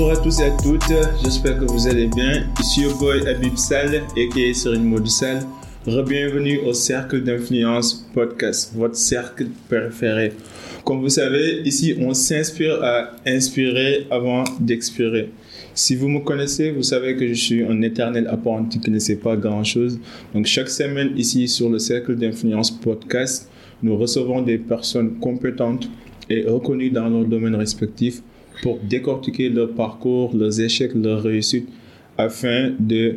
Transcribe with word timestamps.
Bonjour 0.00 0.18
à 0.18 0.22
tous 0.22 0.40
et 0.40 0.44
à 0.44 0.50
toutes, 0.56 0.94
j'espère 1.22 1.58
que 1.58 1.66
vous 1.66 1.86
allez 1.86 2.06
bien. 2.06 2.46
Ici 2.58 2.80
your 2.80 2.96
boy 2.96 3.20
Abib 3.28 3.54
Sal, 3.58 3.96
aka 3.96 4.54
Serine 4.54 4.84
Modusal. 4.84 5.42
Bienvenue 5.84 6.58
au 6.60 6.72
Cercle 6.72 7.22
d'Influence 7.22 8.08
Podcast, 8.14 8.72
votre 8.74 8.96
cercle 8.96 9.48
préféré. 9.68 10.32
Comme 10.86 11.02
vous 11.02 11.10
savez, 11.10 11.60
ici 11.66 11.94
on 12.00 12.14
s'inspire 12.14 12.82
à 12.82 13.10
inspirer 13.26 14.06
avant 14.10 14.44
d'expirer. 14.58 15.32
Si 15.74 15.96
vous 15.96 16.08
me 16.08 16.20
connaissez, 16.20 16.70
vous 16.70 16.82
savez 16.82 17.14
que 17.14 17.28
je 17.28 17.34
suis 17.34 17.62
un 17.62 17.82
éternel 17.82 18.26
apprenti 18.26 18.80
qui 18.80 18.90
ne 18.90 18.98
sait 18.98 19.16
pas 19.16 19.36
grand-chose. 19.36 20.00
Donc 20.32 20.46
chaque 20.46 20.70
semaine 20.70 21.10
ici 21.18 21.46
sur 21.46 21.68
le 21.68 21.78
Cercle 21.78 22.16
d'Influence 22.16 22.70
Podcast, 22.70 23.50
nous 23.82 23.98
recevons 23.98 24.40
des 24.40 24.56
personnes 24.56 25.18
compétentes 25.18 25.90
et 26.30 26.44
reconnues 26.48 26.90
dans 26.90 27.06
leur 27.06 27.26
domaine 27.26 27.56
respectif 27.56 28.22
pour 28.62 28.78
décortiquer 28.78 29.48
leur 29.48 29.70
parcours, 29.74 30.34
leurs 30.34 30.60
échecs, 30.60 30.94
leurs 30.94 31.22
réussites, 31.22 31.68
afin 32.18 32.72
de 32.78 33.16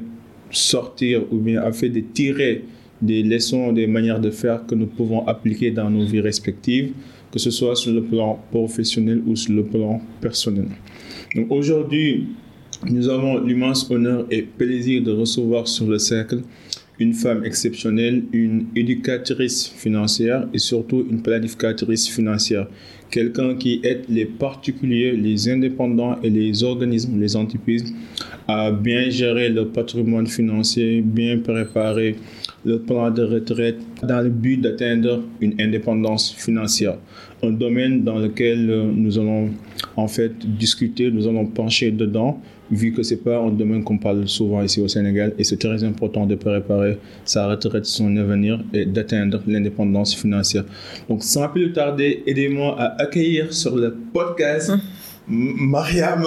sortir 0.52 1.24
ou 1.32 1.38
bien 1.38 1.62
afin 1.62 1.90
de 1.90 2.00
tirer 2.00 2.64
des 3.02 3.24
leçons, 3.24 3.74
des 3.74 3.88
manières 3.88 4.20
de 4.20 4.32
faire 4.32 4.66
que 4.66 4.76
nous 4.76 4.88
pouvons 4.88 5.28
appliquer 5.28 5.72
dans 5.72 5.90
nos 5.90 6.06
vies 6.06 6.22
respectives, 6.22 6.94
que 7.32 7.40
ce 7.40 7.52
soit 7.52 7.76
sur 7.76 7.92
le 7.92 8.04
plan 8.04 8.40
professionnel 8.52 9.22
ou 9.26 9.36
sur 9.36 9.54
le 9.54 9.64
plan 9.64 10.00
personnel. 10.22 10.68
Donc 11.36 11.52
aujourd'hui, 11.52 12.28
nous 12.90 13.10
avons 13.10 13.40
l'immense 13.40 13.90
honneur 13.90 14.26
et 14.30 14.42
plaisir 14.42 15.04
de 15.04 15.12
recevoir 15.12 15.68
sur 15.68 15.88
le 15.88 16.00
cercle 16.00 16.42
une 17.00 17.14
femme 17.14 17.44
exceptionnelle, 17.44 18.24
une 18.32 18.68
éducatrice 18.76 19.68
financière 19.68 20.48
et 20.54 20.60
surtout 20.60 21.06
une 21.10 21.22
planificatrice 21.22 22.08
financière. 22.08 22.68
Quelqu'un 23.14 23.54
qui 23.54 23.80
aide 23.84 24.06
les 24.10 24.26
particuliers, 24.26 25.12
les 25.12 25.48
indépendants 25.48 26.20
et 26.24 26.32
les 26.32 26.64
organismes, 26.64 27.22
les 27.22 27.36
entreprises 27.36 27.94
à 28.48 28.72
bien 28.72 29.08
gérer 29.12 29.50
leur 29.50 29.70
patrimoine 29.70 30.26
financier, 30.26 31.02
bien 31.02 31.38
préparer 31.38 32.16
le 32.66 32.80
plan 32.80 33.12
de 33.12 33.22
retraite 33.22 33.78
dans 34.02 34.20
le 34.22 34.32
but 34.32 34.58
d'atteindre 34.58 35.22
une 35.42 35.54
indépendance 35.62 36.34
financière. 36.34 36.98
Un 37.44 37.52
domaine 37.52 38.04
dans 38.04 38.18
lequel 38.18 38.68
euh, 38.72 38.92
nous 38.92 39.20
allons 39.20 39.52
en 39.96 40.08
fait 40.08 40.34
discuter, 40.58 41.12
nous 41.12 41.28
allons 41.28 41.46
pencher 41.46 41.92
dedans, 41.92 42.42
vu 42.72 42.92
que 42.92 43.04
c'est 43.04 43.24
pas 43.24 43.38
un 43.38 43.50
domaine 43.52 43.84
qu'on 43.84 43.98
parle 43.98 44.28
souvent 44.28 44.62
ici 44.62 44.82
au 44.82 44.88
Sénégal 44.88 45.34
et 45.38 45.44
c'est 45.44 45.58
très 45.60 45.84
important 45.84 46.26
de 46.26 46.36
préparer 46.36 46.98
sa 47.26 47.48
retraite, 47.48 47.86
son 47.86 48.16
avenir 48.18 48.60
et 48.74 48.86
d'atteindre 48.86 49.42
l'indépendance 49.48 50.16
financière. 50.16 50.64
Donc 51.10 51.24
sans 51.24 51.48
plus 51.50 51.72
tarder, 51.74 52.24
aidez-moi 52.26 52.76
à 52.80 53.02
accueillir 53.02 53.54
sur 53.54 53.76
le 53.76 53.96
podcast 54.14 54.72
Mariam. 55.28 56.26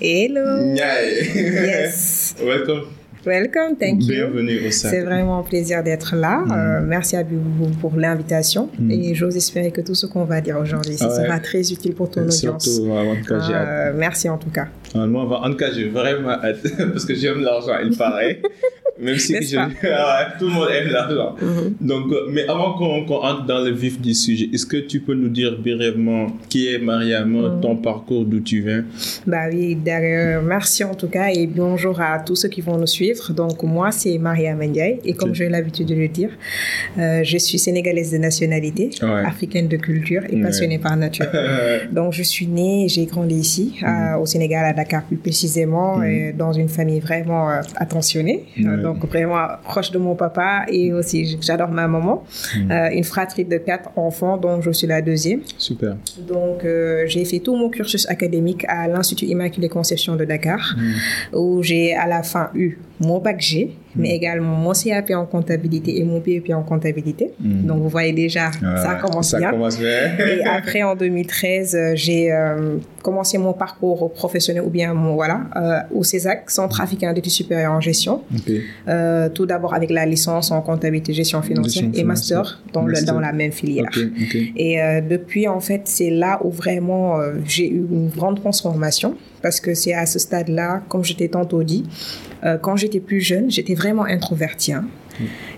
Hello. 0.00 0.74
Yes. 0.74 2.34
Welcome. 2.42 2.86
Welcome, 3.26 3.76
thank 3.76 4.04
you. 4.04 4.14
Bienvenue 4.14 4.68
au 4.68 4.70
C'est 4.70 5.02
vraiment 5.02 5.40
un 5.40 5.42
plaisir 5.42 5.82
d'être 5.82 6.14
là. 6.14 6.44
Mm. 6.46 6.52
Euh, 6.52 6.80
merci 6.86 7.16
à 7.16 7.24
vous 7.24 7.70
pour 7.80 7.96
l'invitation 7.96 8.70
mm. 8.78 8.90
et 8.92 9.14
j'ose 9.16 9.36
espérer 9.36 9.72
que 9.72 9.80
tout 9.80 9.96
ce 9.96 10.06
qu'on 10.06 10.22
va 10.22 10.40
dire 10.40 10.56
aujourd'hui 10.56 10.96
sera 10.96 11.40
très 11.40 11.72
utile 11.72 11.94
pour 11.94 12.08
ton 12.08 12.22
audience. 12.22 12.64
Surtout, 12.64 12.92
en 12.92 13.16
tout 13.16 13.34
cas, 13.50 13.92
merci 13.94 14.28
en 14.28 14.38
tout 14.38 14.50
cas. 14.50 14.68
Moi, 14.94 15.24
en 15.24 15.50
tout 15.50 15.56
cas, 15.56 15.72
j'ai 15.74 15.88
vraiment 15.88 16.30
hâte 16.30 16.62
parce 16.92 17.04
que 17.04 17.16
j'aime 17.16 17.40
l'argent, 17.40 17.74
il 17.84 17.96
paraît. 17.96 18.40
Même 18.98 19.18
si 19.18 19.36
ah 19.56 20.28
tout 20.38 20.46
le 20.46 20.52
monde 20.52 20.68
aime 20.70 20.88
l'argent. 20.88 21.36
Mm-hmm. 21.38 21.86
Donc, 21.86 22.12
euh, 22.12 22.28
mais 22.30 22.48
avant 22.48 22.72
qu'on 22.74 23.04
entre 23.22 23.44
dans 23.44 23.62
le 23.62 23.70
vif 23.70 24.00
du 24.00 24.14
sujet, 24.14 24.48
est-ce 24.52 24.64
que 24.64 24.78
tu 24.78 25.00
peux 25.00 25.14
nous 25.14 25.28
dire 25.28 25.58
brièvement 25.58 26.28
qui 26.48 26.68
est 26.68 26.78
Mariam, 26.78 27.30
mm. 27.30 27.60
ton 27.60 27.76
parcours, 27.76 28.24
d'où 28.24 28.40
tu 28.40 28.62
viens? 28.62 28.84
Bah 29.26 29.48
oui, 29.52 29.74
d'ailleurs, 29.74 30.42
merci 30.42 30.82
en 30.82 30.94
tout 30.94 31.08
cas 31.08 31.28
et 31.28 31.46
bonjour 31.46 32.00
à 32.00 32.18
tous 32.20 32.36
ceux 32.36 32.48
qui 32.48 32.62
vont 32.62 32.78
nous 32.78 32.86
suivre. 32.86 33.15
Donc, 33.30 33.62
moi, 33.62 33.90
c'est 33.92 34.16
Maria 34.18 34.54
Mendiaye. 34.54 35.00
Et 35.04 35.14
comme 35.14 35.34
j'ai 35.34 35.48
l'habitude 35.48 35.86
de 35.86 35.94
le 35.94 36.08
dire, 36.08 36.30
euh, 36.98 37.22
je 37.24 37.38
suis 37.38 37.58
sénégalaise 37.58 38.12
de 38.12 38.18
nationalité, 38.18 38.90
africaine 39.02 39.68
de 39.68 39.76
culture 39.76 40.22
et 40.28 40.40
passionnée 40.40 40.78
par 40.78 40.96
nature. 40.96 41.26
Donc, 41.92 42.12
je 42.12 42.22
suis 42.22 42.46
née, 42.46 42.88
j'ai 42.88 43.06
grandi 43.06 43.34
ici, 43.34 43.78
mm. 43.82 44.16
au 44.20 44.26
Sénégal, 44.26 44.64
à 44.64 44.72
Dakar 44.72 45.04
plus 45.04 45.16
précisément, 45.16 45.98
mm. 45.98 46.32
dans 46.36 46.52
une 46.52 46.68
famille 46.68 47.00
vraiment 47.00 47.50
euh, 47.50 47.60
attentionnée. 47.76 48.44
Euh, 48.60 48.82
donc, 48.82 49.06
vraiment 49.06 49.46
proche 49.64 49.90
de 49.90 49.98
mon 49.98 50.14
papa 50.14 50.64
et 50.68 50.92
aussi, 50.92 51.38
j'adore 51.40 51.70
ma 51.70 51.86
maman. 51.86 52.24
Mm. 52.56 52.70
une 52.92 53.04
fratrie 53.04 53.44
de 53.44 53.58
quatre 53.58 53.90
enfants, 53.96 54.36
dont 54.36 54.60
je 54.60 54.70
suis 54.70 54.86
la 54.86 55.02
deuxième. 55.02 55.40
Super. 55.58 55.96
Donc, 56.26 56.66
j'ai 57.06 57.24
fait 57.24 57.40
tout 57.40 57.54
mon 57.54 57.68
cursus 57.68 58.08
académique 58.08 58.64
à 58.68 58.88
l'Institut 58.88 59.26
Immaculée 59.26 59.68
Conception 59.68 60.16
de 60.16 60.24
Dakar, 60.24 60.76
où 61.32 61.62
j'ai 61.62 61.94
à 61.94 62.06
la 62.06 62.22
fin 62.22 62.50
eu 62.54 62.78
mon 63.00 63.18
bac 63.20 63.40
G, 63.40 63.76
mais 63.96 64.10
hmm. 64.10 64.12
également 64.12 64.56
mon 64.56 64.72
CAP 64.72 65.10
en 65.10 65.26
comptabilité 65.26 65.98
et 66.00 66.04
mon 66.04 66.20
PEP 66.20 66.50
en 66.50 66.62
comptabilité. 66.62 67.32
Hmm. 67.40 67.66
Donc, 67.66 67.78
vous 67.82 67.88
voyez 67.88 68.12
déjà, 68.12 68.50
ça 68.52 68.94
commence 68.96 69.30
ça 69.30 69.38
bien. 69.38 69.50
Commence 69.50 69.78
bien. 69.78 70.16
et 70.18 70.44
après, 70.44 70.82
en 70.82 70.94
2013, 70.94 71.74
euh, 71.74 71.92
j'ai 71.94 72.32
euh, 72.32 72.76
commencé 73.02 73.38
mon 73.38 73.52
parcours 73.52 74.12
professionnel 74.12 74.62
ou 74.64 74.70
bien 74.70 74.94
mon, 74.94 75.14
voilà, 75.14 75.42
euh, 75.56 75.78
au 75.94 76.04
CESAC, 76.04 76.50
Centre 76.50 76.80
africain 76.80 77.12
d'études 77.12 77.32
supérieures 77.32 77.72
en 77.72 77.80
gestion. 77.80 78.22
tout 79.34 79.46
d'abord 79.46 79.74
avec 79.74 79.90
la 79.90 80.06
licence 80.06 80.50
en 80.50 80.60
comptabilité 80.62 81.12
gestion 81.12 81.42
financière 81.42 81.88
et 81.94 82.04
master 82.04 82.60
dans, 82.72 82.86
Le, 82.86 83.04
dans 83.04 83.20
la 83.20 83.32
même 83.32 83.52
filière. 83.52 83.90
Et 84.56 84.78
depuis, 85.08 85.48
en 85.48 85.60
fait, 85.60 85.82
c'est 85.84 86.10
là 86.10 86.40
où 86.44 86.50
vraiment 86.50 87.18
j'ai 87.46 87.68
eu 87.68 87.86
une 87.90 88.08
grande 88.08 88.40
transformation 88.40 89.16
parce 89.46 89.60
que 89.60 89.74
c'est 89.74 89.94
à 89.94 90.06
ce 90.06 90.18
stade-là, 90.18 90.82
comme 90.88 91.04
je 91.04 91.14
t'ai 91.14 91.28
tantôt 91.28 91.62
dit, 91.62 91.84
euh, 92.44 92.58
quand 92.58 92.74
j'étais 92.74 92.98
plus 92.98 93.20
jeune, 93.20 93.48
j'étais 93.48 93.74
vraiment 93.74 93.85
introvertie. 94.06 94.74
Hein. 94.74 94.88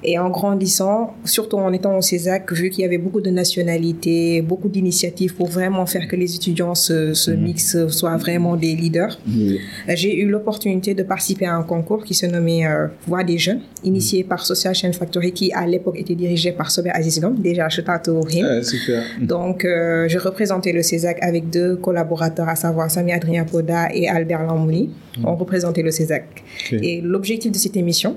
Et 0.05 0.19
en 0.19 0.31
grandissant, 0.31 1.15
surtout 1.25 1.57
en 1.57 1.73
étant 1.73 1.97
au 1.97 2.03
CESAC, 2.03 2.53
vu 2.53 2.71
qu'il 2.71 2.83
y 2.83 2.85
avait 2.85 2.99
beaucoup 2.99 3.21
de 3.21 3.31
nationalités, 3.31 4.43
beaucoup 4.43 4.69
d'initiatives 4.69 5.35
pour 5.35 5.49
vraiment 5.49 5.87
faire 5.87 6.09
que 6.09 6.17
les 6.17 6.35
étudiants 6.35 6.75
se, 6.75 7.15
se 7.15 7.31
mm. 7.31 7.41
mixent, 7.41 7.89
soient 7.89 8.17
vraiment 8.17 8.57
des 8.57 8.75
leaders, 8.75 9.19
euh, 9.29 9.57
j'ai 9.89 10.19
eu 10.21 10.29
l'opportunité 10.29 10.95
de 10.95 11.03
participer 11.03 11.47
à 11.47 11.55
un 11.55 11.63
concours 11.63 12.05
qui 12.05 12.15
se 12.15 12.27
nommait 12.27 12.67
euh, 12.67 12.89
Voix 13.07 13.25
des 13.25 13.39
jeunes, 13.39 13.61
initié 13.85 14.25
par 14.25 14.45
Social 14.45 14.75
Chain 14.75 14.93
Factory, 14.93 15.33
qui 15.33 15.53
à 15.53 15.67
l'époque 15.67 15.99
était 15.99 16.15
dirigé 16.15 16.53
par 16.53 16.71
Sober 16.71 16.91
Azizgom, 16.91 17.35
déjà 17.35 17.69
je 17.69 17.81
t'attends 17.81 18.21
ah, 18.43 18.63
super. 18.63 19.03
Donc, 19.21 19.65
euh, 19.65 20.09
je 20.09 20.19
représentais 20.19 20.73
le 20.73 20.83
CESAC 20.83 21.19
avec 21.23 21.51
deux 21.51 21.77
collaborateurs, 21.77 22.49
à 22.49 22.57
savoir 22.57 22.91
Sami 22.91 23.13
Adrien 23.13 23.45
Poda 23.45 23.89
et 23.93 24.09
Albert 24.09 24.45
Lamouli. 24.47 24.91
On 25.25 25.35
représentait 25.35 25.83
le 25.83 25.91
CESAC. 25.91 26.45
Et 26.73 27.01
l'objectif 27.01 27.51
de 27.53 27.57
cette 27.57 27.77
émission, 27.77 28.17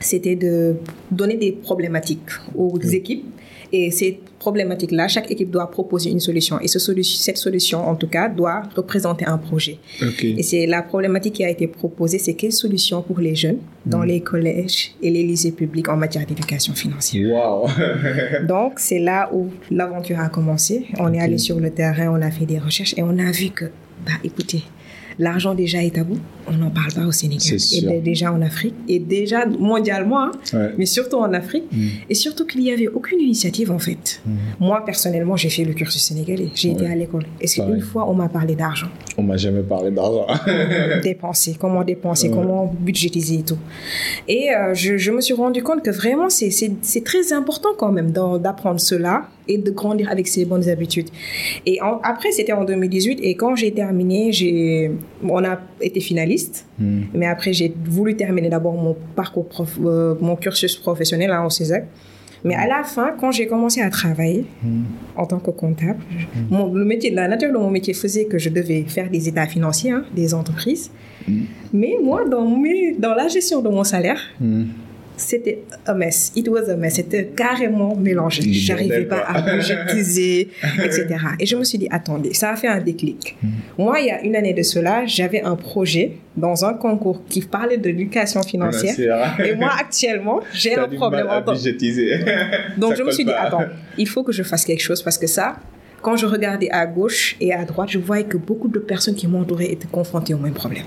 c'était 0.00 0.36
de 0.36 0.76
donner 1.10 1.36
des 1.36 1.52
problématiques 1.52 2.30
aux 2.56 2.78
équipes. 2.80 3.24
Et 3.72 3.90
ces 3.90 4.20
problématiques-là, 4.38 5.08
chaque 5.08 5.30
équipe 5.32 5.50
doit 5.50 5.68
proposer 5.68 6.10
une 6.10 6.20
solution. 6.20 6.60
Et 6.60 6.68
ce 6.68 6.78
cette 6.78 7.38
solution, 7.38 7.80
en 7.88 7.96
tout 7.96 8.06
cas, 8.06 8.28
doit 8.28 8.62
représenter 8.76 9.24
un 9.24 9.38
projet. 9.38 9.78
Et 10.22 10.44
c'est 10.44 10.66
la 10.66 10.82
problématique 10.82 11.34
qui 11.34 11.44
a 11.44 11.50
été 11.50 11.66
proposée, 11.66 12.18
c'est 12.18 12.34
quelle 12.34 12.52
solution 12.52 13.02
pour 13.02 13.18
les 13.18 13.34
jeunes 13.34 13.58
dans 13.84 14.04
hmm. 14.04 14.12
les 14.12 14.20
collèges 14.20 14.94
et 15.02 15.10
les 15.10 15.24
lycées 15.24 15.50
publics 15.50 15.88
en 15.88 15.96
matière 15.96 16.24
d'éducation 16.24 16.74
financière. 16.74 17.30
Wow. 17.34 17.68
Donc, 18.46 18.78
c'est 18.78 19.00
là 19.00 19.30
où 19.32 19.48
l'aventure 19.70 20.20
a 20.20 20.28
commencé. 20.28 20.86
On 21.00 21.12
est 21.12 21.20
allé 21.20 21.38
sur 21.38 21.58
le 21.58 21.70
terrain, 21.70 22.08
on 22.16 22.22
a 22.22 22.30
fait 22.30 22.46
des 22.46 22.58
recherches 22.58 22.94
et 22.96 23.02
on 23.02 23.18
a 23.18 23.30
vu 23.32 23.48
que, 23.50 23.64
bah, 24.06 24.12
écoutez, 24.22 24.62
L'argent 25.18 25.54
déjà 25.54 25.82
est 25.82 25.94
tabou, 25.94 26.16
on 26.48 26.52
n'en 26.52 26.70
parle 26.70 26.92
pas 26.92 27.06
au 27.06 27.12
Sénégal. 27.12 27.58
Et 27.72 28.00
déjà 28.00 28.32
en 28.32 28.42
Afrique, 28.42 28.74
et 28.88 28.98
déjà 28.98 29.46
mondialement, 29.46 30.24
hein. 30.24 30.70
mais 30.76 30.86
surtout 30.86 31.16
en 31.16 31.32
Afrique. 31.32 31.64
Mm. 31.72 31.86
Et 32.10 32.14
surtout 32.14 32.46
qu'il 32.46 32.62
n'y 32.62 32.72
avait 32.72 32.88
aucune 32.88 33.20
initiative 33.20 33.70
en 33.70 33.78
fait. 33.78 34.20
Mm. 34.26 34.32
Moi, 34.60 34.84
personnellement, 34.84 35.36
j'ai 35.36 35.50
fait 35.50 35.64
le 35.64 35.72
cursus 35.72 36.02
sénégalais, 36.02 36.48
j'ai 36.54 36.72
été 36.72 36.86
à 36.86 36.94
l'école. 36.94 37.24
Est-ce 37.40 37.62
qu'une 37.62 37.80
fois, 37.80 38.08
on 38.08 38.14
m'a 38.14 38.28
parlé 38.28 38.54
d'argent 38.54 38.88
On 39.16 39.22
m'a 39.22 39.36
jamais 39.36 39.62
parlé 39.62 39.90
d'argent. 39.90 40.26
dépenser, 41.02 41.56
comment 41.58 41.84
dépenser, 41.84 42.30
comment 42.30 42.72
budgétiser 42.78 43.36
et 43.36 43.42
tout. 43.42 43.58
Et 44.28 44.50
euh, 44.50 44.74
je, 44.74 44.96
je, 44.96 45.10
me 45.10 45.20
suis 45.20 45.34
rendu 45.34 45.62
compte 45.62 45.82
que 45.82 45.90
vraiment, 45.90 46.28
c'est 46.28 47.04
très 47.04 47.32
important 47.32 47.70
quand 47.76 47.92
même 47.92 48.10
d'apprendre 48.10 48.80
cela 48.80 49.28
et 49.48 49.58
de 49.58 49.70
grandir 49.70 50.10
avec 50.10 50.26
ses 50.28 50.44
bonnes 50.44 50.68
habitudes. 50.68 51.08
Et 51.66 51.78
après, 52.02 52.32
c'était 52.32 52.52
en 52.52 52.64
2018 52.64 53.20
et 53.22 53.34
quand 53.34 53.56
j'ai 53.56 53.72
terminé, 53.72 54.32
j'ai, 54.32 54.90
on 55.22 55.44
a 55.44 55.60
été 55.80 56.00
finaliste. 56.00 56.66
Hmm. 56.78 57.02
Mais 57.14 57.26
après, 57.26 57.52
j'ai 57.52 57.74
voulu 57.84 58.16
terminer 58.16 58.48
d'abord 58.48 58.74
mon 58.74 58.96
parcours, 59.16 59.48
prof, 59.48 59.78
euh, 59.84 60.14
mon 60.20 60.36
cursus 60.36 60.76
professionnel 60.76 61.30
hein, 61.30 61.44
au 61.44 61.50
CESAC. 61.50 61.86
Mais 62.44 62.54
à 62.54 62.66
la 62.66 62.84
fin, 62.84 63.14
quand 63.18 63.32
j'ai 63.32 63.46
commencé 63.46 63.80
à 63.80 63.88
travailler 63.88 64.44
hmm. 64.62 64.82
en 65.16 65.26
tant 65.26 65.38
que 65.38 65.50
comptable, 65.50 66.00
hmm. 66.50 66.74
le 66.74 66.84
métier, 66.84 67.10
la 67.10 67.28
nature 67.28 67.52
de 67.52 67.58
mon 67.58 67.70
métier 67.70 67.94
faisait 67.94 68.26
que 68.26 68.38
je 68.38 68.50
devais 68.50 68.82
faire 68.82 69.10
des 69.10 69.28
états 69.28 69.46
financiers 69.46 69.92
hein, 69.92 70.04
des 70.14 70.34
entreprises. 70.34 70.90
Mais 71.72 71.94
moi, 72.02 72.28
dans, 72.28 72.46
mes, 72.46 72.94
dans 72.98 73.14
la 73.14 73.28
gestion 73.28 73.62
de 73.62 73.70
mon 73.70 73.82
salaire, 73.82 74.20
c'était 75.16 75.62
un 75.86 75.94
mess. 75.94 76.32
It 76.34 76.48
was 76.48 76.68
a 76.68 76.76
mess. 76.76 76.94
C'était 76.94 77.26
carrément 77.26 77.94
mélangé. 77.96 78.42
J'arrivais 78.52 79.04
pas 79.04 79.24
à 79.26 79.40
budgétiser, 79.56 80.50
etc. 80.82 81.06
Et 81.38 81.46
je 81.46 81.56
me 81.56 81.64
suis 81.64 81.78
dit, 81.78 81.88
attendez, 81.90 82.34
ça 82.34 82.50
a 82.50 82.56
fait 82.56 82.68
un 82.68 82.80
déclic. 82.80 83.36
Hmm. 83.42 83.48
Moi, 83.78 84.00
il 84.00 84.06
y 84.06 84.10
a 84.10 84.22
une 84.22 84.36
année 84.36 84.54
de 84.54 84.62
cela, 84.62 85.06
j'avais 85.06 85.42
un 85.42 85.56
projet 85.56 86.16
dans 86.36 86.64
un 86.64 86.74
concours 86.74 87.22
qui 87.28 87.40
parlait 87.42 87.78
de 87.78 87.84
l'éducation 87.84 88.42
financière. 88.42 88.94
Et 89.44 89.54
moi, 89.54 89.70
actuellement, 89.78 90.40
j'ai 90.52 90.74
un 90.74 90.88
problème 90.88 91.28
en 91.28 91.40
budgétiser. 91.40 92.18
Donc, 92.76 92.96
je 92.96 93.02
me 93.02 93.10
suis 93.10 93.24
dit, 93.24 93.32
attends, 93.32 93.64
il 93.96 94.08
faut 94.08 94.22
que 94.22 94.32
je 94.32 94.42
fasse 94.42 94.64
quelque 94.64 94.82
chose 94.82 95.02
parce 95.02 95.18
que 95.18 95.26
ça, 95.26 95.56
quand 96.02 96.16
je 96.16 96.26
regardais 96.26 96.70
à 96.70 96.86
gauche 96.86 97.36
et 97.40 97.52
à 97.52 97.64
droite, 97.64 97.88
je 97.90 97.98
voyais 97.98 98.24
que 98.24 98.36
beaucoup 98.36 98.68
de 98.68 98.78
personnes 98.78 99.14
qui 99.14 99.26
m'entouraient 99.26 99.72
étaient 99.72 99.88
confrontées 99.90 100.34
au 100.34 100.38
même 100.38 100.52
problème. 100.52 100.84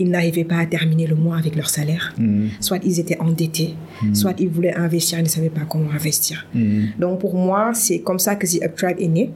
Ils 0.00 0.10
n'arrivaient 0.10 0.44
pas 0.44 0.58
à 0.58 0.66
terminer 0.66 1.06
le 1.06 1.14
mois 1.14 1.36
avec 1.36 1.54
leur 1.54 1.68
salaire. 1.68 2.12
Mm. 2.18 2.48
Soit 2.58 2.84
ils 2.84 2.98
étaient 2.98 3.20
endettés, 3.20 3.74
mm. 4.02 4.14
soit 4.14 4.34
ils 4.40 4.48
voulaient 4.48 4.74
investir 4.74 5.18
et 5.18 5.22
ne 5.22 5.28
savaient 5.28 5.50
pas 5.50 5.66
comment 5.68 5.90
investir. 5.92 6.46
Mm. 6.54 6.86
Donc 6.98 7.20
pour 7.20 7.34
moi, 7.34 7.70
c'est 7.74 8.00
comme 8.00 8.18
ça 8.18 8.34
que 8.34 8.46
The 8.46 8.64
Up 8.64 8.74
Tribe 8.76 8.96
est 8.98 9.08
né. 9.08 9.30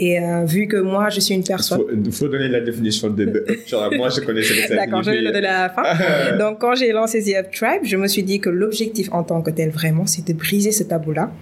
Et 0.00 0.20
euh, 0.20 0.44
vu 0.44 0.68
que 0.68 0.76
moi, 0.76 1.10
je 1.10 1.18
suis 1.18 1.34
une 1.34 1.42
personne... 1.42 1.80
Il 2.04 2.12
faut, 2.12 2.28
donner 2.28 2.48
la 2.48 2.60
définition 2.60 3.10
de... 3.10 3.44
moi, 3.96 4.10
je 4.10 4.20
connais 4.20 4.44
ça. 4.44 4.76
D'accord, 4.76 5.02
je 5.02 5.10
vais 5.10 5.22
le 5.22 5.32
donner 5.32 5.48
à 5.48 5.62
la 5.62 5.70
fin. 5.70 6.36
Donc, 6.38 6.60
quand 6.60 6.76
j'ai 6.76 6.92
lancé 6.92 7.20
The 7.20 7.34
Up 7.38 7.46
Tribe, 7.52 7.82
je 7.82 7.96
me 7.96 8.06
suis 8.06 8.22
dit 8.22 8.38
que 8.38 8.48
l'objectif 8.48 9.08
en 9.10 9.24
tant 9.24 9.42
que 9.42 9.50
tel, 9.50 9.70
vraiment, 9.70 10.06
c'est 10.06 10.24
de 10.24 10.34
briser 10.34 10.70
ce 10.70 10.84
tabou-là 10.84 11.32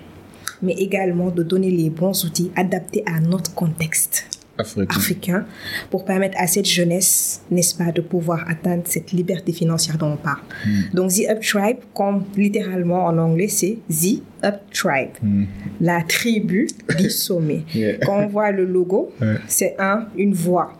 mais 0.62 0.72
également 0.72 1.31
de 1.31 1.43
donner 1.43 1.70
les 1.70 1.90
bons 1.90 2.25
outils 2.25 2.50
adaptés 2.56 3.02
à 3.06 3.20
notre 3.20 3.55
contexte. 3.55 4.35
Africain. 4.58 5.44
pour 5.91 6.05
permettre 6.05 6.37
à 6.38 6.47
cette 6.47 6.67
jeunesse, 6.67 7.43
n'est-ce 7.50 7.75
pas, 7.75 7.93
de 7.93 8.00
pouvoir 8.00 8.44
atteindre 8.49 8.82
cette 8.87 9.12
liberté 9.12 9.53
financière 9.53 9.99
dont 9.99 10.12
on 10.12 10.17
parle. 10.17 10.41
Hmm. 10.64 10.94
Donc, 10.94 11.12
The 11.12 11.31
Up 11.31 11.41
Tribe, 11.41 11.79
comme 11.94 12.25
littéralement 12.37 13.05
en 13.05 13.19
anglais, 13.19 13.49
c'est 13.49 13.79
The 13.91 14.23
Up 14.44 14.61
Tribe, 14.73 15.11
hmm. 15.23 15.44
la 15.81 16.03
tribu 16.03 16.69
du 16.99 17.11
sommet. 17.26 17.64
Quand 18.05 18.19
on 18.19 18.26
voit 18.29 18.50
le 18.50 18.64
logo, 18.64 19.12
c'est 19.47 19.76
un, 19.79 20.06
une 20.17 20.35
voie. 20.35 20.73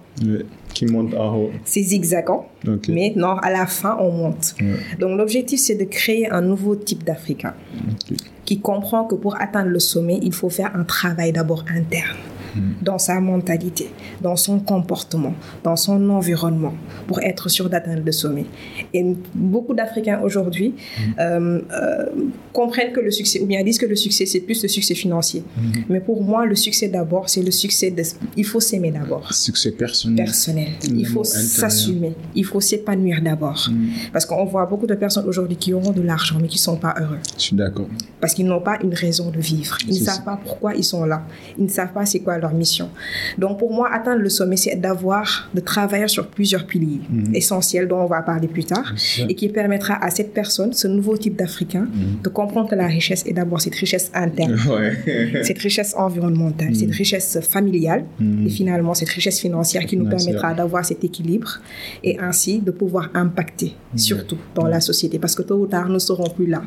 Qui 0.73 0.87
monte 0.87 1.14
en 1.14 1.37
haut. 1.37 1.50
C'est 1.64 1.82
zigzagant, 1.82 2.49
mais 2.88 3.12
non, 3.17 3.37
à 3.37 3.50
la 3.50 3.67
fin, 3.67 3.96
on 4.00 4.11
monte. 4.11 4.55
Donc, 4.99 5.19
l'objectif, 5.19 5.61
c'est 5.61 5.75
de 5.75 5.84
créer 5.84 6.31
un 6.31 6.40
nouveau 6.40 6.76
type 6.76 7.05
d'Africain 7.05 7.55
qui 8.44 8.61
comprend 8.61 9.05
que 9.05 9.17
pour 9.17 9.38
atteindre 9.40 9.70
le 9.70 9.81
sommet, 9.81 10.19
il 10.23 10.32
faut 10.32 10.49
faire 10.49 10.75
un 10.75 10.84
travail 10.84 11.32
d'abord 11.32 11.64
interne 11.69 12.17
dans 12.82 12.98
sa 12.98 13.20
mentalité, 13.20 13.90
dans 14.22 14.36
son 14.36 14.58
comportement, 14.60 15.34
dans 15.62 15.76
son 15.76 16.10
environnement, 16.10 16.74
pour 17.06 17.20
être 17.20 17.48
sûr 17.48 17.68
d'atteindre 17.68 18.02
le 18.04 18.12
sommet. 18.12 18.46
Et 18.92 19.04
beaucoup 19.34 19.74
d'Africains 19.74 20.20
aujourd'hui 20.22 20.74
euh, 21.18 21.60
euh, 21.72 22.06
comprennent 22.52 22.92
que 22.92 23.00
le 23.00 23.10
succès, 23.10 23.40
ou 23.40 23.46
bien 23.46 23.62
disent 23.62 23.78
que 23.78 23.86
le 23.86 23.96
succès, 23.96 24.26
c'est 24.26 24.40
plus 24.40 24.62
le 24.62 24.68
succès 24.68 24.94
financier. 24.94 25.42
Mhm. 25.56 25.84
Mais 25.88 26.00
pour 26.00 26.22
moi, 26.22 26.46
le 26.46 26.54
succès 26.54 26.88
d'abord, 26.88 27.28
c'est 27.28 27.42
le 27.42 27.50
succès 27.50 27.90
de... 27.90 28.02
Il 28.36 28.44
faut 28.44 28.60
s'aimer 28.60 28.90
d'abord. 28.90 29.32
Succès 29.32 29.72
personnel. 29.72 30.24
Personnel. 30.24 30.68
Il 30.84 31.06
faut 31.06 31.24
s'assumer. 31.24 32.14
Il 32.34 32.44
faut 32.44 32.60
s'épanouir 32.60 33.20
d'abord. 33.22 33.68
Mhm. 33.70 33.88
Parce 34.12 34.26
qu'on 34.26 34.44
voit 34.44 34.66
beaucoup 34.66 34.86
de 34.86 34.94
personnes 34.94 35.26
aujourd'hui 35.26 35.56
qui 35.56 35.72
auront 35.72 35.92
de 35.92 36.02
l'argent, 36.02 36.38
mais 36.40 36.48
qui 36.48 36.58
ne 36.58 36.60
sont 36.60 36.76
pas 36.76 36.94
heureux. 37.00 37.18
Je 37.36 37.42
suis 37.42 37.56
d'accord. 37.56 37.88
Parce 38.20 38.34
qu'ils 38.34 38.46
n'ont 38.46 38.60
pas 38.60 38.78
une 38.82 38.94
raison 38.94 39.30
de 39.30 39.40
vivre. 39.40 39.76
Ils 39.88 40.00
ne 40.00 40.04
savent 40.04 40.24
pas 40.24 40.38
pourquoi 40.42 40.74
ils 40.74 40.84
sont 40.84 41.04
là. 41.04 41.26
Ils 41.58 41.64
ne 41.64 41.70
savent 41.70 41.92
pas 41.92 42.06
c'est 42.06 42.20
quoi 42.20 42.38
leur 42.38 42.45
mission. 42.54 42.90
Donc 43.38 43.58
pour 43.58 43.72
moi, 43.72 43.90
atteindre 43.93 44.22
le 44.22 44.28
sommet, 44.28 44.56
c'est 44.56 44.76
d'avoir, 44.76 45.48
de 45.54 45.60
travailler 45.60 46.08
sur 46.08 46.26
plusieurs 46.28 46.66
piliers 46.66 47.00
mhm. 47.08 47.34
essentiels 47.34 47.88
dont 47.88 48.00
on 48.00 48.06
va 48.06 48.22
parler 48.22 48.48
plus 48.48 48.64
tard 48.64 48.94
et 49.28 49.34
qui 49.34 49.48
permettra 49.48 49.94
à 49.94 50.10
cette 50.10 50.32
personne, 50.32 50.72
ce 50.72 50.88
nouveau 50.88 51.16
type 51.16 51.37
d'Africain, 51.37 51.88
mhm. 51.93 52.22
de 52.22 52.28
comprendre 52.28 52.69
que 52.69 52.75
la 52.75 52.87
richesse 52.87 53.25
est 53.26 53.32
d'abord 53.32 53.60
cette 53.60 53.75
richesse 53.75 54.10
interne, 54.14 54.56
cette 55.43 55.58
richesse 55.58 55.94
environnementale, 55.96 56.75
cette 56.75 56.88
mhm. 56.88 56.94
richesse 56.94 57.38
familiale 57.40 58.04
et 58.44 58.49
finalement 58.49 58.94
cette 58.94 59.08
richesse 59.08 59.40
financière 59.40 59.84
qui 59.87 59.96
nous 59.96 60.08
permettra 60.08 60.54
d'avoir 60.54 60.84
cet 60.84 61.04
équilibre 61.04 61.60
et 62.02 62.19
ainsi 62.19 62.60
de 62.60 62.70
pouvoir 62.70 63.10
impacter 63.14 63.75
surtout 63.94 64.38
dans 64.54 64.66
la 64.66 64.81
société 64.81 65.19
parce 65.19 65.34
que 65.34 65.42
tôt 65.42 65.56
ou 65.56 65.66
tard 65.66 65.88
nous 65.88 66.00
serons 66.00 66.31
plus 66.31 66.46
là. 66.46 66.62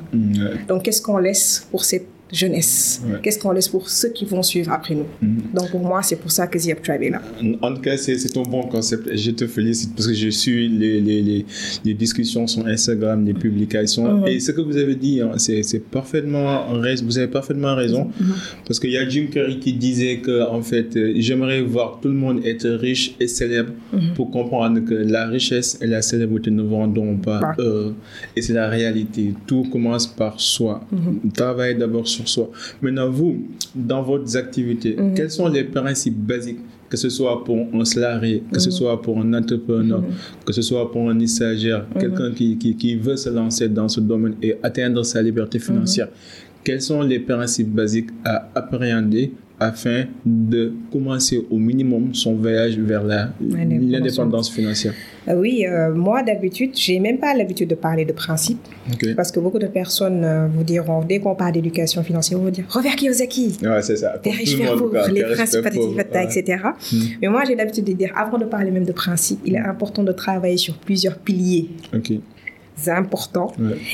Donc 0.68 0.84
qu'est-ce 0.84 1.02
qu'on 1.02 1.18
laisse 1.18 1.68
pour 1.72 1.84
cette 1.86 2.08
jeunesse 2.32 3.02
Qu'est-ce 3.24 3.40
qu'on 3.40 3.52
laisse 3.52 3.68
pour 3.68 3.90
ceux 3.90 4.10
qui 4.10 4.26
vont 4.26 4.44
suivre 4.44 4.72
après 4.72 4.96
nous? 4.96 5.06
Mhm. 5.22 5.42
Donc 5.54 5.72
pour 5.72 5.82
moi, 5.82 6.02
c'est 6.04 6.16
pour 6.16 6.32
ça 6.32 6.48
que 6.48 6.58
The 6.58 6.82
Tribe 6.82 7.04
est 7.04 7.10
là. 7.10 7.22
En 7.62 7.74
tout 7.74 7.82
cas, 7.82 7.98
c'est 7.98 8.38
un 8.38 8.42
bon 8.44 8.64
concept. 8.64 9.16
Je 9.16 9.32
te 9.32 9.48
félicite 9.48 9.96
parce 9.96 10.08
que 10.08 10.14
je 10.14 10.30
suis 10.30 10.70
les, 10.70 11.02
les, 11.02 11.46
les, 11.86 11.94
discussions 11.94 12.48
sur 12.48 12.66
Instagram, 12.66 13.26
les 13.26 13.34
publications. 13.34 14.20
Mhm. 14.20 14.28
Et 14.28 14.40
ce 14.40 14.52
que 14.52 14.62
vous 14.62 14.78
avez 14.78 14.96
dit, 14.96 15.22
hein, 15.22 15.32
c'est 15.38 15.80
parfaitement 15.80 16.66
vous 17.04 17.18
avez 17.18 17.28
parfaitement 17.28 17.76
raison. 17.76 18.12
Mhm. 18.20 18.34
Parce 18.66 18.80
qu'il 18.80 18.92
y 18.92 18.98
a 18.98 19.08
Jim 19.08 19.28
Carrey 19.32 19.58
qui 19.60 19.74
disait 19.74 20.18
que 20.18 20.48
en 20.50 20.62
fait, 20.62 20.96
euh, 20.96 21.14
j'aimerais 21.18 21.62
voir 21.62 22.00
tout 22.02 22.10
le 22.10 22.14
monde 22.14 22.42
être 22.46 22.68
riche 22.70 23.16
et 23.20 23.28
célèbre 23.28 23.72
pour 24.16 24.32
comprendre 24.32 24.80
que 24.82 24.94
la 24.94 25.28
richesse 25.28 25.78
et 25.82 25.88
la 25.88 26.02
célébrité 26.02 26.52
ne 26.52 26.64
vendront 26.64 27.18
pas. 27.18 27.56
Euh, 27.60 27.92
et 28.36 28.42
c'est 28.42 28.54
la 28.54 28.70
réalité. 28.70 29.34
Tout 29.48 29.64
commence 29.72 30.08
par 30.08 30.40
soi. 30.40 30.82
Travaille 31.34 31.78
d'abord 31.78 32.08
sur 32.08 32.19
soi. 32.28 32.50
Maintenant, 32.82 33.10
vous, 33.10 33.48
dans 33.76 34.02
vos 34.02 34.38
activités, 34.38 34.96
mhm. 34.96 35.14
quels 35.14 35.32
sont 35.32 35.48
les 35.48 35.64
principes 35.64 36.18
basiques 36.18 36.60
que 36.90 36.98
ce 36.98 37.10
soit 37.10 37.44
pour 37.44 37.68
un 37.72 37.86
salarié, 37.86 38.44
que 38.52 38.60
ce 38.60 38.70
mhm. 38.70 38.76
soit 38.76 39.02
pour 39.02 39.20
un 39.20 39.34
entrepreneur, 39.34 40.02
mhm. 40.02 40.08
que 40.44 40.52
ce 40.52 40.64
soit 40.64 40.92
pour 40.92 41.10
un 41.10 41.28
stagiaire, 41.28 41.86
quelqu'un 42.00 42.32
qui, 42.32 42.58
qui, 42.58 42.76
qui, 42.76 42.96
veut 42.96 43.16
se 43.16 43.30
lancer 43.30 43.70
dans 43.70 43.88
ce 43.88 44.00
domaine 44.00 44.36
et 44.42 44.58
atteindre 44.64 45.04
sa 45.04 45.22
liberté 45.22 45.60
financière. 45.60 46.08
Quels 46.64 46.82
sont 46.82 47.04
les 47.04 47.20
principes 47.20 47.70
basiques 47.70 48.10
à 48.26 48.50
appréhender 48.56 49.32
afin 49.60 50.06
de 50.26 50.74
commencer 50.92 51.46
au 51.50 51.58
minimum 51.58 52.14
son 52.14 52.36
voyage 52.36 52.78
vers 52.78 53.04
l'indépendance 53.04 54.50
financière 54.50 54.94
euh, 55.28 55.36
Oui, 55.36 55.66
euh, 55.66 55.94
moi 55.94 56.24
d'habitude, 56.24 56.72
j'ai 56.76 57.00
même 57.00 57.18
pas 57.18 57.34
l'habitude 57.34 57.70
de 57.70 57.76
parler 57.76 58.06
de 58.06 58.14
principes 58.14 58.66
parce 59.16 59.32
que 59.32 59.40
beaucoup 59.40 59.60
de 59.60 59.68
personnes 59.68 60.24
euh, 60.24 60.48
vous 60.48 60.64
diront, 60.64 61.04
dès 61.04 61.20
qu'on 61.20 61.36
parle 61.36 61.54
d'éducation 61.54 62.04
financière, 62.04 62.40
on 62.40 62.46
va 62.46 62.52
dire 62.52 62.66
Robert 62.70 62.96
Kiyosaki, 62.96 63.58
ouais, 63.62 63.82
c'est 63.82 63.98
ça. 63.98 64.20
les 64.24 64.32
riches 64.32 64.58
les 64.58 65.24
principes, 65.24 65.66
etc. 65.66 66.64
Hmm. 66.92 66.98
Mais 67.22 67.28
moi, 67.28 67.44
j'ai 67.46 67.56
l'habitude 67.56 67.86
de 67.86 67.94
dire, 67.94 68.12
avant 68.16 68.38
de 68.38 68.46
parler 68.46 68.72
même 68.72 68.86
de 68.86 68.92
principes, 68.92 69.40
il 69.46 69.56
est 69.56 69.60
important 69.60 70.04
de 70.04 70.12
travailler 70.12 70.58
sur 70.58 70.78
plusieurs 70.78 71.18
piliers. 71.18 71.70
Ok 72.88 72.92
important. 73.00 73.52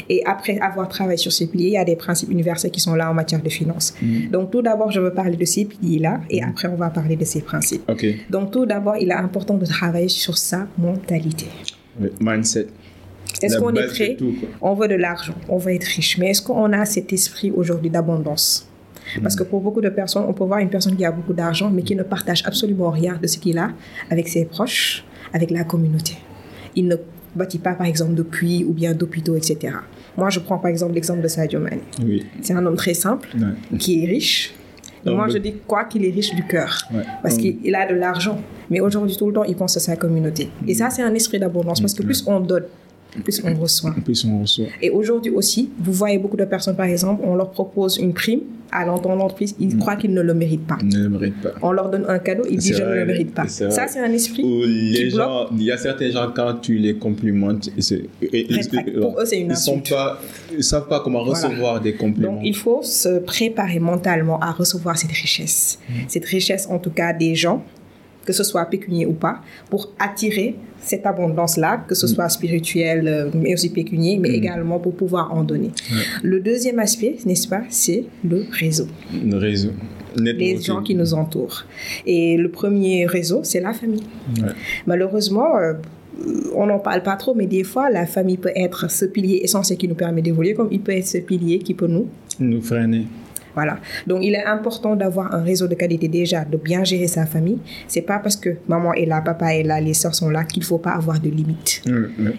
Et 0.09 0.23
après 0.25 0.59
avoir 0.59 0.87
travaillé 0.87 1.17
sur 1.17 1.31
ces 1.31 1.47
piliers, 1.47 1.67
il 1.67 1.73
y 1.73 1.77
a 1.77 1.85
des 1.85 1.95
principes 1.95 2.31
universels 2.31 2.71
qui 2.71 2.79
sont 2.79 2.95
là 2.95 3.09
en 3.09 3.13
matière 3.13 3.41
de 3.41 3.49
finances. 3.49 3.93
Mm. 4.01 4.29
Donc 4.31 4.51
tout 4.51 4.61
d'abord, 4.61 4.91
je 4.91 4.99
veux 4.99 5.13
parler 5.13 5.37
de 5.37 5.45
ces 5.45 5.65
piliers-là 5.65 6.21
et 6.29 6.41
mm. 6.41 6.49
après, 6.49 6.67
on 6.67 6.75
va 6.75 6.89
parler 6.89 7.15
de 7.15 7.25
ces 7.25 7.41
principes. 7.41 7.89
Donc 8.29 8.51
tout 8.51 8.65
d'abord, 8.65 8.97
il 8.97 9.09
est 9.09 9.13
important 9.13 9.55
de 9.55 9.65
travailler 9.65 10.09
sur 10.09 10.37
sa 10.37 10.67
mentalité. 10.77 11.47
mindset. 12.19 12.67
Est-ce 13.41 13.57
qu'on 13.57 13.73
est 13.73 13.87
prêt? 13.87 14.17
On 14.61 14.73
veut 14.75 14.87
de 14.87 14.95
l'argent, 14.95 15.35
on 15.49 15.57
veut 15.57 15.73
être 15.73 15.83
riche, 15.83 16.17
mais 16.17 16.29
est-ce 16.29 16.41
qu'on 16.41 16.71
a 16.71 16.85
cet 16.85 17.11
esprit 17.11 17.51
aujourd'hui 17.51 17.89
d'abondance? 17.89 18.69
Parce 19.21 19.35
mm. 19.35 19.39
que 19.39 19.43
pour 19.43 19.61
beaucoup 19.61 19.81
de 19.81 19.89
personnes, 19.89 20.25
on 20.27 20.33
peut 20.33 20.45
voir 20.45 20.59
une 20.59 20.69
personne 20.69 20.95
qui 20.95 21.05
a 21.05 21.11
beaucoup 21.11 21.33
d'argent, 21.33 21.69
mais 21.69 21.83
qui 21.83 21.95
ne 21.95 22.03
partage 22.03 22.43
absolument 22.45 22.89
rien 22.89 23.19
de 23.21 23.27
ce 23.27 23.37
qu'il 23.37 23.57
a 23.57 23.71
avec 24.09 24.27
ses 24.27 24.45
proches, 24.45 25.05
avec 25.33 25.51
la 25.51 25.63
communauté. 25.63 26.17
Il 26.75 26.87
ne 26.87 26.95
bâtit 27.35 27.59
pas, 27.59 27.73
par 27.73 27.87
exemple, 27.87 28.13
de 28.13 28.23
puits 28.23 28.65
ou 28.67 28.73
bien 28.73 28.93
d'hôpitaux, 28.93 29.35
etc. 29.35 29.75
Moi, 30.17 30.29
je 30.29 30.39
prends 30.39 30.57
par 30.57 30.71
exemple 30.71 30.93
l'exemple 30.93 31.21
de 31.21 31.27
Sadio 31.27 31.59
Mane. 31.59 31.79
Oui. 32.03 32.25
C'est 32.41 32.53
un 32.53 32.65
homme 32.65 32.75
très 32.75 32.93
simple, 32.93 33.29
qui 33.77 34.03
est 34.03 34.07
riche. 34.07 34.53
moi, 35.05 35.27
je 35.27 35.37
dis 35.37 35.55
quoi 35.67 35.83
qu'il 35.85 36.05
est 36.05 36.11
riche 36.11 36.33
du 36.33 36.43
cœur, 36.45 36.77
parce 37.21 37.37
qu'il 37.37 37.75
a 37.75 37.87
de 37.87 37.95
l'argent. 37.95 38.39
Mais 38.69 38.79
aujourd'hui, 38.79 39.15
tout 39.15 39.27
le 39.27 39.33
temps, 39.33 39.43
il 39.43 39.55
pense 39.55 39.77
à 39.77 39.79
sa 39.79 39.95
communauté. 39.95 40.49
Et 40.67 40.73
ça, 40.73 40.89
c'est 40.89 41.03
un 41.03 41.13
esprit 41.13 41.39
d'abondance, 41.39 41.81
parce 41.81 41.93
que 41.93 42.03
plus 42.03 42.23
on 42.27 42.39
donne, 42.39 42.63
plus 43.23 43.41
on 43.43 43.53
reçoit. 43.55 43.95
Plus 44.03 44.25
on 44.25 44.41
reçoit. 44.41 44.65
Et 44.81 44.89
aujourd'hui 44.89 45.31
aussi, 45.31 45.69
vous 45.79 45.93
voyez 45.93 46.17
beaucoup 46.17 46.37
de 46.37 46.45
personnes, 46.45 46.75
par 46.75 46.85
exemple, 46.85 47.23
on 47.25 47.35
leur 47.35 47.51
propose 47.51 47.97
une 47.97 48.13
prime 48.13 48.41
à 48.71 48.85
l'entreprise, 48.85 49.55
ils 49.59 49.75
mm. 49.75 49.79
croient 49.79 49.95
qu'ils 49.95 50.13
ne 50.13 50.21
le 50.21 50.33
méritent 50.33 50.67
pas. 50.67 50.77
Ne 50.83 51.03
le 51.03 51.09
méritent 51.09 51.41
pas. 51.41 51.53
On 51.61 51.71
leur 51.71 51.89
donne 51.89 52.05
un 52.07 52.19
cadeau, 52.19 52.43
ils 52.49 52.57
disent 52.57 52.77
je 52.77 52.83
ne 52.83 52.95
le 52.95 53.05
mérite 53.05 53.33
pas. 53.33 53.47
Ça, 53.47 53.87
c'est 53.87 53.99
un 53.99 54.11
esprit. 54.11 54.43
les 54.43 55.09
gens, 55.09 55.47
il 55.51 55.63
y 55.63 55.71
a 55.71 55.77
certains 55.77 56.09
gens, 56.09 56.31
quand 56.35 56.55
tu 56.61 56.77
les 56.77 56.95
complimentes, 56.95 57.69
et, 58.21 58.47
pour 58.99 59.19
eux, 59.19 59.25
c'est 59.25 59.39
une 59.39 59.51
insulte. 59.51 59.93
Ils 60.51 60.57
ne 60.57 60.61
savent 60.61 60.87
pas 60.87 60.99
comment 60.99 61.23
recevoir 61.23 61.81
des 61.81 61.93
compliments. 61.93 62.33
Donc, 62.33 62.41
il 62.43 62.55
faut 62.55 62.81
se 62.81 63.19
préparer 63.19 63.79
mentalement 63.79 64.39
à 64.39 64.51
recevoir 64.51 64.97
cette 64.97 65.11
richesse. 65.11 65.79
Mm. 65.89 65.93
Cette 66.07 66.25
richesse, 66.25 66.67
en 66.69 66.79
tout 66.79 66.91
cas, 66.91 67.13
des 67.13 67.35
gens 67.35 67.63
que 68.25 68.33
ce 68.33 68.43
soit 68.43 68.65
pécunier 68.65 69.05
ou 69.05 69.13
pas, 69.13 69.41
pour 69.69 69.91
attirer 69.99 70.55
cette 70.81 71.05
abondance-là, 71.05 71.83
que 71.87 71.95
ce 71.95 72.05
mm. 72.05 72.09
soit 72.09 72.29
spirituel, 72.29 73.07
euh, 73.07 73.29
mais 73.33 73.53
aussi 73.53 73.69
pécunier, 73.69 74.17
mais 74.17 74.29
mm. 74.29 74.35
également 74.35 74.79
pour 74.79 74.95
pouvoir 74.95 75.33
en 75.33 75.43
donner. 75.43 75.71
Le 76.23 76.39
deuxième 76.39 76.79
aspect, 76.79 77.17
n'est-ce 77.25 77.47
pas, 77.47 77.63
c'est 77.69 78.05
le 78.27 78.45
réseau. 78.51 78.87
Le 79.13 79.37
réseau. 79.37 79.71
Les 80.17 80.61
gens 80.61 80.81
qui 80.81 80.95
nous 80.95 81.13
entourent. 81.13 81.65
Et 82.05 82.37
le 82.37 82.49
premier 82.49 83.05
réseau, 83.05 83.41
c'est 83.43 83.59
la 83.59 83.73
famille. 83.73 84.03
Malheureusement, 84.85 85.57
euh, 85.57 85.73
on 86.55 86.67
n'en 86.67 86.79
parle 86.79 87.03
pas 87.03 87.17
trop, 87.17 87.33
mais 87.35 87.47
des 87.47 87.63
fois, 87.63 87.89
la 87.89 88.05
famille 88.05 88.37
peut 88.37 88.53
être 88.55 88.89
ce 88.89 89.05
pilier 89.05 89.41
essentiel 89.43 89.77
qui 89.77 89.87
nous 89.87 89.95
permet 89.95 90.21
d'évoluer, 90.21 90.53
comme 90.53 90.69
il 90.71 90.79
peut 90.79 90.93
être 90.93 91.07
ce 91.07 91.17
pilier 91.17 91.59
qui 91.59 91.73
peut 91.73 91.87
nous... 91.87 92.07
Nous 92.39 92.61
freiner. 92.61 93.07
Voilà. 93.55 93.79
Donc, 94.05 94.19
il 94.21 94.35
est 94.35 94.45
important 94.45 94.95
d'avoir 94.95 95.33
un 95.33 95.41
réseau 95.41 95.67
de 95.67 95.75
qualité 95.75 96.07
déjà, 96.07 96.43
de 96.45 96.57
bien 96.57 96.83
gérer 96.83 97.07
sa 97.07 97.25
famille. 97.25 97.59
C'est 97.87 98.01
pas 98.01 98.19
parce 98.19 98.35
que 98.35 98.57
maman 98.67 98.93
est 98.93 99.05
là, 99.05 99.21
papa 99.21 99.55
est 99.55 99.63
là, 99.63 99.79
les 99.81 99.93
soeurs 99.93 100.13
sont 100.13 100.29
là 100.29 100.43
qu'il 100.43 100.63
faut 100.63 100.77
pas 100.77 100.91
avoir 100.91 101.19
de 101.19 101.29
limites. 101.29 101.81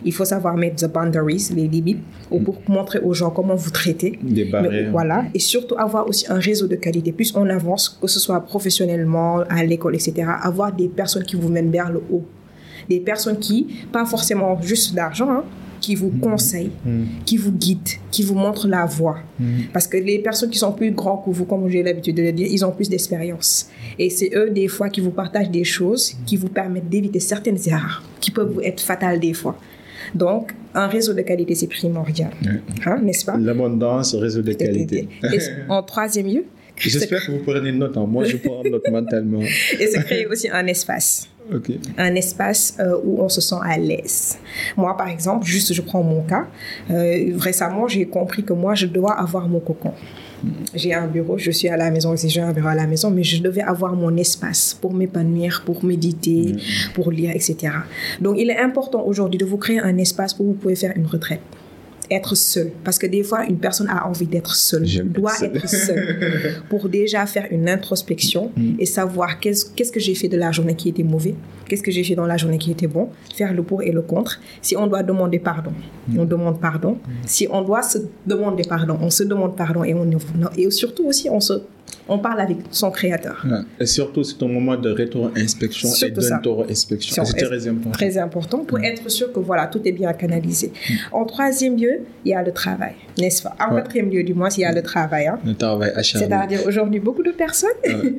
Il 0.04 0.12
faut 0.12 0.24
savoir 0.24 0.56
mettre 0.56 0.86
the 0.86 0.92
boundaries, 0.92 1.48
les 1.54 1.66
limites, 1.68 2.02
pour 2.28 2.60
montrer 2.68 2.98
aux 3.00 3.14
gens 3.14 3.30
comment 3.30 3.54
vous 3.54 3.70
traitez. 3.70 4.18
Des 4.22 4.44
barrières. 4.44 4.90
voilà. 4.90 5.24
Et 5.34 5.38
surtout 5.38 5.76
avoir 5.78 6.08
aussi 6.08 6.26
un 6.28 6.38
réseau 6.38 6.66
de 6.66 6.76
qualité. 6.76 7.12
Plus 7.12 7.34
on 7.34 7.48
avance, 7.48 7.88
que 8.00 8.06
ce 8.08 8.20
soit 8.20 8.40
professionnellement, 8.40 9.40
à 9.48 9.64
l'école, 9.64 9.94
etc., 9.94 10.28
avoir 10.42 10.72
des 10.72 10.88
personnes 10.88 11.24
qui 11.24 11.36
vous 11.36 11.48
mènent 11.48 11.70
vers 11.70 11.90
le 11.90 12.02
haut. 12.10 12.24
Des 12.88 13.00
personnes 13.00 13.38
qui, 13.38 13.66
pas 13.90 14.04
forcément 14.04 14.60
juste 14.62 14.94
d'argent, 14.94 15.30
hein, 15.30 15.44
qui 15.80 15.94
vous 15.94 16.10
mm. 16.10 16.20
conseillent, 16.20 16.70
mm. 16.84 17.04
qui 17.24 17.36
vous 17.36 17.52
guident, 17.52 17.98
qui 18.10 18.22
vous 18.22 18.34
montrent 18.34 18.68
la 18.68 18.86
voie. 18.86 19.18
Mm. 19.38 19.62
Parce 19.72 19.86
que 19.86 19.96
les 19.96 20.18
personnes 20.18 20.50
qui 20.50 20.58
sont 20.58 20.72
plus 20.72 20.90
grands 20.90 21.18
que 21.18 21.30
vous, 21.30 21.44
comme 21.44 21.68
j'ai 21.68 21.82
l'habitude 21.82 22.16
de 22.16 22.22
le 22.22 22.32
dire, 22.32 22.48
ils 22.50 22.64
ont 22.64 22.72
plus 22.72 22.88
d'expérience. 22.88 23.68
Et 23.98 24.10
c'est 24.10 24.30
eux, 24.34 24.50
des 24.50 24.68
fois, 24.68 24.88
qui 24.88 25.00
vous 25.00 25.10
partagent 25.10 25.50
des 25.50 25.64
choses 25.64 26.16
qui 26.26 26.36
vous 26.36 26.48
permettent 26.48 26.88
d'éviter 26.88 27.20
certaines 27.20 27.58
erreurs 27.66 28.02
qui 28.20 28.30
peuvent 28.30 28.52
vous 28.52 28.60
être 28.60 28.80
fatales 28.80 29.20
des 29.20 29.34
fois. 29.34 29.58
Donc, 30.14 30.52
un 30.74 30.86
réseau 30.86 31.14
de 31.14 31.22
qualité, 31.22 31.54
c'est 31.54 31.66
primordial. 31.66 32.30
Hein, 32.84 33.00
n'est-ce 33.02 33.24
pas? 33.24 33.36
L'abondance, 33.38 34.14
réseau 34.14 34.42
de 34.42 34.52
qualité. 34.52 35.08
Et 35.24 35.38
en 35.68 35.82
troisième 35.82 36.26
lieu, 36.26 36.44
J'espère 36.78 37.24
que 37.24 37.32
vous 37.32 37.38
prenez 37.38 37.72
note. 37.72 37.96
Hein. 37.96 38.06
Moi, 38.06 38.24
je 38.24 38.36
prends 38.44 38.62
note 38.62 38.88
mentalement. 38.90 39.40
Et 39.40 39.86
c'est 39.86 40.04
créer 40.04 40.26
aussi 40.26 40.48
un 40.50 40.66
espace. 40.66 41.28
Un 41.96 42.14
espace 42.14 42.76
euh, 42.80 42.98
où 43.04 43.20
on 43.22 43.28
se 43.28 43.40
sent 43.40 43.56
à 43.62 43.78
l'aise. 43.78 44.38
Moi, 44.76 44.96
par 44.96 45.08
exemple, 45.08 45.46
juste 45.46 45.72
je 45.72 45.82
prends 45.82 46.02
mon 46.02 46.22
cas. 46.22 46.46
Euh, 46.90 47.36
récemment, 47.38 47.86
j'ai 47.88 48.06
compris 48.06 48.42
que 48.42 48.52
moi, 48.52 48.74
je 48.74 48.86
dois 48.86 49.12
avoir 49.12 49.48
mon 49.48 49.60
cocon. 49.60 49.92
J'ai 50.74 50.92
un 50.92 51.06
bureau, 51.06 51.38
je 51.38 51.50
suis 51.50 51.68
à 51.68 51.76
la 51.76 51.90
maison 51.90 52.10
aussi, 52.10 52.28
j'ai 52.28 52.40
un 52.40 52.52
bureau 52.52 52.68
à 52.68 52.74
la 52.74 52.86
maison, 52.86 53.10
mais 53.10 53.22
je 53.22 53.42
devais 53.42 53.62
avoir 53.62 53.94
mon 53.94 54.16
espace 54.16 54.76
pour 54.80 54.92
m'épanouir, 54.92 55.62
pour 55.64 55.84
méditer, 55.84 56.54
mm. 56.54 56.92
pour 56.94 57.10
lire, 57.10 57.30
etc. 57.30 57.72
Donc, 58.20 58.36
il 58.38 58.50
est 58.50 58.58
important 58.58 59.02
aujourd'hui 59.04 59.38
de 59.38 59.44
vous 59.44 59.56
créer 59.56 59.80
un 59.80 59.96
espace 59.98 60.36
où 60.38 60.44
vous 60.44 60.52
pouvez 60.54 60.76
faire 60.76 60.92
une 60.96 61.06
retraite 61.06 61.40
être 62.10 62.34
seul. 62.34 62.70
Parce 62.84 62.98
que 62.98 63.06
des 63.06 63.22
fois, 63.22 63.44
une 63.46 63.58
personne 63.58 63.88
a 63.88 64.06
envie 64.06 64.26
d'être 64.26 64.54
seule, 64.54 64.86
doit 65.04 65.32
être 65.42 65.68
seule 65.68 66.62
pour 66.68 66.88
déjà 66.88 67.26
faire 67.26 67.46
une 67.50 67.68
introspection 67.68 68.52
mm. 68.56 68.74
et 68.78 68.86
savoir 68.86 69.40
qu'est-ce 69.40 69.92
que 69.92 70.00
j'ai 70.00 70.14
fait 70.14 70.28
de 70.28 70.36
la 70.36 70.52
journée 70.52 70.74
qui 70.74 70.88
était 70.88 71.02
mauvais, 71.02 71.34
qu'est-ce 71.68 71.82
que 71.82 71.90
j'ai 71.90 72.04
fait 72.04 72.14
dans 72.14 72.26
la 72.26 72.36
journée 72.36 72.58
qui 72.58 72.70
était 72.70 72.86
bon, 72.86 73.10
faire 73.34 73.52
le 73.52 73.62
pour 73.62 73.82
et 73.82 73.92
le 73.92 74.02
contre. 74.02 74.40
Si 74.62 74.76
on 74.76 74.86
doit 74.86 75.02
demander 75.02 75.38
pardon, 75.38 75.72
mm. 76.08 76.18
on 76.18 76.24
demande 76.24 76.60
pardon. 76.60 76.92
Mm. 76.92 77.10
Si 77.26 77.48
on 77.50 77.62
doit 77.62 77.82
se 77.82 77.98
demander 78.26 78.64
pardon, 78.68 78.98
on 79.00 79.10
se 79.10 79.24
demande 79.24 79.56
pardon 79.56 79.84
et, 79.84 79.94
on, 79.94 80.08
et 80.56 80.70
surtout 80.70 81.06
aussi, 81.06 81.28
on 81.30 81.40
se 81.40 81.54
on 82.08 82.18
parle 82.18 82.40
avec 82.40 82.58
son 82.70 82.90
créateur. 82.90 83.44
Et 83.80 83.86
surtout, 83.86 84.22
c'est 84.22 84.42
un 84.42 84.48
moment 84.48 84.76
de 84.76 84.90
rétro-inspection 84.90 85.88
et 86.06 86.10
d'introspection. 86.10 87.24
C'est 87.24 87.36
très 87.36 87.68
important. 87.68 87.90
Très 87.90 88.18
important 88.18 88.58
pour 88.64 88.78
être 88.80 89.10
sûr 89.10 89.32
que 89.32 89.40
voilà, 89.40 89.66
tout 89.66 89.80
est 89.84 89.92
bien 89.92 90.12
canalisé. 90.12 90.72
Mm. 90.88 90.94
En 91.12 91.24
troisième 91.24 91.76
lieu, 91.76 92.00
il 92.24 92.30
y 92.30 92.34
a 92.34 92.42
le 92.42 92.52
travail, 92.52 92.94
n'est-ce 93.18 93.42
pas? 93.42 93.56
En 93.60 93.74
quatrième 93.74 94.10
lieu, 94.10 94.22
du 94.22 94.34
moins, 94.34 94.48
il 94.56 94.60
y 94.60 94.64
a 94.64 94.72
le 94.72 94.82
travail. 94.82 95.26
Hein. 95.26 95.38
Le 95.44 95.54
travail 95.54 95.92
acharné. 95.94 96.26
C'est-à-dire, 96.26 96.60
aujourd'hui, 96.66 97.00
beaucoup 97.00 97.22
de 97.22 97.32
personnes. 97.32 97.70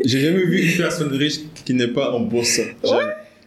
J'ai 0.04 0.20
jamais 0.20 0.44
vu 0.44 0.72
une 0.72 0.78
personne 0.78 1.14
riche 1.14 1.40
qui 1.66 1.74
n'est 1.74 1.88
pas 1.88 2.12
en 2.12 2.22
bourse. 2.22 2.60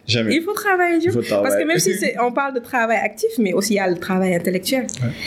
Il 0.08 0.42
faut 0.42 0.52
travailler 0.52 0.98
dur. 0.98 1.12
Parce 1.14 1.56
que 1.56 1.64
même 1.64 1.78
si 1.78 1.92
on 2.20 2.32
parle 2.32 2.54
de 2.54 2.60
travail 2.60 2.98
actif, 2.98 3.30
mais 3.38 3.52
aussi 3.52 3.74
il 3.74 3.76
y 3.76 3.80
a 3.80 3.88
le 3.88 3.98
travail 3.98 4.34
intellectuel. 4.34 4.86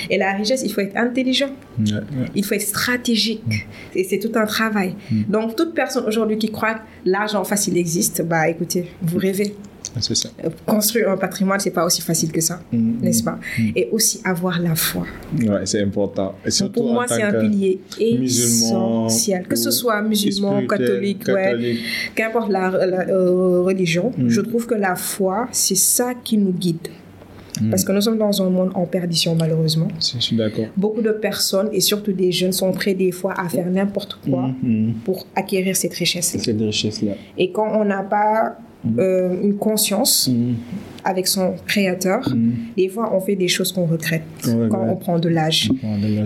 Et 0.09 0.17
la 0.17 0.33
richesse, 0.33 0.63
il 0.63 0.71
faut 0.71 0.81
être 0.81 0.97
intelligent. 0.97 1.49
Il 2.35 2.45
faut 2.45 2.55
être 2.55 2.61
stratégique. 2.61 3.67
Et 3.95 4.03
c'est 4.03 4.19
tout 4.19 4.31
un 4.35 4.45
travail. 4.45 4.95
Donc, 5.27 5.55
toute 5.55 5.73
personne 5.73 6.05
aujourd'hui 6.05 6.37
qui 6.37 6.51
croit 6.51 6.75
que 6.75 6.79
l'argent 7.05 7.43
facile 7.43 7.77
existe, 7.77 8.21
bah 8.23 8.47
écoutez, 8.49 8.87
vous 9.01 9.17
rêvez. 9.17 9.55
Ça. 9.99 10.29
Euh, 10.43 10.49
construire 10.65 11.09
un 11.09 11.17
patrimoine, 11.17 11.59
c'est 11.59 11.71
pas 11.71 11.85
aussi 11.85 12.01
facile 12.01 12.31
que 12.31 12.41
ça, 12.41 12.59
mm, 12.71 13.01
n'est-ce 13.01 13.23
pas? 13.23 13.37
Et 13.75 13.89
aussi 13.91 14.21
avoir 14.23 14.59
la 14.59 14.75
foi. 14.75 15.05
Ouais, 15.39 15.65
c'est 15.65 15.81
important. 15.81 16.35
Et 16.45 16.51
surtout 16.51 16.81
pour 16.81 16.93
moi, 16.93 17.05
c'est 17.07 17.21
un 17.21 17.39
pilier 17.39 17.79
essentiel. 17.99 19.47
Que 19.47 19.55
ce 19.55 19.71
soit 19.71 20.01
musulman, 20.01 20.65
catholique, 20.67 21.27
ouais, 21.27 21.77
qu'importe 22.15 22.49
la, 22.49 22.73
euh, 22.73 23.61
religion, 23.61 24.11
je 24.27 24.41
trouve 24.41 24.65
que 24.65 24.75
la 24.75 24.95
foi, 24.95 25.47
c'est 25.51 25.75
ça 25.75 26.13
qui 26.15 26.37
nous 26.37 26.53
guide. 26.53 26.87
Parce 27.69 27.83
que 27.83 27.91
nous 27.91 28.01
sommes 28.01 28.17
dans 28.17 28.41
un 28.41 28.49
monde 28.49 28.71
en 28.73 28.85
perdition, 28.85 29.35
malheureusement. 29.39 29.87
Je 29.99 30.19
suis 30.19 30.35
d'accord. 30.35 30.65
Beaucoup 30.75 31.01
de 31.01 31.11
personnes, 31.11 31.69
et 31.71 31.81
surtout 31.81 32.11
des 32.11 32.31
jeunes, 32.31 32.51
sont 32.51 32.71
prêts 32.71 32.95
des 32.95 33.11
fois 33.11 33.33
à 33.37 33.47
faire 33.47 33.69
n'importe 33.69 34.19
quoi 34.27 34.49
pour 35.05 35.27
acquérir 35.35 35.75
cette 35.75 35.93
richesse. 35.93 36.35
Cette 36.37 36.59
richesse-là. 36.59 37.13
Et 37.37 37.51
quand 37.51 37.79
on 37.79 37.85
n'a 37.85 38.03
pas 38.03 38.57
euh, 38.99 39.41
une 39.41 39.55
conscience 39.55 40.27
mm. 40.27 40.53
avec 41.03 41.27
son 41.27 41.55
créateur, 41.65 42.27
mm. 42.29 42.51
des 42.77 42.89
fois 42.89 43.13
on 43.13 43.19
fait 43.19 43.35
des 43.35 43.47
choses 43.47 43.71
qu'on 43.71 43.85
regrette 43.85 44.23
quand 44.69 44.85
on 44.87 44.95
prend 44.95 45.19
de 45.19 45.29
l'âge. 45.29 45.69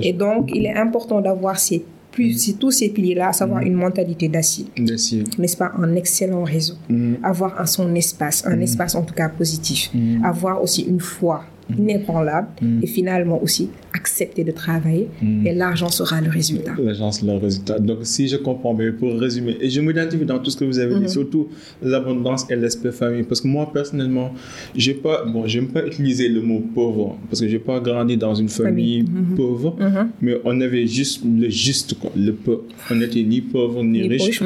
Et 0.01 0.13
donc 0.13 0.51
il 0.53 0.65
est 0.65 0.75
important 0.75 1.21
d'avoir 1.21 1.59
ces 1.59 1.83
plus, 2.11 2.57
tous 2.57 2.71
ces 2.71 2.89
piliers-là, 2.89 3.29
à 3.29 3.33
savoir 3.33 3.61
une 3.61 3.75
mentalité 3.75 4.27
d'acier. 4.27 4.65
N'est-ce 4.75 5.57
pas? 5.57 5.71
Un 5.77 5.93
excellent 5.95 6.43
réseau. 6.43 6.73
Avoir 7.21 7.61
un, 7.61 7.67
son 7.67 7.93
espace, 7.93 8.43
un 8.47 8.59
espace 8.59 8.95
en 8.95 9.03
tout 9.03 9.13
cas 9.13 9.29
positif. 9.29 9.91
Avoir 10.23 10.61
aussi 10.61 10.81
une 10.83 10.99
foi 10.99 11.43
inébranlable 11.77 12.47
et 12.81 12.87
finalement 12.87 13.41
aussi 13.41 13.69
accepter 13.97 14.43
de 14.43 14.51
travailler 14.51 15.07
hmm. 15.21 15.47
et 15.47 15.53
l'argent 15.53 15.89
sera 15.89 16.21
le 16.21 16.29
résultat. 16.29 16.73
L'argent 16.77 17.11
sera 17.11 17.33
le 17.33 17.39
résultat. 17.39 17.79
Donc, 17.79 17.99
si 18.03 18.27
je 18.27 18.37
comprends 18.37 18.73
bien, 18.73 18.91
pour 18.91 19.11
résumer, 19.19 19.57
et 19.59 19.69
je 19.69 19.81
m'identifie 19.81 20.25
dans 20.25 20.39
tout 20.39 20.51
ce 20.51 20.57
que 20.57 20.65
vous 20.65 20.79
avez 20.79 20.95
dit, 20.95 21.05
hmm. 21.05 21.17
surtout 21.19 21.47
l'abondance 21.81 22.45
et 22.49 22.55
l'aspect 22.55 22.91
famille. 22.91 23.23
Parce 23.23 23.41
que 23.41 23.47
moi, 23.47 23.69
personnellement, 23.73 24.33
j'ai 24.75 24.93
pas, 24.93 25.25
bon, 25.25 25.47
j'aime 25.47 25.67
pas 25.67 25.85
utiliser 25.85 26.27
le 26.29 26.41
mot 26.41 26.61
pauvre, 26.73 27.17
parce 27.29 27.41
que 27.41 27.47
j'ai 27.47 27.59
pas 27.59 27.79
grandi 27.79 28.15
dans 28.17 28.35
une 28.35 28.49
famille, 28.49 29.03
hmm. 29.03 29.35
pauvre, 29.35 29.75
mais 30.21 30.35
on 30.45 30.61
avait 30.61 30.87
juste 30.87 31.23
le 31.25 31.49
juste, 31.49 31.95
le 32.15 32.33
peu. 32.33 32.59
On 32.91 32.95
n'était 32.95 33.23
ni 33.23 33.41
pauvre 33.41 33.83
ni, 33.83 34.07
riche, 34.07 34.41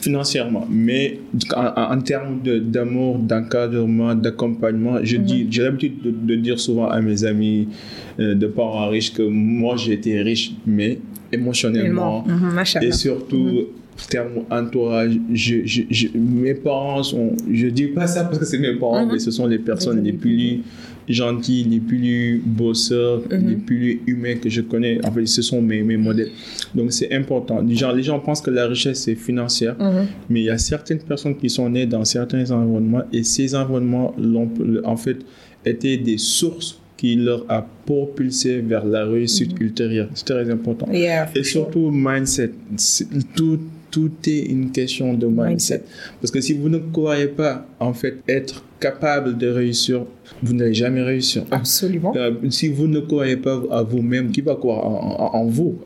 financièrement. 0.00 0.66
Mais 0.70 1.18
en, 1.54 2.00
termes 2.00 2.40
d'amour, 2.42 3.18
d'encadrement, 3.18 4.14
d'accompagnement, 4.14 4.98
je 5.02 5.16
dis, 5.16 5.46
j'ai 5.50 5.62
l'habitude 5.62 6.26
de, 6.26 6.34
dire 6.34 6.58
souvent 6.58 6.88
à 6.88 7.00
mes 7.00 7.24
amis, 7.24 7.68
euh, 8.18 8.34
de 8.34 8.46
parents 8.46 8.79
riche 8.88 9.12
que 9.12 9.22
moi 9.22 9.76
j'étais 9.76 10.20
riche, 10.22 10.52
mais 10.66 10.98
émotionnellement. 11.32 12.24
Mhm, 12.26 12.62
et 12.82 12.92
surtout, 12.92 13.36
mm 13.36 13.80
terme 14.08 14.44
entourage, 14.50 15.18
je, 15.32 16.06
mes 16.16 16.54
parents 16.54 17.02
sont. 17.02 17.32
Je 17.50 17.66
dis 17.66 17.86
pas 17.86 18.06
ça 18.06 18.24
parce 18.24 18.38
que 18.38 18.44
c'est 18.44 18.58
mes 18.58 18.74
parents, 18.74 19.04
mhm. 19.04 19.12
mais 19.12 19.18
ce 19.18 19.30
sont 19.30 19.46
les 19.46 19.58
personnes 19.58 20.02
les 20.02 20.12
plus 20.12 20.60
gentilles, 21.08 21.64
les 21.64 21.80
plus 21.80 22.40
bosseurs, 22.44 23.22
les 23.30 23.56
plus 23.56 24.00
humains 24.06 24.36
que 24.36 24.48
je 24.48 24.60
connais. 24.60 25.04
En 25.04 25.10
fait, 25.10 25.26
ce 25.26 25.42
sont 25.42 25.60
mes, 25.60 25.82
mes 25.82 25.96
modèles. 25.96 26.30
Donc 26.74 26.92
c'est 26.92 27.12
important. 27.12 27.66
Genre, 27.68 27.92
les 27.92 28.02
gens 28.02 28.20
pensent 28.20 28.40
que 28.40 28.50
la 28.50 28.66
richesse 28.66 29.02
c'est 29.02 29.14
financière, 29.14 29.76
mais 30.28 30.40
il 30.40 30.44
y 30.44 30.50
a 30.50 30.58
certaines 30.58 31.00
personnes 31.00 31.36
qui 31.36 31.50
sont 31.50 31.68
nées 31.68 31.86
dans 31.86 32.04
certains 32.04 32.50
environnements 32.50 33.02
et 33.12 33.24
ces 33.24 33.54
environnements 33.54 34.14
l'ont 34.18 34.50
en 34.84 34.96
fait 34.96 35.18
été 35.64 35.96
des 35.96 36.18
sources 36.18 36.79
qui 37.00 37.16
leur 37.16 37.46
a 37.48 37.66
propulsé 37.86 38.60
vers 38.60 38.84
la 38.84 39.06
réussite 39.06 39.54
mm-hmm. 39.54 39.62
ultérieure. 39.62 40.08
C'est 40.12 40.26
très 40.26 40.50
important. 40.50 40.86
Et 40.92 41.42
surtout, 41.44 41.90
mindset. 41.90 42.50
Tout, 43.34 43.58
tout 43.90 44.10
est 44.26 44.40
une 44.40 44.70
question 44.70 45.14
de 45.14 45.26
mindset. 45.26 45.82
Parce 46.20 46.30
que 46.30 46.42
si 46.42 46.52
vous 46.52 46.68
ne 46.68 46.76
croyez 46.76 47.28
pas, 47.28 47.66
en 47.78 47.94
fait, 47.94 48.16
être 48.28 48.62
capable 48.78 49.38
de 49.38 49.48
réussir, 49.48 50.04
vous 50.42 50.52
n'allez 50.52 50.74
jamais 50.74 51.00
réussir. 51.00 51.44
Absolument. 51.50 52.12
Euh, 52.16 52.32
si 52.50 52.68
vous 52.68 52.86
ne 52.86 53.00
croyez 53.00 53.38
pas 53.38 53.62
à 53.70 53.82
vous-même, 53.82 54.30
qui 54.30 54.42
va 54.42 54.54
croire 54.56 54.84
en, 55.34 55.46
vous? 55.46 55.78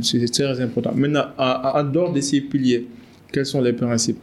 C'est 0.00 0.32
très 0.32 0.58
important. 0.62 0.92
Maintenant, 0.94 1.26
en 1.36 1.84
dehors 1.84 2.10
de 2.10 2.22
ces 2.22 2.40
piliers, 2.40 2.86
quels 3.30 3.44
sont 3.44 3.60
les 3.60 3.74
principes? 3.74 4.18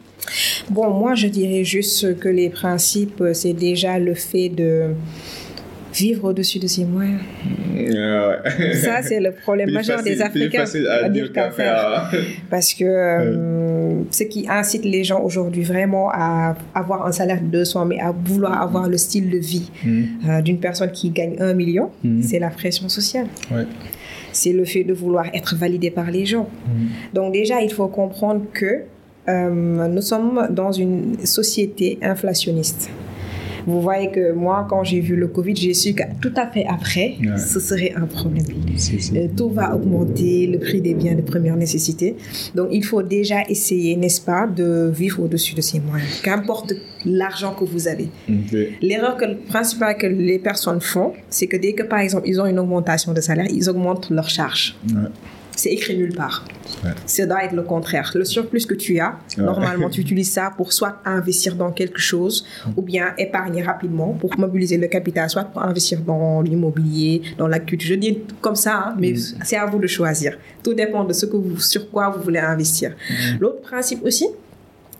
Bon, 0.70 0.90
moi, 0.90 1.14
je 1.14 1.28
dirais 1.28 1.62
juste 1.62 2.18
que 2.18 2.28
les 2.28 2.50
principes, 2.50 3.22
c'est 3.32 3.52
déjà 3.52 4.00
le 4.00 4.14
fait 4.14 4.48
de 4.48 4.88
vivre 5.94 6.30
au-dessus 6.30 6.58
de 6.58 6.66
ses 6.66 6.84
moyens. 6.84 7.20
Ça, 8.74 9.02
c'est 9.02 9.20
le 9.20 9.32
problème 9.32 9.70
majeur 9.70 10.02
des 10.02 10.20
Africains. 10.22 10.64
à, 10.88 11.08
dire 11.08 11.32
qu'à 11.32 11.50
faire. 11.50 12.10
Parce 12.50 12.74
que 12.74 12.84
euh, 12.84 14.02
ce 14.10 14.24
qui 14.24 14.46
incite 14.48 14.84
les 14.84 15.04
gens 15.04 15.22
aujourd'hui 15.22 15.62
vraiment 15.62 16.10
à 16.12 16.56
avoir 16.74 17.06
un 17.06 17.12
salaire 17.12 17.40
de 17.40 17.46
200, 17.46 17.86
mais 17.86 18.00
à 18.00 18.12
vouloir 18.12 18.60
avoir 18.60 18.88
le 18.88 18.96
style 18.96 19.30
de 19.30 19.38
vie 19.38 19.70
mm. 19.84 20.02
euh, 20.28 20.42
d'une 20.42 20.58
personne 20.58 20.90
qui 20.90 21.10
gagne 21.10 21.36
un 21.40 21.54
million, 21.54 21.90
mm. 22.04 22.22
c'est 22.22 22.38
la 22.38 22.50
pression 22.50 22.88
sociale. 22.88 23.26
C'est 24.32 24.52
le 24.52 24.64
fait 24.64 24.84
de 24.84 24.92
vouloir 24.92 25.26
être 25.34 25.56
validé 25.56 25.90
par 25.90 26.10
les 26.10 26.24
gens. 26.24 26.48
Mm. 26.66 27.14
Donc 27.14 27.32
déjà, 27.32 27.60
il 27.60 27.72
faut 27.72 27.88
comprendre 27.88 28.42
que 28.52 28.84
euh, 29.28 29.88
nous 29.88 30.02
sommes 30.02 30.48
dans 30.50 30.72
une 30.72 31.24
société 31.24 31.98
inflationniste. 32.02 32.90
Vous 33.66 33.80
voyez 33.80 34.10
que 34.10 34.32
moi, 34.32 34.66
quand 34.68 34.84
j'ai 34.84 35.00
vu 35.00 35.16
le 35.16 35.28
Covid, 35.28 35.56
j'ai 35.56 35.74
su 35.74 35.94
que 35.94 36.02
tout 36.20 36.32
à 36.36 36.46
fait 36.46 36.66
après, 36.68 37.16
ce 37.36 37.60
serait 37.60 37.92
un 37.96 38.06
problème. 38.06 38.44
Euh, 39.14 39.28
tout 39.36 39.50
va 39.50 39.74
augmenter, 39.74 40.46
le 40.46 40.58
prix 40.58 40.80
des 40.80 40.94
biens 40.94 41.14
de 41.14 41.22
première 41.22 41.56
nécessité. 41.56 42.16
Donc, 42.54 42.68
il 42.72 42.84
faut 42.84 43.02
déjà 43.02 43.42
essayer, 43.48 43.96
n'est-ce 43.96 44.20
pas, 44.20 44.46
de 44.46 44.90
vivre 44.92 45.22
au-dessus 45.22 45.54
de 45.54 45.60
ses 45.60 45.80
moyens, 45.80 46.20
qu'importe 46.22 46.74
l'argent 47.04 47.54
que 47.54 47.64
vous 47.64 47.88
avez. 47.88 48.08
L'erreur 48.82 49.16
principale 49.48 49.96
que 49.96 50.06
les 50.06 50.38
personnes 50.38 50.80
font, 50.80 51.12
c'est 51.28 51.46
que 51.46 51.56
dès 51.56 51.72
que, 51.72 51.82
par 51.82 52.00
exemple, 52.00 52.28
ils 52.28 52.40
ont 52.40 52.46
une 52.46 52.58
augmentation 52.58 53.12
de 53.12 53.20
salaire, 53.20 53.46
ils 53.50 53.68
augmentent 53.68 54.10
leurs 54.10 54.30
charges. 54.30 54.76
C'est 55.60 55.72
écrit 55.72 55.94
nulle 55.94 56.14
part. 56.14 56.42
Ça 57.04 57.26
doit 57.26 57.44
être 57.44 57.52
le 57.52 57.62
contraire. 57.62 58.10
Le 58.14 58.24
surplus 58.24 58.64
que 58.64 58.72
tu 58.72 58.98
as, 58.98 59.18
normalement, 59.36 59.90
tu 59.94 60.00
utilises 60.00 60.30
ça 60.30 60.54
pour 60.56 60.72
soit 60.72 61.02
investir 61.04 61.54
dans 61.54 61.70
quelque 61.70 62.00
chose 62.00 62.46
ou 62.78 62.80
bien 62.80 63.12
épargner 63.18 63.62
rapidement 63.62 64.14
pour 64.14 64.38
mobiliser 64.38 64.78
le 64.78 64.86
capital, 64.86 65.28
soit 65.28 65.44
pour 65.44 65.62
investir 65.62 66.00
dans 66.00 66.40
l'immobilier, 66.40 67.20
dans 67.36 67.46
la 67.46 67.58
culture. 67.58 67.90
Je 67.90 67.94
dis 67.96 68.20
comme 68.40 68.56
ça, 68.56 68.84
hein, 68.86 68.94
mais 68.98 69.12
mm. 69.12 69.44
c'est 69.44 69.58
à 69.58 69.66
vous 69.66 69.78
de 69.78 69.86
choisir. 69.86 70.38
Tout 70.62 70.72
dépend 70.72 71.04
de 71.04 71.12
ce 71.12 71.26
que 71.26 71.36
vous, 71.36 71.60
sur 71.60 71.90
quoi 71.90 72.08
vous 72.08 72.22
voulez 72.22 72.38
investir. 72.38 72.92
Mm. 72.92 73.38
L'autre 73.40 73.60
principe 73.60 74.02
aussi, 74.02 74.28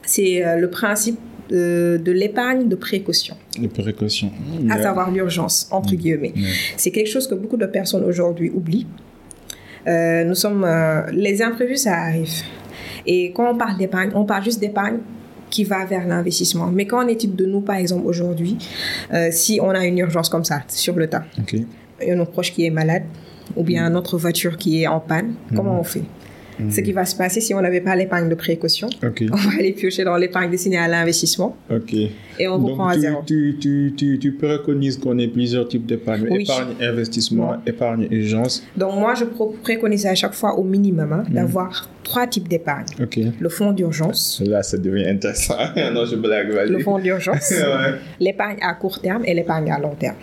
c'est 0.05 0.45
euh, 0.45 0.59
le 0.59 0.69
principe 0.69 1.19
de, 1.49 2.13
l'épargne 2.13 2.69
de 2.69 2.77
précaution. 2.77 3.35
De 3.59 3.67
précaution. 3.67 4.31
À 4.69 4.81
savoir 4.83 5.11
l'urgence, 5.11 5.69
entre 5.71 5.95
mm. 5.95 5.97
guillemets. 5.97 6.35
C'est 6.77 6.91
quelque 6.91 7.09
chose 7.09 7.27
que 7.27 7.35
beaucoup 7.35 7.57
de 7.57 7.67
personnes 7.67 8.05
aujourd'hui 8.05 8.51
oublient. 8.51 8.87
Euh, 9.87 10.25
nous 10.25 10.35
sommes, 10.35 10.65
euh, 10.65 11.03
les 11.13 11.43
imprévus, 11.43 11.77
ça 11.77 11.95
arrive. 11.95 12.31
Et 13.07 13.33
quand 13.33 13.51
on 13.51 13.57
parle 13.57 13.79
d'épargne, 13.79 14.11
on 14.15 14.25
parle 14.25 14.45
juste 14.45 14.61
d'épargne 14.61 14.99
qui 15.49 15.65
va 15.65 15.85
vers 15.85 16.07
l'investissement. 16.07 16.67
Mais 16.67 16.87
quand 16.87 17.05
on 17.05 17.09
étude 17.09 17.35
de 17.35 17.45
nous, 17.45 17.61
par 17.61 17.77
exemple, 17.77 18.07
aujourd'hui, 18.07 18.57
euh, 19.13 19.29
si 19.33 19.59
on 19.61 19.71
a 19.71 19.85
une 19.85 19.99
urgence 19.99 20.29
comme 20.29 20.45
ça, 20.45 20.63
sur 20.69 20.95
le 20.95 21.09
tas, 21.09 21.25
okay. 21.41 21.67
a 22.01 22.15
notre 22.15 22.31
proche 22.31 22.53
qui 22.53 22.65
est 22.65 22.71
malade, 22.71 23.03
ou 23.57 23.65
bien 23.65 23.89
mm. 23.89 23.93
notre 23.93 24.17
voiture 24.17 24.57
qui 24.57 24.83
est 24.83 24.87
en 24.87 25.01
panne, 25.01 25.35
comment 25.57 25.75
mm. 25.75 25.81
on 25.81 25.85
fait? 25.85 26.05
Ce 26.69 26.81
qui 26.81 26.93
va 26.93 27.05
se 27.05 27.17
passer 27.17 27.41
si 27.41 27.55
on 27.55 27.61
n'avait 27.61 27.81
pas 27.81 27.97
l'épargne 27.97 28.29
de 28.29 28.35
précaution. 28.35 28.89
On 29.03 29.37
va 29.37 29.51
aller 29.59 29.73
piocher 29.73 30.05
dans 30.05 30.17
l'épargne 30.17 30.51
destinée 30.51 30.79
à 30.79 30.89
l'investissement. 30.89 31.57
Et 32.39 32.49
on 32.49 32.59
reprend 32.59 32.89
à 32.89 32.99
zéro. 32.99 33.23
Tu, 33.27 33.57
tu, 33.61 33.93
tu, 33.97 34.19
tu 34.19 34.33
préconises 34.33 34.97
qu'on 34.97 35.19
ait 35.19 35.29
plusieurs 35.29 35.69
types 35.69 35.87
d'épargne. 35.87 36.27
Épargne 36.41 36.75
investissement, 36.81 37.57
épargne 37.67 38.09
urgence. 38.11 38.65
Donc 38.77 38.95
moi, 38.95 39.15
je 39.15 39.25
préconise 39.63 40.07
à 40.07 40.15
chaque 40.15 40.35
fois 40.35 40.59
au 40.59 40.65
minimum 40.65 41.13
hein, 41.13 41.25
hmm. 41.29 41.35
d'avoir 41.35 41.91
trois 42.03 42.27
types 42.27 42.49
d'épargne. 42.49 42.87
Le 43.39 43.49
fonds 43.49 43.73
d'urgence. 43.73 44.43
Là, 44.45 44.63
ça 44.63 44.79
devient 44.79 45.07
intéressant. 45.07 45.57
non, 45.93 46.05
je 46.07 46.17
blague, 46.17 46.49
Le 46.69 46.79
fonds 46.81 46.99
d'urgence. 46.99 47.53
L'épargne 48.21 48.57
à 48.63 48.75
court 48.75 49.01
terme 49.01 49.23
et 49.27 49.35
l'épargne 49.35 49.71
à 49.71 49.79
long 49.79 49.95
terme. 49.95 50.17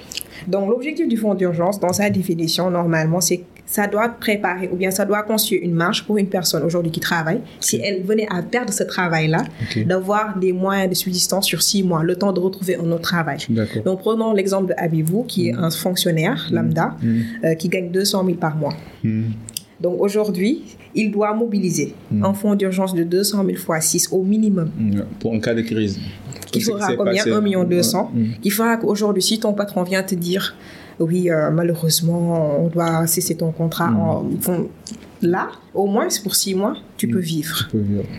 Donc 0.48 0.70
l'objectif 0.70 1.08
du 1.08 1.18
fonds 1.18 1.34
d'urgence, 1.34 1.80
dans 1.80 1.94
sa 1.94 2.10
définition, 2.10 2.70
normalement, 2.70 3.22
c'est 3.22 3.42
ça 3.68 3.86
doit 3.86 4.08
préparer 4.08 4.70
ou 4.72 4.78
bien 4.78 4.90
ça 4.90 5.06
doit 5.06 5.22
construire 5.24 5.62
une 5.62 5.74
marge 5.74 6.06
pour 6.06 6.18
une 6.18 6.30
personne 6.30 6.64
aujourd'hui 6.64 6.92
qui 6.92 7.02
travaille. 7.02 7.42
Si 7.60 7.76
elle 7.76 8.02
venait 8.04 8.28
à 8.32 8.42
perdre 8.42 8.74
ce 8.74 8.84
travail-là, 8.84 9.44
d'avoir 9.86 10.40
des 10.40 10.54
moyens 10.54 10.90
de 10.90 10.96
subsistance 10.96 11.46
sur 11.46 11.62
six 11.62 11.84
mois, 11.84 12.02
le 12.02 12.16
temps 12.16 12.32
de 12.32 12.40
retrouver 12.40 12.78
un 12.78 12.90
autre 12.92 13.02
travail. 13.02 13.40
Donc 13.86 14.00
prenons 14.00 14.34
l'exemple 14.34 14.74
de 14.74 15.28
qui 15.28 15.50
est 15.50 15.54
mm. 15.54 15.64
un 15.64 15.70
fonctionnaire 15.70 16.48
mm. 16.50 16.56
lambda, 16.56 16.96
mm. 17.02 17.22
Euh, 17.44 17.54
qui 17.56 17.68
gagne 17.68 17.92
200 17.92 18.26
000 18.26 18.38
par 18.38 18.56
mois. 18.56 18.74
Donc 19.82 19.98
aujourd'hui, 20.00 20.64
il 20.96 21.12
doit 21.12 21.34
mobiliser 21.34 21.94
un 22.24 22.34
fonds 22.34 22.56
d'urgence 22.56 22.96
de 22.96 23.04
200 23.04 23.44
000 23.46 23.58
fois 23.58 23.82
6 23.82 24.10
au 24.12 24.24
minimum. 24.24 24.72
Pour 25.20 25.34
un 25.34 25.40
cas 25.40 25.54
de 25.54 25.62
crise. 25.62 26.00
Qui 26.52 26.62
fera 26.62 26.96
combien? 26.96 27.26
1 27.26 27.42
million 27.42 27.64
200. 27.66 28.12
Qui 28.42 28.50
fera 28.50 28.78
qu'aujourd'hui, 28.78 29.22
si 29.22 29.40
ton 29.40 29.54
patron 29.54 29.84
vient 29.84 30.04
te 30.04 30.16
dire 30.16 30.56
oui, 31.00 31.30
euh, 31.30 31.52
malheureusement, 31.52 32.64
on 32.64 32.68
doit 32.68 33.06
cesser 33.08 33.36
ton 33.36 33.52
contrat. 33.52 33.90
Mm. 33.90 34.68
là, 35.22 35.50
au 35.74 35.86
moins 35.86 36.08
pour 36.24 36.36
six 36.36 36.56
mois, 36.56 36.74
tu 36.98 37.08
peux 37.08 37.20
mm. 37.20 37.22
vivre. 37.22 37.70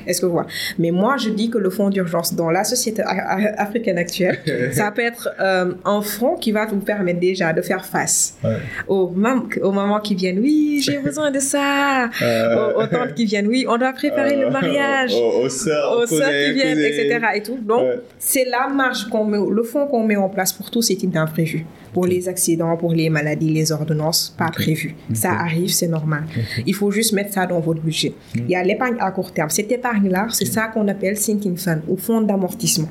Est-ce 0.06 0.20
que 0.20 0.26
vous 0.26 0.32
voyez? 0.32 0.48
Mais 0.78 0.90
moi, 0.92 1.16
je 1.16 1.30
dis 1.30 1.50
que 1.50 1.58
le 1.58 1.70
fonds 1.70 1.90
d'urgence 1.90 2.34
dans 2.34 2.50
la 2.50 2.62
société 2.62 3.02
africaine 3.02 3.98
actuelle, 3.98 4.38
ça 4.72 4.92
peut 4.92 5.02
être 5.02 5.28
euh, 5.40 5.72
un 5.84 6.02
fonds 6.02 6.36
qui 6.36 6.52
va 6.52 6.66
vous 6.66 6.78
permettre 6.78 7.18
déjà 7.18 7.52
de 7.52 7.62
faire 7.62 7.84
face 7.84 8.38
aux, 8.86 9.08
mamans 9.08 10.00
qui 10.00 10.14
viennent. 10.14 10.38
Oui, 10.38 10.80
j'ai 10.80 10.98
besoin 11.04 11.32
de 11.32 11.40
ça. 11.40 12.08
Euh. 12.22 12.74
Aux, 12.74 12.86
tantes 12.86 13.14
qui 13.14 13.24
viennent. 13.24 13.48
Oui, 13.48 13.66
on 13.68 13.76
doit 13.76 13.92
préparer 13.92 14.36
le 14.36 14.50
mariage. 14.50 15.14
Aux, 15.18 15.48
soeurs, 15.48 16.04
qui 16.06 16.52
viennent, 16.52 16.78
etc. 16.78 17.18
Et 17.34 17.42
tout. 17.42 17.58
Donc, 17.58 17.82
c'est 18.18 18.44
la 18.44 18.68
marge 18.68 19.08
qu'on 19.08 19.24
met, 19.24 19.38
le 19.38 19.62
fonds 19.64 19.86
qu'on 19.86 20.04
met 20.04 20.16
en 20.16 20.28
place 20.28 20.52
pour 20.52 20.70
tous 20.70 20.82
ces 20.82 20.96
types 20.96 21.10
d'imprévus 21.10 21.66
pour 21.92 22.06
les 22.06 22.28
accidents, 22.28 22.76
pour 22.76 22.92
les 22.92 23.10
maladies, 23.10 23.50
les 23.50 23.72
ordonnances, 23.72 24.34
pas 24.36 24.50
prévu. 24.50 24.94
Ça 25.12 25.32
arrive, 25.32 25.70
c'est 25.70 25.88
normal. 25.88 26.24
Il 26.66 26.74
faut 26.74 26.90
juste 26.90 27.12
mettre 27.12 27.32
ça 27.32 27.46
dans 27.46 27.60
votre 27.60 27.80
budget. 27.80 28.12
Il 28.34 28.48
y 28.48 28.54
a 28.56 28.62
l'épargne 28.62 28.96
à 29.00 29.10
court 29.10 29.32
terme. 29.32 29.50
Cette 29.50 29.70
épargne-là, 29.72 30.28
c'est 30.30 30.44
ça 30.44 30.68
qu'on 30.68 30.86
appelle 30.88 31.16
sinking 31.16 31.56
fund 31.56 31.80
ou 31.88 31.96
fonds 31.96 32.20
d'amortissement. 32.20 32.88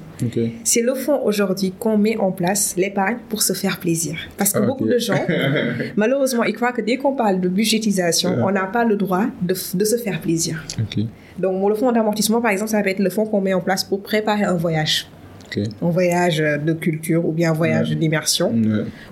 C'est 0.64 0.82
le 0.82 0.96
fonds 0.96 1.22
aujourd'hui 1.24 1.74
qu'on 1.78 1.98
met 1.98 2.18
en 2.18 2.32
place, 2.32 2.76
l'épargne, 2.78 3.18
pour 3.30 3.42
se 3.42 3.54
faire 3.54 3.80
plaisir. 3.80 4.16
Parce 4.38 4.54
que 4.54 4.60
beaucoup 4.60 4.86
de 4.86 4.98
gens, 4.98 5.26
malheureusement, 5.96 6.44
ils 6.44 6.54
croient 6.54 6.74
que 6.74 6.82
dès 6.82 6.98
qu'on 6.98 7.14
parle 7.14 7.40
de 7.40 7.50
budgétisation, 7.50 8.38
on 8.44 8.52
n'a 8.52 8.66
pas 8.66 8.86
le 8.86 8.96
droit 8.96 9.26
de, 9.42 9.56
de 9.74 9.86
se 9.86 9.98
faire 9.98 10.20
plaisir. 10.22 10.64
Donc, 11.38 11.70
le 11.70 11.76
fonds 11.76 11.92
d'amortissement, 11.92 12.42
par 12.42 12.52
exemple, 12.52 12.72
ça 12.72 12.82
va 12.82 12.90
être 12.90 13.00
le 13.00 13.10
fonds 13.10 13.26
qu'on 13.26 13.42
met 13.42 13.54
en 13.54 13.62
place 13.62 13.84
pour 13.84 14.02
préparer 14.02 14.44
un 14.44 14.56
voyage. 14.56 15.08
Un 15.82 15.90
voyage 15.90 16.38
de 16.38 16.74
culture 16.74 17.26
ou 17.26 17.32
bien 17.32 17.52
un 17.52 17.54
voyage 17.54 17.92
d'immersion. 17.92 18.54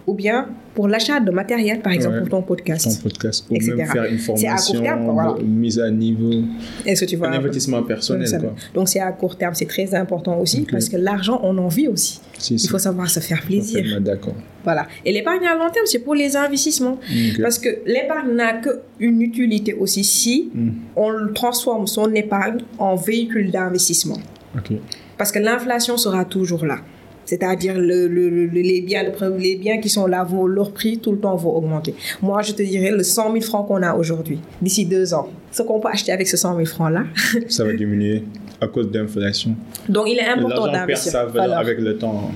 Ou 0.08 0.14
bien 0.14 0.48
pour 0.76 0.90
l'achat 0.90 1.22
de 1.22 1.32
matériel, 1.32 1.80
par 1.80 1.94
exemple, 1.94 2.20
pour 2.20 2.30
ton 2.30 2.42
podcast. 2.42 2.86
Ton 2.86 3.10
podcast. 3.10 3.46
Ou 3.50 3.54
même 3.54 3.88
faire 3.88 4.06
une 4.06 4.18
formation, 4.20 4.84
à 4.86 5.42
mise 5.42 5.80
à 5.80 5.90
niveau. 5.90 6.44
Est-ce 6.86 7.06
que 7.06 7.10
tu 7.10 7.16
vois 7.16 7.30
Un 7.30 7.34
investissement 7.34 7.82
personnel. 7.82 8.30
Quoi. 8.40 8.54
Donc, 8.74 8.90
c'est 8.90 9.00
à 9.00 9.12
court 9.14 9.38
terme. 9.38 9.54
C'est 9.56 9.68
très 9.68 9.96
important 9.96 10.38
aussi 10.40 10.68
parce 10.70 10.90
que 10.90 10.98
l'argent, 10.98 11.40
on 11.44 11.58
en 11.58 11.70
vit 11.70 11.88
aussi. 11.88 12.20
Il 12.52 12.70
faut 12.70 12.78
savoir 12.78 13.10
se 13.10 13.22
faire 13.22 13.42
plaisir. 13.42 14.02
D'accord. 14.02 14.36
Voilà. 14.64 14.88
Et 15.06 15.14
l'épargne 15.14 15.46
à 15.46 15.56
long 15.56 15.70
terme, 15.72 15.86
c'est 15.86 16.00
pour 16.00 16.16
les 16.16 16.36
investissements. 16.36 17.00
Parce 17.42 17.58
que 17.58 17.70
l'épargne 17.86 18.36
n'a 18.36 18.54
qu'une 18.54 19.22
utilité 19.22 19.74
aussi 19.74 20.04
si 20.04 20.52
mm. 20.54 20.70
on 20.98 21.34
transforme 21.34 21.88
son 21.88 22.14
épargne 22.14 22.60
en 22.78 22.96
véhicule 22.96 23.50
d'investissement. 23.50 24.18
OK. 24.58 24.78
Parce 25.18 25.32
que 25.32 25.40
l'inflation 25.40 25.98
sera 25.98 26.26
toujours 26.26 26.66
là. 26.66 26.80
C'est-à-dire 27.26 27.74
le, 27.78 28.06
les, 28.08 28.82
biens, 28.82 29.04
les 29.40 29.56
biens 29.56 29.80
qui 29.80 29.90
sont 29.90 30.06
là, 30.06 30.24
vont, 30.24 30.46
leur 30.46 30.72
prix 30.72 31.00
tout 31.00 31.12
le 31.12 31.18
temps 31.18 31.36
vont 31.36 31.56
augmenter. 31.56 31.96
Moi, 32.22 32.44
je 32.44 32.54
te 32.54 32.62
dirais 32.62 32.92
le 32.92 33.02
100 33.04 33.32
000 33.32 33.44
francs 33.44 33.68
qu'on 33.68 33.82
a 33.82 33.96
aujourd'hui, 33.96 34.40
d'ici 34.62 34.86
deux 34.86 35.14
ans, 35.14 35.30
ce 35.52 35.64
qu'on 35.64 35.80
peut 35.80 35.90
acheter 35.92 36.12
avec 36.12 36.28
ce 36.28 36.38
100 36.38 36.56
000 36.56 36.66
francs-là. 36.68 37.06
Ça 37.50 37.64
va 37.64 37.74
diminuer 37.74 38.24
à 38.66 38.68
cause 38.68 38.90
d'inflation. 38.92 39.56
Donc, 39.88 40.08
il 40.10 40.18
est 40.18 40.28
important 40.28 40.72
d'investir. 40.72 41.12
perd 41.12 41.26
sa 41.28 41.40
valeur 41.40 41.60
avec 41.60 41.80
le 41.80 41.98
temps. 41.98 42.32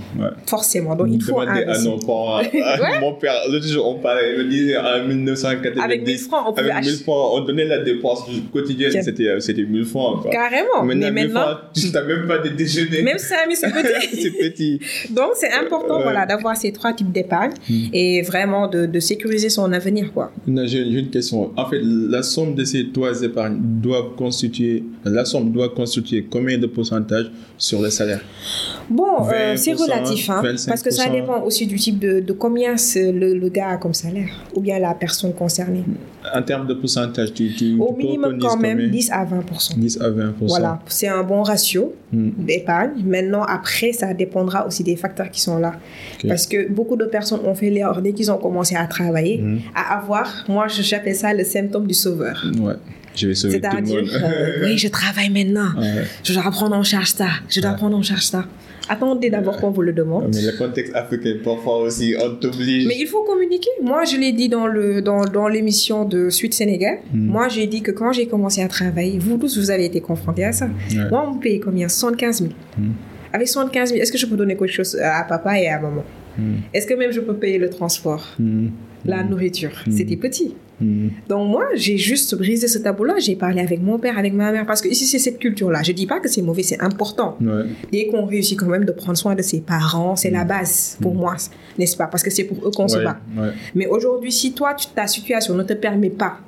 Forcément. 0.45 0.95
Donc, 0.95 1.07
il 1.11 1.21
faut 1.21 1.39
investir. 1.39 1.69
à 1.69 1.83
nos 1.83 1.97
parents. 1.97 2.41
Mon 3.01 3.13
père, 3.13 3.33
l'autre 3.51 3.67
jour, 3.67 3.87
on 3.87 3.99
parlait, 3.99 4.33
il 4.33 4.43
me 4.43 4.49
disait 4.49 4.77
en 4.77 5.05
1990. 5.07 5.81
Avec 5.81 6.05
1000 6.05 6.17
francs, 6.19 6.45
on 6.47 6.53
pouvait 6.53 6.71
Avec 6.71 6.85
1000 6.85 6.95
francs, 6.99 7.31
on 7.33 7.41
donnait 7.41 7.65
la 7.65 7.79
dépense 7.79 8.23
quotidienne, 8.51 8.91
c'était, 9.01 9.39
c'était 9.39 9.63
1000 9.63 9.85
francs. 9.85 10.21
Quoi. 10.21 10.31
Carrément. 10.31 10.83
Maintenant, 10.83 11.09
mais 11.11 11.27
maintenant, 11.27 11.57
tu 11.73 11.89
n'as 11.91 12.03
même 12.03 12.27
pas 12.27 12.39
de 12.39 12.49
déjeuner. 12.49 13.01
Même 13.01 13.17
ça, 13.17 13.37
mais 13.47 13.55
c'est 13.55 13.69
petit. 13.69 14.21
c'est 14.21 14.31
petit. 14.31 14.79
Donc, 15.09 15.31
c'est 15.35 15.51
important 15.51 16.01
voilà, 16.01 16.25
d'avoir 16.25 16.55
ces 16.55 16.71
trois 16.71 16.93
types 16.93 17.11
d'épargne 17.11 17.53
hmm. 17.69 17.87
et 17.93 18.21
vraiment 18.21 18.67
de, 18.67 18.85
de, 18.85 18.99
sécuriser 18.99 19.49
son 19.49 19.71
avenir. 19.71 20.11
Quoi. 20.13 20.31
J'ai 20.65 20.81
une 20.81 21.09
question. 21.09 21.51
En 21.55 21.69
fait, 21.69 21.79
la 21.81 22.23
somme 22.23 22.55
de 22.55 22.63
ces 22.63 22.91
trois 22.91 23.21
épargnes 23.21 23.59
doit 23.59 24.13
constituer, 24.17 24.83
la 25.03 25.25
somme 25.25 25.51
doit 25.51 25.69
constituer 25.69 26.18
combien 26.23 26.57
de 26.57 26.67
pourcentage 26.67 27.31
sur 27.57 27.81
le 27.81 27.89
salaire 27.89 28.21
Bon, 28.89 29.29
euh, 29.31 29.55
c'est 29.55 29.73
relatif, 29.73 30.29
hein, 30.29 30.41
parce 30.67 30.81
que 30.81 30.89
ça 30.89 31.09
dépend 31.09 31.43
aussi 31.43 31.67
du 31.67 31.75
type 31.75 31.99
de, 31.99 32.19
de 32.21 32.33
combien 32.33 32.75
le, 32.95 33.35
le, 33.35 33.49
gars 33.49 33.69
a 33.69 33.77
comme 33.77 33.93
salaire, 33.93 34.29
ou 34.55 34.61
bien 34.61 34.79
la 34.79 34.95
personne 34.95 35.33
concernée. 35.33 35.83
En 36.33 36.41
termes 36.41 36.65
de 36.65 36.73
pourcentage, 36.73 37.33
tu, 37.33 37.53
tu 37.53 37.77
Au 37.79 37.95
minimum 37.95 38.39
quand 38.39 38.57
même 38.57 38.89
10 38.89 39.11
à 39.11 39.25
20 39.25 39.43
10 39.77 40.01
à 40.01 40.09
20 40.09 40.33
Voilà, 40.41 40.79
c'est 40.87 41.07
un 41.07 41.23
bon 41.23 41.43
ratio 41.43 41.93
hmm. 42.11 42.29
d'épargne. 42.37 43.03
Maintenant, 43.05 43.43
après, 43.43 43.93
ça 43.93 44.13
dépendra 44.13 44.65
aussi 44.65 44.83
des 44.83 44.95
facteurs 44.95 45.29
qui 45.29 45.41
sont 45.41 45.59
là. 45.59 45.73
Parce 46.27 46.47
que 46.47 46.69
beaucoup 46.69 46.95
de 46.95 47.05
personnes 47.05 47.41
ont 47.45 47.55
fait 47.55 47.69
l'erreur 47.69 48.01
dès 48.01 48.13
qu'ils 48.13 48.31
ont 48.31 48.37
commencé 48.37 48.75
à 48.75 48.85
travailler, 48.87 49.37
hmm. 49.37 49.59
à 49.75 49.99
avoir, 49.99 50.45
moi 50.47 50.67
j'appelle 50.67 51.15
ça 51.15 51.33
le 51.33 51.43
symptôme 51.43 51.85
du 51.85 51.93
sauveur. 51.93 52.43
Ouais. 52.59 52.73
Je 53.19 53.27
vais 53.27 53.35
sauver 53.35 53.59
tout 53.59 53.75
le 53.75 53.81
monde. 53.83 54.09
Euh, 54.13 54.65
oui, 54.65 54.77
je 54.77 54.87
travaille 54.87 55.29
maintenant. 55.29 55.69
Je 56.23 56.33
dois 56.33 56.49
prendre 56.51 56.75
en 56.75 56.83
charge 56.83 57.09
ça. 57.09 57.27
Je 57.49 57.59
dois 57.61 57.71
prendre 57.71 57.97
en 57.97 58.01
charge 58.01 58.23
ça. 58.23 58.45
Attendez 58.91 59.29
d'abord 59.29 59.57
qu'on 59.57 59.69
vous 59.69 59.83
le 59.83 59.93
demande. 59.93 60.33
Mais 60.33 60.41
le 60.41 60.57
contexte 60.57 60.95
africain, 60.95 61.35
parfois 61.43 61.77
aussi, 61.83 62.15
on 62.19 62.35
t'oblige. 62.35 62.87
Mais 62.87 62.97
il 62.97 63.05
faut 63.05 63.21
communiquer. 63.23 63.69
Moi, 63.83 64.03
je 64.05 64.17
l'ai 64.17 64.31
dit 64.31 64.49
dans, 64.49 64.65
le, 64.65 65.01
dans, 65.03 65.25
dans 65.25 65.47
l'émission 65.47 66.05
de 66.05 66.31
Suite 66.31 66.55
Sénégal. 66.55 66.97
Hmm. 67.13 67.27
Moi, 67.27 67.49
j'ai 67.49 67.67
dit 67.67 67.83
que 67.83 67.91
quand 67.91 68.11
j'ai 68.13 68.25
commencé 68.25 68.63
à 68.63 68.67
travailler, 68.67 69.19
vous 69.19 69.37
tous, 69.37 69.59
vous 69.59 69.69
avez 69.69 69.85
été 69.85 70.01
confrontés 70.01 70.43
à 70.43 70.53
ça. 70.53 70.67
Moi, 71.11 71.23
on 71.27 71.35
me 71.35 71.39
paye 71.39 71.59
combien? 71.59 71.87
75 71.87 72.39
000. 72.39 72.51
avec 73.31 73.47
75 73.47 73.89
000, 73.89 74.01
est-ce 74.01 74.11
que 74.11 74.17
je 74.17 74.25
peux 74.25 74.35
donner 74.35 74.57
quelque 74.57 74.71
chose 74.71 74.95
à 74.95 75.23
papa 75.23 75.59
et 75.59 75.67
à 75.67 75.79
maman? 75.79 76.03
Est-ce 76.73 76.87
que 76.87 76.93
même 76.95 77.11
je 77.11 77.19
peux 77.19 77.35
payer 77.35 77.59
le 77.59 77.69
transport? 77.69 78.25
La 79.05 79.23
nourriture 79.23 79.71
C'était 79.91 80.17
petit. 80.17 80.55
Donc 80.81 81.49
moi, 81.49 81.65
j'ai 81.75 81.97
juste 81.97 82.35
brisé 82.35 82.67
ce 82.67 82.77
tabou-là. 82.79 83.15
J'ai 83.19 83.35
parlé 83.35 83.61
avec 83.61 83.81
mon 83.81 83.99
père, 83.99 84.17
avec 84.17 84.33
ma 84.33 84.51
mère, 84.51 84.65
parce 84.65 84.81
que 84.81 84.87
ici 84.87 85.05
c'est 85.05 85.19
cette 85.19 85.39
culture-là. 85.39 85.83
Je 85.83 85.91
dis 85.91 86.05
pas 86.05 86.19
que 86.19 86.29
c'est 86.29 86.41
mauvais, 86.41 86.63
c'est 86.63 86.81
important. 86.81 87.37
Dès 87.91 88.07
qu'on 88.07 88.25
réussit 88.25 88.57
quand 88.57 88.67
même 88.67 88.85
de 88.85 88.91
prendre 88.91 89.17
soin 89.17 89.35
de 89.35 89.41
ses 89.41 89.61
parents, 89.61 90.15
c'est 90.15 90.31
la 90.31 90.43
base 90.43 90.97
pour 91.01 91.15
moi, 91.15 91.35
n'est-ce 91.77 91.97
pas? 91.97 92.07
Parce 92.07 92.23
que 92.23 92.29
c'est 92.29 92.45
pour 92.45 92.67
eux 92.67 92.71
qu'on 92.71 92.87
se 92.87 92.99
bat. 92.99 93.19
Mais 93.75 93.87
aujourd'hui, 93.87 94.31
si 94.31 94.53
toi, 94.53 94.75
ta 94.95 95.07
situation 95.07 95.55
ne 95.55 95.63
te 95.63 95.73
permet 95.73 96.09
pas 96.09 96.39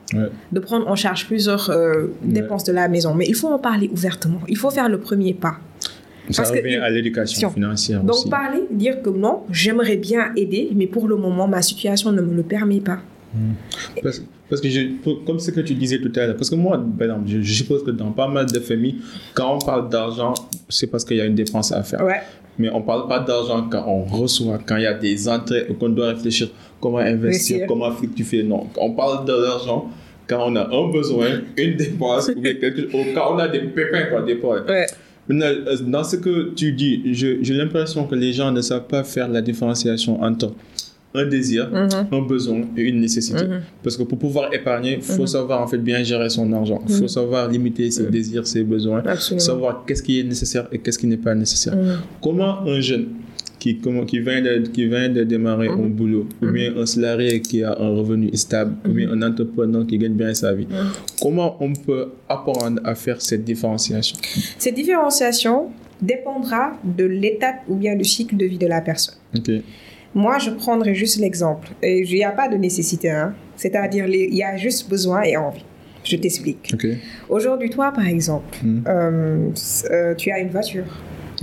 de 0.52 0.60
prendre 0.60 0.88
en 0.88 0.96
charge 0.96 1.26
plusieurs 1.26 1.70
euh, 1.70 2.08
dépenses 2.24 2.64
de 2.66 2.74
la 2.74 2.88
maison, 2.88 3.14
mais 3.16 3.26
il 3.28 3.36
faut 3.36 3.48
en 3.48 3.60
parler 3.60 3.90
ouvertement. 3.94 4.42
Il 4.48 4.58
faut 4.58 4.70
faire 4.70 4.90
le 4.90 5.00
premier 5.00 5.34
pas. 5.34 5.56
Ça 6.30 6.44
revient 6.44 6.76
à 6.76 6.90
l'éducation 6.90 7.50
financière 7.50 8.04
Donc 8.04 8.18
aussi. 8.18 8.30
parler, 8.30 8.62
dire 8.72 9.02
que 9.02 9.10
non, 9.10 9.44
j'aimerais 9.52 9.98
bien 9.98 10.32
aider, 10.36 10.70
mais 10.76 10.88
pour 10.88 11.08
le 11.08 11.16
moment, 11.16 11.48
ma 11.48 11.62
situation 11.62 12.12
ne 12.12 12.22
me 12.22 12.34
le 12.34 12.44
permet 12.44 12.80
pas. 12.80 13.00
Parce, 14.04 14.22
parce 14.50 14.62
que, 14.62 14.70
je, 14.70 14.88
comme 15.26 15.40
ce 15.40 15.52
que 15.52 15.62
tu 15.62 15.74
disais 15.74 16.00
tout 16.00 16.12
à 16.16 16.28
l'heure, 16.28 16.36
parce 16.36 16.50
que 16.50 16.56
moi, 16.56 16.82
exemple, 17.00 17.28
je, 17.28 17.54
suppose 17.54 17.84
que 17.84 17.92
dans 17.92 18.12
pas 18.12 18.28
mal 18.28 18.46
de 18.46 18.60
familles, 18.60 18.98
quand 19.34 19.56
on 19.56 19.60
parle 19.60 19.90
d'argent, 19.90 20.34
c'est 20.70 20.88
parce 20.88 21.06
qu'il 21.06 21.18
y 21.18 21.22
a 21.22 21.26
une 21.26 21.36
dépense 21.36 21.72
à 21.72 21.84
faire. 21.84 22.04
Ouais. 22.04 22.22
Mais 22.60 22.70
on 22.70 22.80
ne 22.80 22.86
parle 22.86 23.08
pas 23.08 23.20
d'argent 23.20 23.68
quand 23.72 23.86
on 23.88 24.04
reçoit, 24.04 24.60
quand 24.66 24.76
il 24.76 24.84
y 24.84 24.88
a 24.88 24.94
des 24.94 25.30
entrées, 25.30 25.68
qu'on 25.80 25.90
doit 25.90 26.10
réfléchir 26.10 26.50
comment 26.80 26.98
investir, 26.98 27.66
comment 27.68 27.92
fructifier. 27.92 28.44
Non, 28.44 28.68
on 28.78 28.92
parle 28.92 29.26
de 29.26 29.34
l'argent 29.34 29.90
quand 30.28 30.52
on 30.52 30.56
a 30.56 30.68
un 30.68 30.92
besoin, 30.92 31.42
une 31.58 31.76
dépense, 31.76 32.30
ou 32.36 32.42
quelque 32.42 32.90
chose, 32.90 33.06
quand 33.14 33.36
on 33.36 33.40
a 33.40 33.48
des 33.48 33.60
pépins, 33.62 34.04
quoi, 34.10 34.22
des 34.22 34.36
problèmes. 34.36 34.66
Ouais. 34.68 34.86
Euh, 35.30 35.78
dans 35.82 36.04
ce 36.04 36.18
que 36.18 36.54
tu 36.54 36.74
dis, 36.74 37.02
j'ai 37.14 37.54
l'impression 37.54 38.06
que 38.06 38.16
les 38.16 38.34
gens 38.34 38.52
ne 38.52 38.62
savent 38.62 38.88
pas 38.88 39.04
faire 39.04 39.28
la 39.28 39.42
différenciation 39.42 40.22
entre 40.22 40.54
un 41.14 41.26
désir, 41.26 41.70
Mhm. 41.72 42.08
un 42.12 42.22
besoin 42.22 42.62
et 42.78 42.82
une 42.84 43.02
nécessité. 43.02 43.44
Parce 43.84 43.98
que 43.98 44.04
pour 44.04 44.18
pouvoir 44.18 44.54
épargner, 44.54 44.96
il 44.96 45.02
faut 45.02 45.28
savoir 45.28 45.62
en 45.62 45.68
fait 45.68 45.78
bien 45.78 46.02
gérer 46.04 46.30
son 46.30 46.52
argent. 46.54 46.82
Il 46.88 46.96
faut 46.96 47.08
savoir 47.08 47.50
limiter 47.50 47.92
ses 47.92 48.06
désirs, 48.08 48.48
ses 48.48 48.64
besoins, 48.64 49.04
Absolument. 49.06 49.40
savoir 49.46 49.84
qu'est-ce 49.86 50.04
qui 50.04 50.20
est 50.20 50.24
nécessaire 50.24 50.68
et 50.72 50.78
qu'est-ce 50.80 50.98
qui 51.00 51.08
n'est 51.08 51.18
pas 51.18 51.36
nécessaire. 51.36 51.76
Comment 52.22 52.62
un 52.66 52.80
jeune 52.80 53.08
qui, 53.60 53.78
comment, 53.78 54.06
qui, 54.06 54.20
vient 54.20 54.42
de, 54.42 54.66
qui 54.70 54.88
vient 54.88 55.08
de 55.10 55.24
démarrer 55.24 55.68
un 55.68 55.86
boulot, 56.00 56.26
ou 56.42 56.48
bien 56.48 56.74
un 56.76 56.86
salarié 56.88 57.42
qui 57.42 57.62
a 57.64 57.72
un 57.80 57.90
revenu 57.96 58.30
stable, 58.36 58.74
ou 58.88 58.92
bien 58.94 59.12
un 59.12 59.22
entrepreneur 59.22 59.86
qui 59.86 60.00
gagne 60.00 60.14
bien 60.14 60.34
sa 60.34 60.52
vie, 60.54 60.66
comment 61.22 61.58
on 61.60 61.74
peut 61.74 62.08
apprendre 62.28 62.82
à 62.84 62.96
faire 62.96 63.22
cette 63.22 63.44
différenciation? 63.44 64.18
Cette 64.58 64.74
différenciation 64.74 65.68
dépendra 66.02 66.72
de 66.84 67.04
l'étape 67.04 67.58
ou 67.68 67.76
bien 67.76 67.96
du 67.96 68.04
cycle 68.04 68.36
de 68.36 68.46
vie 68.46 68.58
de 68.58 68.66
la 68.66 68.82
personne. 68.82 69.14
Moi, 70.14 70.38
je 70.40 70.50
prendrai 70.52 70.94
juste 70.94 71.20
l'exemple. 71.20 71.70
Il 71.82 72.04
n'y 72.04 72.24
a 72.24 72.32
pas 72.32 72.48
de 72.50 72.58
nécessité, 72.58 73.10
hein. 73.10 73.34
c'est-à-dire 73.56 74.06
il 74.08 74.36
y 74.36 74.44
a 74.44 74.58
juste 74.58 74.90
besoin 74.90 75.22
et 75.24 75.38
envie. 75.38 75.64
Je 76.04 76.16
t'explique. 76.18 76.74
Aujourd'hui, 77.30 77.70
toi, 77.70 77.92
par 77.94 78.08
exemple, 78.08 78.58
Mm. 78.64 78.84
euh, 78.88 79.50
euh, 79.92 80.16
tu 80.16 80.32
as 80.32 80.40
une 80.40 80.50
voiture. 80.50 80.86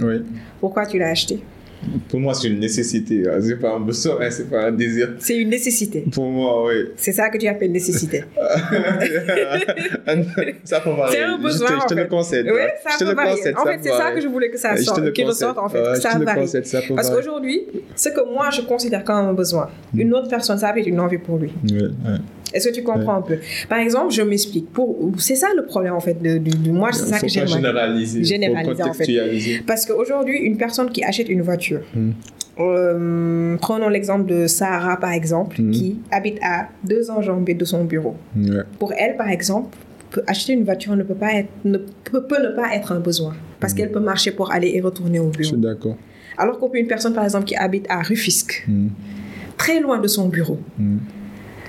Oui. 0.01 0.23
Pourquoi 0.61 0.85
tu 0.87 0.99
l'as 0.99 1.11
achetée? 1.11 1.41
Pour 2.09 2.21
moi, 2.21 2.35
c'est 2.35 2.49
une 2.49 2.59
nécessité. 2.59 3.25
hein. 3.29 3.39
C'est 3.41 3.57
pas 3.61 3.75
un 3.75 3.81
besoin, 3.81 4.17
hein, 4.21 4.31
c'est 4.31 4.51
pas 4.51 4.67
un 4.67 4.73
désir. 4.73 5.11
C'est 5.19 5.37
une 5.37 5.51
nécessité. 5.51 6.05
Pour 6.13 6.27
moi, 6.31 6.67
oui. 6.67 6.75
C'est 6.97 7.13
ça 7.13 7.29
que 7.31 7.39
tu 7.39 7.47
appelles 7.47 7.73
nécessité. 7.73 8.25
ça 10.65 10.81
peut 10.81 10.91
varier. 10.91 11.17
C'est 11.17 11.23
un 11.23 11.39
besoin, 11.39 11.69
Je 11.69 11.75
te, 11.75 11.81
je 11.83 11.87
te 11.87 11.95
en 11.95 11.97
le 11.97 12.05
concède. 12.07 12.47
Oui, 12.47 12.53
ouais. 12.53 12.75
ça 12.83 12.91
je 12.99 13.05
peut 13.05 13.15
varier. 13.15 13.41
En 13.57 13.65
fait, 13.65 13.79
c'est 13.83 13.91
ça 13.91 14.11
que 14.13 14.21
je 14.21 14.29
voulais 14.29 14.51
que 14.51 14.59
ça 14.59 14.77
sorte, 14.77 14.99
le 15.01 15.11
qui 15.13 15.23
concède. 15.23 15.49
ressorte, 15.49 15.59
en 15.59 15.69
fait, 15.69 15.83
que 15.83 15.95
ça 16.01 16.19
varie. 16.19 16.49
ça 16.49 16.81
Parce 16.95 17.11
qu'aujourd'hui, 17.11 17.67
ce 17.95 18.09
que 18.09 18.33
moi 18.33 18.51
je 18.51 18.63
considère 18.63 19.05
comme 19.05 19.17
un 19.17 19.33
besoin, 19.33 19.69
une 19.97 20.13
autre 20.15 20.29
personne, 20.29 20.59
ça 20.59 20.73
peut 20.73 20.81
être 20.81 20.87
une 20.87 21.01
envie 21.01 21.19
pour 21.19 21.39
lui. 21.39 21.51
Ouais, 21.71 21.83
ouais. 21.83 21.89
Est-ce 22.55 22.69
que 22.69 22.75
tu 22.75 22.83
comprends 22.83 23.17
un 23.17 23.23
peu? 23.23 23.39
Par 23.69 23.79
exemple, 23.79 24.13
je 24.13 24.23
m'explique. 24.23 24.73
Pour, 24.73 24.97
c'est 25.19 25.35
ça 25.37 25.49
le 25.57 25.65
problème 25.67 25.95
en 25.95 26.01
fait 26.01 26.21
de, 26.23 26.39
de- 26.39 26.57
de- 26.57 26.71
moi, 26.71 26.93
c'est 26.93 27.07
ça 27.07 27.19
que 27.21 27.29
j'aimerais. 27.29 27.53
généraliser. 27.53 28.25
Généraliser, 28.25 28.83
en 28.83 28.93
fait. 28.93 29.63
Parce 29.67 29.85
qu'aujourd'hui, 29.87 30.39
une 30.39 30.57
personne 30.57 30.91
qui 30.91 31.03
achète 31.05 31.29
une 31.29 31.43
voiture, 31.43 31.81
Mm. 31.95 32.11
euh, 32.61 33.57
prenons 33.61 33.89
l'exemple 33.89 34.27
de 34.27 34.47
Sarah 34.47 34.99
par 34.99 35.13
exemple, 35.13 35.61
Mm. 35.61 35.71
qui 35.71 35.99
habite 36.11 36.39
à 36.43 36.69
deux 36.85 37.11
enjambées 37.11 37.55
de 37.55 37.65
son 37.65 37.85
bureau. 37.85 38.17
Ouais. 38.37 38.63
Pour 38.79 38.93
elle, 38.93 39.17
par 39.17 39.29
exemple, 39.29 39.77
acheter 40.27 40.55
une 40.55 40.65
voiture 40.65 40.97
ne 40.97 41.03
peut 41.03 41.15
pas 41.15 41.35
être, 41.35 41.51
ne 41.65 41.79
peut, 41.79 42.23
peut 42.25 42.43
ne 42.43 42.49
pas 42.57 42.75
être 42.75 42.93
un 42.93 43.01
besoin 43.01 43.35
parce 43.61 43.75
qu'elle 43.75 43.91
peut 43.93 44.01
marcher 44.01 44.31
pour 44.33 44.51
aller 44.53 44.73
et 44.75 44.81
retourner 44.81 45.19
au 45.21 45.27
Mm. 45.29 45.33
Je 45.39 45.43
suis 45.43 45.57
bureau. 45.57 45.75
d'accord. 45.75 45.97
Alors 46.39 46.59
qu'une 46.71 46.87
personne, 46.87 47.15
par 47.15 47.25
exemple, 47.25 47.45
qui 47.47 47.57
habite 47.57 47.85
à 47.89 48.01
Rufisque, 48.01 48.67
très 49.57 49.81
loin 49.81 49.99
de 49.99 50.07
son 50.07 50.29
bureau. 50.29 50.59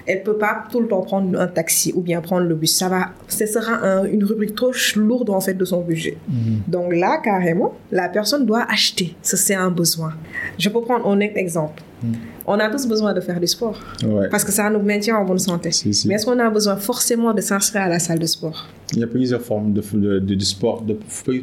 Elle 0.10 0.24
peut 0.24 0.38
pas 0.38 0.64
tout 0.72 0.80
le 0.82 0.88
temps 0.88 1.02
prendre 1.02 1.40
un 1.40 1.48
taxi 1.48 1.94
ou 1.96 2.02
bien 2.02 2.20
prendre 2.22 2.46
le 2.48 2.56
bus. 2.56 2.76
Ça 2.76 2.90
va, 2.90 3.10
ce 3.28 3.46
sera 3.46 3.74
un- 3.74 4.06
une 4.06 4.24
rubrique 4.24 4.56
trop 4.56 4.72
lourde 4.96 5.30
en 5.30 5.40
fait 5.40 5.54
de 5.54 5.66
son 5.66 5.82
budget. 5.82 6.18
Donc 6.68 6.94
là, 6.94 7.20
carrément, 7.24 7.74
la 7.92 8.10
personne 8.10 8.46
doit 8.46 8.66
acheter. 8.70 9.16
Ça, 9.22 9.38
c'est 9.38 9.56
un 9.56 9.70
besoin. 9.72 10.14
Je 10.58 10.68
peux 10.70 10.82
prendre 10.82 11.06
un 11.08 11.18
autre 11.18 11.38
exemple. 11.38 11.82
On 12.52 12.58
a 12.60 12.68
tous 12.70 12.86
besoin 12.88 13.14
de 13.14 13.22
faire 13.22 13.40
du 13.40 13.46
sport 13.56 13.78
Ouais. 14.04 14.28
parce 14.34 14.44
que 14.44 14.52
ça 14.52 14.70
nous 14.72 14.82
maintient 14.92 15.18
en 15.18 15.26
bonne 15.30 15.38
santé. 15.50 15.70
Si, 15.72 15.94
si. 15.94 16.08
Mais 16.08 16.16
est-ce 16.16 16.26
qu'on 16.26 16.40
a 16.40 16.50
besoin 16.50 16.76
forcément 16.78 17.32
de 17.34 17.42
s'inscrire 17.42 17.84
à 17.84 17.90
la 17.90 18.00
salle 18.00 18.18
de 18.20 18.26
sport? 18.26 18.60
Il 18.94 19.00
y 19.00 19.04
a 19.04 19.08
plusieurs 19.08 19.42
formes 19.50 19.72
de, 19.78 19.82
de, 19.94 20.20
de- 20.20 20.36
de 20.36 20.44
sport, 20.56 20.82
de, 20.82 20.94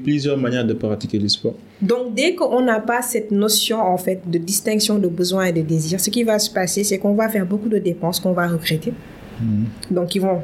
plusieurs 0.06 0.36
manières 0.36 0.66
de 0.66 0.74
pratiquer 0.74 1.18
le 1.20 1.28
sport. 1.28 1.54
Donc, 1.80 2.14
dès 2.14 2.34
qu'on 2.34 2.60
n'a 2.70 2.80
pas 2.80 3.02
cette 3.02 3.30
notion, 3.30 3.78
en 3.80 3.98
fait, 3.98 4.20
de 4.28 4.38
distinction 4.38 4.98
de 4.98 5.06
besoins 5.20 5.44
et 5.44 5.52
de 5.52 5.62
désirs, 5.62 6.00
ce 6.00 6.10
qui 6.10 6.24
va 6.24 6.38
se 6.40 6.50
passer, 6.50 6.82
c'est 6.82 6.98
qu'on 6.98 7.14
va 7.14 7.28
faire 7.28 7.46
beaucoup 7.46 7.68
de 7.68 7.78
dépenses 7.78 8.18
qu'on 8.18 8.32
va 8.32 8.48
regretter. 8.48 8.92
Donc, 9.90 10.14
ils 10.16 10.22
vont 10.22 10.40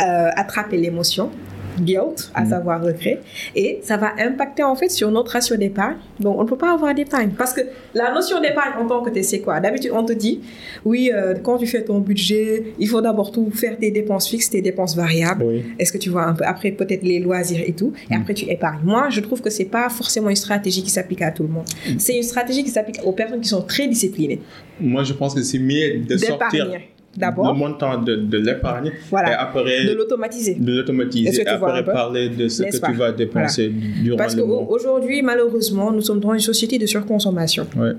euh, 0.00 0.28
attraper 0.34 0.78
l'émotion, 0.78 1.30
guilt, 1.80 2.30
à 2.34 2.44
savoir 2.44 2.82
regret, 2.82 3.20
et 3.54 3.80
ça 3.82 3.96
va 3.96 4.12
impacter, 4.18 4.62
en 4.62 4.74
fait, 4.74 4.90
sur 4.90 5.10
notre 5.10 5.32
ratio 5.32 5.56
d'épargne. 5.56 5.96
Donc, 6.20 6.38
on 6.38 6.44
ne 6.44 6.48
peut 6.48 6.56
pas 6.56 6.72
avoir 6.72 6.94
d'épargne. 6.94 7.30
Parce 7.36 7.52
que 7.52 7.62
la 7.94 8.12
notion 8.12 8.40
d'épargne 8.40 8.72
en 8.80 8.86
tant 8.86 9.02
que 9.02 9.10
tel, 9.10 9.24
c'est 9.24 9.40
quoi? 9.40 9.60
D'habitude, 9.60 9.92
on 9.94 10.04
te 10.04 10.12
dit, 10.12 10.40
oui, 10.84 11.10
euh, 11.12 11.34
quand 11.42 11.58
tu 11.58 11.66
fais 11.66 11.82
ton 11.82 11.98
budget, 11.98 12.74
il 12.78 12.88
faut 12.88 13.00
d'abord 13.00 13.32
tout 13.32 13.50
faire 13.50 13.78
tes 13.78 13.90
dépenses 13.90 14.28
fixes, 14.28 14.50
tes 14.50 14.62
dépenses 14.62 14.96
variables. 14.96 15.44
Oui. 15.44 15.64
Est-ce 15.78 15.92
que 15.92 15.98
tu 15.98 16.10
vois 16.10 16.24
un 16.24 16.34
peu 16.34 16.44
après 16.44 16.72
peut-être 16.72 17.02
les 17.02 17.20
loisirs 17.20 17.62
et 17.66 17.72
tout 17.72 17.92
et 18.10 18.14
après 18.14 18.34
tu 18.34 18.48
épargnes. 18.50 18.84
Moi, 18.84 19.08
je 19.10 19.20
trouve 19.20 19.40
que 19.40 19.50
c'est 19.50 19.64
pas 19.64 19.88
forcément 19.88 20.28
une 20.28 20.36
stratégie 20.36 20.82
qui 20.82 20.90
s'applique 20.90 21.22
à 21.22 21.30
tout 21.30 21.42
le 21.42 21.48
monde. 21.48 21.66
C'est 21.98 22.16
une 22.16 22.22
stratégie 22.22 22.64
qui 22.64 22.70
s'applique 22.70 23.00
aux 23.04 23.12
personnes 23.12 23.40
qui 23.40 23.48
sont 23.48 23.62
très 23.62 23.86
disciplinées. 23.88 24.40
Moi, 24.80 25.04
je 25.04 25.12
pense 25.12 25.34
que 25.34 25.42
c'est 25.42 25.58
mieux 25.58 25.98
de 25.98 26.16
sortir 26.16 26.70
D'épargner 27.14 27.36
le 27.36 27.42
d'abord, 27.42 27.54
montant 27.54 27.98
de, 27.98 28.16
de 28.16 28.38
l'épargne 28.38 28.90
Voilà. 29.10 29.30
et 29.32 29.34
après 29.34 29.86
de 29.86 29.92
l'automatiser. 29.94 30.54
de 30.54 30.72
l'automatiser 30.76 31.30
que 31.44 31.48
et 31.48 31.52
après 31.52 31.84
parler 31.84 32.28
de 32.30 32.48
ce 32.48 32.62
que 32.62 32.86
tu 32.86 32.92
vas 32.94 33.12
dépenser 33.12 33.68
durant 34.02 34.16
Parce 34.16 34.34
le 34.36 34.44
mois. 34.44 34.64
qu'aujourd'hui, 34.66 35.22
malheureusement, 35.22 35.92
nous 35.92 36.00
sommes 36.00 36.20
dans 36.20 36.32
une 36.32 36.40
société 36.40 36.78
de 36.78 36.86
surconsommation. 36.86 37.66
Ouais. 37.76 37.92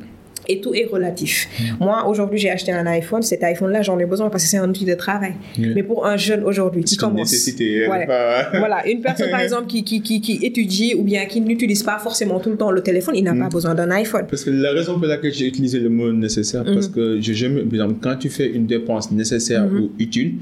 Et 0.49 0.59
tout 0.61 0.73
est 0.73 0.85
relatif. 0.91 1.47
Mm. 1.59 1.83
Moi, 1.83 2.05
aujourd'hui, 2.07 2.37
j'ai 2.39 2.49
acheté 2.49 2.71
un 2.71 2.85
iPhone. 2.87 3.21
Cet 3.21 3.43
iPhone-là, 3.43 3.81
j'en 3.81 3.97
ai 3.99 4.05
besoin 4.05 4.29
parce 4.29 4.43
que 4.43 4.49
c'est 4.49 4.57
un 4.57 4.69
outil 4.69 4.85
de 4.85 4.93
travail. 4.93 5.33
Mais 5.57 5.83
pour 5.83 6.05
un 6.05 6.17
jeune 6.17 6.43
aujourd'hui 6.43 6.83
qui 6.83 6.97
commence... 6.97 7.31
nécessité. 7.31 7.85
Voilà. 7.85 8.05
pas- 8.05 8.49
voilà, 8.59 8.87
une 8.87 9.01
personne 9.01 9.29
par 9.29 9.39
exemple 9.41 9.67
qui, 9.67 9.83
qui, 9.83 10.01
qui, 10.01 10.19
qui 10.21 10.39
étudie 10.45 10.95
ou 10.97 11.03
bien 11.03 11.25
qui 11.25 11.39
n'utilise 11.41 11.83
pas 11.83 11.97
forcément 11.99 12.39
tout 12.39 12.49
le 12.49 12.57
temps 12.57 12.71
le 12.71 12.81
téléphone, 12.81 13.15
il 13.15 13.23
n'a 13.23 13.33
pas 13.35 13.49
besoin 13.49 13.73
d'un 13.75 13.89
iPhone. 13.91 14.25
Parce 14.29 14.43
que 14.43 14.49
la 14.49 14.71
raison 14.71 14.97
pour 14.99 15.07
laquelle 15.07 15.33
j'ai 15.33 15.47
utilisé 15.47 15.79
le 15.79 15.89
mot 15.89 16.11
nécessaire, 16.11 16.63
parce 16.63 16.87
Mhm. 16.89 16.93
que 16.93 17.21
je, 17.21 17.33
j'aime, 17.33 17.55
par 17.65 17.73
exemple, 17.73 17.95
quand 18.01 18.15
tu 18.17 18.29
fais 18.29 18.49
une 18.49 18.65
dépense 18.65 19.11
nécessaire 19.11 19.65
ou 19.65 19.91
utile, 19.99 20.33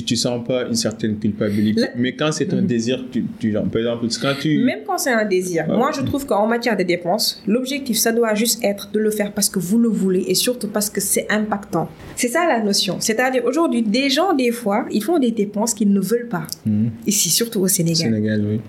Mhm. 0.00 0.04
tu 0.06 0.14
ne 0.14 0.18
sens 0.18 0.46
pas 0.46 0.66
une 0.66 0.74
certaine 0.74 1.18
culpabilité. 1.18 1.80
La- 1.80 1.88
Mais 1.96 2.14
quand 2.14 2.32
c'est 2.32 2.52
un 2.54 2.62
désir, 2.62 3.04
tu, 3.12 3.24
tu, 3.38 3.52
genre, 3.52 3.64
par 3.64 3.80
exemple, 3.80 4.06
quand 4.20 4.34
tu... 4.40 4.58
Même 4.64 4.80
quand 4.86 4.98
c'est 4.98 5.12
un 5.12 5.24
désir, 5.24 5.64
Ouais. 5.68 5.76
moi 5.76 5.90
je 5.96 6.00
trouve 6.02 6.26
qu'en 6.26 6.46
matière 6.46 6.76
de 6.76 6.82
dépenses, 6.82 7.42
l'objectif 7.46 7.96
ça 7.96 8.12
doit 8.12 8.34
juste 8.34 8.62
être 8.64 8.90
de 8.92 8.98
le 8.98 9.10
faire 9.10 9.32
parce 9.32 9.48
que 9.48 9.58
vous 9.58 9.78
le 9.78 9.88
voulez 9.88 10.24
et 10.28 10.34
surtout 10.34 10.68
parce 10.68 10.90
que 10.90 11.00
c'est 11.00 11.26
impactant. 11.30 11.88
C'est 12.16 12.28
ça 12.28 12.46
la 12.46 12.62
notion. 12.62 12.96
C'est-à-dire 13.00 13.44
aujourd'hui, 13.44 13.82
des 13.82 14.10
gens 14.10 14.32
des 14.34 14.50
fois, 14.50 14.86
ils 14.90 15.02
font 15.02 15.18
des 15.18 15.30
dépenses 15.30 15.74
qu'ils 15.74 15.92
ne 15.92 16.00
veulent 16.00 16.28
pas. 16.28 16.46
Mhm. 16.66 16.90
Ici, 17.06 17.30
surtout 17.30 17.60
au 17.60 17.68
Sénégal. 17.68 18.12
Sénégal, 18.12 18.44
oui. 18.48 18.60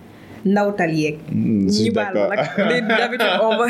Yeeg. 0.46 1.18
Je 1.68 1.72
suis 1.72 1.84
ñi 1.86 1.90
baal 1.92 2.14
d'accord. 2.14 2.30
ma 2.30 2.36
nag. 2.36 2.74
Les- 2.74 2.82
d'habitude, 2.82 3.28
on 3.42 3.58
va- 3.58 3.66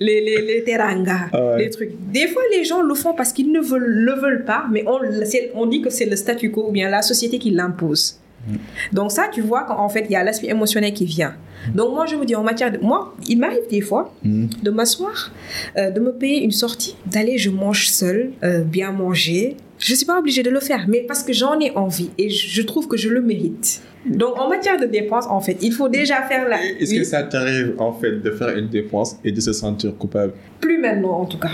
les, 0.00 0.20
les, 0.20 0.42
les 0.42 0.64
teranga, 0.64 1.28
Ah 1.32 1.44
ouais. 1.44 1.58
les 1.64 1.70
trucs. 1.70 1.92
Des 2.12 2.26
fois, 2.28 2.42
les 2.54 2.64
gens 2.64 2.82
le 2.82 2.94
font 2.94 3.14
parce 3.14 3.32
qu'ils 3.32 3.50
ne 3.50 3.60
veulent, 3.60 3.82
le 3.86 4.12
veulent 4.12 4.44
pas, 4.44 4.64
mais 4.70 4.84
on, 4.86 5.66
dit 5.66 5.80
que 5.82 5.90
c'est 5.90 6.06
le 6.06 6.16
statu 6.16 6.50
quo 6.50 6.66
ou 6.68 6.72
bien 6.72 6.88
la 6.90 7.02
société 7.02 7.38
qui 7.38 7.50
l'impose. 7.50 8.18
Mm. 8.46 8.56
Donc 8.92 9.10
ça, 9.12 9.24
tu 9.32 9.40
vois 9.40 9.62
qu'en 9.64 9.88
fait, 9.88 10.04
il 10.08 10.12
y 10.12 10.16
a 10.16 10.22
l'aspect 10.24 10.48
émotionnel 10.48 10.92
qui 10.92 11.04
vient. 11.06 11.34
Donc 11.74 11.94
moi, 11.94 12.06
je 12.06 12.16
vous 12.16 12.24
dis, 12.24 12.34
en 12.34 12.42
matière 12.42 12.72
de... 12.72 12.78
Moi, 12.78 13.14
il 13.28 13.38
m'arrive 13.38 13.68
des 13.70 13.80
fois 13.80 14.12
de 14.24 14.70
m'asseoir, 14.70 15.30
euh, 15.76 15.90
de 15.90 16.00
me 16.00 16.12
payer 16.12 16.42
une 16.42 16.50
sortie, 16.50 16.96
d'aller, 17.06 17.38
je 17.38 17.50
mange 17.50 17.86
seule, 17.88 18.32
euh, 18.42 18.62
bien 18.62 18.90
manger, 18.90 19.56
Je 19.82 19.90
ne 19.92 19.96
suis 19.96 20.06
pas 20.06 20.16
obligée 20.20 20.44
de 20.44 20.50
le 20.50 20.60
faire, 20.60 20.84
mais 20.86 21.00
parce 21.08 21.24
que 21.24 21.32
j'en 21.32 21.58
ai 21.58 21.72
envie 21.72 22.10
et 22.16 22.30
je 22.30 22.62
trouve 22.62 22.86
que 22.86 22.96
je 22.96 23.08
le 23.08 23.20
mérite. 23.20 23.82
Donc, 24.06 24.38
en 24.38 24.48
matière 24.48 24.78
de 24.78 24.86
dépenses, 24.86 25.26
en 25.26 25.40
fait, 25.40 25.56
il 25.60 25.72
faut 25.72 25.88
déjà 25.88 26.22
faire 26.22 26.48
la. 26.48 26.64
Est-ce 26.64 26.94
que 26.94 27.02
ça 27.02 27.24
t'arrive, 27.24 27.74
en 27.78 27.92
fait, 27.92 28.12
de 28.20 28.30
faire 28.30 28.56
une 28.56 28.68
dépense 28.68 29.16
et 29.24 29.32
de 29.32 29.40
se 29.40 29.52
sentir 29.52 29.96
coupable? 29.98 30.34
Plus 30.60 30.78
maintenant, 30.78 31.18
en 31.22 31.26
tout 31.26 31.38
cas. 31.38 31.50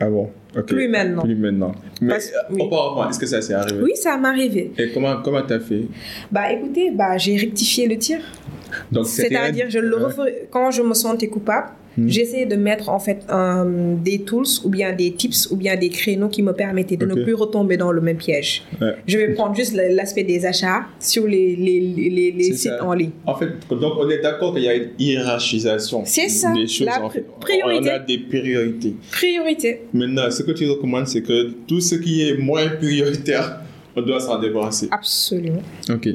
Ah 0.00 0.08
bon? 0.08 0.30
Plus 0.66 0.88
maintenant. 0.88 1.22
Plus 1.24 1.34
maintenant. 1.34 1.72
Mais 2.00 2.16
auparavant, 2.58 3.10
est-ce 3.10 3.18
que 3.18 3.26
ça 3.26 3.42
s'est 3.42 3.52
arrivé? 3.52 3.82
Oui, 3.82 3.92
ça 3.96 4.16
m'est 4.16 4.28
arrivé. 4.28 4.72
Et 4.78 4.90
comment 4.92 5.20
comment 5.22 5.42
t'as 5.42 5.60
fait? 5.60 5.82
Bah, 6.32 6.50
écoutez, 6.50 6.90
bah, 6.90 7.18
j'ai 7.18 7.36
rectifié 7.36 7.86
le 7.86 7.98
tir. 7.98 8.20
C'est-à-dire, 9.04 9.66
je 9.68 9.78
le 9.78 9.98
quand 10.50 10.70
je 10.70 10.80
me 10.80 10.94
sentais 10.94 11.28
coupable, 11.28 11.68
Hmm. 11.96 12.08
J'essaie 12.08 12.46
de 12.46 12.56
mettre 12.56 12.88
en 12.88 12.98
fait 12.98 13.24
des 14.04 14.20
tools 14.20 14.46
ou 14.64 14.68
bien 14.68 14.92
des 14.92 15.12
tips 15.12 15.50
ou 15.50 15.56
bien 15.56 15.76
des 15.76 15.88
créneaux 15.88 16.28
qui 16.28 16.42
me 16.42 16.52
permettaient 16.52 16.96
de 16.96 17.06
ne 17.06 17.22
plus 17.22 17.34
retomber 17.34 17.76
dans 17.76 17.92
le 17.92 18.00
même 18.00 18.16
piège. 18.18 18.64
Je 19.06 19.18
vais 19.18 19.32
prendre 19.34 19.54
juste 19.54 19.74
l'aspect 19.74 20.24
des 20.24 20.44
achats 20.44 20.84
sur 21.00 21.26
les, 21.26 21.56
les, 21.56 22.32
les, 22.32 22.52
sites 22.54 22.72
en 22.80 22.92
ligne. 22.92 23.10
En 23.24 23.34
fait, 23.34 23.48
donc 23.70 23.94
on 23.98 24.08
est 24.10 24.20
d'accord 24.20 24.54
qu'il 24.54 24.64
y 24.64 24.68
a 24.68 24.74
une 24.74 24.90
hiérarchisation 24.98 26.02
C'est 26.04 26.28
ça. 26.28 26.52
des 26.52 26.66
choses. 26.66 26.86
La 26.86 27.00
priorité. 27.40 27.90
On 27.90 27.94
a 27.94 27.98
des 27.98 28.18
priorités. 28.18 28.94
Priorité. 29.10 29.80
Maintenant, 29.92 30.30
ce 30.30 30.42
que 30.42 30.52
tu 30.52 30.68
recommandes, 30.68 31.08
c'est 31.08 31.22
que 31.22 31.52
tout 31.66 31.80
ce 31.80 31.94
qui 31.96 32.28
est 32.28 32.36
moins 32.36 32.68
prioritaire, 32.68 33.60
on 33.94 34.02
doit 34.02 34.20
s'en 34.20 34.38
débarrasser. 34.38 34.88
Absolument. 34.90 35.62
Ok. 35.90 36.08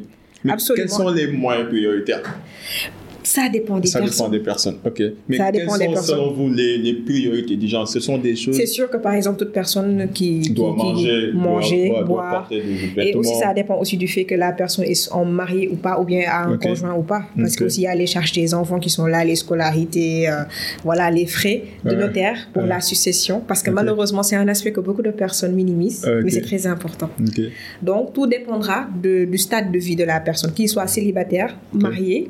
Mais 0.43 0.53
Absolument. 0.53 0.83
quels 0.83 0.95
sont 0.95 1.09
les 1.09 1.27
moins 1.27 1.63
prioritaires? 1.65 2.23
Ça 3.31 3.47
dépend 3.47 3.79
des 3.79 3.89
personnes. 3.89 4.07
Ça 4.07 4.23
dépend 4.23 4.29
des 4.29 4.39
personnes, 4.39 4.77
ok. 4.85 5.01
Mais 5.29 5.37
quelles 5.37 5.69
sont 5.69 6.01
selon 6.01 6.31
vous 6.33 6.49
les, 6.49 6.77
les, 6.77 6.93
priorités 6.93 7.55
du 7.55 7.67
genre? 7.67 7.87
Ce 7.87 7.99
sont 8.01 8.17
des 8.17 8.35
choses. 8.35 8.55
C'est 8.55 8.65
sûr 8.65 8.89
que 8.89 8.97
par 8.97 9.13
exemple, 9.13 9.39
toute 9.39 9.53
personne 9.53 10.09
qui 10.13 10.49
doit 10.49 10.73
manger, 10.73 11.31
manger 11.33 11.93
boire, 12.05 12.49
et 12.51 13.15
aussi 13.15 13.35
ça 13.35 13.53
dépend 13.53 13.77
aussi 13.79 13.95
du 13.95 14.07
fait 14.07 14.25
que 14.25 14.35
la 14.35 14.51
personne 14.51 14.85
est 14.85 15.09
en 15.13 15.23
mari 15.23 15.69
ou 15.69 15.75
pas, 15.75 15.99
ou 15.99 16.03
bien 16.03 16.23
a 16.27 16.45
un 16.45 16.57
conjoint 16.57 16.93
ou 16.93 17.03
pas. 17.03 17.23
Parce 17.37 17.55
qu'il 17.55 17.83
y 17.83 17.87
a 17.87 17.95
les 17.95 18.07
charges 18.07 18.33
des 18.33 18.53
enfants 18.53 18.79
qui 18.79 18.89
sont 18.89 19.05
là, 19.05 19.23
les 19.23 19.37
scolarités, 19.37 20.29
euh, 20.29 20.43
voilà, 20.83 21.09
les 21.09 21.25
frais 21.25 21.63
de 21.85 21.95
notaire 21.95 22.49
pour 22.53 22.63
la 22.63 22.81
succession. 22.81 23.41
Parce 23.47 23.63
que 23.63 23.71
malheureusement, 23.71 24.23
c'est 24.23 24.35
un 24.35 24.47
aspect 24.49 24.73
que 24.73 24.81
beaucoup 24.81 25.03
de 25.03 25.11
personnes 25.11 25.53
minimisent, 25.53 26.05
mais 26.23 26.29
c'est 26.29 26.41
très 26.41 26.67
important. 26.67 27.09
Donc, 27.81 28.13
tout 28.13 28.27
dépendra 28.27 28.87
de, 29.01 29.23
du 29.23 29.37
stade 29.37 29.71
de 29.71 29.79
vie 29.79 29.95
de 29.95 30.03
la 30.03 30.19
personne, 30.19 30.51
qu'il 30.51 30.67
soit 30.67 30.87
célibataire, 30.87 31.55
marié, 31.73 32.29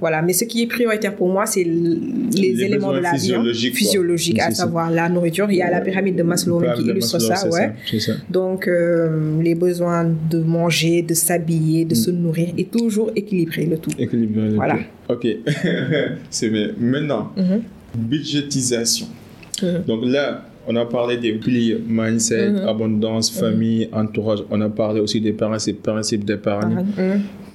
voilà 0.00 0.22
mais 0.22 0.32
ce 0.36 0.44
qui 0.44 0.62
est 0.62 0.66
prioritaire 0.66 1.14
pour 1.16 1.28
moi, 1.28 1.46
c'est 1.46 1.64
les, 1.64 2.62
éléments 2.62 2.92
de 2.92 2.98
la 2.98 3.12
vie 3.12 3.70
physiologiques, 3.72 4.38
à 4.38 4.50
savoir 4.52 4.90
la 4.90 5.08
nourriture. 5.08 5.50
Il 5.50 5.56
y 5.56 5.62
a 5.62 5.70
la 5.70 5.80
pyramide 5.80 6.16
de 6.16 6.22
Maslow 6.22 6.62
qui 6.76 6.82
illustre 6.82 7.18
ça, 7.20 7.48
ouais. 7.48 7.72
Donc, 8.30 8.68
euh, 8.68 9.42
les 9.42 9.54
besoins 9.54 10.04
de 10.04 10.38
manger, 10.38 11.02
de 11.02 11.14
s'habiller, 11.14 11.84
de 11.84 11.94
se 11.94 12.10
mm. 12.10 12.14
nourrir, 12.14 12.48
et 12.56 12.64
toujours 12.64 13.10
équilibrer 13.16 13.66
le 13.66 13.78
tout. 13.78 13.90
Équilibrer 13.98 14.50
le 14.50 14.54
voilà. 14.54 14.76
tout. 15.08 15.14
Ok. 15.14 15.26
c'est. 16.30 16.50
Maintenant, 16.78 17.32
mm-hmm. 17.36 17.60
budgétisation. 17.96 19.06
Mm-hmm. 19.60 19.86
Donc 19.86 20.00
là, 20.04 20.44
on 20.68 20.76
a 20.76 20.84
parlé 20.84 21.16
des 21.16 21.32
piliers 21.34 21.78
mindset, 21.86 22.50
mm-hmm. 22.50 22.68
abondance, 22.68 23.30
famille, 23.30 23.88
entourage. 23.92 24.40
On 24.50 24.60
a 24.60 24.68
parlé 24.68 25.00
aussi 25.00 25.20
des 25.20 25.32
principes, 25.32 25.82
principes 25.82 26.24
d'épargne, 26.24 26.84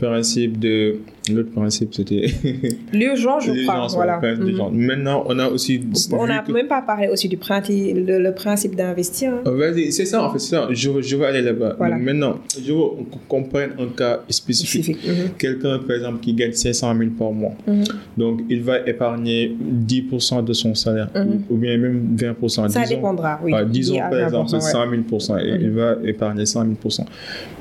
principes 0.01 0.59
de 0.59 0.99
L'autre 1.29 1.51
principe, 1.51 1.93
c'était. 1.93 2.25
L'urgence, 2.93 3.45
je 3.45 3.63
crois. 3.63 3.85
Voilà. 3.93 4.19
Mhm. 4.19 4.71
Maintenant, 4.73 5.23
on 5.27 5.37
a 5.37 5.47
aussi. 5.47 5.81
On 6.11 6.25
n'a 6.25 6.43
même 6.47 6.67
pas 6.67 6.81
parlé 6.81 7.07
aussi 7.09 7.29
du 7.29 7.37
principe, 7.37 7.95
le, 7.95 8.31
principe 8.31 8.75
d'investir. 8.75 9.33
Hein. 9.33 9.41
Oh, 9.45 9.59
c'est 9.91 10.05
ça, 10.05 10.23
en 10.23 10.31
fait, 10.31 10.39
ça. 10.39 10.67
Je, 10.71 10.89
je 11.01 11.15
vais 11.15 11.25
aller 11.25 11.41
là-bas. 11.43 11.77
Maintenant, 11.79 12.39
je 12.59 12.73
veux 12.73 13.05
qu'on 13.27 13.43
un 13.53 13.87
cas 13.95 14.21
spécifique. 14.29 14.97
Mhm. 15.05 15.31
Quelqu'un, 15.37 15.77
par 15.79 15.95
exemple, 15.95 16.19
qui 16.21 16.33
gagne 16.33 16.53
500 16.53 16.97
000 16.97 17.11
par 17.11 17.31
mois. 17.31 17.53
Mhm. 17.67 17.83
Donc, 18.17 18.41
il 18.49 18.63
va 18.63 18.79
épargner 18.79 19.55
10% 19.61 20.43
de 20.43 20.53
son 20.53 20.73
salaire, 20.73 21.09
ou 21.49 21.55
bien 21.55 21.77
même 21.77 22.15
20%. 22.15 22.67
Ça 22.69 22.85
dépendra, 22.85 23.39
oui. 23.43 23.53
disons, 23.69 23.99
par 23.99 24.19
exemple, 24.19 24.59
100 24.59 24.87
000%. 24.87 25.39
Et 25.39 25.61
il 25.61 25.69
va 25.69 25.97
épargner 26.03 26.47
100 26.47 26.65
000%. 26.65 27.05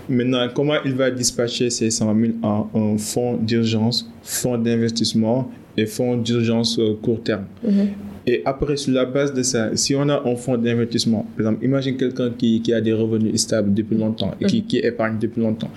Maintenant, 0.08 0.48
comment 0.52 0.74
il 0.84 0.94
va 0.94 1.10
dispatcher 1.10 1.70
ces 1.70 1.90
100 1.90 2.16
000 2.18 2.29
un 2.42 2.96
fonds 2.98 3.36
d'urgence, 3.36 4.10
fonds 4.22 4.58
d'investissement 4.58 5.50
et 5.76 5.86
fonds 5.86 6.16
d'urgence 6.16 6.78
euh, 6.78 6.98
court 7.00 7.22
terme 7.22 7.44
mhm. 7.64 7.88
Et 8.26 8.42
après, 8.44 8.76
sur 8.76 8.92
la 8.92 9.06
base 9.06 9.32
de 9.32 9.42
ça, 9.42 9.74
si 9.76 9.96
on 9.96 10.08
a 10.08 10.22
un 10.28 10.36
fonds 10.36 10.58
d'investissement, 10.58 11.26
par 11.36 11.46
exemple, 11.46 11.64
imagine 11.64 11.96
quelqu'un 11.96 12.30
qui, 12.30 12.60
qui, 12.60 12.72
a 12.72 12.80
des 12.80 12.92
revenus 12.92 13.40
stables 13.40 13.72
depuis 13.72 13.96
longtemps 13.96 14.32
et 14.40 14.44
qui, 14.44 14.60
mhm. 14.60 14.66
qui 14.66 14.78
épargne 14.78 15.18
depuis 15.18 15.40
longtemps 15.40 15.70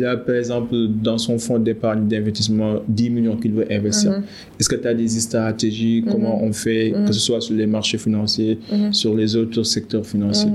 il 0.00 0.06
a 0.06 0.16
par 0.16 0.34
exemple 0.34 0.74
dans 0.88 1.18
son 1.18 1.38
fonds 1.38 1.58
d'épargne 1.58 2.08
d'investissement 2.08 2.80
10 2.88 3.10
millions 3.10 3.36
qu'il 3.36 3.52
veut 3.52 3.70
investir. 3.70 4.12
Mhm. 4.12 4.22
Est-ce 4.58 4.68
que 4.68 4.76
tu 4.76 4.88
as 4.88 4.94
des 4.94 5.08
stratégies? 5.08 6.02
Mhm. 6.02 6.12
Comment 6.12 6.42
on 6.42 6.52
fait, 6.52 6.92
mhm. 6.92 7.06
que 7.06 7.12
ce 7.12 7.20
soit 7.20 7.40
sur 7.40 7.54
les 7.54 7.66
marchés 7.66 7.98
financiers, 7.98 8.58
sur 8.92 9.14
les 9.14 9.36
autres 9.36 9.62
secteurs 9.62 10.06
financiers? 10.06 10.50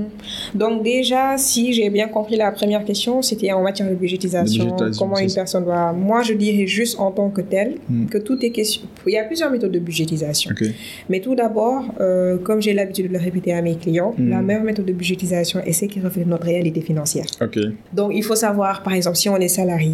Donc 0.54 0.82
déjà, 0.82 1.36
si 1.38 1.72
j'ai 1.72 1.88
bien 1.90 2.08
compris 2.08 2.36
la 2.36 2.50
première 2.50 2.84
question, 2.84 3.22
c'était 3.22 3.52
en 3.52 3.62
matière 3.62 3.88
de 3.88 3.94
budgétisation. 3.94 4.76
comment 4.98 5.18
une 5.18 5.32
personne 5.32 5.64
doit... 5.64 5.92
Moi, 5.92 6.22
je 6.22 6.34
dirais 6.34 6.66
juste 6.66 6.98
en 6.98 7.10
tant 7.12 7.30
que 7.30 7.40
tel 7.40 7.74
que 8.10 8.18
tout 8.18 8.38
est 8.44 8.50
question... 8.50 8.82
Il 9.06 9.12
y 9.12 9.18
a 9.18 9.24
plusieurs 9.24 9.50
méthodes 9.50 9.72
de 9.72 9.78
budgétisation. 9.78 10.50
Mais 11.08 11.20
tout 11.20 11.34
d'abord, 11.34 11.84
euh, 12.00 12.38
comme 12.38 12.60
j'ai 12.60 12.74
l'habitude 12.74 13.08
de 13.08 13.12
le 13.12 13.18
répéter 13.18 13.52
à 13.52 13.62
mes 13.62 13.76
clients, 13.76 14.14
la 14.18 14.42
meilleure 14.42 14.64
méthode 14.64 14.86
de 14.86 14.92
budgétisation 14.92 15.60
est 15.60 15.72
celle 15.72 15.88
qui 15.88 16.00
reflète 16.00 16.26
notre 16.26 16.46
réalité 16.46 16.80
financière. 16.80 17.26
Donc 17.92 18.12
il 18.14 18.24
faut 18.24 18.34
savoir, 18.34 18.82
par 18.82 18.94
exemple, 18.94 19.16
si 19.16 19.28
on 19.28 19.35
est 19.42 19.48
salarié, 19.48 19.92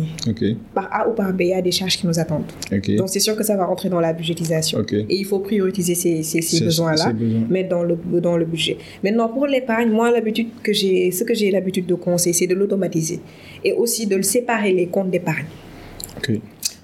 par 0.74 0.88
A 0.92 1.08
ou 1.08 1.12
par 1.12 1.32
B, 1.32 1.42
il 1.42 1.46
y 1.48 1.54
a 1.54 1.62
des 1.62 1.72
charges 1.72 1.96
qui 1.96 2.06
nous 2.06 2.18
attendent. 2.18 2.44
Donc, 2.70 3.08
c'est 3.08 3.20
sûr 3.20 3.36
que 3.36 3.44
ça 3.44 3.56
va 3.56 3.66
rentrer 3.66 3.88
dans 3.88 4.00
la 4.00 4.12
budgétisation. 4.12 4.84
Et 4.92 5.16
il 5.16 5.24
faut 5.24 5.40
prioriser 5.40 5.94
ces, 5.94 6.22
ces, 6.22 6.64
besoins-là, 6.64 7.12
mettre 7.48 7.68
dans 7.68 7.82
le, 7.82 7.96
dans 8.20 8.36
le 8.36 8.44
budget. 8.44 8.78
Maintenant, 9.02 9.28
pour 9.28 9.46
l'épargne, 9.46 9.90
moi, 9.90 10.10
l'habitude 10.10 10.48
que 10.62 10.72
j'ai, 10.72 11.10
ce 11.10 11.24
que 11.24 11.34
j'ai 11.34 11.50
l'habitude 11.50 11.86
de 11.86 11.94
conseiller, 11.94 12.32
c'est 12.32 12.46
de 12.46 12.54
l'automatiser. 12.54 13.20
Et 13.64 13.72
aussi 13.72 14.06
de 14.06 14.16
le 14.16 14.22
séparer 14.22 14.72
les 14.72 14.86
comptes 14.86 15.10
d'épargne. 15.10 15.46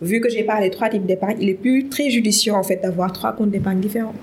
Vu 0.00 0.20
que 0.20 0.28
j'ai 0.28 0.44
parlé 0.44 0.68
de 0.68 0.74
trois 0.74 0.88
types 0.88 1.06
d'épargne, 1.06 1.36
il 1.40 1.48
est 1.48 1.54
plus 1.54 1.88
très 1.88 2.10
judicieux, 2.10 2.52
en 2.52 2.62
fait, 2.62 2.80
d'avoir 2.82 3.12
trois 3.12 3.32
comptes 3.32 3.50
d'épargne 3.50 3.80
différents. 3.80 4.14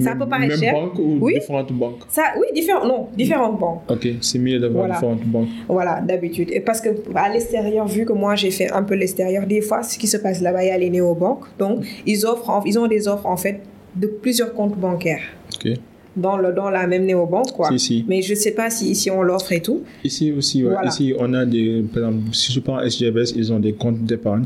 Ça 0.00 0.14
peut 0.14 0.26
paraître 0.26 0.58
cher. 0.58 0.72
banque 0.72 0.98
ou 0.98 1.18
oui. 1.20 1.34
différentes 1.34 1.72
banques? 1.72 2.00
Ça, 2.08 2.22
Oui, 2.38 2.46
différentes, 2.54 2.86
non, 2.86 3.08
différentes 3.16 3.58
banques. 3.58 3.82
Ok, 3.88 4.08
c'est 4.20 4.38
mieux 4.38 4.58
d'avoir 4.58 4.88
différentes 4.90 5.24
banques. 5.24 5.48
Voilà, 5.68 6.00
d'habitude. 6.00 6.50
Et 6.52 6.60
parce 6.60 6.80
que 6.80 6.90
à 7.14 7.28
l'extérieur, 7.28 7.86
vu 7.86 8.04
que 8.04 8.12
moi 8.12 8.34
j'ai 8.34 8.50
fait 8.50 8.70
un 8.70 8.82
peu 8.82 8.94
l'extérieur, 8.94 9.46
des 9.46 9.60
fois, 9.60 9.82
ce 9.82 9.98
qui 9.98 10.06
se 10.06 10.16
passe 10.16 10.40
là-bas, 10.40 10.64
il 10.64 10.68
y 10.68 10.70
a 10.70 10.78
les 10.78 10.90
néobanques. 10.90 11.44
Donc, 11.58 11.84
ils, 12.06 12.26
offrent, 12.26 12.62
ils 12.66 12.78
ont 12.78 12.86
des 12.86 13.08
offres 13.08 13.26
en 13.26 13.36
fait 13.36 13.60
de 13.94 14.06
plusieurs 14.06 14.52
comptes 14.52 14.76
bancaires. 14.76 15.22
Ok 15.56 15.72
dans, 16.16 16.36
le, 16.38 16.52
dans 16.52 16.70
la 16.70 16.86
même 16.86 17.04
néobanque, 17.04 17.52
quoi. 17.52 17.70
Mais 18.08 18.22
je 18.22 18.30
ne 18.30 18.38
sais 18.38 18.52
pas 18.52 18.70
si 18.70 18.90
ici 18.90 19.10
on 19.10 19.22
l'offre 19.22 19.52
et 19.52 19.60
tout. 19.60 19.82
Ici 20.02 20.32
aussi, 20.32 20.64
ouais. 20.64 20.74
Ici, 20.86 21.14
on 21.18 21.32
a 21.34 21.44
des, 21.44 21.84
par 21.92 22.04
exemple, 22.04 22.34
si 22.34 22.52
je 22.52 22.60
prends 22.60 22.80
SGBS, 22.80 23.34
ils 23.36 23.52
ont 23.52 23.58
des 23.58 23.74
comptes 23.74 24.02
d'épargne 24.02 24.44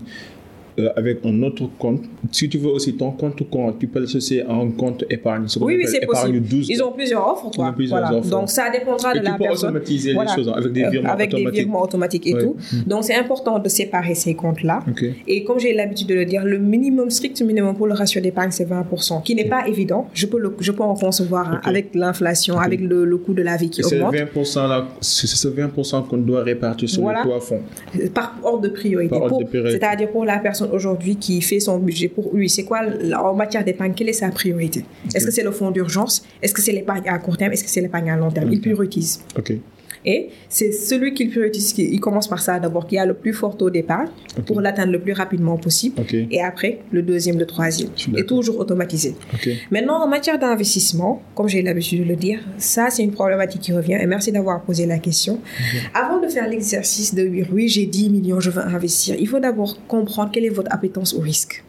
euh, 0.80 0.88
avec 0.96 1.24
un 1.24 1.42
autre 1.42 1.68
compte. 1.78 2.02
Si 2.32 2.48
tu 2.48 2.58
veux 2.58 2.70
aussi 2.70 2.94
ton 2.94 3.12
compte 3.12 3.48
compte, 3.48 3.78
tu 3.78 3.86
peux 3.86 4.00
l'associer 4.00 4.42
à 4.42 4.52
un 4.52 4.70
compte 4.70 5.04
épargne. 5.10 5.46
Oui, 5.60 5.76
oui, 5.76 5.86
c'est 5.86 6.06
possible. 6.06 6.42
Ils 6.68 6.82
ont 6.82 6.92
plusieurs 6.92 7.26
offres. 7.26 7.50
Quoi. 7.54 7.72
Plusieurs 7.72 8.00
voilà. 8.00 8.16
offres. 8.16 8.30
Donc 8.30 8.50
ça 8.50 8.70
dépendra 8.70 9.14
de 9.14 9.20
la 9.20 9.32
peux 9.32 9.44
personne. 9.44 9.70
automatiser 9.70 10.12
les 10.12 10.34
choses 10.34 10.52
avec 10.54 10.72
des 10.72 10.88
virements 10.88 11.10
avec 11.10 11.28
automatiques. 11.28 11.54
des 11.54 11.60
virements 11.60 11.82
automatiques 11.82 12.26
et 12.26 12.32
tout. 12.32 12.56
Mm. 12.72 12.82
Donc 12.86 13.04
c'est 13.04 13.14
important 13.14 13.58
de 13.58 13.68
séparer 13.68 14.14
ces 14.14 14.34
comptes-là. 14.34 14.80
Et 15.26 15.44
comme 15.44 15.58
j'ai 15.58 15.74
l'habitude 15.74 16.08
de 16.08 16.14
le 16.14 16.24
dire, 16.24 16.44
le 16.44 16.58
minimum, 16.58 17.10
strict 17.10 17.40
minimum 17.42 17.76
pour 17.76 17.86
le 17.86 17.94
ratio 17.94 18.20
d'épargne, 18.20 18.50
c'est 18.50 18.68
20%, 18.68 19.22
qui 19.22 19.34
n'est 19.34 19.48
pas 19.48 19.66
évident. 19.66 20.08
Je 20.14 20.26
peux, 20.26 20.38
le, 20.38 20.56
je 20.60 20.72
peux 20.72 20.82
en 20.82 20.94
concevoir 20.94 21.48
hein, 21.48 21.60
avec 21.64 21.94
l'inflation, 21.94 22.58
avec 22.58 22.80
le, 22.80 23.04
le, 23.04 23.16
coût 23.18 23.34
de 23.34 23.42
la 23.42 23.56
vie 23.56 23.70
qui 23.70 23.82
augmente. 23.82 24.14
C'est 25.00 25.26
ce 25.26 25.48
20% 25.48 26.06
qu'on 26.08 26.16
doit 26.18 26.42
répartir 26.42 26.88
sur 26.88 27.08
les 27.08 27.16
trois 27.22 27.40
fonds. 27.40 27.60
Par 28.14 28.36
ordre 28.42 28.62
de 28.62 28.68
priorité. 28.68 29.16
C'est-à-dire 29.52 30.10
pour 30.10 30.24
la 30.24 30.38
personne 30.38 30.69
aujourd'hui 30.72 31.16
qui 31.16 31.40
fait 31.42 31.60
son 31.60 31.78
budget 31.78 32.08
pour 32.08 32.34
lui 32.34 32.48
C'est 32.48 32.64
quoi, 32.64 32.80
en 33.18 33.34
matière 33.34 33.64
d'épargne, 33.64 33.92
quelle 33.94 34.08
est 34.08 34.14
sa 34.14 34.28
priorité? 34.30 34.84
Est-ce 35.14 35.26
que 35.26 35.32
c'est 35.32 35.42
le 35.42 35.50
fonds 35.50 35.70
d'urgence? 35.70 36.24
Est-ce 36.42 36.54
que 36.54 36.62
c'est 36.62 36.72
l'épargne 36.72 37.08
à 37.08 37.18
court 37.18 37.36
terme? 37.36 37.52
Est-ce 37.52 37.64
que 37.64 37.70
c'est 37.70 37.80
l'épargne 37.80 38.10
à 38.10 38.16
long 38.16 38.30
terme? 38.30 38.52
Il 38.52 38.60
priorise. 38.60 39.20
OK. 39.38 39.52
Et 40.04 40.28
c'est 40.48 40.72
celui 40.72 41.14
qui 41.14 41.26
priorise, 41.26 41.74
il 41.78 42.00
commence 42.00 42.28
par 42.28 42.40
ça 42.40 42.58
d'abord, 42.58 42.86
qui 42.86 42.98
a 42.98 43.04
le 43.04 43.14
plus 43.14 43.32
fort 43.32 43.56
taux 43.56 43.70
d'épargne 43.70 44.08
pour 44.46 44.60
l'atteindre 44.60 44.92
le 44.92 45.00
plus 45.00 45.12
rapidement 45.12 45.56
possible. 45.56 46.02
Et 46.30 46.40
après, 46.40 46.80
le 46.90 47.02
deuxième, 47.02 47.38
le 47.38 47.46
troisième. 47.46 47.90
Et 48.16 48.24
toujours 48.24 48.58
automatisé. 48.58 49.14
Maintenant, 49.70 50.02
en 50.02 50.08
matière 50.08 50.38
d'investissement, 50.38 51.22
comme 51.34 51.48
j'ai 51.48 51.62
l'habitude 51.62 52.04
de 52.04 52.08
le 52.08 52.16
dire, 52.16 52.40
ça, 52.58 52.88
c'est 52.90 53.02
une 53.02 53.12
problématique 53.12 53.60
qui 53.60 53.72
revient. 53.72 53.98
Et 54.00 54.06
merci 54.06 54.32
d'avoir 54.32 54.62
posé 54.62 54.86
la 54.86 54.98
question. 54.98 55.40
Avant 55.94 56.20
de 56.20 56.28
faire 56.28 56.48
l'exercice 56.48 57.14
de 57.14 57.30
oui, 57.52 57.68
j'ai 57.68 57.86
10 57.86 58.10
millions, 58.10 58.40
je 58.40 58.50
veux 58.50 58.62
investir, 58.62 59.16
il 59.18 59.26
faut 59.26 59.40
d'abord 59.40 59.76
comprendre 59.86 60.30
quelle 60.32 60.44
est 60.44 60.50
votre 60.50 60.72
appétence 60.72 61.14
au 61.14 61.20
risque. 61.20 61.64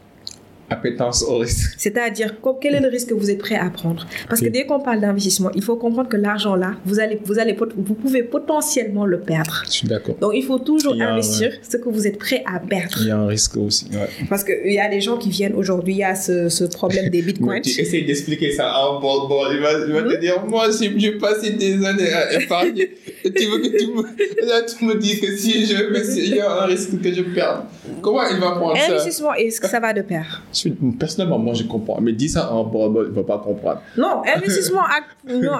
Appétence 0.72 1.22
au 1.22 1.38
risque. 1.38 1.74
C'est-à-dire, 1.76 2.34
quel 2.60 2.74
est 2.74 2.80
le 2.80 2.88
risque 2.88 3.08
que 3.08 3.14
vous 3.14 3.30
êtes 3.30 3.38
prêt 3.38 3.56
à 3.56 3.68
prendre? 3.70 4.06
Parce 4.28 4.40
que 4.40 4.48
dès 4.48 4.64
qu'on 4.66 4.80
parle 4.80 5.00
d'investissement, 5.00 5.50
il 5.54 5.62
faut 5.62 5.76
comprendre 5.76 6.08
que 6.08 6.16
l'argent 6.16 6.54
là, 6.54 6.74
vous, 6.84 6.98
allez, 6.98 7.18
vous, 7.24 7.38
allez, 7.38 7.56
vous 7.76 7.94
pouvez 7.94 8.22
potentiellement 8.22 9.04
le 9.04 9.20
perdre. 9.20 9.62
Je 9.66 9.72
suis 9.72 9.88
d'accord. 9.88 10.16
Donc, 10.20 10.32
il 10.34 10.44
faut 10.44 10.58
toujours 10.58 10.94
investir 11.00 11.52
ce 11.68 11.76
que 11.76 11.88
vous 11.88 12.06
êtes 12.06 12.18
prêt 12.18 12.42
à 12.46 12.58
perdre. 12.58 12.98
Il 13.00 13.08
y 13.08 13.10
a 13.10 13.18
un 13.18 13.26
risque 13.26 13.56
aussi. 13.56 13.86
Parce 14.28 14.44
qu'il 14.44 14.72
y 14.72 14.80
a 14.80 14.88
des 14.88 15.00
gens 15.00 15.18
qui 15.18 15.30
viennent 15.30 15.54
aujourd'hui, 15.54 15.94
il 15.94 15.98
y 15.98 16.04
a 16.04 16.14
ce, 16.14 16.48
ce 16.48 16.64
problème 16.64 17.08
des 17.10 17.22
bitcoins. 17.28 17.60
tu 17.60 17.80
essayes 17.80 18.04
d'expliquer 18.04 18.52
ça 18.52 18.70
à 18.70 18.86
un 18.86 19.00
bon, 19.00 19.28
bon, 19.28 19.44
il 19.52 19.60
va, 19.60 19.72
il 19.86 19.92
va 19.92 20.02
te 20.02 20.16
hmm? 20.16 20.20
dire 20.20 20.44
Moi, 20.48 20.68
j'ai 20.96 21.12
passé 21.12 21.50
des 21.50 21.84
années 21.84 22.12
à 22.12 22.40
épargner. 22.40 22.90
et 23.24 23.32
tu 23.32 23.44
veux 23.46 23.58
que 23.58 23.76
tu 23.76 23.86
me, 23.88 24.02
là, 24.48 24.62
tu 24.62 24.84
me 24.84 24.94
dis 24.98 25.20
que 25.20 25.36
si 25.36 25.66
je 25.66 25.76
il 26.16 26.36
y 26.36 26.40
a 26.40 26.62
un 26.62 26.66
risque 26.66 27.00
que 27.00 27.12
je 27.12 27.22
perde. 27.22 27.64
Comment 28.00 28.22
il 28.28 28.38
va 28.38 28.52
prendre 28.52 28.76
ça? 28.76 28.92
Investissement, 28.92 29.34
est-ce 29.34 29.60
que 29.60 29.68
ça 29.68 29.80
va 29.80 29.92
de 29.92 30.02
pair 30.02 30.42
Personnellement, 30.98 31.38
moi, 31.38 31.54
je 31.54 31.64
comprends. 31.64 32.00
Mais 32.00 32.12
dis 32.12 32.28
ça 32.28 32.46
à 32.46 32.52
un 32.52 32.64
bon, 32.64 32.92
il 33.02 33.10
ne 33.10 33.14
va 33.14 33.22
pas 33.22 33.38
comprendre. 33.38 33.82
Non, 33.96 34.22
investissement, 34.34 34.82
non, 35.28 35.58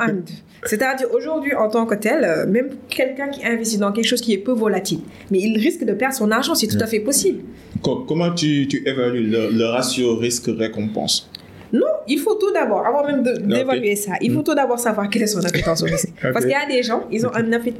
c'est-à-dire 0.64 1.08
aujourd'hui, 1.12 1.54
en 1.54 1.68
tant 1.68 1.86
que 1.86 1.94
tel, 1.94 2.24
euh, 2.24 2.46
même 2.46 2.70
quelqu'un 2.88 3.28
qui 3.28 3.44
investit 3.44 3.78
dans 3.78 3.92
quelque 3.92 4.06
chose 4.06 4.20
qui 4.20 4.32
est 4.32 4.38
peu 4.38 4.52
volatile, 4.52 5.00
mais 5.30 5.40
il 5.40 5.58
risque 5.58 5.84
de 5.84 5.92
perdre 5.92 6.14
son 6.14 6.30
argent, 6.30 6.54
c'est 6.54 6.68
tout 6.68 6.78
à 6.80 6.86
fait 6.86 7.00
possible. 7.00 7.42
Comment 7.82 8.32
tu, 8.32 8.68
tu 8.68 8.86
évalues 8.86 9.28
le, 9.28 9.64
ratio 9.66 10.16
risque-récompense? 10.16 11.28
Non, 11.72 11.86
il 12.06 12.18
faut 12.18 12.34
tout 12.34 12.52
d'abord, 12.52 12.86
avant 12.86 13.06
même 13.06 13.22
d'évaluer 13.22 13.96
ça, 13.96 14.12
il 14.20 14.30
faut 14.32 14.40
mm. 14.40 14.44
tout 14.44 14.54
d'abord 14.54 14.78
savoir 14.78 15.08
quelle 15.08 15.22
est 15.22 15.26
son 15.26 15.44
appétence 15.44 15.82
au 15.82 15.86
risque. 15.86 16.12
Parce 16.22 16.44
qu'il 16.44 16.52
y 16.52 16.54
a 16.54 16.66
des 16.66 16.82
gens, 16.82 17.04
ils 17.10 17.26
ont 17.26 17.32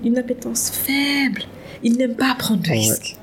une 0.03 0.19
appétence 0.19 0.71
faible 0.71 1.43
ils 1.83 1.97
n'aiment 1.97 2.15
pas 2.15 2.35
prendre 2.39 2.63
de 2.63 2.71
risques. 2.71 3.17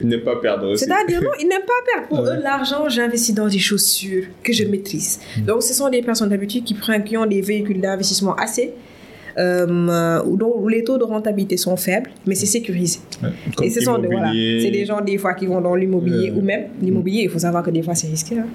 Ils 0.00 0.06
n'aiment 0.06 0.20
pas 0.20 0.36
perdre 0.36 0.68
aussi. 0.68 0.84
C'est-à-dire, 0.84 1.22
non, 1.22 1.30
ils 1.40 1.48
n'aiment 1.48 1.60
pas 1.60 1.92
perdre. 1.92 2.08
Pour 2.08 2.20
eux, 2.26 2.42
l'argent, 2.42 2.88
j'investis 2.88 3.34
dans 3.34 3.48
des 3.48 3.58
chaussures 3.58 4.24
que 4.42 4.52
je 4.52 4.64
maîtrise. 4.64 5.20
Mm. 5.38 5.42
Donc, 5.42 5.62
ce 5.62 5.74
sont 5.74 5.88
des 5.88 6.02
personnes 6.02 6.28
d'habitude 6.28 6.64
qui, 6.64 6.74
prennent, 6.74 7.04
qui 7.04 7.16
ont 7.16 7.26
des 7.26 7.40
véhicules 7.40 7.80
d'investissement 7.80 8.34
assez 8.34 8.72
euh, 9.38 10.22
dont 10.24 10.66
les 10.68 10.84
taux 10.84 10.98
de 10.98 11.04
rentabilité 11.04 11.56
sont 11.56 11.76
faibles, 11.76 12.10
mais 12.26 12.34
c'est 12.34 12.46
sécurisé. 12.46 13.00
et 13.62 13.70
ce 13.70 13.80
sont 13.80 13.98
voilà, 13.98 14.32
c'est 14.32 14.70
des 14.70 14.84
gens 14.84 15.00
des 15.00 15.18
fois 15.18 15.34
qui 15.34 15.46
vont 15.46 15.60
dans 15.60 15.74
l'immobilier 15.74 16.30
euh, 16.30 16.38
ou 16.38 16.42
même 16.42 16.64
l'immobilier. 16.80 17.22
Il 17.24 17.30
faut 17.30 17.38
savoir 17.38 17.62
que 17.62 17.70
des 17.70 17.82
fois 17.82 17.94
c'est 17.94 18.08
risqué. 18.08 18.38
Hein. 18.38 18.46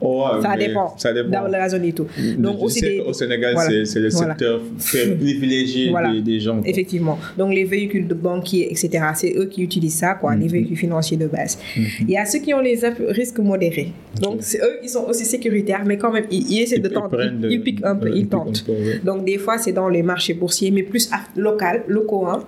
Oh, 0.00 0.26
ça, 0.42 0.56
dépend. 0.56 0.94
ça 0.96 1.12
dépend. 1.12 1.30
Dans 1.30 1.48
la 1.48 1.68
zone 1.68 1.84
et 1.84 1.92
tout. 1.92 2.06
Donc, 2.38 2.62
aussi 2.62 2.80
des... 2.80 3.00
Au 3.00 3.12
Sénégal, 3.12 3.56
c'est 3.84 4.00
le 4.00 4.10
secteur 4.10 4.60
privilégié 4.78 5.92
des, 6.24 6.40
gens. 6.40 6.60
Effectivement. 6.64 7.18
Donc, 7.36 7.54
les 7.54 7.64
véhicules 7.64 8.06
de 8.06 8.14
banquiers, 8.14 8.70
etc., 8.70 9.04
c'est 9.14 9.34
eux 9.36 9.46
qui 9.46 9.62
utilisent 9.62 9.98
ça, 9.98 10.14
quoi, 10.14 10.34
les 10.34 10.46
mhm. 10.46 10.50
véhicules 10.50 10.76
financiers 10.76 11.16
de 11.16 11.26
base. 11.26 11.58
Mhm. 11.76 11.84
Il 12.00 12.10
y 12.10 12.16
a 12.16 12.24
ceux 12.24 12.40
qui 12.40 12.52
ont 12.54 12.60
les 12.60 12.78
risques 13.08 13.38
modérés. 13.38 13.92
Donc, 14.20 14.40
eux, 14.40 14.78
ils 14.82 14.88
sont 14.88 15.04
aussi 15.08 15.24
sécuritaires, 15.24 15.84
mais 15.86 15.96
quand 15.96 16.12
même, 16.12 16.26
ils, 16.30 16.60
essaient 16.60 16.78
de 16.78 16.88
tenter. 16.88 17.16
Ils, 17.48 17.62
piquent 17.62 17.84
un 17.84 17.96
peu, 17.96 18.10
ils 18.14 18.28
tentent. 18.28 18.64
Donc, 19.04 19.24
des 19.24 19.38
fois, 19.38 19.58
c'est 19.58 19.72
dans 19.72 19.88
les 19.88 20.02
marchés 20.02 20.34
boursiers, 20.34 20.70
mais 20.70 20.82
plus 20.82 21.10
local, 21.36 21.84
locaux, 21.88 22.26
hein 22.26 22.44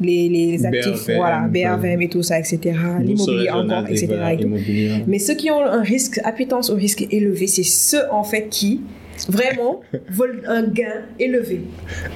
les, 0.00 0.28
les 0.28 0.66
actifs, 0.66 1.10
voilà, 1.16 1.48
BRVM 1.48 2.02
et 2.02 2.08
tout 2.08 2.22
ça, 2.22 2.38
etc. 2.38 2.58
L'immobilier 3.00 3.50
encore, 3.50 3.86
etc. 3.88 4.08
Mais 5.06 5.18
ceux 5.18 5.34
qui 5.34 5.50
ont 5.50 5.64
un 5.64 5.82
risque, 5.82 6.20
appétence 6.24 6.70
au 6.70 6.74
risque 6.74 7.06
élevé, 7.10 7.46
c'est 7.46 7.62
ceux 7.62 8.10
en 8.10 8.24
fait 8.24 8.48
qui 8.48 8.80
vraiment 9.28 9.80
veulent 10.10 10.42
un 10.46 10.62
gain 10.62 11.02
élevé. 11.18 11.60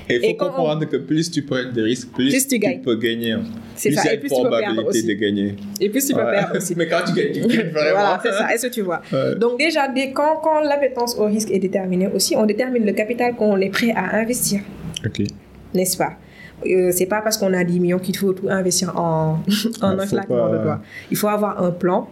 Et 0.08 0.16
il 0.16 0.30
faut 0.30 0.46
comprendre 0.46 0.84
que 0.86 0.96
plus 0.96 1.30
tu 1.30 1.42
prends 1.42 1.70
des 1.72 1.82
risques, 1.82 2.08
plus, 2.12 2.46
tu, 2.46 2.58
peux 2.58 2.96
gagner. 2.96 3.36
C'est 3.74 3.92
ça, 3.92 4.12
et 4.12 4.18
plus 4.18 4.30
tu 4.30 4.42
peux 4.42 4.48
perdre 4.48 4.86
aussi. 4.86 5.04
de 5.04 5.12
gagner. 5.12 5.54
Et 5.80 5.88
plus 5.90 6.06
tu 6.06 6.14
peux 6.14 6.20
perdre 6.20 6.56
aussi. 6.56 6.74
Mais 6.76 6.88
quand 6.88 7.00
tu 7.06 7.12
gagnes, 7.12 7.32
tu 7.32 7.40
gagnes 7.40 7.70
vraiment. 7.70 7.90
voilà, 7.92 8.20
c'est 8.22 8.32
ça, 8.32 8.54
est-ce 8.54 8.66
que 8.66 8.72
tu 8.72 8.82
vois? 8.82 9.02
Donc 9.38 9.58
déjà, 9.58 9.88
dès, 9.88 10.10
quand, 10.12 10.40
quand 10.42 10.60
l'appétence 10.60 11.16
au 11.18 11.26
risque 11.26 11.50
est 11.50 11.58
déterminée 11.58 12.08
aussi, 12.08 12.34
on 12.36 12.46
détermine 12.46 12.84
le 12.84 12.92
capital 12.92 13.34
qu'on 13.34 13.60
est 13.60 13.70
prêt 13.70 13.92
à 13.94 14.16
investir. 14.16 14.60
Ok. 15.04 15.22
N'est-ce 15.74 15.96
pas? 15.96 16.16
Euh, 16.64 16.90
c'est 16.92 17.06
pas 17.06 17.20
parce 17.20 17.36
qu'on 17.36 17.52
a 17.52 17.64
10 17.64 17.80
millions 17.80 17.98
qu'il 17.98 18.16
faut 18.16 18.32
tout 18.32 18.48
investir 18.48 18.98
en, 18.98 19.40
en 19.82 19.98
un 19.98 20.06
claquement 20.06 20.48
de 20.48 20.58
doigts. 20.58 20.80
Il 21.10 21.16
faut 21.16 21.28
avoir 21.28 21.62
un 21.62 21.70
plan 21.70 22.08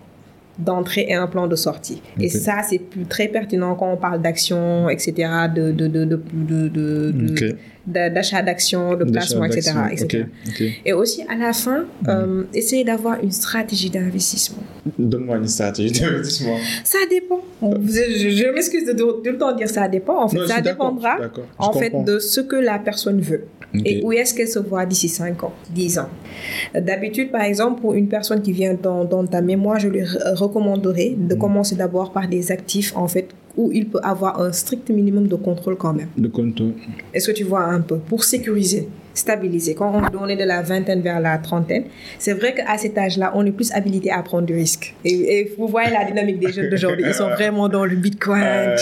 d'entrée 0.59 1.07
et 1.09 1.15
un 1.15 1.27
plan 1.27 1.47
de 1.47 1.57
sortie. 1.57 2.01
Et 2.21 2.29
ça, 2.29 2.59
c'est 2.69 2.81
très 3.09 3.29
pertinent 3.29 3.75
quand 3.75 3.91
on 3.93 3.97
parle 3.97 4.23
d'action, 4.23 4.89
etc., 4.89 5.29
de, 5.55 5.73
de, 5.73 5.89
de, 5.89 6.05
de, 6.05 7.57
d'achat 7.87 8.43
d'actions, 8.43 8.97
de 8.97 9.05
placement, 9.05 9.45
etc. 9.45 9.73
etc. 9.93 10.27
Et 10.85 10.93
aussi, 10.93 11.23
à 11.29 11.37
la 11.37 11.53
fin, 11.53 11.85
euh, 12.09 12.45
essayer 12.55 12.85
d'avoir 12.85 13.23
une 13.23 13.31
stratégie 13.31 13.91
d'investissement. 13.91 14.63
Donne-moi 14.99 15.37
une 15.39 15.49
stratégie 15.49 16.01
d'investissement. 16.01 16.57
Ça 16.83 16.99
dépend. 17.11 17.41
Je, 17.63 18.31
je 18.31 18.55
m'excuse 18.55 18.87
de, 18.87 18.93
tout 18.93 19.21
le 19.25 19.39
temps 19.39 19.55
dire 19.55 19.69
ça 19.69 19.89
dépend. 19.89 20.23
En 20.23 20.29
fait, 20.29 20.47
ça 20.47 20.61
dépendra 20.61 21.17
en 21.59 21.73
fait, 21.73 21.93
de 22.05 22.19
ce 22.19 22.41
que 22.41 22.57
la 22.57 22.79
personne 22.79 23.21
veut. 23.21 23.45
Et 23.85 24.03
où 24.05 24.13
est-ce 24.13 24.35
qu'elle 24.35 24.49
se 24.49 24.61
voit 24.61 24.87
d'ici 24.87 25.09
5 25.09 25.43
ans, 25.43 25.53
10 25.75 25.99
ans? 25.99 26.09
D'habitude, 26.75 27.33
par 27.33 27.43
exemple, 27.43 27.81
pour 27.81 27.95
une 27.95 28.09
personne 28.09 28.41
qui 28.41 28.53
vient 28.53 28.77
ta 28.77 29.41
mémoire, 29.41 29.81
je 29.81 29.89
lui 29.89 30.03
recommanderais 30.05 31.15
de 31.17 31.35
mhm. 31.35 31.41
commencer 31.41 31.75
d'abord 31.75 32.13
par 32.13 32.29
des 32.29 32.53
actifs, 32.53 32.97
en 32.97 33.09
fait, 33.09 33.29
où 33.57 33.71
il 33.73 33.89
peut 33.89 34.01
avoir 34.03 34.41
un 34.41 34.53
strict 34.53 34.91
minimum 34.91 35.29
de 35.29 35.37
contrôle 35.37 35.77
quand 35.77 35.93
même. 35.93 36.09
De 36.17 36.29
contrôle. 36.29 36.75
Est-ce 37.13 37.29
que 37.31 37.37
tu 37.37 37.45
vois 37.45 37.65
un 37.65 37.81
peu 37.81 37.99
Pour 37.99 38.25
sécuriser, 38.25 38.89
stabiliser. 39.15 39.75
Quand 39.75 39.93
on 40.19 40.29
est 40.29 40.37
de 40.37 40.45
la 40.45 40.63
vingtaine 40.63 41.01
vers 41.01 41.21
la 41.21 41.39
trentaine, 41.39 41.85
c'est 42.19 42.35
vrai 42.35 42.55
qu'à 42.55 42.77
cet 42.79 42.99
âge-là, 42.99 43.33
on 43.35 43.47
est 43.47 43.53
plus 43.53 43.73
habilité 43.73 44.11
à 44.11 44.23
prendre 44.23 44.47
du 44.47 44.55
risque. 44.55 44.95
Et, 45.05 45.53
vous 45.57 45.69
voyez 45.69 45.91
la 45.91 46.05
dynamique 46.05 46.41
des 46.41 46.53
jeunes 46.53 46.71
d'aujourd'hui. 46.71 47.05
Ils 47.07 47.15
sont 47.15 47.29
vraiment 47.29 47.69
dans 47.69 47.85
le 47.85 47.97
bitcoin. 47.97 48.77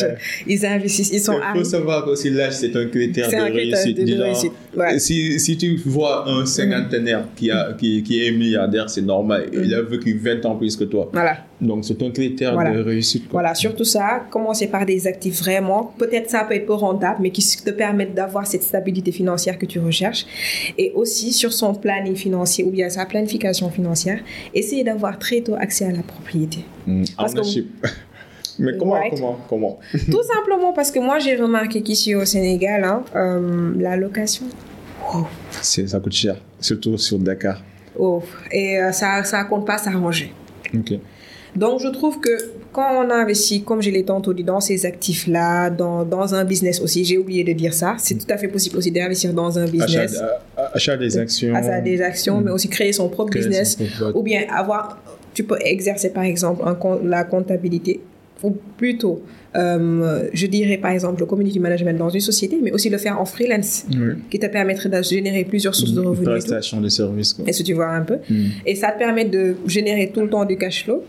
ils 0.47 0.67
investissent. 0.67 1.13
Ils 1.13 1.21
sont 1.21 1.39
Il 1.55 1.59
faut 1.59 1.65
savoir 1.65 2.05
que 2.05 2.29
l'âge, 2.29 2.55
c'est 2.55 2.75
un 2.77 2.87
critère 2.87 3.29
de 3.29 3.53
réussite. 3.53 4.05
De, 4.05 4.23
réussite. 4.23 4.53
Si, 4.99 5.39
si, 5.39 5.57
tu 5.57 5.77
vois 5.85 6.29
un 6.29 6.47
cinquantenaire 6.47 7.25
qui, 7.37 7.51
a, 7.51 7.73
qui, 7.79 8.03
qui 8.03 8.27
est 8.27 8.33
milliardaire, 8.33 8.89
c'est 8.89 9.03
normal. 9.03 9.49
Il 9.53 9.75
a 9.75 9.83
vécu 9.83 10.19
20 10.19 10.47
ans 10.47 10.57
plus 10.57 10.77
que 10.77 10.85
toi. 10.85 11.11
Voilà. 11.13 11.39
Donc, 11.63 11.85
c'est 11.85 12.03
un 12.03 12.11
critère 12.11 12.57
de 12.57 12.81
réussite. 12.81 13.25
Voilà, 13.31 13.55
surtout 13.55 13.85
ça, 13.85 14.25
commencer 14.31 14.67
par 14.67 14.85
des 14.85 15.07
actifs 15.07 15.41
vraiment. 15.41 15.95
Peut-être 15.97 16.29
ça 16.29 16.45
peut 16.45 16.55
être 16.55 16.67
peu 16.67 16.75
rentable, 16.75 17.19
mais 17.21 17.31
qui 17.31 17.43
te 17.43 17.71
permettent 17.71 18.15
d'avoir 18.15 18.47
cette 18.47 18.65
stabilité 18.65 19.13
financière 19.13 19.59
que 19.59 19.67
tu 19.67 19.79
recherches. 19.79 20.22
Et 20.79 20.93
aussi, 20.95 21.33
sur 21.33 21.53
son 21.53 21.75
planning 21.75 22.17
financier 22.17 22.65
ou 22.65 22.71
bien 22.71 22.89
sa 22.89 23.07
planification 23.07 23.71
financière, 23.71 24.21
essayer 24.55 24.85
d'avoir 24.85 25.19
très 25.19 25.41
tôt 25.41 25.55
accès 25.55 25.85
à 25.85 25.93
la 25.93 26.03
propriété. 26.03 26.65
Mmh, 26.87 27.05
parce 27.17 27.35
mais 28.59 28.77
comment, 28.79 29.01
comment, 29.11 29.39
comment? 29.49 29.79
Tout 29.93 30.23
simplement 30.23 30.73
parce 30.73 30.91
que 30.91 30.99
moi, 30.99 31.19
j'ai 31.19 31.37
remarqué 31.37 31.83
qu'ici 31.83 32.15
au 32.15 32.25
Sénégal, 32.25 32.85
hein, 32.85 33.05
euh, 33.17 33.73
la 33.79 33.97
location, 33.97 34.47
ça 35.61 36.01
coûte 36.01 36.13
cher, 36.13 36.37
surtout 36.61 36.97
sur 36.97 37.19
Dakar. 37.19 37.63
Oh, 37.99 38.23
et 38.51 38.79
euh, 38.79 38.93
ça 38.93 39.21
ne 39.21 39.49
compte 39.49 39.67
pas 39.67 39.79
s'arranger. 39.79 40.33
Ok. 40.75 40.95
Donc, 41.55 41.81
je 41.81 41.89
trouve 41.89 42.19
que 42.21 42.31
quand 42.73 43.05
on 43.05 43.11
investit, 43.11 43.63
comme 43.63 43.83
je 43.83 43.91
l'ai 43.91 44.05
tantôt 44.05 44.33
dit, 44.33 44.45
dans 44.45 44.61
ces 44.61 44.87
actifs-là, 44.87 45.69
dans, 45.69 46.05
dans, 46.05 46.35
un 46.35 46.45
business 46.45 46.81
aussi, 46.81 47.05
j'ai 47.05 47.19
oublié 47.19 47.45
de 47.45 47.53
dire 47.53 47.75
ça, 47.75 47.97
c'est 47.99 48.15
tout 48.15 48.33
à 48.33 48.39
fait 48.39 48.49
possible 48.49 48.79
aussi 48.79 48.91
d'investir 48.91 49.35
dans 49.35 49.59
un 49.59 49.67
business. 49.67 50.23
Achat, 50.57 50.97
des 50.97 51.19
actions. 51.19 51.55
Achat 51.55 51.81
des 51.81 52.01
actions, 52.01 52.41
mais 52.41 52.51
aussi 52.51 52.69
créer 52.69 52.93
son 52.93 53.09
propre 53.09 53.33
business. 53.33 53.77
ou 54.15 54.23
bien 54.23 54.43
avoir, 54.51 54.99
tu 55.35 55.45
peux 55.45 55.59
exercer 55.61 56.11
par 56.11 56.25
exemple 56.25 56.63
un, 56.65 56.77
la 57.05 57.25
comptabilité, 57.25 58.01
ou 58.43 58.57
plutôt, 58.77 59.23
euh, 59.55 60.29
je 60.33 60.47
dirais 60.47 60.79
par 60.79 60.91
exemple 60.91 61.21
le 61.21 61.27
community 61.27 61.61
management 61.61 61.97
dans 61.97 62.09
une 62.09 62.21
société, 62.21 62.59
mais 62.63 62.73
aussi 62.73 62.89
le 62.89 62.99
faire 62.99 63.21
en 63.21 63.25
freelance, 63.25 63.85
qui 64.31 64.39
te 64.39 64.47
permettrait 64.47 64.89
de 64.89 65.03
générer 65.03 65.45
plusieurs 65.45 65.75
sources 65.75 65.93
de 65.93 66.01
revenus. 66.01 66.29
Prestation 66.29 66.81
de 66.81 66.89
services. 66.89 67.37
Est-ce 67.47 67.61
que 67.61 67.67
tu 67.67 67.75
vois 67.75 67.91
un 67.91 68.03
peu? 68.03 68.17
Mm. 68.29 68.47
Et 68.67 68.75
ça 68.75 68.91
te 68.91 68.99
permet 68.99 69.27
de 69.27 69.57
générer 69.67 70.11
tout 70.13 70.21
le 70.21 70.31
temps 70.31 70.45
du 70.45 70.57
cash 70.57 70.85
flow 70.85 71.05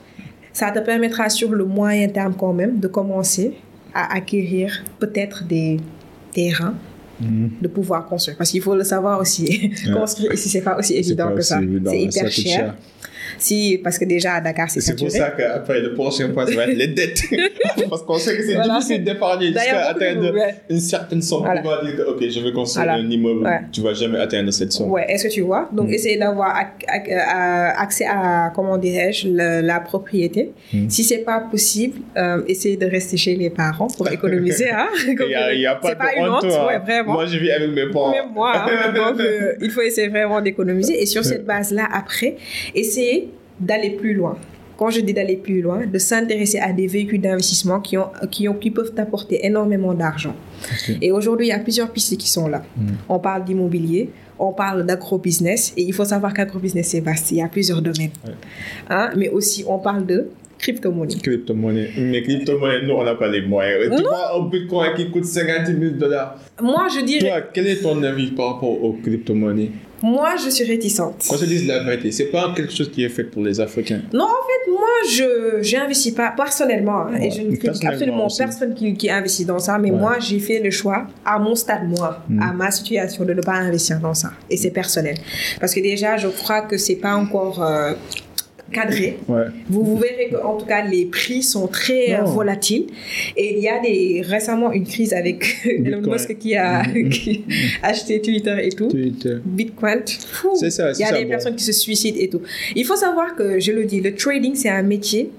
ça 0.53 0.71
te 0.71 0.79
permettra 0.79 1.29
sur 1.29 1.51
le 1.51 1.65
moyen 1.65 2.07
terme 2.07 2.35
quand 2.35 2.53
même 2.53 2.79
de 2.79 2.87
commencer 2.87 3.55
à 3.93 4.13
acquérir 4.15 4.83
peut-être 4.99 5.43
des 5.45 5.77
terrains 6.31 6.75
mhm. 7.19 7.51
de 7.61 7.67
pouvoir 7.67 8.05
construire. 8.05 8.37
Parce 8.37 8.51
qu'il 8.51 8.61
faut 8.61 8.75
le 8.75 8.83
savoir 8.83 9.19
aussi, 9.19 9.71
construire 9.93 10.33
ici, 10.33 10.49
c'est 10.49 10.61
pas 10.61 10.77
aussi 10.77 10.95
évident 10.95 11.33
que 11.35 11.41
ça. 11.41 11.59
C'est 11.85 12.01
hyper 12.01 12.31
cher. 12.31 12.75
Si, 13.37 13.79
parce 13.83 13.97
que 13.97 14.05
déjà 14.05 14.33
à 14.35 14.41
Dakar, 14.41 14.69
c'est 14.69 14.81
C'est 14.81 14.97
pour 14.97 15.11
ça 15.11 15.31
qu'après, 15.31 15.81
le 15.81 15.93
prochain 15.93 16.29
point, 16.29 16.45
ça 16.45 16.55
va 16.55 16.67
être 16.67 16.77
les 16.77 16.87
dettes. 16.87 17.21
parce 17.89 18.03
qu'on 18.03 18.17
sait 18.17 18.37
que 18.37 18.43
c'est 18.43 18.61
difficile 18.61 19.03
d'épargner 19.03 19.47
jusqu'à 19.47 19.89
atteindre 19.89 20.33
une 20.69 20.79
certaine 20.79 21.21
somme. 21.21 21.43
Voilà. 21.43 21.61
On 21.63 21.69
va 21.69 21.91
dire 21.91 22.05
OK, 22.07 22.27
je 22.27 22.39
veux 22.39 22.51
construire 22.51 22.91
un 22.91 23.09
immeuble. 23.09 23.49
Tu 23.71 23.81
ne 23.81 23.85
vas 23.85 23.93
jamais 23.93 24.19
atteindre 24.19 24.51
cette 24.51 24.71
somme. 24.71 24.91
Ouais, 24.91 25.05
est-ce 25.09 25.27
que 25.27 25.33
tu 25.33 25.41
vois? 25.41 25.69
Donc, 25.71 25.89
mm. 25.89 25.93
essayer 25.93 26.17
d'avoir 26.17 26.55
accès 27.77 28.05
à, 28.05 28.51
comment 28.55 28.77
dirais-je, 28.77 29.27
la, 29.29 29.79
propriété. 29.79 30.51
Mm. 30.71 30.89
Si 30.89 31.03
ce 31.03 31.15
n'est 31.15 31.21
pas 31.21 31.39
possible, 31.39 31.99
euh, 32.17 32.43
essayer 32.47 32.77
de 32.77 32.85
rester 32.85 33.17
chez 33.17 33.35
les 33.35 33.49
parents 33.49 33.87
pour 33.97 34.11
économiser. 34.17 34.69
hein, 34.69 34.87
il 35.07 35.15
n'y 35.57 35.65
a, 35.65 35.75
pas, 35.75 35.93
de 35.93 36.19
une 36.19 36.29
honte. 36.29 36.45
Hein. 36.45 36.67
Ouais, 36.67 36.79
vraiment. 36.79 37.13
Moi, 37.13 37.25
je 37.25 37.37
vis 37.37 37.51
avec 37.51 37.71
mes 37.71 37.89
parents. 37.89 38.11
Même 38.11 38.31
moi. 38.33 38.53
Hein. 38.55 38.93
donc, 38.93 39.19
euh, 39.19 39.53
il 39.61 39.69
faut 39.71 39.81
essayer 39.81 40.07
vraiment 40.07 40.41
d'économiser. 40.41 41.01
Et 41.01 41.05
sur 41.05 41.23
cette 41.31 41.45
base-là, 41.45 41.87
après, 41.91 42.35
essayer 42.75 43.12
d'aller 43.59 43.91
plus 43.91 44.13
loin 44.13 44.37
quand 44.77 44.89
je 44.89 45.01
dis 45.01 45.13
d'aller 45.13 45.37
plus 45.37 45.61
loin, 45.61 45.85
de 45.85 45.97
s'intéresser 45.97 46.59
à 46.59 46.73
des 46.73 46.87
véhicules 46.87 47.21
d'investissement 47.21 47.79
qui, 47.79 47.97
ont, 47.97 48.07
qui, 48.31 48.49
ont, 48.49 48.53
qui 48.53 48.71
peuvent 48.71 48.93
apporter 48.97 49.45
énormément 49.45 49.93
d'argent. 49.93 50.35
Et 51.01 51.11
aujourd'hui, 51.11 51.47
il 51.47 51.49
y 51.49 51.53
a 51.53 51.59
plusieurs 51.59 51.91
pistes 51.91 52.17
qui 52.17 52.29
sont 52.29 52.47
là. 52.47 52.63
Mm. 52.75 52.87
On 53.09 53.19
parle 53.19 53.45
d'immobilier, 53.45 54.09
on 54.39 54.51
parle 54.51 54.85
d'agro-business, 54.85 55.73
et 55.77 55.83
il 55.83 55.93
faut 55.93 56.05
savoir 56.05 56.33
qu'agro-business, 56.33 56.87
c'est 56.87 57.01
vaste, 57.01 57.31
il 57.31 57.37
y 57.37 57.41
a 57.41 57.47
plusieurs 57.47 57.81
domaines. 57.81 58.11
Hein? 58.89 59.11
Mais 59.15 59.29
aussi, 59.29 59.63
on 59.67 59.79
parle 59.79 60.05
de 60.05 60.29
crypto-monnaie. 60.57 61.15
Crypto-monnaie. 61.21 61.89
Mais 61.97 62.23
crypto-monnaie, 62.23 62.85
nous, 62.85 62.93
on 62.93 63.03
n'a 63.03 63.15
pas 63.15 63.27
les 63.27 63.41
moyens. 63.41 63.95
Tu 63.95 64.03
vois 64.03 64.35
un 64.35 64.49
bitcoin 64.49 64.95
qui 64.95 65.11
coûte 65.11 65.25
50 65.25 65.67
000 65.67 65.91
dollars. 65.95 66.39
Moi, 66.61 66.87
je 66.93 67.05
dirais. 67.05 67.29
Toi, 67.29 67.41
quel 67.53 67.67
est 67.67 67.81
ton 67.81 68.01
avis 68.03 68.31
par 68.31 68.55
rapport 68.55 68.83
aux 68.83 68.93
crypto-monnaies? 68.93 69.71
Moi, 70.03 70.35
je 70.35 70.49
suis 70.49 70.65
réticente. 70.65 71.23
Quand 71.29 71.37
je 71.37 71.45
dis 71.45 71.65
la 71.65 71.81
vérité, 71.81 72.11
c'est 72.11 72.25
pas 72.25 72.51
quelque 72.53 72.73
chose 72.73 72.91
qui 72.91 73.05
est 73.05 73.09
fait 73.09 73.23
pour 73.23 73.41
les 73.41 73.61
Africains. 73.61 74.01
Non, 74.11 74.25
en 74.25 74.27
fait, 74.27 74.69
moi, 74.69 74.89
je 75.09 75.77
n'investis 75.77 76.11
pas 76.11 76.33
personnellement. 76.35 77.07
Hein, 77.07 77.21
et 77.21 77.31
je 77.31 77.41
ne 77.41 77.55
critique 77.55 77.85
absolument 77.85 78.27
personne 78.37 78.73
qui, 78.73 78.93
qui, 78.95 79.09
investit 79.09 79.45
dans 79.45 79.59
ça. 79.59 79.77
Mais 79.79 79.91
moi, 79.91 80.19
j'ai 80.19 80.39
fait 80.39 80.59
le 80.59 80.71
choix, 80.71 81.07
à 81.23 81.39
mon 81.39 81.55
stade, 81.55 81.87
moi, 81.87 82.21
mm. 82.27 82.41
à 82.41 82.51
ma 82.51 82.69
situation, 82.69 83.23
de 83.23 83.33
ne 83.33 83.41
pas 83.41 83.53
investir 83.53 84.01
dans 84.01 84.13
ça. 84.13 84.33
Et 84.49 84.57
c'est 84.57 84.71
personnel. 84.71 85.15
Parce 85.61 85.73
que 85.73 85.79
déjà, 85.79 86.17
je 86.17 86.27
crois 86.27 86.63
que 86.63 86.77
c'est 86.77 86.97
pas 86.97 87.15
encore. 87.15 87.63
Euh, 87.63 87.93
cadré. 88.73 89.17
Vous, 89.69 89.83
vous 89.83 89.97
verrez 89.97 90.29
qu'en 90.29 90.57
tout 90.57 90.65
cas, 90.65 90.85
les 90.85 91.05
prix 91.05 91.41
sont 91.41 91.67
très 91.67 92.13
euh, 92.13 92.23
volatiles. 92.23 92.87
Et 93.37 93.57
il 93.57 93.63
y 93.63 93.69
a 93.69 93.79
des, 93.79 94.21
récemment 94.25 94.71
une 94.71 94.85
crise 94.85 95.13
avec 95.13 95.61
Elon 95.65 96.01
Musk 96.01 96.37
qui 96.37 96.55
a, 96.55 96.83
mm-hmm. 96.83 97.41
acheté 97.83 98.21
Twitter 98.21 98.57
et 98.61 98.69
tout. 98.69 98.89
Bitcoin. 99.45 100.01
C'est 100.55 100.69
ça. 100.69 100.91
Il 100.91 100.99
y 100.99 101.03
a 101.03 101.17
des 101.17 101.25
personnes 101.25 101.55
qui 101.55 101.63
se 101.63 101.71
suicident 101.71 102.17
et 102.19 102.27
tout. 102.27 102.41
Il 102.75 102.85
faut 102.85 102.97
savoir 102.97 103.35
que, 103.35 103.59
je 103.59 103.71
le 103.71 103.85
dis, 103.85 104.01
le 104.01 104.13
trading, 104.13 104.55
c'est 104.55 104.69
un 104.69 104.83
métier 104.83 105.29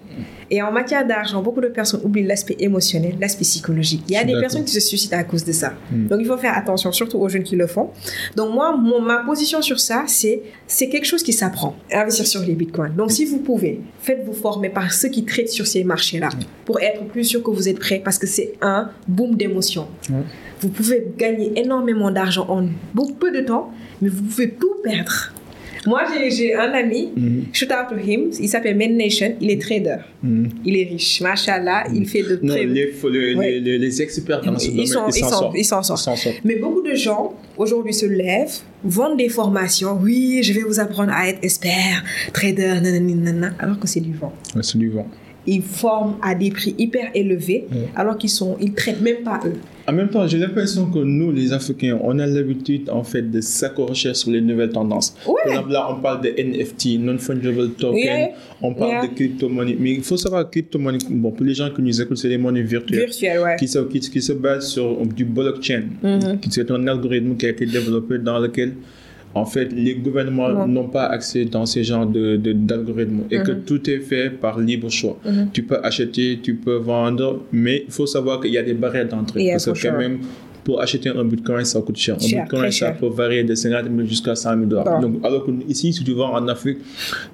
et 0.50 0.62
en 0.62 0.72
matière 0.72 1.06
d'argent, 1.06 1.42
beaucoup 1.42 1.60
de 1.60 1.68
personnes 1.68 2.00
oublient 2.04 2.24
l'aspect 2.24 2.56
émotionnel, 2.58 3.16
l'aspect 3.20 3.44
psychologique. 3.44 4.02
Il 4.08 4.14
y 4.14 4.16
a 4.16 4.24
des 4.24 4.38
personnes 4.38 4.64
qui 4.64 4.72
se 4.72 4.80
suicident 4.80 5.18
à 5.18 5.24
cause 5.24 5.44
de 5.44 5.52
ça. 5.52 5.74
Hmm. 5.90 6.08
Donc 6.08 6.18
il 6.20 6.26
faut 6.26 6.36
faire 6.36 6.56
attention, 6.56 6.92
surtout 6.92 7.18
aux 7.18 7.28
jeunes 7.28 7.42
qui 7.42 7.56
le 7.56 7.66
font. 7.66 7.90
Donc 8.36 8.52
moi, 8.52 8.76
ma 9.00 9.18
position 9.24 9.62
sur 9.62 9.80
ça, 9.80 10.04
c'est 10.06 10.42
c'est 10.66 10.88
quelque 10.88 11.06
chose 11.06 11.22
qui 11.22 11.32
s'apprend. 11.32 11.76
Investir 11.92 12.26
sur 12.26 12.42
les 12.42 12.54
bitcoins. 12.54 12.94
Donc 12.94 13.12
si 13.12 13.24
vous 13.24 13.38
pouvez, 13.38 13.80
faites-vous 14.00 14.32
former 14.32 14.68
par 14.68 14.92
ceux 14.92 15.08
qui 15.08 15.24
traitent 15.24 15.50
sur 15.50 15.66
ces 15.66 15.84
marchés-là 15.84 16.30
pour 16.64 16.80
être 16.80 17.04
plus 17.04 17.24
sûr 17.24 17.42
que 17.42 17.50
vous 17.50 17.68
êtes 17.68 17.78
prêt 17.78 18.00
parce 18.04 18.18
que 18.18 18.26
c'est 18.26 18.54
un 18.60 18.90
boom 19.06 19.36
d'émotions. 19.36 19.88
Vous 20.60 20.68
pouvez 20.68 21.06
gagner 21.18 21.52
énormément 21.56 22.10
d'argent 22.10 22.46
en 22.48 22.66
beaucoup 22.94 23.14
peu 23.14 23.30
de 23.30 23.40
temps, 23.40 23.70
mais 24.00 24.08
vous 24.08 24.22
pouvez 24.22 24.50
tout 24.50 24.76
perdre. 24.82 25.32
Moi, 25.86 26.02
j'ai 26.30 26.54
un 26.54 26.72
ami, 26.72 27.10
mm 27.16 27.34
shout 27.52 27.66
out 27.66 27.88
to 27.88 27.96
him, 27.96 28.30
il 28.40 28.48
s'appelle 28.48 28.76
Men 28.76 28.96
Nation, 28.96 29.34
il 29.40 29.50
est 29.50 29.60
trader. 29.60 29.98
Mhm. 30.22 30.48
Il 30.64 30.76
est 30.76 30.84
riche, 30.84 31.20
machallah, 31.20 31.84
il 31.94 32.06
fait 32.06 32.22
de 32.22 32.36
très... 32.36 32.46
Non, 32.46 32.54
les, 32.54 33.60
les, 33.60 33.78
les, 33.78 34.02
experts 34.02 34.40
dans 34.42 34.58
ce 34.58 34.68
domaine, 34.68 34.82
ils 35.54 35.64
s'en 35.64 35.82
sortent. 35.82 36.26
Mais 36.44 36.56
beaucoup 36.56 36.82
de 36.82 36.94
gens, 36.94 37.34
aujourd'hui, 37.56 37.94
se 37.94 38.06
lèvent, 38.06 38.58
vendent 38.82 39.18
des 39.18 39.28
formations. 39.28 39.98
Oui, 40.02 40.40
je 40.42 40.52
vais 40.52 40.62
vous 40.62 40.80
apprendre 40.80 41.12
à 41.12 41.28
être 41.28 41.38
expert, 41.42 42.02
trader, 42.32 42.80
nanana, 42.80 43.54
alors 43.58 43.78
que 43.78 43.86
c'est 43.86 44.00
du 44.00 44.12
vent. 44.12 44.32
c'est 44.62 44.78
du 44.78 44.90
vent 44.90 45.06
ils 45.46 45.62
forment 45.62 46.16
à 46.22 46.34
des 46.34 46.50
prix 46.50 46.74
hyper 46.78 47.10
élevés 47.14 47.66
alors 47.94 48.16
qu'ils 48.16 48.30
sont 48.30 48.56
ils 48.60 48.72
traitent 48.72 49.02
même 49.02 49.22
pas 49.22 49.40
eux. 49.44 49.58
En 49.86 49.92
même 49.92 50.08
temps, 50.08 50.26
j'ai 50.26 50.38
l'impression 50.38 50.86
que 50.86 50.98
nous, 50.98 51.30
les 51.30 51.52
Africains, 51.52 51.98
on 52.02 52.18
a 52.18 52.26
l'habitude 52.26 52.88
en 52.88 53.04
fait 53.04 53.30
de 53.30 53.40
s'accrocher 53.40 54.14
sur 54.14 54.30
les 54.30 54.40
nouvelles 54.40 54.70
tendances. 54.70 55.14
Par 55.24 55.34
exemple, 55.46 55.72
là, 55.72 55.88
on 55.90 56.00
parle 56.00 56.22
de 56.22 56.30
NFT, 56.30 56.98
non-fungible 56.98 57.70
token, 57.72 58.30
on 58.62 58.72
parle 58.72 59.08
de 59.08 59.14
crypto-monnaie. 59.14 59.76
Mais 59.78 59.92
il 59.92 60.02
faut 60.02 60.16
savoir 60.16 60.46
que 60.46 60.50
crypto-monnaie, 60.52 60.98
bon, 61.10 61.30
pour 61.32 61.44
les 61.44 61.54
gens 61.54 61.70
qui 61.70 61.82
nous 61.82 62.00
écoutent, 62.00 62.16
c'est 62.16 62.28
des 62.28 62.38
monnaies 62.38 62.62
virtuelles, 62.62 63.10
qui, 63.58 63.68
se, 63.68 63.78
qui, 63.78 64.22
se 64.22 64.32
basent 64.32 64.68
sur 64.68 65.04
du 65.06 65.24
blockchain, 65.24 65.84
mm-hmm. 66.02 66.40
qui 66.40 66.50
c'est 66.50 66.70
un 66.70 66.86
algorithme 66.86 67.36
qui 67.36 67.46
a 67.46 67.50
été 67.50 67.66
développé 67.66 68.18
dans 68.18 68.38
lequel 68.38 68.72
en 69.34 69.44
fait, 69.44 69.72
les 69.72 69.94
gouvernements 69.94 70.66
n'ont 70.66 70.88
pas 70.88 71.06
accès 71.06 71.44
dans 71.44 71.66
ces 71.66 71.82
genres 71.82 72.06
d'algorithmes 72.06 73.22
de, 73.28 73.36
et 73.36 73.42
que 73.42 73.50
mhm. 73.50 73.62
tout 73.62 73.90
est 73.90 73.98
fait 73.98 74.30
par 74.30 74.60
libre 74.60 74.88
choix. 74.90 75.18
Mhm. 75.24 75.48
Tu 75.52 75.64
peux 75.64 75.78
acheter, 75.82 76.38
tu 76.42 76.54
peux 76.54 76.76
vendre, 76.76 77.42
mais 77.52 77.84
il 77.86 77.92
faut 77.92 78.06
savoir 78.06 78.40
qu'il 78.40 78.52
y 78.52 78.58
a 78.58 78.62
des 78.62 78.74
barrières 78.74 79.08
d'entrée. 79.08 79.50
Parce 79.50 79.66
que 79.66 79.88
quand 79.88 79.98
même, 79.98 80.20
pour 80.64 80.80
acheter 80.80 81.10
un 81.10 81.24
bitcoin, 81.24 81.64
ça 81.64 81.80
coûte 81.82 81.96
cher. 81.96 82.16
un 82.16 82.42
bitcoin, 82.42 82.70
ça 82.72 82.92
peut 82.92 83.08
varier 83.08 83.44
de 83.44 83.54
50 83.54 83.84
000 83.84 84.06
jusqu'à 84.06 84.34
100 84.34 84.54
000 84.54 84.64
dollars. 84.64 85.00
Donc, 85.00 85.16
alors 85.22 85.44
que 85.44 85.50
ici, 85.68 85.92
si 85.92 86.02
tu 86.02 86.12
vends 86.14 86.32
en 86.32 86.48
Afrique, 86.48 86.78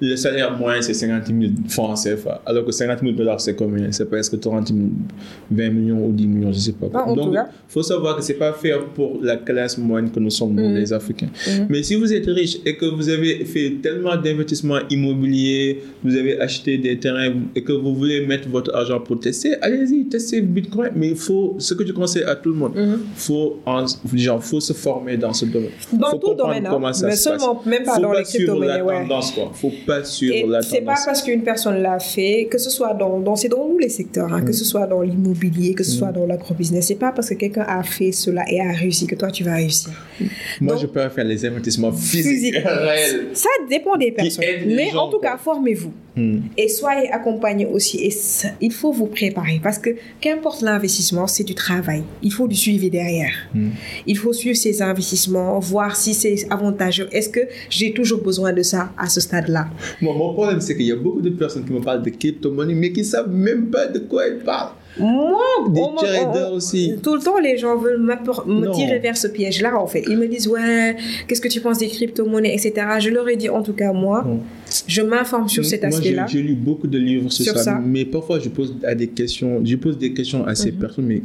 le 0.01 0.15
salaire 0.17 0.57
moyen, 0.57 0.81
c'est 0.81 0.93
50 0.93 1.27
000 1.27 1.39
francs 1.69 1.97
CFA. 2.03 2.41
Alors 2.45 2.65
que 2.65 2.71
50 2.71 2.99
000 2.99 3.13
dollars, 3.13 3.39
c'est 3.39 3.55
combien? 3.55 3.89
C'est 3.91 4.09
presque 4.09 4.37
30 4.39 4.73
20 5.49 5.69
millions 5.69 6.05
ou 6.05 6.11
10 6.11 6.27
millions, 6.27 6.51
je 6.51 6.57
ne 6.57 6.61
sais 6.61 6.71
pas. 6.73 6.87
Ah, 6.93 7.13
Donc, 7.13 7.33
il 7.33 7.43
faut 7.69 7.83
savoir 7.83 8.17
que 8.17 8.21
ce 8.21 8.33
n'est 8.33 8.37
pas 8.37 8.51
fait 8.51 8.73
pour 8.93 9.19
la 9.21 9.37
classe 9.37 9.77
moyenne 9.77 10.11
que 10.11 10.19
nous 10.19 10.29
sommes, 10.29 10.53
nous, 10.53 10.69
mm. 10.69 10.75
les 10.75 10.93
Africains. 10.93 11.29
Mm. 11.47 11.51
Mais 11.69 11.83
si 11.83 11.95
vous 11.95 12.11
êtes 12.11 12.25
riche 12.25 12.57
et 12.65 12.75
que 12.75 12.85
vous 12.85 13.07
avez 13.07 13.45
fait 13.45 13.77
tellement 13.81 14.17
d'investissements 14.17 14.79
immobiliers, 14.89 15.81
vous 16.03 16.15
avez 16.15 16.39
acheté 16.39 16.77
des 16.77 16.99
terrains 16.99 17.31
et 17.55 17.63
que 17.63 17.71
vous 17.71 17.95
voulez 17.95 18.25
mettre 18.25 18.49
votre 18.49 18.75
argent 18.75 18.99
pour 18.99 19.19
tester, 19.19 19.55
allez-y, 19.61 20.05
testez 20.05 20.41
Bitcoin. 20.41 20.91
Mais 20.95 21.09
il 21.09 21.15
faut, 21.15 21.55
ce 21.59 21.73
que 21.73 21.85
je 21.85 21.93
conseille 21.93 22.23
à 22.23 22.35
tout 22.35 22.49
le 22.49 22.55
monde, 22.55 22.75
mm-hmm 22.75 23.20
faut, 23.21 23.59
en, 23.65 23.85
genre, 24.13 24.43
faut 24.43 24.59
se 24.59 24.73
former 24.73 25.17
dans 25.17 25.33
ce 25.33 25.45
domaine. 25.45 25.71
Dans 25.93 26.11
faut 26.11 26.17
tout 26.17 26.33
domaine, 26.33 26.65
hein. 26.65 26.91
mais 27.03 27.15
seulement, 27.15 27.61
même 27.65 27.83
pas 27.83 27.99
dans 27.99 28.13
les 28.13 28.23
crypto-monnaies. 28.23 28.81
Ouais. 28.81 29.01
Tendance, 29.01 29.31
quoi. 29.31 29.51
Faut 29.53 29.71
pas 29.85 30.03
suivre 30.03 30.47
la 30.47 30.59
tendance. 30.59 30.71
C'est 30.71 30.81
pas 30.81 30.95
parce 31.05 31.21
qu'une 31.21 31.43
personne 31.43 31.81
l'a 31.81 31.99
fait, 31.99 32.47
que 32.49 32.57
ce 32.57 32.69
soit 32.69 32.93
dans, 32.93 33.19
dans, 33.19 33.35
c'est 33.35 33.49
dans 33.49 33.67
tous 33.67 33.77
les 33.77 33.89
secteurs, 33.89 34.33
hein, 34.33 34.41
que 34.41 34.51
ce 34.51 34.63
mm. 34.63 34.67
soit 34.67 34.87
dans 34.87 35.01
l'immobilier, 35.01 35.73
que 35.73 35.83
ce 35.83 35.91
soit 35.91 36.09
mm. 36.09 36.15
dans 36.15 36.25
l'agro-business. 36.25 36.87
C'est 36.87 36.95
pas 36.95 37.11
parce 37.11 37.29
que 37.29 37.35
quelqu'un 37.35 37.65
a 37.67 37.83
fait 37.83 38.11
cela 38.11 38.43
et 38.49 38.59
a 38.59 38.71
réussi 38.71 39.05
que 39.07 39.15
toi 39.15 39.29
tu 39.29 39.43
vas 39.43 39.55
réussir. 39.55 39.91
Moi, 40.59 40.77
je 40.77 40.87
peux 40.87 41.07
faire 41.09 41.25
les 41.25 41.45
investissements 41.45 41.91
physiques, 41.91 42.55
réels. 42.65 43.27
Ça 43.33 43.49
dépend 43.69 43.97
des 43.97 44.11
personnes. 44.11 44.43
Mais 44.67 44.93
en 44.95 45.09
tout 45.09 45.19
cas, 45.19 45.37
formez-vous. 45.37 45.93
Mm. 46.15 46.39
Et 46.57 46.67
soyez 46.67 47.11
accompagnés 47.11 47.65
aussi. 47.65 47.97
Et 47.99 48.13
il 48.59 48.71
faut 48.71 48.91
vous 48.91 49.07
préparer 49.07 49.59
parce 49.63 49.77
que 49.77 49.91
qu'importe 50.19 50.61
l'investissement, 50.61 51.27
c'est 51.27 51.43
du 51.43 51.55
travail. 51.55 52.03
Il 52.21 52.31
faut 52.31 52.47
du 52.47 52.55
suivi 52.55 52.89
derrière. 52.89 53.33
Mm. 53.53 53.69
Il 54.07 54.17
faut 54.17 54.33
suivre 54.33 54.57
ces 54.57 54.81
investissements, 54.81 55.59
voir 55.59 55.95
si 55.95 56.13
c'est 56.13 56.47
avantageux. 56.49 57.07
Est-ce 57.11 57.29
que 57.29 57.41
j'ai 57.69 57.93
toujours 57.93 58.21
besoin 58.21 58.53
de 58.53 58.61
ça 58.61 58.91
à 58.97 59.07
ce 59.09 59.21
stade-là? 59.21 59.67
Mon 60.01 60.33
problème, 60.33 60.61
c'est 60.61 60.75
qu'il 60.75 60.85
y 60.85 60.91
a 60.91 60.95
beaucoup 60.95 61.21
de 61.21 61.29
personnes 61.29 61.65
qui 61.65 61.73
me 61.73 61.81
parlent 61.81 62.03
de 62.03 62.09
crypto-monnaie, 62.09 62.75
mais 62.75 62.91
qui 62.91 63.01
ne 63.01 63.05
savent 63.05 63.31
même 63.31 63.67
pas 63.67 63.87
de 63.87 63.99
quoi 63.99 64.27
elles 64.27 64.39
parlent. 64.39 64.73
Moi, 64.99 65.39
des 65.69 65.81
aussi. 66.51 66.95
Tout 67.01 67.15
le 67.15 67.21
temps, 67.21 67.39
les 67.39 67.57
gens 67.57 67.77
veulent 67.77 68.01
me 68.01 68.73
tirer 68.73 68.99
vers 68.99 69.15
ce 69.15 69.27
piège-là, 69.27 69.79
en 69.79 69.87
fait. 69.87 70.03
Ils 70.07 70.17
me 70.17 70.27
disent, 70.27 70.47
ouais, 70.47 70.95
qu'est-ce 71.27 71.41
que 71.41 71.47
tu 71.47 71.61
penses 71.61 71.77
des 71.77 71.87
crypto-monnaies, 71.87 72.53
etc. 72.53 72.73
Je 72.99 73.09
leur 73.09 73.27
ai 73.29 73.35
dit, 73.35 73.49
en 73.49 73.63
tout 73.63 73.73
cas, 73.73 73.93
moi, 73.93 74.25
je 74.87 75.01
m'informe 75.01 75.47
sur 75.47 75.65
cet 75.65 75.83
aspect-là. 75.83 76.25
J'ai 76.27 76.41
lu 76.41 76.53
beaucoup 76.53 76.87
de 76.87 76.97
livres 76.97 77.31
sur, 77.31 77.57
ça, 77.57 77.79
mais 77.83 78.05
parfois, 78.05 78.39
je 78.39 78.49
pose, 78.49 78.75
à 78.83 78.95
des 78.95 79.07
questions, 79.07 79.61
je 79.63 79.75
pose 79.75 79.97
des 79.97 80.13
questions 80.13 80.45
à 80.45 80.55
ces 80.55 80.71
mhm. 80.71 80.77
personnes, 80.79 81.05
mais 81.05 81.21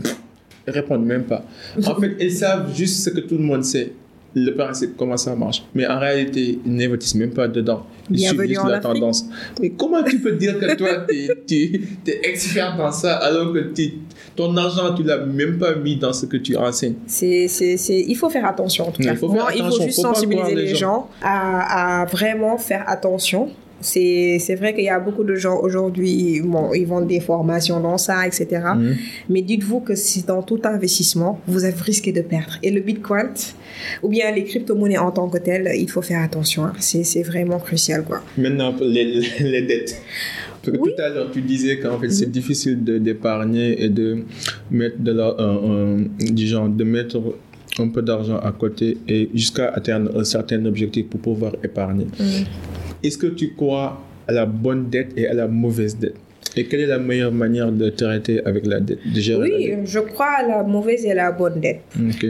ils 0.67 0.73
répondent 0.73 1.05
même 1.05 1.25
pas. 1.25 1.45
En 1.85 1.95
fait, 2.01 2.17
ils 2.21 2.33
savent 2.33 2.75
juste 2.75 3.05
ce 3.05 3.11
que 3.11 3.21
tout 3.21 3.37
le 3.37 3.45
monde 3.45 3.65
sait 3.65 3.93
le 4.37 4.55
principe, 4.55 4.97
comment 4.99 5.17
ça 5.17 5.35
marche. 5.35 5.63
Mais 5.75 5.87
en 5.87 5.99
réalité, 5.99 6.59
ils 6.65 6.73
n'investissent 6.73 7.15
même 7.15 7.31
pas 7.31 7.49
dedans. 7.49 7.87
Ils 8.11 8.21
suivent 8.21 8.69
la 8.69 8.81
tendance. 8.81 9.25
Mais 9.61 9.71
comment 9.71 10.03
tu 10.03 10.19
peux 10.21 10.33
dire 10.33 10.59
que 10.59 10.75
toi, 10.77 11.07
tu 11.47 11.91
es, 12.07 12.21
expert 12.29 12.77
dans 12.77 12.93
ça 12.93 13.17
alors 13.17 13.53
que 13.55 13.73
ton 14.37 14.55
argent, 14.57 14.95
tu 14.95 15.05
l'as 15.05 15.25
même 15.25 15.59
pas 15.59 15.75
mis 15.75 15.97
dans 15.97 16.13
ce 16.13 16.27
que 16.27 16.37
tu 16.37 16.55
enseignes? 16.55 16.97
C'est, 17.07 17.47
Il 17.89 18.15
faut 18.15 18.29
faire 18.29 18.45
attention 18.45 18.89
en 18.89 18.91
tout 18.91 19.03
cas. 19.03 19.13
Il 19.13 19.17
faut, 19.17 19.33
faire 19.33 19.47
attention. 19.47 19.65
il 19.65 19.73
faut 19.73 19.83
juste 19.83 20.01
sensibiliser 20.01 20.55
les, 20.55 20.75
gens, 20.75 21.09
à, 21.23 22.03
à 22.03 22.05
vraiment 22.05 22.59
faire 22.59 22.85
attention 22.87 23.51
c'est 23.87 24.57
vrai 24.57 24.75
qu'il 24.75 24.85
y 24.85 24.89
a 24.89 24.99
beaucoup 24.99 25.25
de 25.25 25.35
gens 25.35 25.59
aujourd'hui, 25.61 26.41
bon, 26.45 26.73
ils 26.75 26.87
vendent 26.87 27.07
des 27.07 27.21
formations 27.21 27.81
dans 27.81 27.99
ça, 27.99 28.27
etc. 28.27 28.47
Mhm. 28.77 28.97
Mais 29.31 29.43
dites-vous 29.43 29.81
que 29.81 29.95
si 29.95 30.23
dans 30.23 30.43
tout 30.43 30.61
investissement, 30.65 31.41
vous 31.47 31.65
avez 31.65 31.81
risqué 31.81 32.13
de 32.13 32.23
perdre. 32.23 32.55
Et 32.63 32.71
le 32.71 32.81
Bitcoin, 32.81 33.29
ou 34.03 34.09
bien 34.09 34.31
les 34.33 34.45
crypto-monnaies 34.45 34.99
en 34.99 35.13
tant 35.13 35.29
que 35.29 35.39
telles, 35.39 35.71
il 35.77 35.89
faut 35.89 36.03
faire 36.03 36.23
attention. 36.23 36.65
Hein. 36.65 36.73
C'est 36.81 37.23
vraiment 37.23 37.59
crucial. 37.59 38.05
Quoi. 38.05 38.23
Maintenant, 38.37 38.75
les, 38.81 39.21
les 39.41 39.63
dettes. 39.63 40.03
Tout 40.63 40.73
à 40.99 41.09
l'heure, 41.11 41.31
tu 41.31 41.43
disais 41.43 41.79
qu'en 41.79 41.99
fait, 42.01 42.11
c'est 42.11 42.27
mhm. 42.27 42.33
difficile 42.33 42.85
d'épargner 42.85 43.85
et 43.85 43.89
de 43.89 44.25
mettre 44.71 44.99
de 44.99 45.13
la, 45.13 45.31
de 45.31 46.85
mettre 46.85 47.23
un 47.79 47.89
peu 47.89 48.03
d'argent 48.03 48.39
à 48.39 48.53
côté 48.53 48.97
et 49.07 49.29
jusqu'à 49.35 49.69
atteindre 49.69 50.19
un 50.19 50.25
certain 50.25 50.65
objectif 50.65 51.07
pour 51.07 51.21
pouvoir 51.21 51.53
épargner. 51.63 52.07
Mhm. 52.19 52.45
Est-ce 53.07 53.19
que 53.19 53.29
tu 53.29 53.55
crois 53.55 54.03
à 54.27 54.33
la 54.33 54.47
bonne 54.47 54.91
dette 54.91 55.17
et 55.17 55.29
à 55.29 55.33
la 55.33 55.47
mauvaise 55.47 55.97
dette? 55.97 56.26
Et 56.59 56.65
quelle 56.65 56.81
est 56.81 56.87
la 56.87 56.99
meilleure 56.99 57.33
manière 57.33 57.71
de 57.71 57.91
traiter 57.91 58.43
avec 58.47 58.65
la 58.67 58.81
dette 58.81 58.99
de 59.15 59.21
gérer 59.21 59.43
Oui, 59.43 59.51
la 59.71 59.77
dette? 59.77 59.87
je 59.87 59.99
crois 59.99 60.31
à 60.39 60.47
la 60.49 60.63
mauvaise 60.63 61.05
et 61.05 61.13
la 61.13 61.31
bonne 61.33 61.61
dette. 61.61 61.81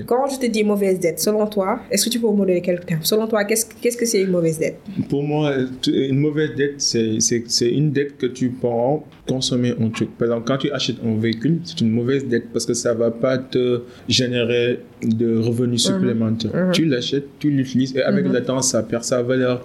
Quand 0.07 0.27
je 0.29 0.39
te 0.41 0.47
dis 0.47 0.64
mauvaise 0.64 0.99
dette, 0.99 1.20
selon 1.20 1.47
toi, 1.47 1.81
est-ce 1.91 2.05
que 2.07 2.11
tu 2.11 2.18
peux 2.18 2.27
me 2.31 2.39
donner 2.39 2.61
quelques 2.61 2.87
termes 2.87 3.03
Selon 3.05 3.27
toi, 3.29 3.45
qu'est-ce 3.45 3.66
qu'est-ce 3.81 3.97
que 3.97 4.05
c'est 4.05 4.22
une 4.22 4.31
mauvaise 4.31 4.59
dette? 4.59 4.79
Pour 5.09 5.22
moi, 5.22 5.53
une 5.87 6.18
mauvaise 6.18 6.51
dette, 6.57 6.74
c'est 6.79 7.20
c'est- 7.20 7.45
c'est 7.47 7.70
une 7.70 7.93
dette 7.93 8.16
que 8.18 8.27
tu 8.27 8.49
prends 8.51 9.05
consommer 9.29 9.74
un 9.81 9.89
truc. 9.91 10.11
Par 10.18 10.27
exemple, 10.29 10.45
quand 10.47 10.59
tu 10.59 10.70
achètes 10.72 10.97
un 11.05 11.16
véhicule, 11.20 11.61
c'est 11.64 11.81
une 11.81 11.91
mauvaise 11.91 12.27
dette 12.27 12.47
parce 12.53 12.66
que 12.66 12.74
ça 12.74 12.95
va 12.95 13.11
pas 13.11 13.39
te 13.39 13.83
générer 14.09 14.81
de 15.03 15.37
revenus 15.39 15.83
supplémentaires. 15.85 16.55
Mhm. 16.55 16.72
Tu 16.72 16.85
l'achètes, 16.87 17.27
tu 17.39 17.51
l'utilises 17.51 17.95
et 17.97 18.03
avec 18.03 18.27
le 18.27 18.43
temps, 18.45 18.62
ça 18.62 18.83
perd 18.83 19.05
sa 19.05 19.22
valeur. 19.22 19.64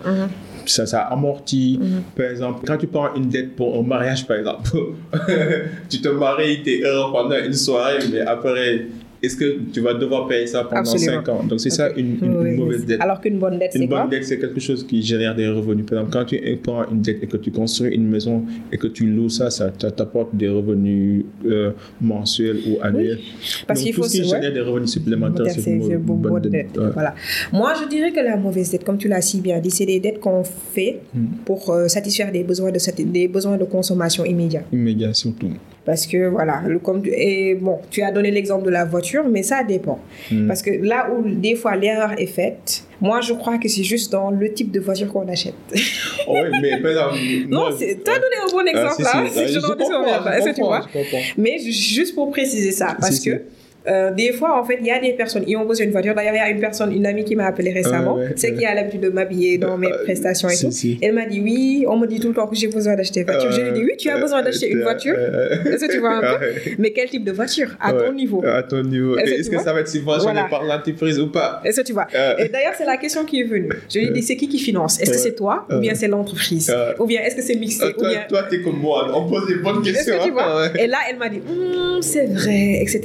Ça, 0.67 0.85
ça 0.85 1.01
amortit. 1.01 1.79
Par 2.15 2.27
exemple, 2.27 2.59
quand 2.67 2.77
tu 2.77 2.85
prends 2.87 3.13
une 3.15 3.29
dette 3.29 3.55
pour 3.55 3.75
un 3.79 3.81
mariage, 3.83 4.27
par 4.27 4.37
exemple, 4.37 4.50
tu 5.89 6.01
te 6.01 6.09
maries, 6.09 6.63
tu 6.63 6.79
es 6.79 6.81
heureux 6.83 7.11
pendant 7.11 7.37
une 7.37 7.53
soirée, 7.53 7.99
mais 8.11 8.21
après, 8.21 8.85
est-ce 9.23 9.35
que 9.37 9.59
tu 9.71 9.79
vas 9.81 9.93
devoir 9.93 10.27
payer 10.27 10.47
ça 10.47 10.63
pendant 10.63 10.81
Absolument. 10.81 11.23
5 11.23 11.29
ans? 11.29 11.43
Donc, 11.43 11.59
c'est 11.59 11.69
ça 11.69 11.89
une, 11.91 12.17
une- 12.21 12.45
une 12.47 12.55
mauvaise 12.57 12.81
oui. 12.81 12.85
dette. 12.87 13.01
Alors 13.01 13.21
qu'une 13.21 13.37
bonne 13.39 13.59
dette, 13.59 13.71
Une 13.75 13.81
c'est 13.83 13.87
quoi? 13.87 14.01
bonne 14.01 14.09
dette, 14.09 14.25
c'est 14.25 14.39
quelque 14.39 14.59
chose 14.59 14.85
qui 14.85 15.01
génère 15.01 15.35
des 15.35 15.47
revenus. 15.47 15.85
Par 15.85 15.99
exemple, 15.99 16.13
quand 16.17 16.25
tu 16.25 16.57
prends 16.63 16.89
une 16.91 17.01
dette 17.01 17.19
et 17.23 17.27
que 17.27 17.37
tu 17.37 17.51
construis 17.51 17.93
une 17.95 18.07
maison 18.09 18.43
et 18.71 18.77
que 18.77 18.87
tu 18.87 19.05
loues 19.05 19.29
ça, 19.29 19.49
ça 19.49 19.69
t'a- 19.69 19.91
t'apporte 19.91 20.35
des 20.35 20.47
revenus 20.49 21.25
euh, 21.45 21.71
mensuels 21.99 22.57
ou 22.67 22.77
annuels. 22.81 23.19
Parce 23.67 23.81
qu'il 23.81 23.93
tout 23.93 24.01
faut 24.01 24.07
ce 24.07 24.13
qui 24.17 24.21
ouais. 24.21 24.27
génère 24.27 24.53
des 24.53 24.61
revenus 24.61 24.89
supplémentaires, 24.91 25.45
c'est 25.49 25.69
une 25.71 25.81
une 25.91 25.97
bonne 25.97 26.17
bonne 26.21 26.41
dette. 26.41 26.51
dette. 26.51 26.77
Ouais. 26.77 26.89
Voilà. 26.93 27.13
Moi, 27.53 27.73
je 27.81 27.87
dirais 27.87 28.11
que 28.11 28.19
la 28.19 28.37
mauvaise 28.37 28.71
dette, 28.71 28.83
comme 28.83 28.97
tu 28.97 29.07
l'as 29.07 29.21
si 29.21 29.39
bien 29.41 29.59
dit, 29.59 29.71
c'est 29.71 29.85
des 29.85 29.99
dettes 29.99 30.19
qu'on 30.19 30.43
fait 30.43 30.99
Hmm. 31.13 31.25
pour 31.45 31.69
euh, 31.71 31.87
satisfaire 31.87 32.31
des 32.31 32.43
besoins 32.43 32.71
de 32.71 32.79
des 33.03 33.27
besoins 33.27 33.57
de 33.57 33.65
consommation 33.65 34.23
immédiats. 34.25 34.63
Immédiat, 34.71 35.13
surtout. 35.13 35.49
Parce 35.83 36.05
que 36.05 36.27
voilà, 36.27 36.61
le, 36.67 36.77
comme 36.77 37.01
tu, 37.01 37.09
et 37.11 37.55
bon, 37.55 37.79
tu 37.89 38.03
as 38.03 38.11
donné 38.11 38.29
l'exemple 38.29 38.63
de 38.65 38.69
la 38.69 38.85
voiture, 38.85 39.23
mais 39.27 39.41
ça 39.41 39.63
dépend. 39.63 39.99
Hmm. 40.31 40.47
Parce 40.47 40.61
que 40.61 40.69
là 40.69 41.09
où 41.11 41.27
des 41.27 41.55
fois 41.55 41.75
l'erreur 41.75 42.11
est 42.19 42.27
faite, 42.27 42.83
moi 42.99 43.19
je 43.21 43.33
crois 43.33 43.57
que 43.57 43.67
c'est 43.67 43.83
juste 43.83 44.11
dans 44.11 44.29
le 44.29 44.53
type 44.53 44.71
de 44.71 44.79
voiture 44.79 45.07
qu'on 45.11 45.27
achète. 45.27 45.55
Oh, 46.27 46.35
oui, 46.43 46.59
mais 46.61 46.79
par 46.79 46.91
exemple. 46.91 47.15
non, 47.49 47.69
tu 47.75 47.83
as 47.83 48.19
donné 48.19 48.35
un 48.47 48.51
bon 48.51 48.61
ah, 48.63 48.69
exemple 48.69 49.01
là. 49.01 49.25
si, 49.27 49.39
si 49.39 49.53
je 49.53 49.59
je 49.59 49.65
comprends, 49.65 49.85
je 49.85 50.43
tu 50.53 50.53
comprends, 50.53 50.67
vois 50.67 50.79
comprends. 50.81 51.17
Mais 51.35 51.57
ju- 51.57 51.71
juste 51.71 52.13
pour 52.13 52.29
préciser 52.29 52.71
ça, 52.71 52.95
parce 52.99 53.19
que 53.19 53.41
euh, 53.87 54.11
des 54.11 54.31
fois, 54.33 54.59
en 54.59 54.63
fait, 54.63 54.77
il 54.79 54.85
y 54.85 54.91
a 54.91 54.99
des 54.99 55.13
personnes, 55.13 55.43
ils 55.47 55.55
ont 55.57 55.65
besoin 55.65 55.85
d'une 55.85 55.91
voiture. 55.93 56.13
D'ailleurs, 56.13 56.33
il 56.35 56.37
y 56.37 56.41
a 56.41 56.49
une 56.49 56.59
personne, 56.59 56.91
une 56.93 57.05
amie 57.05 57.23
qui 57.23 57.35
m'a 57.35 57.45
appelé 57.45 57.71
récemment, 57.71 58.15
ouais, 58.17 58.33
c'est 58.35 58.53
qui 58.53 58.63
a 58.65 58.75
l'habitude 58.75 59.01
de 59.01 59.09
m'habiller 59.09 59.57
dans 59.57 59.77
mes 59.77 59.87
Euh, 59.91 60.03
prestations 60.03 60.49
et 60.49 60.53
si, 60.55 60.65
tout. 60.65 60.71
si. 60.71 60.99
Elle 61.01 61.13
m'a 61.13 61.25
dit 61.25 61.39
oui, 61.41 61.85
on 61.87 61.97
me 61.97 62.05
dit 62.07 62.19
tout 62.19 62.27
le 62.29 62.33
temps 62.33 62.47
que 62.47 62.55
j'ai 62.55 62.67
besoin 62.67 62.95
d'acheter 62.95 63.21
une 63.21 63.25
voiture. 63.27 63.51
je 63.51 63.61
lui 63.61 63.69
ai 63.69 63.71
dit 63.73 63.83
oui, 63.83 63.93
tu 63.97 64.09
as 64.09 64.17
besoin 64.19 64.41
d'acheter 64.43 64.69
une 64.69 64.79
Euh, 64.79 64.83
voiture. 64.83 65.15
euh, 65.17 65.63
Est-ce 65.65 65.85
que 65.85 65.91
tu 65.91 65.99
vois 65.99 66.15
un 66.17 66.21
peu? 66.39 66.45
Mais 66.77 66.91
quel 66.91 67.09
type 67.09 67.23
de 67.23 67.31
voiture? 67.31 67.69
À 67.79 67.91
ton 67.93 68.13
niveau. 68.13 68.43
À 68.45 68.63
ton 68.63 68.83
niveau. 68.83 69.17
Est-ce 69.17 69.49
que 69.49 69.59
ça 69.59 69.73
va 69.73 69.79
être 69.81 69.87
subventionné 69.87 70.33
Voilà. 70.33 70.47
par 70.49 70.63
l'entreprise 70.63 71.19
ou 71.19 71.27
pas? 71.31 71.61
Est-ce 71.65 71.81
que 71.81 71.85
tu 71.87 71.93
vois? 71.93 72.07
Euh. 72.13 72.35
Et 72.37 72.49
d'ailleurs, 72.49 72.73
c'est 72.77 72.85
la 72.85 72.97
question 72.97 73.25
qui 73.25 73.41
est 73.41 73.45
venue. 73.45 73.69
Je 73.93 73.99
lui 73.99 74.07
ai 74.07 74.09
dit 74.11 74.21
c'est 74.21 74.35
qui 74.35 74.47
qui 74.47 74.59
finance? 74.59 75.01
Est-ce 75.01 75.11
que 75.11 75.17
c'est 75.17 75.35
toi 75.35 75.65
ou 75.71 75.79
bien 75.79 75.95
c'est 75.95 76.07
l'entreprise? 76.07 76.69
Euh. 76.73 76.93
Ou 76.99 77.05
bien 77.07 77.21
est-ce 77.23 77.35
que 77.35 77.41
c'est 77.41 77.55
mixé? 77.55 77.83
Euh, 77.85 77.91
Toi, 77.93 78.09
bien... 78.09 78.21
toi, 78.29 78.43
t'es 78.49 78.61
comme 78.61 78.77
moi. 78.79 79.11
On 79.15 79.27
pose 79.29 79.47
des 79.47 79.55
bonnes 79.55 79.81
questions. 79.81 80.15
hein. 80.39 80.69
Et 80.79 80.87
là, 80.87 80.97
elle 81.09 81.17
m'a 81.17 81.29
dit, 81.29 81.41
Hum, 81.49 82.01
c'est 82.01 82.25
vrai, 82.27 82.79
etc. 82.81 82.99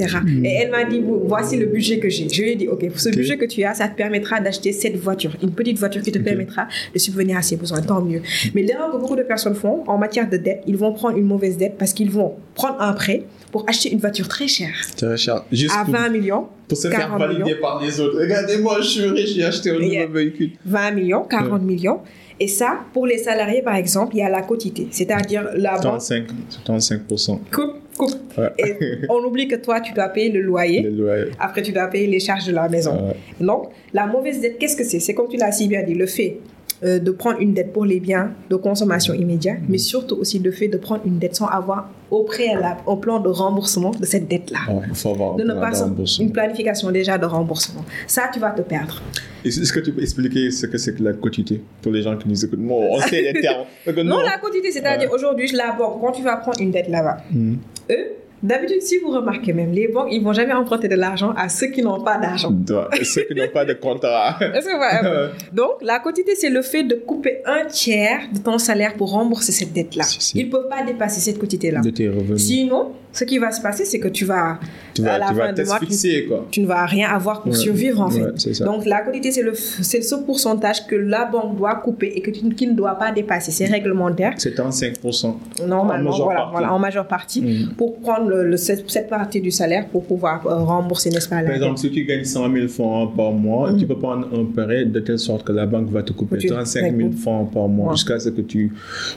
Et 0.45 0.66
elle 0.67 0.71
m'a 0.71 0.85
dit, 0.85 1.03
voici 1.25 1.57
le 1.57 1.67
budget 1.67 1.99
que 1.99 2.09
j'ai. 2.09 2.29
Je 2.29 2.43
lui 2.43 2.51
ai 2.53 2.57
dit, 2.57 2.69
ok, 2.69 2.85
ce 2.97 3.09
budget 3.11 3.37
que 3.37 3.45
tu 3.45 3.63
as, 3.65 3.75
ça 3.75 3.89
te 3.89 3.97
permettra 3.97 4.41
d'acheter 4.41 4.73
cette 4.73 4.97
voiture, 4.97 5.33
une 5.43 5.53
petite 5.53 5.79
voiture 5.79 6.03
qui 6.03 6.13
te 6.13 6.19
permettra 6.19 6.67
de 6.93 6.99
subvenir 6.99 7.37
à 7.37 7.43
ses 7.43 7.57
besoins, 7.57 7.81
tant 7.83 8.01
mieux. 8.03 8.23
Mais 8.55 8.63
l'erreur 8.63 8.93
que 8.93 8.97
beaucoup 8.99 9.17
de 9.17 9.23
personnes 9.23 9.55
font 9.55 9.85
en 9.87 9.99
matière 9.99 10.29
de 10.29 10.37
dette, 10.37 10.63
ils 10.67 10.77
vont 10.77 10.93
prendre 10.93 11.17
une 11.17 11.27
mauvaise 11.27 11.57
dette 11.57 11.77
parce 11.79 11.93
qu'ils 11.93 12.11
vont 12.11 12.35
prendre 12.55 12.81
un 12.81 12.93
prêt 12.93 13.25
pour 13.53 13.65
acheter 13.69 13.93
une 13.93 14.01
voiture 14.01 14.29
très 14.29 14.49
chère, 14.49 14.75
Très 14.97 15.17
cher. 15.17 15.45
Juste 15.51 15.75
à 15.77 15.85
pour, 15.85 15.95
20 15.95 16.09
millions, 16.11 16.47
pour 16.69 16.77
se 16.77 16.89
faire 16.89 16.99
40 16.99 17.19
valider 17.19 17.43
millions. 17.45 17.57
par 17.61 17.83
les 17.83 18.01
autres. 18.01 18.19
Regardez-moi, 18.21 18.81
je 18.81 18.87
suis 18.89 19.07
riche, 19.07 19.35
j'ai 19.35 19.45
acheté 19.45 19.71
un 19.71 19.79
nouveau 19.79 20.13
véhicule. 20.13 20.51
20 20.67 20.91
millions, 20.93 21.23
40 21.23 21.63
millions. 21.63 22.01
Et 22.39 22.49
ça, 22.49 22.81
pour 22.93 23.07
les 23.07 23.17
salariés, 23.17 23.63
par 23.63 23.77
exemple, 23.77 24.15
il 24.15 24.19
y 24.19 24.23
a 24.23 24.29
la 24.29 24.43
quotité, 24.43 24.89
c'est-à-dire 24.91 25.45
la 25.55 25.73
banque 25.79 26.01
35, 26.01 26.27
35%. 26.67 27.39
coupe, 27.55 27.77
coupe. 27.97 28.15
Ouais. 28.37 28.51
Et 28.59 28.75
on 29.09 29.25
oublie 29.25 29.49
que 29.49 29.57
toi, 29.57 29.81
tu 29.81 29.93
dois 29.93 30.09
payer 30.09 30.31
le 30.31 30.41
loyer. 30.41 30.83
Le 30.83 30.91
loyer. 30.91 31.31
Après, 31.39 31.63
tu 31.63 31.73
dois 31.73 31.87
payer 31.87 32.07
les 32.07 32.21
charges 32.21 32.47
de 32.47 32.53
la 32.53 32.69
maison. 32.69 33.09
Ouais. 33.09 33.17
Donc, 33.45 33.71
la 33.93 34.07
mauvaise 34.07 34.41
dette, 34.41 34.59
qu'est-ce 34.59 34.77
que 34.77 34.85
c'est? 34.85 35.01
C'est 35.01 35.15
comme 35.15 35.29
tu 35.29 35.37
l'as 35.37 35.53
si 35.53 35.69
bien 35.69 35.83
dit, 35.83 35.95
le 35.95 36.07
fait 36.07 36.39
euh, 36.85 36.99
de 36.99 37.11
prendre 37.11 37.41
une 37.41 37.55
dette 37.55 37.73
pour 37.73 37.87
les 37.87 38.01
biens 38.01 38.33
de 38.51 38.57
consommation 38.57 39.15
immédiate, 39.15 39.59
mais 39.69 39.79
surtout 39.79 40.17
aussi 40.17 40.39
le 40.39 40.51
fait 40.51 40.69
de 40.69 40.77
prendre 40.77 41.03
une 41.07 41.19
dette 41.19 41.35
sans 41.35 41.47
avoir 41.47 41.91
au 42.11 42.23
préalable 42.23 42.81
un 42.87 42.97
plan 42.97 43.21
de 43.21 43.29
remboursement 43.29 43.91
de 43.91 44.05
cette 44.07 44.29
dette-là. 44.29 44.59
Ouais, 44.73 44.83
il 44.89 44.95
faut 44.95 45.11
avoir 45.11 45.35
un 45.35 45.37
De 45.37 45.45
ne 45.45 45.55
pas 45.55 45.73
une 46.21 46.33
planification 46.33 46.91
déjà 46.91 47.19
de 47.19 47.27
remboursement. 47.27 47.85
Ça, 48.07 48.31
tu 48.33 48.39
vas 48.39 48.51
te 48.51 48.63
perdre. 48.63 49.03
Est-ce 49.45 49.73
que 49.73 49.81
tu 49.81 49.93
peux 49.93 50.03
expliquer 50.03 50.51
ce 50.51 50.67
que 50.67 50.79
c'est 50.79 50.95
que 50.97 51.03
la 51.03 51.13
quotité 51.13 51.61
pour 51.83 51.93
les 51.93 52.03
gens 52.03 52.17
qui 52.17 52.29
nous 52.29 52.45
écoutent? 52.45 52.59
Bon, 52.61 52.89
on 52.93 53.01
sait 53.01 53.23
les 53.33 53.41
termes. 53.41 53.65
Non, 54.05 54.21
la 54.21 54.39
quotité, 54.39 54.71
c'est-à-dire 54.73 55.11
aujourd'hui, 55.13 55.51
la 55.53 55.73
banque, 55.73 56.01
quand 56.01 56.13
tu 56.13 56.23
vas 56.23 56.37
prendre 56.37 56.61
une 56.61 56.71
dette 56.71 56.89
là-bas, 56.89 57.19
Mhm. 57.31 57.59
eux, 57.91 58.07
d'habitude, 58.43 58.83
si 58.83 58.99
vous 58.99 59.11
remarquez 59.11 59.53
même, 59.53 59.73
les 59.73 59.89
banques, 59.89 60.09
ils 60.11 60.23
vont 60.23 60.33
jamais 60.33 60.53
emprunter 60.53 60.89
de 60.89 60.95
l'argent 60.95 61.33
à 61.37 61.49
ceux 61.49 61.69
qui 61.69 61.83
n'ont 61.83 62.03
pas 62.03 62.19
d'argent. 62.19 62.53
Ceux 63.03 63.23
qui 63.23 63.35
n'ont 63.35 63.49
pas 63.53 63.65
de 63.65 63.73
contrat. 63.75 64.39
Donc, 65.53 65.83
la 65.83 65.99
quotité, 65.99 66.33
c'est 66.35 66.51
le 66.51 66.63
fait 66.63 66.85
de 66.85 66.95
couper 66.95 67.39
un 67.45 67.65
tiers 67.67 68.21
de 68.33 68.39
ton 68.39 68.59
salaire 68.59 68.95
pour 68.95 69.11
rembourser 69.11 69.53
cette 69.53 69.73
dette-là. 69.73 70.05
Si, 70.05 70.21
si. 70.21 70.39
Ils 70.39 70.47
ne 70.47 70.51
peuvent 70.51 70.69
pas 70.69 70.83
dépasser 70.85 71.21
cette 71.21 71.39
quotité-là. 71.39 71.81
de 71.81 71.91
tes 71.91 72.09
revenus. 72.09 72.43
Sinon, 72.43 72.93
ce 73.13 73.25
qui 73.25 73.39
va 73.39 73.51
se 73.51 73.61
passer, 73.63 73.85
c'est 73.85 73.99
que 73.99 74.09
tu 74.09 74.25
vas, 74.27 74.59
tu 74.95 75.03
à 75.03 75.05
vas, 75.05 75.19
la 75.19 75.27
tu 75.29 75.35
vas 75.35 75.47
fin 75.47 75.53
du 75.53 75.65
mois, 75.65 75.79
tu, 75.79 75.87
t'asphyxier, 75.87 76.27
quoi. 76.27 76.47
tu 76.51 76.61
ne 76.61 76.67
vas 76.67 76.85
rien 76.85 77.09
avoir 77.09 77.43
pour 77.43 77.53
Ouais. 77.53 77.59
survivre, 77.59 78.01
en 78.03 78.11
fait. 78.11 78.21
Ouais. 78.23 78.65
Donc, 78.67 78.85
la 78.85 79.01
quotité, 79.01 79.33
c'est 79.33 79.43
le, 79.43 79.55
c'est 79.55 80.03
ce 80.03 80.15
pourcentage 80.17 80.87
que 80.87 80.97
la 80.97 81.25
banque 81.25 81.57
doit 81.57 81.77
couper 81.77 82.13
et 82.15 82.21
que 82.21 82.31
tu, 82.31 82.41
qui 82.55 82.67
ne 82.67 82.75
doit 82.75 82.97
pas 82.97 83.13
dépasser. 83.13 83.51
C'est 83.53 83.67
réglementaire. 83.67 84.35
C'est 84.37 84.55
35%. 84.55 85.35
Normalement, 85.67 86.11
majeure 86.11 86.25
voilà, 86.27 86.41
partie. 86.41 86.53
voilà, 86.53 86.73
en 86.75 86.79
majeure 86.79 87.07
partie, 87.09 87.41
Mhm. 87.43 87.75
pour 87.79 87.99
prendre 88.01 88.26
le, 88.29 88.49
le- 88.49 88.57
cette, 88.57 89.09
partie 89.09 89.41
du 89.41 89.51
salaire 89.51 89.87
pour 89.89 90.05
pouvoir 90.05 90.47
euh, 90.47 90.55
rembourser, 90.57 91.11
n'est-ce 91.11 91.29
pas, 91.29 91.43
Par 91.43 91.55
exemple, 91.55 91.79
si 91.79 91.91
tu 91.91 92.05
gagnes 92.05 92.25
100 92.25 92.53
000 92.53 92.69
francs 92.69 93.15
par 93.17 93.33
mois, 93.33 93.73
tu 93.79 93.87
peux 93.87 93.99
prendre 93.99 94.29
un 94.39 94.45
prêt 94.45 94.85
de 94.85 95.01
telle 95.01 95.19
sorte 95.19 95.45
que 95.47 95.53
la 95.53 95.67
banque 95.67 95.89
va 95.91 96.03
te 96.03 96.13
couper 96.13 96.39
Tu- 96.39 96.49
35 96.49 96.97
000 96.97 97.13
francs 97.13 97.51
par 97.53 97.69
mois 97.69 97.89
Ouais. 97.91 97.95
jusqu'à 97.97 98.19
ce 98.19 98.31
que 98.31 98.41
tu, 98.41 98.73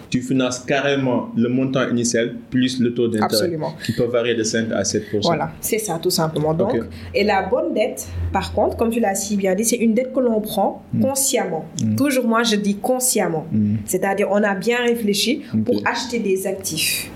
tu 0.09 0.21
finances 0.21 0.59
carrément 0.59 1.29
le 1.35 1.49
montant 1.49 1.87
initial 1.89 2.35
plus 2.49 2.79
le 2.79 2.93
taux 2.93 3.07
d'intérêt 3.07 3.51
qui 3.85 3.93
peut 3.93 4.03
varier 4.05 4.35
de 4.35 4.43
5 4.43 4.71
à 4.71 4.83
7 4.83 5.03
Voilà, 5.23 5.51
c'est 5.61 5.79
ça 5.79 5.99
tout 6.01 6.09
simplement. 6.09 6.53
Donc, 6.53 6.77
et 7.15 7.23
la 7.23 7.43
bonne 7.49 7.73
dette, 7.73 8.07
par 8.31 8.53
contre, 8.53 8.77
comme 8.77 8.89
tu 8.89 8.99
l'as 8.99 9.15
si 9.15 9.35
bien 9.37 9.55
dit, 9.55 9.65
c'est 9.65 9.77
une 9.77 9.93
dette 9.93 10.13
que 10.13 10.19
l'on 10.19 10.39
prend 10.41 10.83
Mm. 10.93 11.01
consciemment. 11.01 11.65
Toujours 11.97 12.25
moi, 12.27 12.43
je 12.43 12.55
dis 12.55 12.75
consciemment. 12.75 13.45
Mm. 13.51 13.75
C'est-à-dire, 13.85 14.27
on 14.31 14.41
a 14.43 14.55
bien 14.55 14.77
réfléchi 14.85 15.41
pour 15.65 15.81
acheter 15.85 16.19
des 16.19 16.47
actifs. 16.47 17.09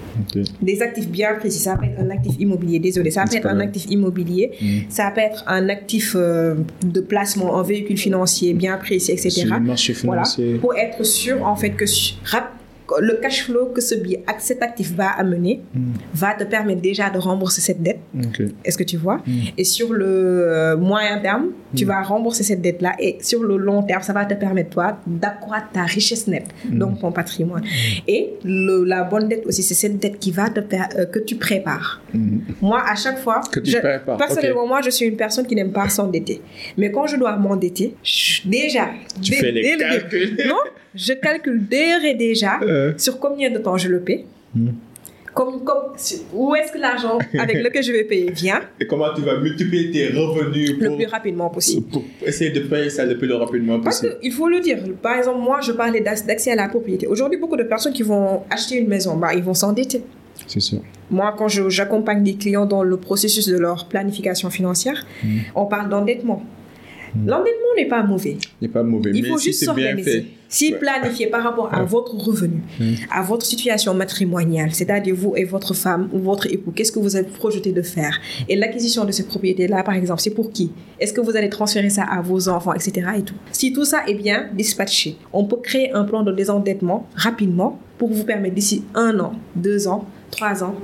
Des 0.61 0.81
actifs 0.81 1.07
bien 1.09 1.33
précis. 1.35 1.59
Ça 1.59 1.75
peut 1.77 1.85
être 1.85 1.99
un 1.99 2.09
actif 2.09 2.35
immobilier, 2.39 2.79
désolé, 2.79 3.11
ça 3.11 3.25
peut 3.25 3.35
être 3.35 3.47
un 3.47 3.59
actif 3.59 3.85
immobilier, 3.89 4.51
Mm. 4.61 4.65
ça 4.89 5.11
peut 5.13 5.21
être 5.21 5.43
un 5.47 5.69
actif 5.69 6.15
euh, 6.15 6.55
de 6.85 7.01
placement, 7.01 7.59
un 7.59 7.63
véhicule 7.63 7.97
financier 7.97 8.53
bien 8.53 8.77
précis, 8.77 9.11
etc. 9.11 9.29
Sur 9.29 9.53
le 9.55 9.59
marché 9.61 9.93
Voilà, 10.03 10.23
financier. 10.23 10.55
pour 10.59 10.75
être 10.75 11.03
sûr 11.03 11.45
en 11.45 11.55
fait 11.55 11.71
que 11.71 11.85
rap- 12.25 12.53
le 12.99 13.13
cash 13.21 13.45
flow 13.45 13.67
que 13.73 13.81
ce 13.81 13.95
billet, 13.95 14.23
cet 14.39 14.61
actif 14.61 14.93
va 14.93 15.09
amener 15.09 15.61
Mm. 15.73 15.93
va 16.13 16.33
te 16.33 16.43
permettre 16.43 16.81
déjà 16.81 17.09
de 17.09 17.17
rembourser 17.17 17.61
cette 17.61 17.81
dette. 17.81 17.99
Est-ce 18.65 18.77
que 18.77 18.83
tu 18.83 18.97
vois? 18.97 19.17
Mm. 19.25 19.31
Et 19.57 19.63
sur 19.63 19.93
le 19.93 20.05
euh, 20.05 20.77
moyen 20.77 21.19
terme, 21.19 21.47
tu 21.75 21.85
vas 21.85 22.01
rembourser 22.01 22.43
cette 22.43 22.61
dette-là. 22.61 22.93
Et 22.99 23.17
sur 23.21 23.41
le 23.43 23.57
long 23.57 23.81
terme, 23.83 24.01
ça 24.03 24.13
va 24.13 24.25
te 24.25 24.33
permettre, 24.35 24.69
toi, 24.71 24.97
d'accroître 25.07 25.69
ta 25.71 25.83
richesse 25.83 26.27
nette, 26.27 26.47
donc 26.69 26.99
ton 26.99 27.11
patrimoine. 27.11 27.63
Et 28.07 28.33
le- 28.43 28.83
la 28.83 29.03
bonne 29.03 29.27
dette 29.27 29.45
aussi, 29.47 29.63
c'est 29.63 29.73
cette 29.73 29.97
dette 29.99 30.19
qui 30.19 30.31
va 30.31 30.49
te 30.49 30.59
euh, 30.59 31.05
que 31.05 31.19
tu 31.19 31.35
prépares. 31.35 32.01
Moi, 32.61 32.81
à 32.87 32.95
chaque 32.95 33.19
fois, 33.19 33.41
Que 33.51 33.59
tu 33.59 33.71
je- 33.71 33.77
prépares, 33.77 34.17
personnellement, 34.17 34.67
moi, 34.67 34.81
je 34.81 34.89
suis 34.89 35.05
une 35.05 35.15
personne 35.17 35.45
qui 35.47 35.55
n'aime 35.55 35.71
pas 35.71 35.89
s'endetter. 35.89 36.41
Mais 36.77 36.91
quand 36.91 37.07
je 37.07 37.15
dois 37.17 37.35
m'endetter, 37.37 37.95
déjà, 38.45 38.89
Tu 39.21 39.31
dès- 39.31 39.37
fais 39.37 39.51
les 39.51 39.61
dès 39.61 39.77
calculs. 39.77 40.37
non, 40.47 40.57
je 40.95 41.13
calcule 41.13 41.65
d'heure 41.67 42.03
et 42.05 42.13
déjà 42.15 42.59
Euh. 42.61 42.82
Sur 42.97 43.19
combien 43.19 43.49
de 43.51 43.57
temps 43.59 43.77
je 43.77 43.87
le 43.89 43.99
paie. 44.01 44.25
Mm. 44.55 44.69
Comme, 45.33 45.63
comme, 45.63 45.93
où 46.35 46.53
est-ce 46.53 46.71
que 46.71 46.77
l'argent 46.77 47.17
avec 47.39 47.57
lequel 47.63 47.81
je 47.83 47.91
vais 47.91 48.03
payer 48.03 48.29
vient 48.31 48.61
Et 48.79 48.85
comment 48.85 49.11
tu 49.15 49.21
vas 49.21 49.39
multiplier 49.39 49.89
tes 49.89 50.07
revenus 50.09 50.77
le 50.79 50.95
plus 50.95 51.07
rapidement 51.07 51.49
possible. 51.49 51.87
pour 51.91 52.03
essayer 52.23 52.51
de 52.51 52.59
payer 52.59 52.91
ça 52.91 53.03
le 53.03 53.17
plus 53.17 53.31
rapidement 53.33 53.79
Parce 53.79 54.01
possible 54.01 54.19
qu'il 54.21 54.31
faut 54.31 54.47
le 54.47 54.59
dire, 54.59 54.77
par 55.01 55.17
exemple, 55.17 55.39
moi 55.39 55.59
je 55.61 55.71
parlais 55.71 56.01
d'ac- 56.01 56.27
d'accès 56.27 56.51
à 56.51 56.55
la 56.55 56.67
propriété. 56.69 57.07
Aujourd'hui, 57.07 57.39
beaucoup 57.39 57.57
de 57.57 57.63
personnes 57.63 57.93
qui 57.93 58.03
vont 58.03 58.43
acheter 58.51 58.75
une 58.75 58.87
maison, 58.87 59.17
bah, 59.17 59.33
ils 59.33 59.41
vont 59.43 59.55
s'endetter. 59.55 60.03
C'est 60.45 60.59
sûr. 60.59 60.79
Moi, 61.09 61.33
quand 61.35 61.47
j'accompagne 61.47 62.23
des 62.23 62.35
clients 62.35 62.67
dans 62.67 62.83
le 62.83 62.97
processus 62.97 63.47
de 63.47 63.57
leur 63.57 63.87
planification 63.87 64.51
financière, 64.51 65.03
Mm. 65.23 65.37
on 65.55 65.65
parle 65.65 65.89
d'endettement. 65.89 66.43
Hmm. 67.15 67.27
L'endettement 67.27 67.73
n'est 67.77 67.87
pas 67.87 68.03
mauvais. 68.03 68.37
Il 68.61 68.67
n'est 68.67 68.73
pas 68.73 68.83
mauvais. 68.83 69.11
Il 69.13 69.25
faut 69.25 69.37
juste 69.37 69.63
s'organiser. 69.63 70.27
Si 70.49 70.71
planifier 70.71 71.27
par 71.27 71.43
rapport 71.43 71.73
à 71.73 71.83
votre 71.83 72.15
revenu, 72.15 72.61
hmm. 72.79 72.93
à 73.11 73.23
votre 73.23 73.45
situation 73.45 73.93
matrimoniale, 73.93 74.69
c'est-à-dire 74.71 75.15
vous 75.15 75.33
et 75.35 75.45
votre 75.45 75.73
femme 75.73 76.09
ou 76.13 76.19
votre 76.19 76.45
époux, 76.45 76.71
qu'est-ce 76.71 76.91
que 76.91 76.99
vous 76.99 77.15
avez 77.15 77.27
projeté 77.27 77.71
de 77.71 77.81
faire? 77.81 78.19
Et 78.47 78.55
l'acquisition 78.55 79.05
de 79.05 79.11
ces 79.11 79.25
propriétés-là, 79.25 79.83
par 79.83 79.95
exemple, 79.95 80.21
c'est 80.21 80.33
pour 80.33 80.51
qui? 80.51 80.71
Est-ce 80.99 81.13
que 81.13 81.21
vous 81.21 81.35
allez 81.35 81.49
transférer 81.49 81.89
ça 81.89 82.03
à 82.03 82.21
vos 82.21 82.49
enfants, 82.49 82.73
etc. 82.73 83.07
Et 83.17 83.23
tout? 83.23 83.35
Si 83.51 83.73
tout 83.73 83.85
ça 83.85 84.03
est 84.07 84.13
bien 84.13 84.49
dispatché, 84.53 85.17
on 85.31 85.45
peut 85.45 85.57
créer 85.57 85.91
un 85.93 86.03
plan 86.03 86.21
de 86.23 86.31
désendettement 86.31 87.07
rapidement 87.15 87.79
pour 87.97 88.09
vous 88.09 88.23
permettre 88.23 88.55
d'ici 88.55 88.83
un 88.95 89.19
an, 89.19 89.33
deux 89.55 89.87
ans, 89.87 90.05
trois 90.35 90.63
ans, 90.63 90.75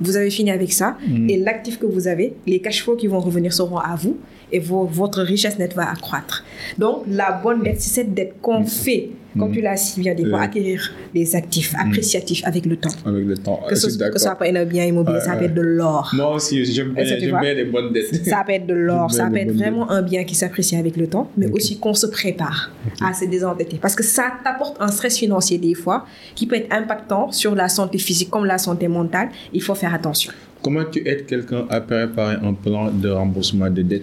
vous 0.00 0.16
avez 0.16 0.30
fini 0.30 0.50
avec 0.50 0.72
ça. 0.72 0.96
Hmm. 1.06 1.28
Et 1.28 1.36
l'actif 1.36 1.78
que 1.78 1.86
vous 1.86 2.08
avez, 2.08 2.34
les 2.46 2.60
cash 2.60 2.82
flows 2.82 2.96
qui 2.96 3.06
vont 3.06 3.20
revenir 3.20 3.52
seront 3.52 3.78
à 3.78 3.94
vous 3.96 4.18
et 4.52 4.58
votre 4.60 5.22
richesse 5.22 5.58
nette 5.58 5.74
va 5.74 5.90
accroître. 5.90 6.44
Donc, 6.78 7.04
la 7.08 7.32
bonne 7.32 7.62
dette, 7.62 7.80
c'est 7.80 8.02
cette 8.02 8.14
dette 8.14 8.34
qu'on 8.40 8.60
mm. 8.60 8.66
fait, 8.66 9.10
comme 9.38 9.50
mm. 9.50 9.54
tu 9.54 9.60
l'as 9.60 9.76
si 9.76 10.00
bien 10.00 10.14
dit, 10.14 10.24
pour 10.24 10.38
acquérir 10.38 10.92
des 11.14 11.36
actifs 11.36 11.72
mm. 11.72 11.88
appréciatifs 11.88 12.42
avec 12.44 12.66
le 12.66 12.76
temps. 12.76 12.90
Avec 13.06 13.24
le 13.24 13.36
temps. 13.36 13.60
Que 13.68 13.74
ce 13.74 13.90
soit 13.90 14.34
pas 14.34 14.46
un 14.46 14.64
bien 14.64 14.84
immobilier, 14.84 15.20
ça 15.20 15.36
peut 15.36 15.44
être 15.44 15.54
de 15.54 15.62
l'or. 15.62 16.10
Moi 16.14 16.34
aussi, 16.34 16.64
j'aime 16.64 16.92
bien, 16.92 17.54
les 17.54 17.64
bonnes 17.64 17.92
dettes. 17.92 18.24
Ça 18.24 18.42
peut 18.46 18.52
être 18.52 18.66
de 18.66 18.74
l'or, 18.74 19.10
ça 19.10 19.28
peut 19.28 19.36
être 19.36 19.52
vraiment 19.52 19.90
un 19.90 20.02
bien 20.02 20.24
qui 20.24 20.34
s'apprécie 20.34 20.76
avec 20.76 20.96
le 20.96 21.06
temps, 21.06 21.30
mais 21.36 21.50
aussi 21.50 21.78
qu'on 21.78 21.94
se 21.94 22.06
prépare 22.06 22.70
à 23.02 23.12
se 23.12 23.24
désendetter. 23.24 23.78
Parce 23.80 23.94
que 23.94 24.02
ça 24.02 24.32
t'apporte 24.44 24.76
un 24.80 24.88
stress 24.88 25.18
financier 25.18 25.58
des 25.58 25.74
fois 25.74 26.06
qui 26.34 26.46
peut 26.46 26.56
être 26.56 26.72
impactant 26.72 27.30
sur 27.32 27.54
la 27.54 27.68
santé 27.68 27.98
physique 27.98 28.30
comme 28.30 28.44
la 28.44 28.58
santé 28.58 28.88
mentale. 28.88 29.28
Il 29.52 29.62
faut 29.62 29.74
faire 29.74 29.94
attention. 29.94 30.32
Comment 30.62 30.84
tu 30.84 31.06
aides 31.06 31.26
quelqu'un 31.26 31.66
à 31.70 31.80
préparer 31.80 32.36
un 32.42 32.52
plan 32.52 32.90
de 32.90 33.08
remboursement 33.08 33.70
de 33.70 33.82
dettes 33.82 34.02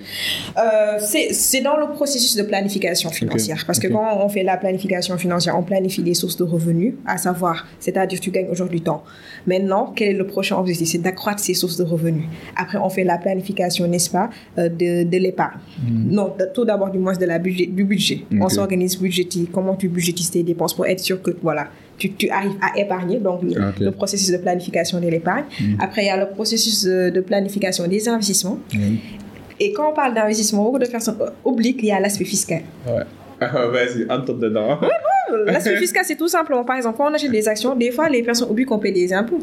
euh, 0.58 0.98
C'est 1.00 1.62
dans 1.62 1.78
le 1.78 1.92
processus 1.94 2.36
de 2.36 2.44
planification 2.44 3.10
financière. 3.10 3.64
Parce 3.68 3.80
que 3.80 3.88
quand 3.88 4.20
on 4.24 4.30
fait 4.30 4.44
la 4.44 4.58
planification 4.58 5.18
financière, 5.18 5.58
on 5.58 5.64
planifie 5.64 6.04
des 6.04 6.14
sources 6.14 6.38
de 6.38 6.44
revenus, 6.44 6.94
à 7.06 7.18
savoir, 7.18 7.68
c'est-à-dire 7.80 8.20
tu 8.20 8.32
gagnes 8.32 8.50
aujourd'hui 8.50 8.82
temps. 8.82 9.04
Maintenant, 9.48 9.94
quel 9.96 10.10
est 10.10 10.18
le 10.18 10.28
prochain 10.28 10.58
objectif? 10.58 10.88
C'est 10.88 10.98
d'accroître 11.02 11.40
ces 11.40 11.54
sources 11.54 11.78
de 11.78 11.84
revenus. 11.84 12.26
Après, 12.56 12.78
on 12.78 12.90
fait 12.90 13.04
la 13.04 13.18
planification, 13.18 13.88
n'est-ce 13.88 14.10
pas, 14.10 14.30
euh, 14.58 14.70
de, 14.70 15.04
de 15.04 15.18
l'épargne. 15.18 15.60
Hmm. 15.80 16.12
Non, 16.12 16.34
tout 16.54 16.66
d'abord, 16.66 16.90
du 16.90 17.00
moins 17.00 17.14
de 17.14 17.26
la 17.26 17.40
budget, 17.40 17.66
du 17.68 17.84
budget. 17.84 18.26
On 18.40 18.50
s'organise 18.50 18.98
budgétique, 18.98 19.50
comment 19.52 19.76
tu 19.76 19.90
budgétises 19.90 20.32
tes 20.32 20.44
dépenses 20.44 20.74
pour 20.74 20.86
être 20.88 21.00
sûr 21.00 21.22
que, 21.22 21.32
voilà, 21.42 21.68
tu, 21.98 22.14
tu, 22.14 22.30
arrives 22.30 22.58
à 22.62 22.78
épargner, 22.78 23.20
donc 23.20 23.42
le, 23.44 23.92
processus 23.92 24.32
de 24.32 24.38
planification 24.38 25.00
de 25.00 25.08
l'épargne. 25.08 25.46
Mm. 25.60 25.76
Après, 25.80 26.04
il 26.04 26.08
y 26.08 26.10
a 26.10 26.18
le 26.18 26.30
processus 26.30 26.84
de, 26.84 27.22
planification 27.22 27.88
des 27.88 28.08
investissements. 28.10 28.60
Et 29.60 29.72
quand 29.72 29.92
on 29.92 29.94
parle 29.94 30.14
d'investissement, 30.14 30.64
beaucoup 30.64 30.80
de 30.80 30.86
personnes 30.86 31.18
oublient 31.44 31.76
qu'il 31.76 31.86
y 31.86 31.92
a 31.92 32.00
l'aspect 32.00 32.26
fiscal. 32.26 32.62
Ouais. 32.86 33.04
Ah, 33.40 33.68
vas-y, 33.68 34.10
entre 34.10 34.34
dedans. 34.34 34.80
l'aspect 35.46 35.78
fiscal, 35.78 36.04
c'est 36.06 36.18
tout 36.18 36.28
simplement, 36.28 36.64
par 36.64 36.78
exemple, 36.78 36.98
quand 36.98 37.10
on 37.10 37.14
achète 37.14 37.32
des 37.32 37.48
actions, 37.48 37.76
des 37.76 37.92
fois, 37.92 38.10
les 38.10 38.24
personnes 38.24 38.50
oublient 38.50 38.66
qu'on 38.66 38.80
paie 38.80 38.92
des 38.92 39.14
impôts. 39.14 39.42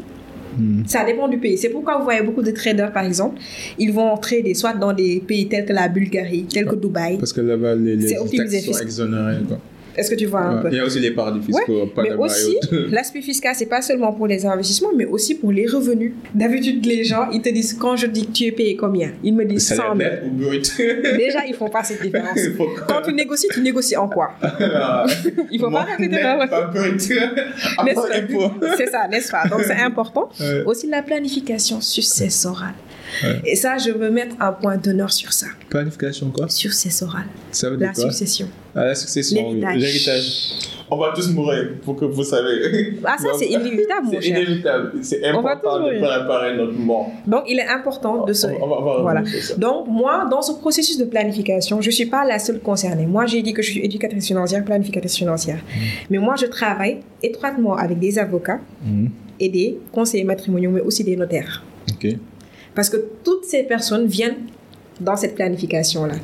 Mm. 0.57 0.83
Ça 0.85 1.03
dépend 1.03 1.27
du 1.27 1.39
pays. 1.39 1.57
C'est 1.57 1.69
pourquoi 1.69 1.97
vous 1.97 2.03
voyez 2.03 2.21
beaucoup 2.21 2.43
de 2.43 2.51
traders, 2.51 2.91
par 2.91 3.03
exemple, 3.03 3.39
ils 3.79 3.91
vont 3.91 4.15
trader 4.17 4.53
soit 4.53 4.73
dans 4.73 4.93
des 4.93 5.23
pays 5.27 5.47
tels 5.47 5.65
que 5.65 5.73
la 5.73 5.87
Bulgarie, 5.87 6.45
tels 6.45 6.65
que 6.65 6.75
Dubaï. 6.75 7.17
Parce 7.17 7.33
que 7.33 7.41
là-bas, 7.41 7.73
les, 7.75 7.95
les 7.95 8.13
taxes 8.13 8.65
sont 8.65 8.79
exonérées. 8.79 9.41
Quoi. 9.47 9.57
Est-ce 9.95 10.09
que 10.09 10.15
tu 10.15 10.25
vois 10.25 10.41
un 10.41 10.61
peu? 10.61 10.69
Il 10.71 10.77
y 10.77 10.79
a 10.79 10.85
aussi 10.85 10.99
les 10.99 11.11
paradis 11.11 11.41
fiscaux. 11.45 11.89
mais 11.97 12.13
aussi, 12.13 12.57
l'aspect 12.91 13.21
fiscal, 13.21 13.53
c'est 13.55 13.67
pas 13.67 13.81
seulement 13.81 14.13
pour 14.13 14.27
les 14.27 14.45
investissements, 14.45 14.91
mais 14.95 15.05
aussi 15.05 15.35
pour 15.35 15.51
les 15.51 15.67
revenus. 15.67 16.13
D'habitude, 16.33 16.85
les 16.85 17.03
gens, 17.03 17.29
ils 17.31 17.41
te 17.41 17.49
disent, 17.49 17.73
quand 17.73 17.95
je 17.95 18.07
dis 18.07 18.25
que 18.27 18.31
tu 18.31 18.45
es 18.45 18.51
payé 18.51 18.75
combien 18.75 19.11
Ils 19.23 19.33
me 19.33 19.45
disent 19.45 19.67
100 19.67 19.75
000. 19.95 20.09
Déjà, 21.17 21.45
ils 21.47 21.55
font 21.55 21.69
pas 21.69 21.83
cette 21.83 22.01
différence. 22.01 22.39
quand 22.87 23.01
tu 23.05 23.13
négocies, 23.13 23.47
tu 23.51 23.61
négocies 23.61 23.97
en 23.97 24.07
quoi? 24.09 24.31
Il 25.51 25.59
faut 25.59 25.69
pas 25.71 25.81
répéter 25.83 26.21
Pas 26.21 26.71
brut. 26.73 26.99
C'est 28.77 28.87
ça, 28.87 29.07
n'est-ce 29.09 29.31
pas? 29.31 29.45
Donc, 29.47 29.61
c'est 29.61 29.79
important. 29.81 30.29
Aussi, 30.65 30.87
la 30.87 31.01
planification 31.01 31.81
successorale. 31.81 32.73
Et 33.45 33.55
ça, 33.55 33.77
je 33.77 33.91
veux 33.91 34.09
mettre 34.09 34.35
un 34.39 34.51
point 34.51 34.77
d'honneur 34.77 35.11
sur 35.11 35.33
ça. 35.33 35.47
Planification 35.69 36.29
quoi? 36.31 36.49
Successorale. 36.49 37.25
Ça 37.51 37.69
veut 37.69 37.77
dire 37.77 37.87
la 37.87 37.93
succession. 37.93 38.47
Ah, 38.75 38.85
la 38.85 38.95
succession, 38.95 39.53
l'héritage. 39.53 40.53
On 40.89 40.97
va 40.97 41.11
tous 41.15 41.29
mourir, 41.31 41.71
pour 41.83 41.95
que 41.95 42.05
vous 42.05 42.23
savez. 42.23 42.99
Ah, 43.03 43.15
ça, 43.17 43.29
c'est 43.37 43.47
inévitable, 43.47 44.05
mon 44.05 44.11
cher. 44.11 44.21
C'est 44.21 44.29
inévitable. 44.29 44.91
C'est 45.01 45.25
important 45.25 45.79
de 45.79 45.89
préparer 45.99 46.55
notre 46.55 46.73
mort. 46.73 47.09
Donc, 47.25 47.43
il 47.47 47.57
est 47.57 47.67
important 47.67 48.25
de 48.25 48.33
se... 48.33 48.47
On 48.47 48.67
va, 48.67 49.01
voilà. 49.01 49.23
Donc, 49.57 49.87
moi, 49.87 50.27
dans 50.29 50.41
ce 50.41 50.51
processus 50.53 50.97
de 50.97 51.05
planification, 51.05 51.81
je 51.81 51.87
ne 51.87 51.91
suis 51.91 52.05
pas 52.05 52.25
la 52.25 52.37
seule 52.37 52.59
concernée. 52.59 53.05
Moi, 53.05 53.25
j'ai 53.25 53.41
dit 53.41 53.53
que 53.53 53.61
je 53.61 53.71
suis 53.71 53.79
éducatrice 53.79 54.27
financière, 54.27 54.63
planificatrice 54.63 55.15
financière. 55.15 55.57
Mm. 55.57 55.79
Mais 56.11 56.17
moi, 56.19 56.35
je 56.39 56.45
travaille 56.45 56.99
étroitement 57.23 57.75
avec 57.75 57.97
des 57.99 58.19
avocats 58.19 58.59
mm. 58.83 59.07
et 59.39 59.49
des 59.49 59.79
conseillers 59.91 60.25
matrimoniaux, 60.25 60.69
mais 60.71 60.81
aussi 60.81 61.03
des 61.03 61.15
notaires. 61.15 61.63
OK. 61.91 62.17
Parce 62.75 62.89
que 62.89 62.97
toutes 63.23 63.45
ces 63.45 63.63
personnes 63.63 64.07
viennent 64.07 64.47
dans 64.99 65.15
cette 65.15 65.35
planification-là. 65.35 66.15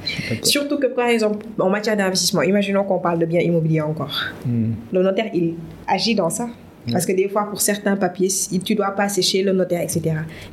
Surtout 0.43 0.78
que, 0.78 0.88
par 0.88 1.08
exemple, 1.08 1.45
en 1.58 1.70
matière 1.70 1.97
d'investissement, 1.97 2.41
imaginons 2.41 2.84
qu'on 2.84 3.00
parle 3.00 3.20
de 3.20 3.26
biens 3.26 3.41
immobiliers 3.41 3.82
encore. 3.82 4.26
Hmm. 4.45 4.72
Le 4.91 5.02
notaire, 5.02 5.30
il 5.34 5.56
agit 5.88 6.16
dans 6.16 6.30
ça. 6.30 6.47
Parce 6.91 7.06
que 7.06 7.12
des 7.12 7.30
fois, 7.30 7.47
pour 7.50 7.62
certains 7.62 7.95
papiers, 7.95 8.30
tu 8.64 8.76
dois 8.76 8.91
passer 8.91 9.22
chez 9.22 9.43
le 9.43 9.52
notaire, 9.52 9.82
etc. 9.82 10.02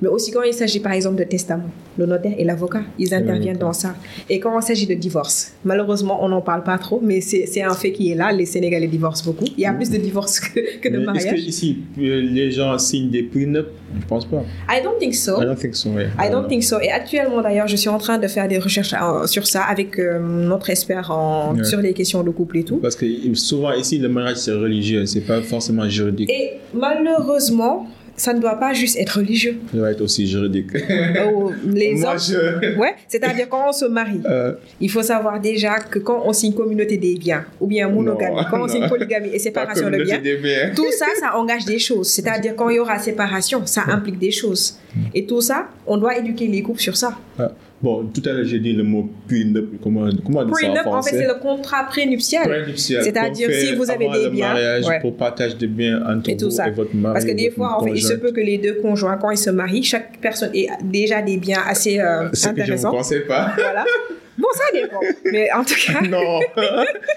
Mais 0.03 0.09
aussi 0.09 0.31
quand 0.31 0.43
il 0.43 0.53
s'agit, 0.53 0.81
par 0.81 0.93
exemple, 0.93 1.17
de 1.17 1.25
testament, 1.25 1.71
le 1.97 2.07
notaire 2.07 2.35
et 2.37 2.45
l'avocat, 2.45 2.83
ils 2.99 3.15
interviennent 3.15 3.59
dans 3.59 3.73
ça. 3.73 3.95
Et 4.29 4.39
quand 4.41 4.59
il 4.59 4.63
s'agit 4.63 4.87
de 4.87 4.95
divorce, 4.95 5.55
malheureusement, 5.65 6.23
on 6.23 6.29
n'en 6.29 6.41
parle 6.41 6.63
pas 6.63 6.79
trop, 6.79 7.01
mais 7.03 7.21
c'est 7.21 7.63
un 7.63 7.75
fait 7.75 7.93
qui 7.93 8.11
est 8.11 8.15
là. 8.15 8.33
Les 8.33 8.47
Sénégalais 8.47 8.89
divorcent 8.89 9.25
beaucoup. 9.25 9.45
Il 9.57 9.61
y 9.61 9.67
a 9.67 9.73
plus 9.73 9.91
de 9.91 9.97
divorces 9.97 10.41
que, 10.41 10.89
de 10.89 10.99
mariages. 10.99 11.25
Est-ce 11.25 11.35
que 11.35 11.49
ici, 11.49 11.79
euh, 11.99 12.21
les 12.23 12.51
gens 12.51 12.77
signent 12.79 13.11
des 13.11 13.23
prenups 13.23 13.69
Je 13.95 14.01
ne 14.01 14.05
pense 14.05 14.25
pas. 14.25 14.43
I 14.69 14.83
don't 14.83 14.99
think 14.99 15.15
so. 15.15 15.41
I 15.41 15.45
don't 15.45 15.57
think 15.57 15.75
so, 15.75 15.91
I 15.99 16.31
don't 16.31 16.49
think 16.49 16.63
so. 16.63 16.81
Et 16.81 16.91
actuellement, 16.91 17.41
d'ailleurs, 17.41 17.69
je 17.69 17.77
suis 17.77 17.89
en 17.89 17.99
train 17.99 18.19
de 18.19 18.27
faire 18.27 18.49
des 18.49 18.59
recherches 18.59 18.95
euh, 18.95 19.27
sur 19.27 19.47
ça 19.47 19.63
avec 19.63 19.99
euh, 19.99 20.19
notre 20.19 20.71
expert 20.71 21.11
en, 21.11 21.55
sur 21.65 21.81
les 21.81 21.93
questions 21.93 22.23
de 22.23 22.31
couple 22.31 22.59
et 22.59 22.65
tout. 22.65 22.77
Parce 22.77 22.97
que 22.97 23.07
souvent, 23.35 23.73
ici, 23.73 23.99
le 23.99 24.09
mariage, 24.09 24.39
c'est 24.39 24.53
religieux, 24.53 25.07
c'est 25.07 25.21
pas 25.21 25.41
forcément 25.41 25.89
juridique. 25.89 26.31
Et 26.31 26.55
malheureusement, 26.75 27.87
ça 28.17 28.33
ne 28.33 28.41
doit 28.41 28.57
pas 28.57 28.73
juste 28.73 28.99
être 28.99 29.19
religieux. 29.19 29.59
Ça 29.71 29.77
doit 29.77 29.91
être 29.91 30.01
aussi 30.01 30.27
juridique. 30.27 30.71
Oh, 31.29 31.53
les 31.67 31.95
Moi, 31.95 32.17
je... 32.17 32.77
ouais, 32.79 32.95
c'est-à-dire 33.09 33.49
quand 33.49 33.69
on 33.69 33.73
se 33.73 33.85
marie, 33.85 34.21
euh. 34.27 34.55
il 34.81 34.91
faut 34.91 35.03
savoir 35.03 35.41
déjà 35.41 35.79
que 35.79 35.99
quand 35.99 36.23
on 36.25 36.33
signe 36.33 36.53
communauté 36.53 36.97
des 36.97 37.15
biens 37.15 37.45
ou 37.61 37.67
bien 37.67 37.89
monogamie, 37.89 38.41
quand 38.51 38.63
on 38.63 38.69
signe 38.69 38.89
polygamie 38.89 39.31
et 39.33 39.39
séparation 39.39 39.91
de 39.91 40.03
biens, 40.03 40.21
tout 40.75 40.91
ça, 40.93 41.07
ça 41.19 41.37
engage 41.37 41.65
des 41.65 41.79
choses. 41.79 42.09
C'est-à-dire 42.09 42.55
quand 42.57 42.69
il 42.69 42.77
y 42.77 42.79
aura 42.79 42.99
séparation, 42.99 43.67
ça 43.67 43.85
implique 43.89 44.19
des 44.19 44.31
choses. 44.31 44.79
Et 45.15 45.27
tout 45.27 45.41
ça, 45.41 45.69
on 45.87 45.97
doit 45.99 46.17
éduquer 46.17 46.47
les 46.47 46.63
couples 46.63 46.81
sur 46.81 46.97
ça. 46.97 47.19
Ah. 47.39 47.53
Bon, 47.83 48.07
tout 48.07 48.23
à 48.25 48.33
l'heure, 48.33 48.45
j'ai 48.45 48.59
dit 48.59 48.73
le 48.73 48.83
mot 48.83 49.09
prenup. 49.29 49.81
Comment, 49.83 50.09
comment 50.25 50.41
on 50.41 50.45
dit 50.47 50.53
ça 50.55 50.71
en 50.71 50.77
français 50.77 50.87
en 50.87 51.03
fait, 51.03 51.19
c'est 51.19 51.27
le 51.27 51.41
contrat 51.41 51.85
prénuptial. 51.85 52.49
Prénuptial. 52.49 53.05
C'est-à-dire, 53.05 53.51
si 53.53 53.75
vous 53.75 53.91
avez 53.91 54.09
des 54.09 54.31
biens. 54.31 54.55
mariage 54.55 54.87
pour 55.03 55.17
partage 55.17 55.57
de 55.59 55.67
biens 55.67 56.03
entre 56.07 56.31
et 56.31 56.37
vous 56.37 56.61
et 56.61 56.71
votre 56.71 56.95
mari. 56.95 57.13
Parce 57.13 57.25
que 57.27 57.33
des 57.33 57.51
fois, 57.51 57.77
en 57.77 57.85
fait, 57.85 57.93
il 57.95 58.03
se 58.03 58.15
peut 58.15 58.33
que 58.33 58.41
les 58.41 58.59
deux 58.59 58.75
conjoints, 58.81 59.19
quand 59.19 59.31
ils 59.31 59.39
se 59.39 59.51
marient, 59.51 59.83
chaque 59.83 60.19
personne 60.21 60.51
ait 60.55 60.69
déjà 60.85 61.21
des 61.21 61.37
biens 61.37 61.61
assez 61.67 62.01
euh, 62.01 62.29
intéressants. 62.29 62.55
Que 62.55 62.65
je 62.65 62.73
ne 62.73 62.83
pensais 62.83 63.21
pas. 63.21 63.53
Voilà. 63.57 63.85
Bon, 64.39 64.49
ça 64.53 64.65
dépend. 64.73 65.01
Mais 65.25 65.51
en 65.53 65.65
tout 65.65 65.75
cas. 65.75 66.01
non, 66.09 66.41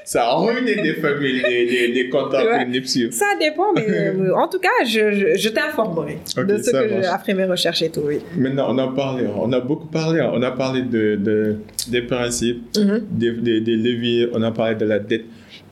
ça 0.04 0.28
a 0.28 0.36
ruiné 0.36 0.76
des 0.76 0.94
familles, 0.96 1.42
les, 1.42 1.88
les, 1.88 2.10
contrats 2.10 2.44
ouais. 2.44 2.84
Ça 3.12 3.26
dépend, 3.40 3.74
mais 3.74 3.86
euh, 3.90 4.36
en 4.36 4.48
tout 4.48 4.60
cas, 4.60 4.70
je, 4.86 5.36
je, 5.36 5.50
t'informerai 5.50 6.20
de 6.38 6.58
ce 6.58 6.72
que 6.72 6.88
j'ai 6.88 7.06
après 7.06 7.34
mes 7.34 7.46
recherches 7.46 7.82
et 7.82 7.90
tout. 7.90 8.02
Oui. 8.06 8.20
Maintenant, 8.38 8.68
on 8.70 8.78
a 8.78 8.88
parlé, 8.88 9.26
on 9.36 9.52
a 9.52 9.60
beaucoup 9.60 9.88
parlé, 9.88 10.22
on 10.22 10.42
a 10.42 10.52
parlé 10.52 10.84
de, 10.84 11.16
de 11.16 11.58
des 11.90 12.02
principes, 12.04 12.64
mm-hmm. 12.76 13.02
des, 13.12 13.62
des 13.62 13.76
leviers, 13.76 14.30
on 14.34 14.42
a 14.42 14.52
parlé 14.52 14.76
de 14.76 14.86
la 14.86 15.00
dette. 15.00 15.26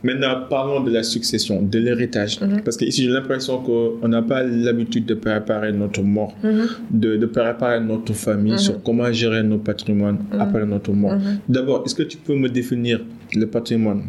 Maintenant, 0.03 0.41
parlons 0.49 0.81
de 0.81 0.91
la 0.91 1.03
succession, 1.03 1.61
de 1.61 1.79
l'héritage. 1.79 2.39
Mhm. 2.39 2.61
Parce 2.63 2.77
qu'ici, 2.77 3.03
j'ai 3.03 3.09
l'impression 3.09 3.59
qu'on 3.59 4.07
n'a 4.07 4.21
pas 4.21 4.43
l'habitude 4.43 5.05
de 5.05 5.15
préparer 5.15 5.71
notre 5.71 6.01
mort, 6.01 6.33
mhm. 6.43 6.67
de, 6.91 7.17
de, 7.17 7.25
préparer 7.25 7.79
notre 7.79 8.13
famille 8.13 8.53
mhm. 8.53 8.57
sur 8.59 8.83
comment 8.83 9.11
gérer 9.11 9.43
nos 9.43 9.57
patrimoines 9.57 10.19
après 10.39 10.65
notre 10.65 10.91
mort. 10.93 11.17
D'abord, 11.49 11.83
est-ce 11.85 11.95
que 11.95 12.03
tu 12.03 12.17
peux 12.17 12.35
me 12.35 12.49
définir 12.49 13.01
le 13.35 13.45
patrimoine? 13.47 14.03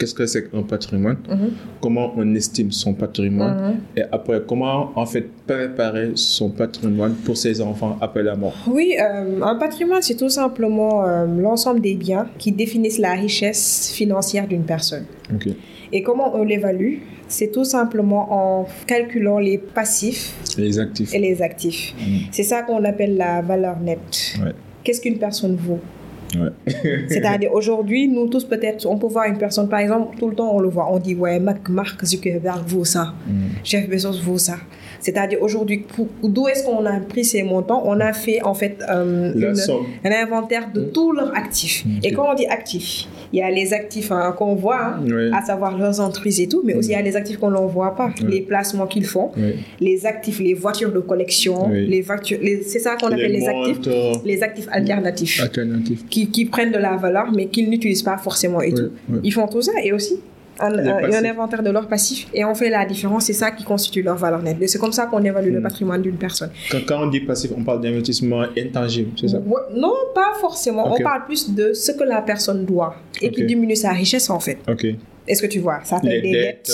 Qu'est-ce 0.00 0.14
que 0.14 0.24
c'est 0.24 0.50
qu'un 0.50 0.62
patrimoine, 0.62 1.18
mhm. 1.28 1.50
comment 1.80 2.12
on 2.16 2.34
estime 2.34 2.72
son 2.72 2.94
patrimoine, 2.94 3.74
mhm. 3.74 3.80
et 3.98 4.02
après, 4.10 4.40
comment 4.48 4.92
en 4.96 5.04
fait 5.04 5.26
préparer 5.46 6.12
son 6.14 6.48
patrimoine 6.50 7.14
pour 7.24 7.36
ses 7.36 7.60
enfants 7.60 7.98
après 8.00 8.22
la 8.22 8.34
mort? 8.34 8.54
Oui, 8.66 8.96
euh, 8.98 9.42
un 9.42 9.56
patrimoine, 9.56 10.00
c'est 10.00 10.16
tout 10.16 10.30
simplement 10.30 11.04
euh, 11.04 11.26
l'ensemble 11.26 11.80
des 11.82 11.94
biens 11.94 12.26
qui 12.38 12.50
définissent 12.50 12.98
la 12.98 13.12
richesse 13.12 13.92
financière 13.94 14.48
d'une 14.48 14.64
personne. 14.64 15.04
Et 15.92 16.02
comment 16.02 16.34
on 16.34 16.44
l'évalue? 16.44 16.98
C'est 17.28 17.52
tout 17.52 17.64
simplement 17.64 18.60
en 18.60 18.66
calculant 18.86 19.38
les 19.38 19.58
passifs 19.58 20.34
et 20.58 20.62
les 20.62 20.78
actifs. 20.78 21.14
Et 21.14 21.18
les 21.18 21.42
actifs. 21.42 21.94
Mhm. 21.98 22.20
C'est 22.32 22.42
ça 22.42 22.62
qu'on 22.62 22.82
appelle 22.84 23.16
la 23.16 23.42
valeur 23.42 23.78
nette. 23.78 24.34
Qu'est-ce 24.82 25.00
qu'une 25.02 25.18
personne 25.18 25.56
vaut? 25.56 25.78
C'est-à-dire 27.08 27.52
aujourd'hui, 27.52 28.08
nous 28.08 28.28
tous 28.28 28.44
peut-être, 28.44 28.86
on 28.86 28.98
peut 28.98 29.06
voir 29.06 29.26
une 29.26 29.38
personne, 29.38 29.68
par 29.68 29.80
exemple, 29.80 30.16
tout 30.18 30.28
le 30.28 30.34
temps 30.34 30.54
on 30.54 30.60
le 30.60 30.68
voit, 30.68 30.92
on 30.92 30.98
dit 30.98 31.14
ouais, 31.14 31.40
Mark 31.40 32.04
Zuckerberg 32.04 32.66
vaut 32.66 32.84
ça, 32.84 33.14
mm. 33.26 33.32
Jeff 33.64 33.88
Bezos 33.88 34.20
vaut 34.22 34.38
ça. 34.38 34.56
C'est-à-dire 35.00 35.38
aujourd'hui, 35.42 35.84
d'où 36.22 36.48
est-ce 36.48 36.64
qu'on 36.64 36.84
a 36.86 37.00
pris 37.00 37.24
ces 37.24 37.42
montants? 37.42 37.82
On 37.84 37.98
a 38.00 38.12
fait 38.12 38.42
en 38.42 38.54
fait 38.54 38.82
euh, 38.88 39.54
un 40.04 40.10
inventaire 40.10 40.70
de 40.72 40.82
mm. 40.82 40.92
tous 40.92 41.12
leurs 41.12 41.34
actifs. 41.36 41.84
Mm. 41.84 41.98
Et 42.04 42.12
quand 42.12 42.30
on 42.30 42.34
dit 42.34 42.46
actifs, 42.46 43.06
il 43.32 43.38
y 43.38 43.42
a 43.42 43.50
les 43.50 43.72
actifs 43.72 44.12
hein, 44.12 44.34
qu'on 44.36 44.54
voit, 44.54 44.96
hein, 44.96 45.32
à 45.32 45.44
savoir 45.44 45.76
leurs 45.78 46.00
entreprises 46.00 46.40
et 46.40 46.48
tout, 46.48 46.62
mais 46.64 46.74
aussi 46.74 46.90
il 46.90 46.92
y 46.92 46.96
a 46.96 47.02
les 47.02 47.16
actifs 47.16 47.38
qu'on 47.38 47.50
ne 47.50 47.56
voit 47.56 47.96
pas, 47.96 48.10
les 48.26 48.42
placements 48.42 48.86
qu'ils 48.86 49.06
font, 49.06 49.30
les 49.80 50.06
actifs, 50.06 50.40
les 50.40 50.54
voitures 50.54 50.92
de 50.92 51.00
collection, 51.00 51.68
les 51.68 52.02
voitures, 52.02 52.38
c'est 52.66 52.78
ça 52.78 52.96
qu'on 52.96 53.08
appelle 53.08 53.32
les, 53.32 53.48
actifs, 53.48 53.78
les 54.24 54.42
actifs 54.42 54.68
alternatifs, 54.70 55.44
Qui, 56.08 56.30
qui, 56.30 56.44
prennent 56.44 56.72
de 56.72 56.78
la 56.78 56.96
valeur 56.96 57.30
mais 57.34 57.46
qu'ils 57.46 57.70
n'utilisent 57.70 58.02
pas 58.02 58.18
forcément 58.18 58.60
et 58.60 58.72
tout. 58.72 58.90
Ils 59.22 59.32
font 59.32 59.46
tout 59.46 59.62
ça 59.62 59.72
et 59.82 59.92
aussi 59.92 60.20
un, 60.60 60.78
un, 60.78 61.24
inventaire 61.24 61.62
de 61.62 61.70
leur 61.70 61.88
passif 61.88 62.28
et 62.34 62.44
on 62.44 62.54
fait 62.54 62.70
la 62.70 62.84
différence. 62.84 63.24
C'est 63.24 63.32
ça 63.32 63.50
qui 63.50 63.64
constitue 63.64 64.02
leur 64.02 64.16
valeur 64.16 64.42
nette. 64.42 64.56
C'est 64.68 64.78
comme 64.78 64.92
ça 64.92 65.06
qu'on 65.06 65.22
évalue 65.22 65.52
le 65.52 65.60
hmm. 65.60 65.62
patrimoine 65.62 66.02
d'une 66.02 66.16
personne. 66.16 66.50
Quand, 66.86 67.02
on 67.02 67.06
dit 67.08 67.20
passif, 67.20 67.50
on 67.56 67.62
parle 67.64 67.80
d'investissement 67.80 68.44
intangible, 68.56 69.10
c'est 69.18 69.28
ça? 69.28 69.38
Non, 69.74 69.94
pas 70.14 70.32
forcément. 70.40 70.92
On 70.92 71.02
parle 71.02 71.24
plus 71.24 71.50
de 71.50 71.72
ce 71.72 71.92
que 71.92 72.04
la 72.04 72.22
personne 72.22 72.64
doit 72.64 72.96
et 73.20 73.30
qui 73.30 73.44
diminue 73.44 73.76
sa 73.76 73.90
richesse 73.90 74.30
en 74.30 74.40
fait. 74.40 74.58
Ok. 74.68 74.86
Est-ce 75.28 75.42
que 75.42 75.46
tu 75.46 75.60
vois? 75.60 75.80
Ça 75.84 76.00
peut 76.00 76.08
être 76.08 76.22
des 76.22 76.32
dettes, 76.32 76.70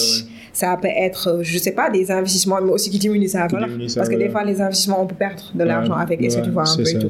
ça 0.57 0.78
peut 0.80 0.89
être, 0.89 1.41
je 1.43 1.59
sais 1.59 1.72
pas, 1.72 1.91
des 1.91 2.11
investissements, 2.11 2.59
mais 2.62 2.70
aussi 2.70 2.89
qui 2.89 2.99
diminuent 2.99 3.28
sa 3.28 3.47
valeur. 3.47 3.68
Parce 3.95 4.09
que 4.09 4.14
des 4.14 4.30
fois, 4.30 4.43
les 4.45 4.61
investissements, 4.62 5.03
on 5.03 5.07
peut 5.07 5.14
perdre 5.14 5.53
de 5.55 5.64
l'argent 5.64 5.95
avec. 5.95 6.22
Est-ce 6.22 6.39
que 6.39 6.45
tu 6.45 6.51
vois 6.51 6.62
un 6.66 6.76
peu 6.76 6.89
et 6.89 6.99
tout? 6.99 7.09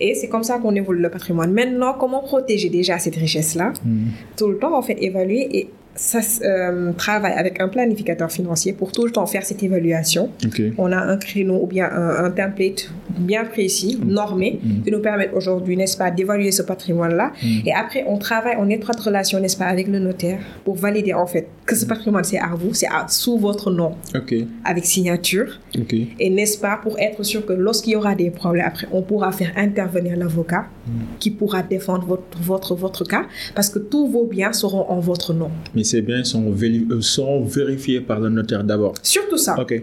Et 0.00 0.14
c'est 0.14 0.28
comme 0.28 0.42
ça 0.42 0.58
qu'on 0.58 0.74
évolue 0.74 1.00
le 1.00 1.10
patrimoine. 1.10 1.52
Maintenant, 1.52 1.94
comment 1.94 2.22
protéger 2.22 2.68
déjà 2.68 2.98
cette 2.98 3.14
richesse-là? 3.14 3.72
Hmm. 3.84 4.08
Tout 4.36 4.48
le 4.48 4.58
temps, 4.58 4.76
en 4.76 4.82
fait, 4.82 4.96
évaluer 5.00 5.48
et 5.56 5.70
ça 5.98 6.20
euh, 6.42 6.92
travaille 6.92 7.32
avec 7.32 7.60
un 7.60 7.66
planificateur 7.66 8.30
financier 8.30 8.72
pour 8.72 8.92
tout 8.92 9.04
le 9.04 9.10
temps 9.10 9.26
faire 9.26 9.44
cette 9.44 9.62
évaluation. 9.64 10.30
On 10.78 10.92
a 10.92 10.96
un 10.96 11.16
créneau 11.16 11.58
ou 11.60 11.66
bien 11.66 11.90
un, 11.90 12.30
template 12.30 12.90
bien 13.18 13.44
précis, 13.44 13.98
mm. 14.00 14.08
normé, 14.08 14.60
mm. 14.62 14.82
qui 14.84 14.90
nous 14.92 15.00
permet 15.00 15.28
aujourd'hui, 15.34 15.76
n'est-ce 15.76 15.96
pas, 15.96 16.12
d'évaluer 16.12 16.52
ce 16.52 16.62
patrimoine-là. 16.62 17.32
Mm. 17.42 17.46
Et 17.66 17.74
après, 17.74 18.04
on 18.06 18.16
travaille 18.16 18.56
en 18.56 18.68
étroite 18.68 19.00
relation, 19.00 19.40
n'est-ce 19.40 19.56
pas, 19.56 19.64
avec 19.64 19.88
le 19.88 19.98
notaire 19.98 20.38
pour 20.64 20.76
valider 20.76 21.14
en 21.14 21.26
fait 21.26 21.48
que 21.66 21.74
ce 21.74 21.84
patrimoine, 21.84 22.24
c'est 22.24 22.38
à 22.38 22.54
vous, 22.54 22.72
c'est 22.74 22.86
sous 23.08 23.36
votre 23.36 23.70
nom, 23.72 23.92
avec 24.64 24.86
signature. 24.86 25.58
Et 26.20 26.30
n'est-ce 26.30 26.58
pas, 26.58 26.78
pour 26.80 26.96
être 26.98 27.24
sûr 27.24 27.44
que 27.44 27.52
lorsqu'il 27.52 27.94
y 27.94 27.96
aura 27.96 28.14
des 28.14 28.30
problèmes, 28.30 28.66
après, 28.66 28.86
on 28.92 29.02
pourra 29.02 29.32
faire 29.32 29.52
intervenir 29.56 30.16
l'avocat 30.16 30.66
qui 31.18 31.30
pourra 31.30 31.62
défendre 31.62 32.06
votre, 32.06 32.22
votre, 32.40 32.74
votre 32.74 33.04
cas 33.04 33.26
parce 33.54 33.68
que 33.68 33.78
tous 33.78 34.08
vos 34.08 34.24
biens 34.24 34.52
seront 34.52 34.88
en 34.88 35.00
votre 35.00 35.34
nom 35.34 35.50
ces 35.88 36.02
biens 36.02 36.24
sont, 36.24 36.44
euh, 36.52 37.00
sont 37.00 37.42
vérifiés 37.44 38.00
par 38.00 38.20
le 38.20 38.28
notaire 38.28 38.62
d'abord. 38.64 38.94
Surtout 39.02 39.36
ça. 39.38 39.56
Ok. 39.58 39.82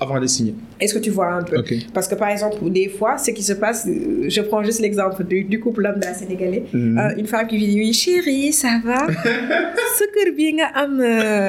Avant 0.00 0.20
de 0.20 0.26
signer. 0.26 0.54
Est-ce 0.80 0.92
que 0.94 0.98
tu 0.98 1.10
vois 1.10 1.32
un 1.34 1.42
peu? 1.42 1.56
Parce 1.94 2.08
que 2.08 2.16
par 2.16 2.28
exemple, 2.28 2.56
des 2.70 2.88
fois, 2.88 3.16
ce 3.16 3.30
qui 3.30 3.42
se 3.42 3.52
passe, 3.52 3.86
euh, 3.86 4.24
je 4.28 4.40
prends 4.42 4.62
juste 4.64 4.80
l'exemple 4.80 5.22
du, 5.24 5.60
couple 5.60 5.82
lambda 5.82 6.12
sénégalais. 6.12 6.64
Mhm. 6.72 6.98
Euh, 6.98 7.20
une 7.20 7.26
femme 7.26 7.46
qui 7.46 7.58
dit 7.58 7.76
Oui, 7.78 7.92
chérie, 7.92 8.52
ça 8.52 8.80
va? 8.84 9.06
Ce 9.98 10.04
que 10.14 10.22
bi 10.36 10.52
nga 10.58 10.66
am 10.82 10.94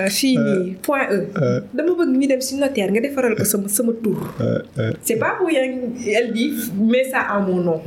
fini, 0.09 0.75
point 0.85 1.07
E. 1.11 1.19
dama 1.73 1.91
bëgg 1.99 2.11
ñu 2.19 2.27
dem 2.31 2.41
si 2.47 2.53
notaire 2.61 2.91
nga 2.93 3.01
defaral 3.05 3.33
ko 3.39 3.43
sama 3.43 3.67
sama 3.77 3.93
tour. 4.03 4.21
C'est 5.01 5.17
pas 5.25 5.33
pour 5.37 5.47
rien, 5.47 5.63
elle 6.17 6.31
dit, 6.31 6.51
mets 6.91 7.09
ça 7.11 7.21
en 7.35 7.41
mon 7.47 7.59
nom. 7.67 7.79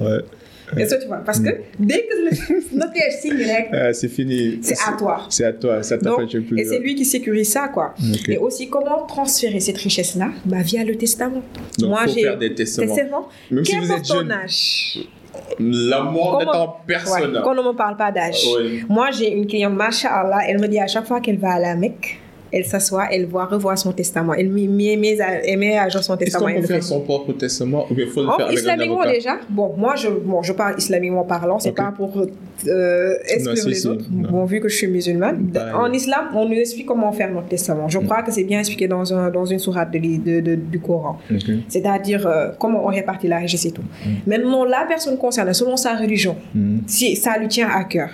Tu 0.76 1.06
vois 1.06 1.18
Parce 1.18 1.40
que 1.40 1.48
dès 1.78 2.06
que 2.06 2.14
le 2.24 2.76
notaire 2.78 3.12
signe, 3.12 3.36
ah, 3.72 3.92
c'est 3.92 4.08
fini. 4.08 4.58
C'est 4.62 4.76
à 4.86 4.92
toi. 4.96 5.26
C'est 5.28 5.44
à 5.44 5.52
toi, 5.52 5.82
ça 5.82 5.98
t'appartient 5.98 6.40
plus. 6.40 6.58
Et 6.60 6.64
c'est 6.64 6.78
lui 6.78 6.94
qui 6.94 7.04
sécurise 7.04 7.50
ça, 7.50 7.68
quoi. 7.68 7.94
Et 8.28 8.38
aussi, 8.38 8.68
comment 8.68 9.06
transférer 9.06 9.60
cette 9.60 9.78
richesse-là? 9.78 10.30
Bah, 10.44 10.58
Via 10.62 10.84
le 10.84 10.96
testament. 10.96 11.42
Donc, 11.78 11.90
Moi, 11.90 12.06
j'ai. 12.06 12.22
faire 12.22 12.38
des 12.38 12.54
testaments. 12.54 12.94
testaments. 12.94 13.28
Même 13.50 13.64
si 13.64 13.78
vous 13.78 13.92
êtes 13.92 14.06
jeune. 14.06 14.30
âge? 14.30 14.98
L'amour 15.58 16.38
n'est 16.40 16.46
en 16.46 16.76
personne. 16.86 17.36
Ouais, 17.36 17.42
qu'on 17.42 17.54
ne 17.54 17.62
me 17.62 17.72
parle 17.72 17.96
pas 17.96 18.10
d'âge? 18.12 18.44
Moi, 18.88 19.10
j'ai 19.10 19.32
une 19.32 19.46
cliente, 19.46 19.74
Masha'Allah, 19.74 20.40
elle 20.48 20.60
me 20.60 20.66
dit 20.68 20.78
à 20.78 20.86
chaque 20.86 21.06
fois 21.06 21.20
qu'elle 21.20 21.38
va 21.38 21.52
à 21.52 21.58
la 21.58 21.74
Mecque, 21.76 22.20
elle 22.50 22.64
s'assoit, 22.64 23.06
elle 23.10 23.26
voit 23.26 23.46
revoir 23.46 23.78
son 23.78 23.92
testament. 23.92 24.34
Elle 24.34 24.48
met, 24.50 24.66
met, 24.66 24.96
met 24.96 25.78
à 25.78 25.88
jour 25.88 26.02
son 26.02 26.16
testament. 26.16 26.48
Est-ce 26.48 26.56
qu'on 26.56 26.60
peut 26.62 26.66
faire 26.66 26.82
son 26.82 27.00
propre 27.00 27.32
testament 27.32 27.86
ou 27.90 27.94
bien 27.94 28.06
faut 28.06 28.22
le 28.22 28.28
oh, 28.28 28.36
faire 28.36 28.46
avec 28.46 28.58
Islamiquement 28.58 29.04
déjà? 29.04 29.38
Bon, 29.48 29.74
moi 29.76 29.94
je, 29.96 30.08
bon, 30.08 30.42
je 30.42 30.52
parle 30.52 30.76
islamiquement 30.78 31.24
parlant, 31.24 31.58
c'est 31.58 31.72
pas 31.72 31.92
pour 31.96 32.10
euh, 32.66 33.14
exclure 33.28 33.68
les 33.68 33.86
autres. 33.86 34.04
Bon, 34.08 34.44
vu 34.44 34.60
que 34.60 34.68
je 34.68 34.76
suis 34.76 34.86
musulmane, 34.86 35.50
en 35.74 35.92
islam, 35.92 36.28
on 36.34 36.48
nous 36.48 36.56
explique 36.56 36.86
comment 36.86 37.12
faire 37.12 37.30
notre 37.32 37.48
testament. 37.48 37.88
Je 37.88 37.98
mm. 37.98 38.04
crois 38.04 38.22
que 38.22 38.32
c'est 38.32 38.44
bien 38.44 38.60
expliqué 38.60 38.88
dans, 38.88 39.12
un, 39.12 39.30
dans 39.30 39.44
une 39.44 39.58
sourate 39.58 39.90
de, 39.92 40.40
de, 40.40 40.54
du 40.54 40.80
Coran. 40.80 41.18
C'est-à-dire 41.68 42.26
euh, 42.26 42.50
comment 42.58 42.84
on 42.84 42.88
répartit 42.88 43.28
la 43.28 43.38
richesse 43.38 43.66
et 43.66 43.72
tout. 43.72 43.82
Mm. 43.82 44.08
Maintenant, 44.26 44.64
la 44.64 44.84
personne 44.88 45.16
concernée, 45.18 45.54
selon 45.54 45.76
sa 45.76 45.94
religion, 45.94 46.36
mm. 46.54 46.78
si 46.86 47.16
ça 47.16 47.38
lui 47.38 47.48
tient 47.48 47.68
à 47.68 47.84
cœur, 47.84 48.10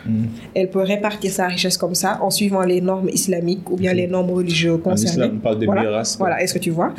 elle 0.55 0.71
peut 0.71 0.81
répartir 0.81 1.31
sa 1.31 1.47
richesse 1.47 1.77
comme 1.77 1.95
ça 1.95 2.19
en 2.21 2.31
suivant 2.31 2.63
les 2.63 2.81
normes 2.81 3.09
islamiques 3.09 3.71
ou 3.71 3.77
bien 3.77 3.93
les 3.93 4.07
normes 4.07 4.24
religieux 4.33 4.77
concernés. 4.79 5.31
on 5.35 5.39
parle 5.39 5.59
de 5.59 5.67
voilà, 5.67 6.03
voilà 6.19 6.43
est-ce 6.43 6.55
que 6.55 6.59
tu 6.59 6.71
vois? 6.71 6.95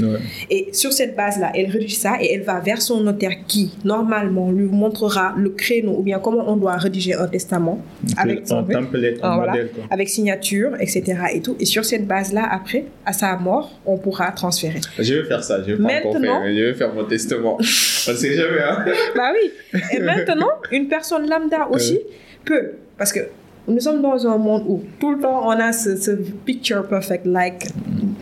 Et 0.50 0.70
sur 0.74 0.92
cette 0.94 1.16
base-là, 1.16 1.52
elle 1.56 1.70
rédige 1.70 1.98
ça 1.98 2.16
et 2.22 2.34
elle 2.34 2.44
va 2.44 2.60
vers 2.60 2.82
son 2.82 3.02
notaire 3.02 3.46
qui, 3.48 3.74
normalement, 3.84 4.52
lui 4.52 4.66
montrera 4.66 5.34
le 5.38 5.50
créneau 5.50 5.96
ou 5.98 6.04
bien 6.04 6.20
comment 6.20 6.50
on 6.50 6.58
doit 6.58 6.76
rédiger 6.78 7.14
un 7.14 7.28
testament 7.28 7.84
avec, 8.18 8.52
un 8.52 8.64
template, 8.64 9.20
un 9.24 9.38
modèle, 9.38 9.70
avec 9.90 10.10
signature, 10.10 10.72
etc. 10.80 11.04
Et, 11.34 11.42
tout. 11.42 11.56
et 11.60 11.66
sur 11.66 11.86
cette 11.86 12.08
base-là, 12.08 12.48
après, 12.52 12.86
à 13.06 13.14
sa 13.14 13.36
mort, 13.38 13.80
on 13.86 13.98
pourra 13.98 14.32
transférer. 14.32 14.82
Je 15.00 15.14
vais 15.14 15.24
faire 15.24 15.44
ça, 15.44 15.62
je 15.66 15.74
vais 15.74 15.84
pas 15.84 15.90
faire, 15.90 16.14
je 16.14 16.62
vais 16.62 16.74
faire 16.74 16.94
mon 16.94 17.06
testament. 17.06 17.58
on 17.60 17.64
sait 17.64 18.34
jamais, 18.34 18.62
hein 18.62 18.86
Bah 19.16 19.32
oui. 19.34 19.80
Et 19.94 20.00
maintenant, 20.00 20.52
une 20.72 20.88
personne 20.88 21.30
lambda 21.30 21.68
aussi 21.70 22.00
peut, 22.44 22.74
parce 22.98 23.12
que 23.12 23.20
nous 23.68 23.80
sommes 23.80 24.02
dans 24.02 24.28
un 24.28 24.38
monde 24.38 24.64
où 24.68 24.82
tout 25.00 25.14
le 25.14 25.22
temps 25.22 25.48
on 25.48 25.52
a 25.52 25.72
ce, 25.72 26.12
picture 26.46 26.88
perfect, 26.88 27.26
like 27.26 27.68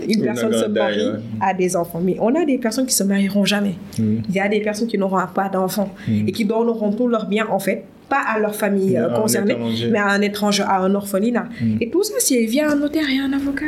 une 0.08 0.24
personne 0.24 0.54
se 0.54 0.66
marie, 0.66 1.12
a 1.40 1.54
des 1.54 1.76
enfants. 1.76 2.02
Mais 2.04 2.18
on 2.20 2.34
a 2.36 2.46
des 2.46 2.58
personnes 2.58 2.86
qui 2.86 2.96
se 2.96 3.04
marieront 3.04 3.46
jamais. 3.46 3.76
Mm. 3.98 4.18
Il 4.30 4.36
y 4.36 4.40
a 4.40 4.48
des 4.48 4.62
personnes 4.62 4.88
qui 4.88 4.98
n'auront 4.98 5.20
pas 5.34 5.50
d'enfants 5.50 5.94
mm. 6.08 6.28
et 6.28 6.32
qui 6.32 6.46
donneront 6.46 6.92
tout 6.92 7.08
leur 7.08 7.26
bien 7.26 7.48
en 7.50 7.60
fait 7.60 7.86
pas 8.10 8.22
à 8.28 8.38
leur 8.38 8.54
famille 8.54 8.98
euh, 8.98 9.10
concernée, 9.10 9.58
mais 9.90 10.00
à 10.00 10.10
un 10.10 10.22
étranger, 10.22 10.64
à 10.64 10.82
un 10.82 10.94
orphelinat. 10.94 11.48
Mm. 11.62 11.78
Et 11.82 11.90
tout 11.90 12.04
ça, 12.04 12.16
c'est 12.20 12.44
via 12.46 12.70
un 12.70 12.76
notaire 12.76 13.10
et 13.10 13.20
un 13.20 13.32
avocat. 13.34 13.66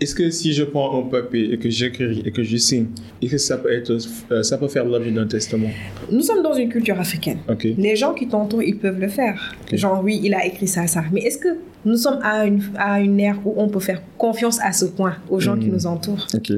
Est-ce 0.00 0.14
que 0.14 0.30
si 0.30 0.52
je 0.52 0.62
prends 0.62 1.00
un 1.00 1.08
papier 1.08 1.52
et 1.52 1.58
que 1.58 1.68
j'écris 1.68 2.22
et 2.24 2.30
que 2.30 2.42
je 2.44 2.56
signe, 2.56 2.86
est-ce 3.20 3.32
que 3.32 3.38
ça 3.38 3.58
peut, 3.58 3.72
être, 3.72 3.96
euh, 4.30 4.42
ça 4.42 4.56
peut 4.56 4.68
faire 4.68 4.84
l'objet 4.84 5.10
d'un 5.10 5.26
testament? 5.26 5.70
Nous 6.10 6.22
sommes 6.22 6.42
dans 6.42 6.54
une 6.54 6.68
culture 6.68 6.98
africaine. 7.00 7.38
Les 7.76 7.96
gens 7.96 8.14
qui 8.14 8.28
t'entourent, 8.28 8.62
ils 8.62 8.78
peuvent 8.78 9.00
le 9.00 9.08
faire. 9.08 9.56
Genre, 9.72 10.00
oui, 10.04 10.20
il 10.22 10.34
a 10.34 10.46
écrit 10.46 10.68
ça, 10.68 10.86
ça. 10.86 11.02
Mais 11.12 11.22
est-ce 11.22 11.38
que 11.38 11.48
nous 11.84 11.96
sommes 11.96 12.20
à 12.22 12.46
une, 12.46 12.62
à 12.76 13.00
une 13.00 13.18
ère 13.18 13.38
où 13.44 13.54
on 13.56 13.68
peut 13.68 13.80
faire 13.80 14.00
confiance 14.16 14.60
à 14.62 14.72
ce 14.72 14.84
point 14.84 15.16
aux 15.30 15.40
gens 15.40 15.56
qui 15.56 15.66
mm. 15.66 15.72
nous 15.72 15.86
entourent? 15.86 16.26
Ok. 16.34 16.50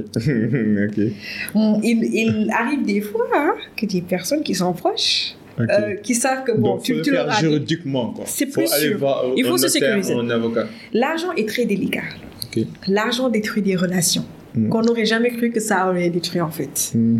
Il, 1.82 2.04
il, 2.04 2.50
arrive 2.50 2.84
des 2.84 3.00
fois 3.00 3.26
hein, 3.34 3.54
que 3.76 3.86
des 3.86 4.02
personnes 4.02 4.42
qui 4.42 4.54
sont 4.54 4.72
proches 4.72 5.34
euh, 5.58 5.94
qui 5.96 6.14
savent 6.14 6.44
que 6.44 6.52
bon, 6.52 6.74
Donc, 6.74 6.82
tu, 6.82 7.00
tu 7.02 7.10
faire 7.10 7.30
juridiquement 7.32 8.12
quoi. 8.12 8.24
C'est 8.26 8.46
plus 8.46 8.66
sûr. 8.66 8.98
Il 9.36 9.44
faut 9.44 9.58
se 9.58 9.68
sécuriser. 9.68 10.14
L'argent 10.92 11.32
est 11.36 11.48
très 11.48 11.64
délicat. 11.64 12.02
L'argent 12.88 13.28
détruit 13.28 13.62
des 13.62 13.76
relations 13.76 14.24
hmm. 14.54 14.68
qu'on 14.68 14.82
n'aurait 14.82 15.06
jamais 15.06 15.30
cru 15.30 15.50
que 15.50 15.60
ça 15.60 15.88
aurait 15.88 16.10
détruit 16.10 16.40
en 16.40 16.50
fait. 16.50 16.92
Hmm. 16.94 17.18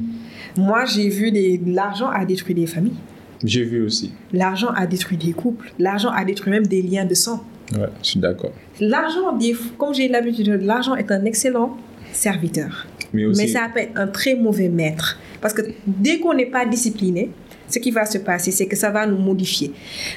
Moi, 0.57 0.85
j'ai 0.85 1.09
vu 1.09 1.31
des 1.31 1.61
l'argent 1.65 2.09
a 2.09 2.25
détruit 2.25 2.55
des 2.55 2.67
familles. 2.67 2.99
J'ai 3.45 3.65
vu 3.65 3.83
aussi. 3.83 4.13
L'argent 4.33 4.69
a 4.69 4.87
détruit 4.87 5.17
des 5.17 5.33
couples. 5.33 5.73
L'argent 5.79 6.11
a 6.11 6.25
détruit 6.25 6.51
même 6.51 6.67
des 6.67 6.83
liens 6.83 7.05
de 7.05 7.15
sang. 7.15 7.45
Ouais, 7.73 7.89
je 8.03 8.09
suis 8.09 8.21
d'accord. 8.21 8.53
L'argent, 8.81 9.39
comme 9.79 9.95
j'ai 9.95 10.09
l'habitude, 10.09 10.49
l'argent 10.63 10.95
est 10.97 11.11
un 11.11 11.25
excellent 11.25 11.77
serviteur. 12.13 12.87
Mais, 13.13 13.25
aussi... 13.25 13.41
Mais 13.41 13.49
ça 13.49 13.69
peut 13.73 13.81
être 13.81 13.99
un 13.99 14.09
très 14.09 14.35
mauvais 14.35 14.69
maître. 14.69 15.19
Parce 15.41 15.55
que 15.55 15.63
dès 15.87 16.19
qu'on 16.19 16.35
n'est 16.35 16.51
pas 16.51 16.67
discipliné, 16.67 17.31
ce 17.71 17.79
qui 17.79 17.91
va 17.91 18.05
se 18.05 18.19
passer, 18.19 18.51
c'est 18.51 18.67
que 18.67 18.77
ça 18.77 18.91
va 18.91 19.07
nous 19.07 19.19
modifier. 19.19 19.73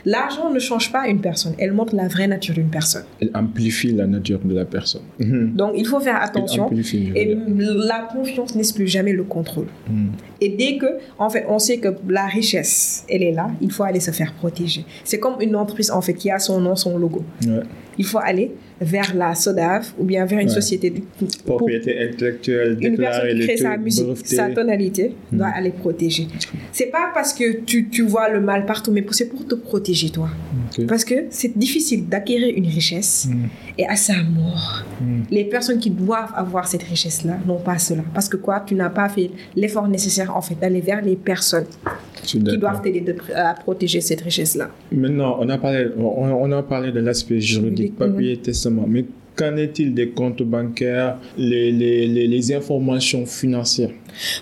L'argent 0.06 0.51
ne 0.51 0.60
change 0.60 0.91
pas 0.91 1.08
une 1.08 1.22
personne, 1.22 1.54
elle 1.58 1.74
montre 1.74 1.95
la 1.95 2.08
vraie 2.08 2.28
nature 2.28 2.56
d'une 2.56 2.70
personne. 2.70 3.04
Elle 3.22 3.32
amplifie 3.34 3.91
la 3.93 4.08
nature 4.08 4.39
de 4.43 4.54
la 4.54 4.66
personne. 4.66 5.04
Mhm. 5.20 5.54
Donc 5.56 5.74
il 5.76 5.86
faut 5.86 5.99
faire 5.99 6.22
attention. 6.22 6.70
Et 7.16 7.38
la 7.58 8.08
confiance 8.12 8.56
n'est 8.56 8.74
plus 8.74 8.88
jamais 8.88 9.14
le 9.14 9.24
contrôle. 9.24 9.68
Mhm. 9.89 10.12
Et 10.41 10.49
dès 10.49 10.78
que, 10.78 10.97
en 11.18 11.30
fait, 11.30 11.45
on 11.47 11.60
sait 11.60 11.78
que 11.78 11.89
la 12.10 12.26
richesse, 12.26 13.06
elle 13.10 13.24
est 13.24 13.32
là, 13.32 13.47
il 13.62 13.72
faut 13.72 13.84
aller 13.84 13.99
se 13.99 14.12
faire 14.12 14.34
protéger. 14.34 14.86
C'est 15.04 15.20
comme 15.20 15.36
une 15.39 15.56
entreprise, 15.56 15.91
en 15.91 16.01
fait, 16.01 16.14
qui 16.14 16.30
a 16.30 16.39
son 16.39 16.60
nom, 16.60 16.76
son 16.76 16.97
logo. 16.97 17.24
Il 17.97 18.06
faut 18.06 18.20
aller 18.20 18.51
vers 18.84 19.15
la 19.15 19.34
SODAV 19.36 19.93
ou 19.97 20.03
bien 20.03 20.25
vers 20.25 20.39
une 20.39 20.49
société 20.49 20.89
de 20.89 21.01
propriété 21.45 21.97
intellectuelle 22.09 22.77
une 22.81 22.97
personne 22.97 23.29
qui 23.29 23.39
crée 23.47 23.57
sa 23.57 23.77
musique, 23.77 24.27
sa 24.27 24.49
tonalité, 24.49 25.03
marché 25.03 25.15
doit 25.31 25.47
aller 25.47 25.71
protéger. 25.71 26.27
C'est 26.71 26.88
pas 26.91 27.11
parce 27.13 27.34
que 27.34 27.61
tu, 27.61 27.89
tu 27.89 28.03
vois 28.03 28.29
le 28.29 28.41
mal 28.41 28.65
partout, 28.65 28.91
mais 28.91 29.03
c'est 29.11 29.29
pour 29.29 29.45
te 29.47 29.55
protéger 29.55 30.09
toi. 30.09 30.29
Parce 30.88 31.05
que 31.05 31.15
c'est 31.29 31.57
difficile 31.57 32.07
d'acquérir 32.07 32.53
une 32.55 32.67
richesse 32.67 33.27
Mm. 33.29 33.45
et 33.77 33.86
à 33.88 33.95
sa 33.95 34.15
mort, 34.23 34.84
les 35.31 35.45
personnes 35.45 35.79
qui 35.79 35.89
doivent 35.89 36.31
avoir 36.36 36.67
cette 36.67 36.84
richesse-là 36.84 37.38
n'ont 37.47 37.59
pas 37.59 37.77
cela. 37.77 38.03
Parce 38.13 38.27
que 38.27 38.38
quoi, 38.38 38.63
tu 38.65 38.75
n'as 38.75 38.89
pas 38.89 39.07
fait 39.09 39.29
l'effort 39.55 39.88
nécessaire 39.88 40.36
en 40.36 40.41
fait 40.41 40.55
d'aller 40.59 40.81
vers 40.81 41.01
les 41.01 41.15
personnes 41.15 41.65
qui 42.23 42.39
doivent 42.39 42.81
t'aider 42.81 43.01
de- 43.01 43.15
à 43.36 43.53
protéger 43.53 44.01
cette 44.01 44.21
richesse-là. 44.21 44.69
Maintenant, 44.91 45.38
on 45.39 45.47
a 45.49 45.57
parlé, 45.57 45.88
on, 45.97 46.01
on 46.45 46.51
a 46.51 46.63
parlé 46.63 46.91
de 46.91 46.99
l'aspect 46.99 47.39
juridique, 47.39 47.63
Juridique, 47.93 47.97
papier, 47.97 48.38
testament. 48.38 48.72
Mais 48.88 49.05
qu'en 49.36 49.55
est-il 49.57 49.93
des 49.93 50.09
comptes 50.09 50.43
bancaires, 50.43 51.17
les, 51.38 51.71
les, 51.71 52.05
les, 52.07 52.28
les 52.28 52.53
informations 52.53 53.26
financières? 53.26 53.89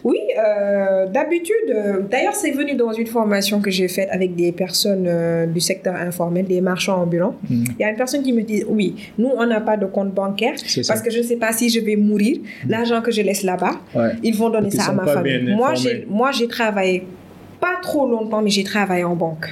Oui, 0.03 0.17
euh, 0.37 1.07
d'habitude, 1.07 1.55
euh, 1.69 2.01
d'ailleurs, 2.09 2.33
c'est 2.35 2.51
venu 2.51 2.75
dans 2.75 2.91
une 2.91 3.07
formation 3.07 3.61
que 3.61 3.71
j'ai 3.71 3.87
faite 3.87 4.09
avec 4.11 4.35
des 4.35 4.51
personnes 4.51 5.05
euh, 5.07 5.45
du 5.45 5.61
secteur 5.61 5.95
informel, 5.95 6.45
des 6.45 6.59
marchands 6.59 7.01
ambulants. 7.01 7.35
Mm. 7.49 7.63
Il 7.79 7.81
y 7.81 7.85
a 7.85 7.89
une 7.89 7.95
personne 7.95 8.21
qui 8.21 8.33
me 8.33 8.41
dit 8.41 8.63
Oui, 8.67 8.95
nous, 9.17 9.29
on 9.37 9.45
n'a 9.45 9.61
pas 9.61 9.77
de 9.77 9.85
compte 9.85 10.13
bancaire 10.13 10.55
parce 10.87 11.01
que 11.01 11.09
je 11.09 11.19
ne 11.19 11.23
sais 11.23 11.37
pas 11.37 11.53
si 11.53 11.69
je 11.69 11.79
vais 11.79 11.95
mourir. 11.95 12.39
L'argent 12.67 13.01
que 13.01 13.11
je 13.11 13.21
laisse 13.21 13.43
là-bas, 13.43 13.79
Ouais. 13.95 14.11
ils 14.23 14.35
vont 14.35 14.49
donner 14.49 14.69
Donc, 14.69 14.81
ça 14.81 14.91
à 14.91 14.93
ma 14.93 15.05
famille. 15.05 15.53
Moi, 15.55 15.73
j'ai, 15.75 16.05
moi, 16.09 16.31
j'ai 16.31 16.47
travaillé 16.47 17.03
pas 17.61 17.77
trop 17.81 18.09
longtemps, 18.09 18.41
mais 18.41 18.49
j'ai 18.49 18.63
travaillé 18.63 19.03
en 19.03 19.15
banque. 19.15 19.47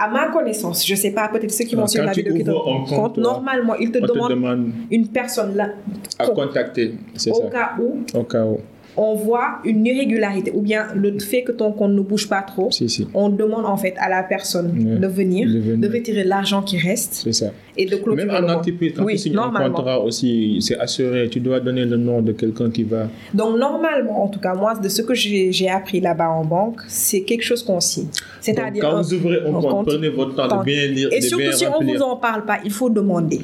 À 0.00 0.08
ma 0.08 0.28
connaissance, 0.28 0.86
je 0.86 0.92
ne 0.92 0.98
sais 0.98 1.10
pas, 1.10 1.28
peut-être 1.28 1.50
ceux 1.50 1.64
qui 1.64 1.74
vont 1.74 1.82
Donc, 1.82 1.90
suivre 1.90 2.06
la 2.06 2.12
vidéo 2.12 2.34
qui 2.36 2.44
te 2.44 2.50
compte, 2.50 2.88
toi, 2.88 3.12
normalement, 3.16 3.74
ils 3.74 3.90
te 3.90 3.98
demandent 3.98 4.30
demande 4.30 4.70
une 4.92 5.08
personne 5.08 5.56
là, 5.56 5.70
à 6.18 6.26
contacter, 6.28 6.94
c'est 7.14 7.32
au 7.32 7.42
ça, 7.42 7.48
cas 7.50 7.70
où 7.80 8.04
au 8.14 8.22
cas 8.22 8.44
où. 8.44 8.58
On 9.00 9.14
voit 9.14 9.60
une 9.64 9.86
irrégularité 9.86 10.50
ou 10.52 10.60
bien 10.60 10.88
le 10.94 11.16
fait 11.20 11.42
que 11.44 11.52
ton 11.52 11.70
compte 11.72 11.92
ne 11.92 12.00
bouge 12.00 12.28
pas 12.28 12.42
trop, 12.42 12.68
Si, 12.72 12.88
si, 12.88 13.06
on 13.14 13.28
demande 13.28 13.64
en 13.64 13.76
fait 13.76 13.94
à 13.98 14.08
la 14.08 14.22
personne 14.24 14.68
de 15.00 15.06
venir, 15.06 15.48
De 15.48 15.58
venir. 15.60 15.78
de 15.78 15.88
retirer 15.96 16.24
l'argent 16.24 16.62
qui 16.62 16.76
reste 16.78 17.14
c'est 17.14 17.32
ça. 17.32 17.50
et 17.76 17.86
de 17.86 17.96
clôturer 17.96 18.26
Même 18.26 18.44
en 18.44 18.48
entreprise, 18.56 18.94
Oui, 18.98 19.12
tu 19.12 19.18
signes 19.18 19.38
un 19.38 19.50
contrat 19.50 20.00
aussi, 20.00 20.58
c'est 20.60 20.78
assuré. 20.78 21.28
Tu 21.30 21.38
dois 21.40 21.60
donner 21.60 21.84
le 21.84 21.96
nom 21.96 22.20
de 22.22 22.32
quelqu'un 22.32 22.70
qui 22.70 22.82
va. 22.82 23.08
Donc 23.32 23.56
normalement, 23.58 24.24
en 24.24 24.28
tout 24.28 24.40
cas 24.40 24.54
moi, 24.54 24.74
de 24.74 24.88
ce 24.88 25.02
que 25.02 25.14
j'ai 25.14 25.68
appris 25.68 26.00
là-bas 26.00 26.28
en 26.30 26.44
banque, 26.44 26.80
c'est 26.88 27.22
quelque 27.22 27.42
chose 27.50 27.62
qu'on 27.62 27.80
signe. 27.80 28.08
C'est-à-dire 28.40 28.82
quand 28.82 29.00
vous 29.00 29.14
ouvrez 29.14 29.38
un 29.46 29.52
compte, 29.52 29.86
prenez 29.86 30.08
votre 30.08 30.34
temps 30.34 30.48
de 30.48 30.52
compte. 30.54 30.64
bien 30.64 30.86
lire, 30.88 31.08
et 31.12 31.20
de 31.20 31.24
surtout 31.24 31.42
bien 31.44 31.52
si 31.52 31.66
on 31.66 31.72
remplir. 31.72 31.94
vous 31.96 32.02
en 32.02 32.16
parle 32.16 32.44
pas, 32.44 32.58
il 32.64 32.70
faut 32.72 32.90
demander. 32.90 33.40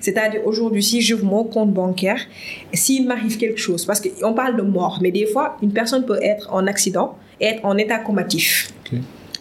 C'est-à-dire 0.00 0.40
aujourd'hui, 0.46 0.82
si 0.82 1.00
j'ouvre 1.02 1.24
mon 1.26 1.44
compte 1.44 1.72
bancaire, 1.72 2.20
s'il 2.72 3.06
m'arrive 3.06 3.36
quelque 3.36 3.60
chose, 3.60 3.84
parce 3.84 4.00
qu'on 4.00 4.32
parle 4.32 4.56
de 4.56 4.62
mort, 4.86 4.98
mais 5.02 5.10
des 5.10 5.26
fois, 5.26 5.56
une 5.62 5.72
personne 5.72 6.04
peut 6.04 6.18
être 6.22 6.52
en 6.52 6.66
accident 6.66 7.16
et 7.40 7.46
être 7.46 7.64
en 7.64 7.76
état 7.76 7.98
comatif. 7.98 8.70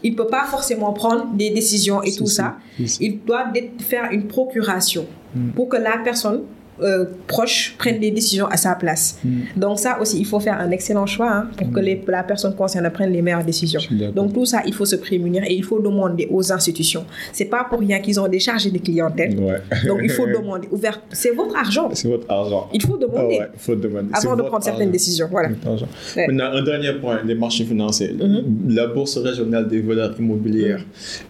Il 0.03 0.11
ne 0.11 0.17
peut 0.17 0.27
pas 0.27 0.45
forcément 0.45 0.93
prendre 0.93 1.25
des 1.33 1.49
décisions 1.49 2.03
et 2.03 2.11
tout 2.11 2.27
ça. 2.27 2.57
Il 2.99 3.19
doit 3.25 3.45
faire 3.79 4.11
une 4.11 4.27
procuration 4.27 5.05
Mm. 5.35 5.49
pour 5.49 5.69
que 5.69 5.77
la 5.77 5.97
personne 6.03 6.41
euh, 6.81 7.05
proche 7.27 7.75
prenne 7.77 7.99
des 7.99 8.11
décisions 8.11 8.47
à 8.47 8.57
sa 8.57 8.75
place. 8.75 9.19
Mm. 9.23 9.29
Donc 9.55 9.79
ça 9.79 9.99
aussi, 10.01 10.19
il 10.19 10.25
faut 10.25 10.39
faire 10.39 10.59
un 10.59 10.71
excellent 10.71 11.05
choix 11.05 11.31
hein, 11.31 11.47
pour 11.57 11.71
que 11.71 11.79
les- 11.79 12.01
la 12.07 12.23
personne 12.23 12.55
concernée 12.55 12.89
prenne 12.89 13.11
les 13.11 13.21
meilleures 13.21 13.43
décisions. 13.45 13.79
Donc 14.13 14.33
tout 14.33 14.45
ça, 14.45 14.61
il 14.65 14.73
faut 14.73 14.85
se 14.85 14.95
prémunir 14.97 15.43
et 15.45 15.53
il 15.53 15.63
faut 15.63 15.79
demander 15.79 16.27
aux 16.31 16.51
institutions. 16.51 17.05
C'est 17.31 17.45
pas 17.45 17.65
pour 17.69 17.79
rien 17.79 17.99
qu'ils 17.99 18.19
ont 18.19 18.27
des 18.27 18.39
chargés 18.39 18.71
de 18.71 18.77
clientèle. 18.79 19.39
Ouais. 19.39 19.61
Donc 19.87 19.99
il 20.03 20.09
faut 20.09 20.25
demander. 20.37 20.67
Ouvert. 20.71 21.01
C'est 21.11 21.31
votre 21.31 21.55
argent. 21.55 21.89
C'est 21.93 22.07
votre 22.07 22.29
argent. 22.29 22.69
Il 22.73 22.81
faut 22.81 22.97
Ah 22.97 23.05
demander 23.05 23.39
ouais, 23.39 23.49
faut 23.57 23.75
demander. 23.75 24.09
Avant 24.13 24.35
de 24.35 24.41
prendre 24.43 24.63
certaines 24.63 24.91
décisions. 24.91 25.27
Voilà. 25.31 25.49
Ouais. 25.49 26.27
Maintenant, 26.27 26.51
un 26.59 26.63
dernier 26.63 26.93
point, 26.93 27.19
les 27.25 27.35
marchés 27.35 27.63
financiers. 27.65 28.13
Mhm. 28.13 28.69
La 28.75 28.87
bourse 28.87 29.17
régionale 29.17 29.67
des 29.67 29.81
valeurs 29.81 30.13
immobilières. 30.19 30.81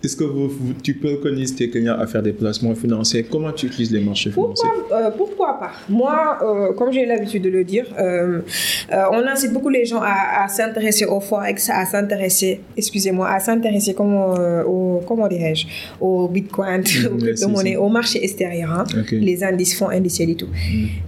Est-ce 0.03 0.15
que 0.15 0.23
vous, 0.23 0.47
vous- 0.49 0.73
tu 0.81 0.93
peux 0.95 1.15
connaître 1.17 1.55
tes 1.55 1.69
clients 1.69 1.97
à 1.99 2.07
faire 2.07 2.23
des 2.23 2.33
placements 2.33 2.75
financiers? 2.75 3.23
Comment 3.23 3.51
tu 3.51 3.67
utilises 3.67 3.91
les 3.91 3.99
marchés 4.03 4.31
financiers? 4.31 4.69
Pourquoi, 4.69 4.97
euh, 4.97 5.11
pourquoi 5.35 5.59
pas 5.59 5.71
Moi, 5.89 6.37
euh, 6.41 6.73
comme 6.73 6.91
j'ai 6.91 7.05
l'habitude 7.05 7.43
de 7.43 7.49
le 7.49 7.63
dire, 7.63 7.85
euh, 7.99 8.41
euh, 8.91 9.03
on 9.11 9.25
incite 9.27 9.51
beaucoup 9.53 9.69
les 9.69 9.85
gens 9.85 10.01
à, 10.01 10.43
à 10.43 10.47
s'intéresser 10.47 11.05
au 11.05 11.19
forex, 11.19 11.69
à 11.69 11.85
s'intéresser, 11.85 12.61
excusez-moi, 12.77 13.27
à 13.29 13.39
s'intéresser 13.39 13.93
comment, 13.93 14.33
au, 14.65 15.01
comment 15.07 15.27
dirais-je, 15.27 15.67
au 15.99 16.27
bitcoin, 16.27 16.81
aux 17.07 17.13
Mhm, 17.15 17.19
crypto-monnaies, 17.21 17.69
si, 17.71 17.75
si. 17.75 17.77
au 17.77 17.89
marché 17.89 18.23
extérieur, 18.23 18.71
hein, 18.71 18.83
les 19.11 19.43
indices, 19.43 19.77
fonds 19.77 19.89
indiciels 19.89 20.29
et 20.31 20.35
tout. 20.35 20.47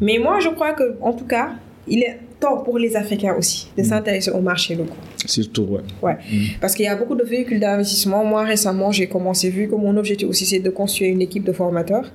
Mais 0.01 0.17
moi, 0.19 0.39
je 0.39 0.49
crois 0.49 0.73
que, 0.73 0.95
en 1.01 1.13
tout 1.13 1.25
cas, 1.25 1.49
il 1.88 2.03
est 2.03 2.19
temps 2.40 2.58
pour 2.58 2.78
les 2.78 2.96
Africains 2.96 3.36
aussi 3.38 3.70
de 3.78 3.84
s'intéresser 3.84 4.32
au 4.32 4.42
marché 4.42 4.76
locaux. 4.76 4.94
Surtout, 5.26 5.64
ouais. 5.64 5.82
Ouais. 6.02 6.18
Parce 6.62 6.74
qu'il 6.76 6.86
y 6.86 6.88
a 6.88 6.96
beaucoup 6.96 7.16
de 7.16 7.24
véhicules 7.24 7.60
d'investissement. 7.60 8.24
Moi, 8.24 8.44
récemment, 8.44 8.92
j'ai 8.92 9.08
commencé, 9.08 9.50
vu 9.50 9.68
que 9.68 9.76
mon 9.76 9.96
objectif 9.98 10.28
aussi, 10.30 10.46
c'est 10.46 10.60
de 10.60 10.70
construire 10.70 11.12
une 11.12 11.22
équipe 11.22 11.44
de 11.44 11.52
formateurs. 11.52 12.12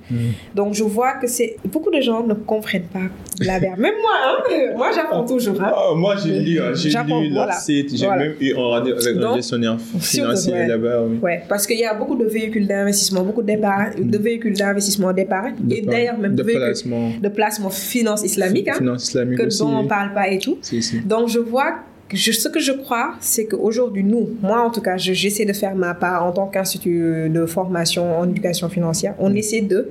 Donc, 0.55 0.73
je 0.73 0.83
vois 0.83 1.13
que 1.13 1.27
c'est. 1.27 1.57
Beaucoup 1.71 1.91
de 1.91 2.01
gens 2.01 2.25
ne 2.25 2.33
comprennent 2.33 2.83
pas 2.91 3.07
la. 3.41 3.59
Même 3.59 3.77
moi, 4.01 4.11
hein. 4.25 4.37
Moi, 4.77 4.89
j'apprends 4.95 5.25
toujours. 5.25 5.61
Hein. 5.61 5.71
Ah, 5.75 5.93
moi, 5.95 6.15
j'ai 6.23 6.39
lu, 6.39 6.59
hein, 6.59 6.71
j'ai 6.73 6.89
lu 6.89 6.95
leur 7.29 7.31
voilà. 7.45 7.53
site. 7.53 7.95
J'ai 7.95 8.05
Voilà. 8.05 8.23
même 8.23 8.33
eu 8.39 8.53
un 8.53 8.57
rendez-vous 8.57 8.99
avec 9.07 9.17
un 9.23 9.35
gestionnaire 9.35 9.77
financier 9.99 10.67
là-bas. 10.67 11.03
Oui. 11.07 11.17
Ouais, 11.21 11.43
parce 11.47 11.67
qu'il 11.67 11.77
y 11.79 11.85
a 11.85 11.93
beaucoup 11.93 12.15
de 12.15 12.25
véhicules 12.25 12.67
d'investissement, 12.67 13.21
beaucoup 13.23 13.43
de 13.43 14.17
véhicules 14.17 14.53
d'investissement 14.57 15.11
d'épargne, 15.13 15.55
et 15.69 15.81
d'ailleurs 15.81 16.17
même 16.17 16.35
de 16.35 16.43
placement. 16.43 17.11
de 17.21 17.29
placement 17.29 17.69
finance 17.69 18.23
islamique, 18.23 18.67
hein, 18.69 18.73
Finance 18.77 19.07
islamique 19.09 19.37
que 19.39 19.45
aussi. 19.47 19.59
dont 19.59 19.75
on 19.77 19.87
parle 19.87 20.12
pas 20.13 20.29
et 20.29 20.39
tout. 20.39 20.57
Si, 20.61 20.81
si. 20.81 20.99
Donc 21.01 21.27
je 21.27 21.39
vois, 21.39 21.79
que 22.09 22.15
je, 22.17 22.31
ce 22.31 22.47
que 22.47 22.59
je 22.59 22.71
crois, 22.73 23.15
c'est 23.19 23.45
qu'aujourd'hui, 23.47 24.03
nous, 24.03 24.29
moi 24.41 24.61
en 24.61 24.69
tout 24.69 24.81
cas, 24.81 24.97
je- 24.97 25.13
j'essaie 25.13 25.45
de 25.45 25.53
faire 25.53 25.75
ma 25.75 25.93
part 25.93 26.23
en 26.25 26.31
tant 26.31 26.47
qu'institut 26.47 27.29
de 27.29 27.45
formation 27.45 28.17
en 28.19 28.29
éducation 28.29 28.69
financière, 28.69 29.15
on 29.19 29.33
essaie 29.33 29.61
de 29.61 29.89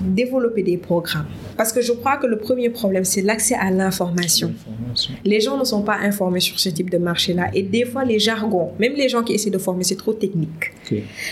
développer 0.00 0.62
des 0.62 0.76
programmes. 0.76 1.26
Parce 1.56 1.72
que 1.72 1.80
je 1.80 1.92
crois 1.92 2.16
que 2.16 2.26
le 2.26 2.38
premier 2.38 2.70
problème, 2.70 3.04
c'est 3.04 3.22
l'accès 3.22 3.54
à 3.54 3.70
l'information. 3.70 4.52
Information. 4.68 5.14
Les 5.24 5.40
gens 5.40 5.56
ne 5.58 5.64
sont 5.64 5.82
pas 5.82 5.96
informés 6.02 6.40
sur 6.40 6.58
ce 6.58 6.68
type 6.68 6.90
de 6.90 6.98
marché-là. 6.98 7.50
Et 7.54 7.62
des 7.62 7.84
fois, 7.84 8.04
les 8.04 8.18
jargons, 8.18 8.70
même 8.78 8.94
les 8.94 9.08
gens 9.08 9.22
qui 9.22 9.32
essaient 9.34 9.50
de 9.50 9.58
former, 9.58 9.84
c'est 9.84 9.96
trop 9.96 10.12
technique. 10.12 10.72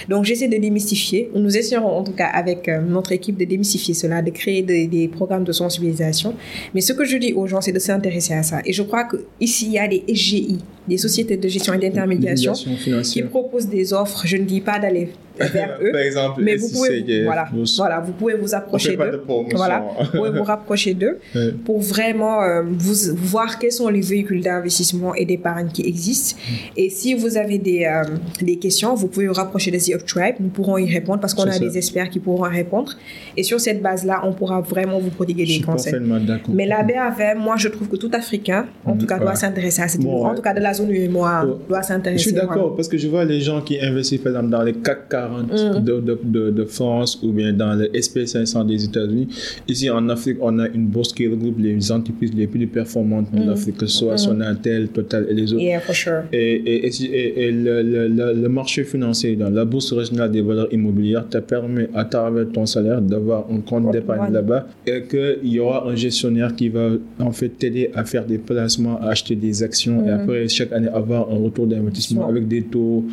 Donc, 0.09 0.25
j'essaie 0.25 0.49
de 0.49 0.57
démystifier. 0.57 1.31
Nous 1.35 1.57
essaierons, 1.57 1.99
en 1.99 2.05
tout 2.05 2.13
cas, 2.13 2.27
avec 2.27 2.69
euh, 2.69 2.81
notre 2.81 3.13
équipe, 3.13 3.37
de 3.37 3.45
démystifier 3.45 3.95
cela, 3.95 4.23
de 4.23 4.31
créer 4.31 4.63
des, 4.63 4.87
des 4.87 5.09
programmes 5.09 5.45
de 5.45 5.53
sensibilisation. 5.53 6.35
Mais 6.75 6.81
ce 6.81 6.93
que 6.93 7.05
je 7.05 7.17
dis 7.17 7.33
aux 7.33 7.47
gens, 7.47 7.61
c'est 7.61 7.73
de 7.73 7.79
s'intéresser 7.79 8.35
à 8.35 8.43
ça. 8.43 8.61
Et 8.65 8.73
je 8.73 8.83
crois 8.83 9.05
qu'ici, 9.05 9.67
il 9.67 9.73
y 9.73 9.79
a 9.79 9.89
des 9.89 10.05
SGI, 10.09 10.59
des 10.89 10.99
sociétés 10.99 11.37
de 11.37 11.49
gestion 11.49 11.75
et 11.75 11.79
d'intermédiation, 11.79 12.53
Médiation 12.53 13.03
qui 13.03 13.23
proposent 13.23 13.69
des 13.69 13.93
offres. 13.93 14.23
Je 14.25 14.37
ne 14.37 14.45
dis 14.45 14.61
pas 14.61 14.79
d'aller 14.79 15.11
vers 15.39 15.79
eux. 15.83 15.93
Par 15.93 16.01
exemple, 16.01 16.43
Mais 16.43 16.57
vous 16.57 16.69
pouvez, 16.69 16.99
SICF, 16.99 17.25
voilà, 17.25 17.49
voilà, 17.77 18.01
vous 18.01 18.13
pouvez 18.13 18.35
vous 18.35 18.55
approcher 18.55 18.97
d'eux. 18.97 19.23
Voilà, 19.55 19.85
vous 20.01 20.19
pouvez 20.19 20.31
vous 20.31 20.43
rapprocher 20.45 20.95
d'eux 20.95 21.19
pour 21.65 21.81
vraiment 21.81 22.43
euh, 22.43 22.63
vous 22.67 23.15
voir 23.17 23.59
quels 23.59 23.73
sont 23.73 23.89
les 23.89 24.01
véhicules 24.01 24.43
d'investissement 24.43 25.15
et 25.15 25.25
d'épargne 25.25 25.69
qui 25.69 25.83
existent. 25.87 26.39
Et 26.77 26.91
si 26.91 27.15
vous 27.15 27.37
avez 27.37 27.59
des, 27.59 27.85
euh, 27.85 28.17
des 28.41 28.57
questions, 28.57 28.95
vous 28.95 29.09
pouvez 29.09 29.27
vous 29.27 29.35
rapprocher 29.35 29.71
de 29.71 29.79
The 29.79 29.95
Up 29.95 30.07
Tribe. 30.07 30.37
Nous 30.41 30.49
pourrons 30.49 30.79
y 30.79 30.93
répondre 30.93 31.21
parce 31.21 31.35
qu'on 31.35 31.45
a 31.45 31.53
ça. 31.53 31.59
des 31.59 31.77
experts 31.77 32.11
qui 32.11 32.19
pourront 32.19 32.49
répondre. 32.49 32.97
Et 33.37 33.43
sur 33.43 33.61
cette 33.61 33.83
base-là, 33.83 34.23
on 34.25 34.33
pourra 34.33 34.61
vraiment 34.61 34.99
vous 34.99 35.11
prodiguer 35.11 35.45
des 35.45 35.61
conseils. 35.61 35.95
Mais 36.49 36.67
la 36.67 36.83
BAVM, 36.83 37.39
moi, 37.39 37.57
je 37.57 37.69
trouve 37.69 37.89
que 37.89 37.97
tout 37.97 38.11
Africain, 38.13 38.67
en 38.85 38.97
tout 38.97 39.07
cas, 39.07 39.19
doit 39.19 39.35
s'intéresser 39.35 39.83
à 39.83 39.89
cette 39.89 39.99
Bon, 39.99 40.25
En 40.25 40.31
ouais. 40.31 40.37
tout 40.37 40.43
cas, 40.43 40.55
de 40.55 40.61
la 40.61 40.73
zone 40.79 40.91
UMOA, 40.91 41.45
Ouais. 41.45 41.53
doit 41.69 41.83
Je 41.83 41.87
s'intéresser. 41.89 42.25
suis 42.25 42.33
d'accord 42.33 42.75
parce 42.77 42.89
que 42.89 42.97
je 42.99 43.09
vois 43.09 43.25
les 43.25 43.41
gens 43.41 43.61
qui 43.61 43.77
investissent 43.81 44.21
par 44.21 44.33
exemple 44.33 44.51
dans 44.51 44.63
les 44.63 44.75
CAC 44.75 45.09
40 45.09 45.53
Mm. 45.53 45.85
de, 45.85 46.01
de, 46.01 46.19
de, 46.25 46.51
de 46.51 46.65
France 46.65 47.21
ou 47.23 47.33
bien 47.33 47.53
dans 47.53 47.75
le 47.75 47.87
SP500 47.93 48.67
des 48.67 48.85
États-Unis. 48.85 49.29
Ici 49.69 49.91
en 49.91 50.09
Afrique, 50.09 50.39
on 50.41 50.59
a 50.59 50.69
une 50.69 50.87
bourse 50.87 51.13
qui 51.13 51.27
regroupe 51.27 51.59
les 51.59 51.93
entreprises 51.93 52.33
les 52.35 52.47
plus 52.47 52.67
performantes 52.67 53.31
de 53.35 53.41
Mm. 53.41 53.49
l'Afrique, 53.49 53.77
que 53.79 53.87
ce 53.87 53.99
soit 53.99 54.17
Sonatel, 54.19 54.89
Total 54.89 55.27
et 55.31 55.35
les 55.35 55.53
autres. 55.53 55.63
Yeah, 55.63 55.81
for 55.81 55.95
sure. 55.95 56.23
Et, 56.33 56.87
et, 56.87 57.51
le, 57.53 57.83
le, 57.83 58.09
le, 58.09 58.33
le 58.45 58.49
marché 58.49 58.85
financier 58.85 59.37
dans 59.37 59.51
la 59.51 59.65
bourse 59.65 59.93
régionale 59.93 60.31
des 60.31 60.43
valeurs 60.43 60.73
immobilières 60.73 61.27
te 61.29 61.39
permet 61.39 61.89
à 61.95 62.05
travers 62.05 62.47
ton 62.53 62.67
salaire 62.67 63.01
d'avoir 63.01 63.47
un 63.51 63.61
compte 63.61 63.91
d'épargne 63.93 64.33
là-bas 64.33 64.67
et 64.87 65.03
qu'il 65.11 65.53
y 65.53 65.59
aura 65.61 65.89
un 65.89 65.97
gestionnaire 65.97 66.55
qui 66.55 66.69
va 66.69 66.91
en 67.19 67.33
fait 67.33 67.49
t'aider 67.51 67.91
à 67.95 68.05
faire 68.05 68.25
des 68.25 68.39
placements, 68.39 68.99
à 69.01 69.09
acheter 69.11 69.35
des 69.37 69.63
actions 69.63 70.01
et 70.07 70.11
Mhm. 70.11 70.21
après 70.21 70.49
chaque 70.49 70.68
année 70.73 70.89
avoir 70.89 71.31
un 71.31 71.37
retour 71.39 71.67
d'investissement 71.67 72.29
avec 72.29 72.47
des 72.49 72.63
taux 72.63 73.05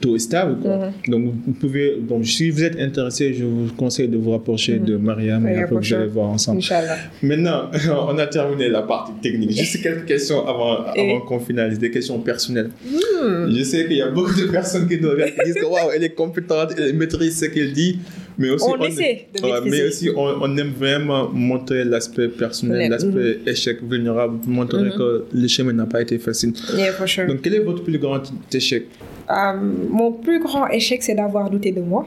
taux 0.00 0.18
stables 0.18 0.56
quoi. 0.60 0.76
Mhm. 0.76 0.92
donc 1.12 1.32
vous 1.46 1.52
pouvez 1.52 1.96
donc 2.00 2.26
si 2.26 2.50
vous 2.50 2.64
êtes 2.64 2.80
intéressé 2.80 3.32
je 3.32 3.44
vous 3.44 3.68
conseille 3.76 4.08
de 4.08 4.16
vous 4.16 4.32
rapprocher 4.32 4.80
Mhm. 4.80 4.84
de 4.86 4.96
Mariam 4.96 5.46
et 5.46 5.54
après 5.56 5.76
vous 5.76 5.94
allez 5.94 6.08
voir 6.08 6.30
ensemble 6.30 6.58
Inch'Allah. 6.58 6.96
Maintenant, 7.22 7.70
on 8.08 8.18
a 8.18 8.26
terminé 8.26 8.68
la 8.68 8.82
partie 8.82 9.12
technique. 9.22 9.52
Juste 9.52 9.82
quelques 9.84 10.06
questions 10.06 10.44
avant, 10.48 10.92
Et- 10.96 11.12
avant 11.12 11.20
qu'on 11.20 11.38
finalise, 11.38 11.78
des 11.78 11.92
questions 11.92 12.18
personnelles. 12.18 12.70
Hmm. 12.84 13.54
Je 13.56 13.62
sais 13.62 13.86
qu'il 13.86 13.98
y 13.98 14.02
a 14.02 14.10
beaucoup 14.10 14.34
de 14.34 14.46
personnes 14.46 14.88
qui 14.88 15.00
nous 15.00 15.10
regardent 15.10 15.30
qui 15.32 15.44
disent 15.52 15.62
waouh, 15.62 15.90
elle 15.94 16.02
est 16.02 16.14
compétente, 16.14 16.72
elle 16.76 16.94
maîtrise 16.96 17.38
ce 17.38 17.44
qu'elle 17.46 17.72
dit. 17.72 18.00
Mais 18.38 18.50
aussi, 18.50 18.66
on, 18.68 18.82
essaie 18.82 19.26
de 19.34 19.40
ouais, 19.42 19.60
Mais 19.70 19.82
aussi, 19.84 20.10
on, 20.14 20.26
on, 20.42 20.56
aime 20.56 20.72
vraiment 20.76 21.28
montrer 21.30 21.84
l'aspect 21.84 22.28
personnel, 22.28 22.90
l'aspect 22.90 23.08
mm 23.08 23.44
-hmm. 23.44 23.48
échec 23.52 23.76
vulnérable, 23.82 24.36
montrer 24.46 24.82
mm 24.82 24.88
-hmm. 24.88 24.98
que 24.98 25.24
le 25.42 25.48
chemin 25.54 25.74
n'a 25.80 25.86
pas 25.86 26.02
été 26.06 26.18
facile. 26.18 26.52
Yeah, 26.76 26.92
for 26.98 27.06
sure. 27.08 27.26
Donc, 27.28 27.40
quel 27.42 27.54
est 27.54 27.64
votre 27.70 27.82
plus 27.88 27.98
grand 28.04 28.22
échec? 28.60 28.82
Um, 29.28 29.88
Mon 29.98 30.10
plus 30.24 30.40
grand 30.46 30.66
échec, 30.78 30.98
c'est 31.06 31.16
d'avoir 31.20 31.44
douté 31.54 31.70
de 31.78 31.82
moi. 31.92 32.02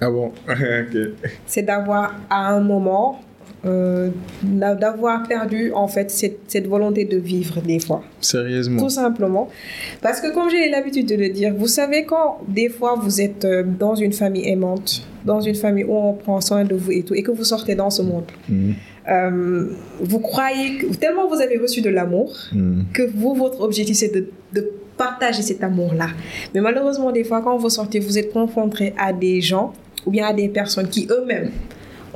Ah 0.00 0.10
bon? 0.10 0.28
Ok. 0.48 0.94
C'est 1.46 1.62
d'avoir, 1.70 2.04
à 2.30 2.40
un 2.54 2.60
moment, 2.60 3.20
euh, 3.66 4.10
d'avoir 4.42 5.26
perdu 5.26 5.72
en 5.72 5.88
fait 5.88 6.10
cette, 6.10 6.38
cette, 6.48 6.66
volonté 6.66 7.04
de 7.04 7.16
vivre 7.16 7.60
des 7.60 7.80
fois. 7.80 8.02
Sérieusement. 8.20 8.82
Tout 8.82 8.90
simplement. 8.90 9.48
Parce 10.02 10.20
que 10.20 10.32
comme 10.32 10.50
j'ai 10.50 10.68
l'habitude 10.70 11.06
de 11.06 11.16
le 11.16 11.28
dire, 11.30 11.54
vous 11.54 11.66
savez 11.66 12.04
quand 12.04 12.40
des 12.48 12.68
fois 12.68 12.94
vous 13.00 13.20
êtes 13.20 13.46
dans 13.78 13.94
une 13.94 14.12
famille 14.12 14.48
aimante, 14.48 15.06
dans 15.24 15.40
une 15.40 15.54
famille 15.54 15.84
où 15.84 15.94
on 15.96 16.14
prend 16.14 16.40
soin 16.40 16.64
de 16.64 16.74
vous 16.74 16.92
et 16.92 17.02
tout, 17.02 17.14
et 17.14 17.22
que 17.22 17.32
vous 17.32 17.44
sortez 17.44 17.74
dans 17.74 17.90
ce 17.90 18.02
monde, 18.02 18.24
mm. 18.48 18.72
euh, 19.10 19.70
vous 20.00 20.20
croyez, 20.20 20.78
que, 20.78 20.86
tellement 20.96 21.28
vous 21.28 21.40
avez 21.40 21.58
reçu 21.58 21.82
de 21.82 21.90
l'amour, 21.90 22.34
mm. 22.52 22.82
que 22.94 23.02
vous, 23.02 23.34
votre 23.34 23.60
objectif 23.60 23.96
c'est 23.96 24.14
de, 24.14 24.28
de 24.52 24.70
partager 24.96 25.42
cet 25.42 25.62
amour-là. 25.62 26.08
Mais 26.54 26.60
malheureusement, 26.60 27.12
des 27.12 27.24
fois, 27.24 27.42
quand 27.42 27.56
vous 27.56 27.70
sortez, 27.70 27.98
vous 27.98 28.18
êtes 28.18 28.32
confronté 28.32 28.94
à 28.98 29.12
des 29.12 29.40
gens 29.40 29.74
ou 30.06 30.10
bien 30.10 30.26
à 30.26 30.32
des 30.32 30.48
personnes 30.48 30.88
qui 30.88 31.06
eux-mêmes 31.10 31.50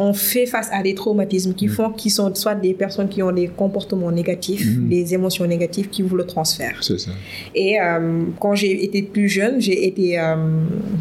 ont 0.00 0.14
fait 0.14 0.46
face 0.46 0.68
à 0.72 0.82
des 0.82 0.94
traumatismes 0.94 1.52
qui 1.54 1.68
font 1.68 1.90
qui 1.90 2.08
sont 2.10 2.34
soit 2.34 2.54
des 2.54 2.74
personnes 2.74 3.08
qui 3.08 3.22
ont 3.22 3.32
des 3.32 3.48
comportements 3.48 4.10
négatifs, 4.10 4.66
Mhm. 4.66 4.88
des 4.88 5.14
émotions 5.14 5.46
négatives 5.46 5.88
qui 5.90 6.02
vous 6.02 6.16
le 6.16 6.24
transfèrent. 6.26 6.78
C'est 6.82 6.98
ça. 6.98 7.10
Et 7.54 7.78
euh, 7.80 8.22
quand 8.40 8.54
j'ai 8.54 8.82
été 8.82 9.02
plus 9.02 9.28
jeune, 9.28 9.60
j'ai 9.60 9.86
été 9.86 10.18
euh, 10.18 10.36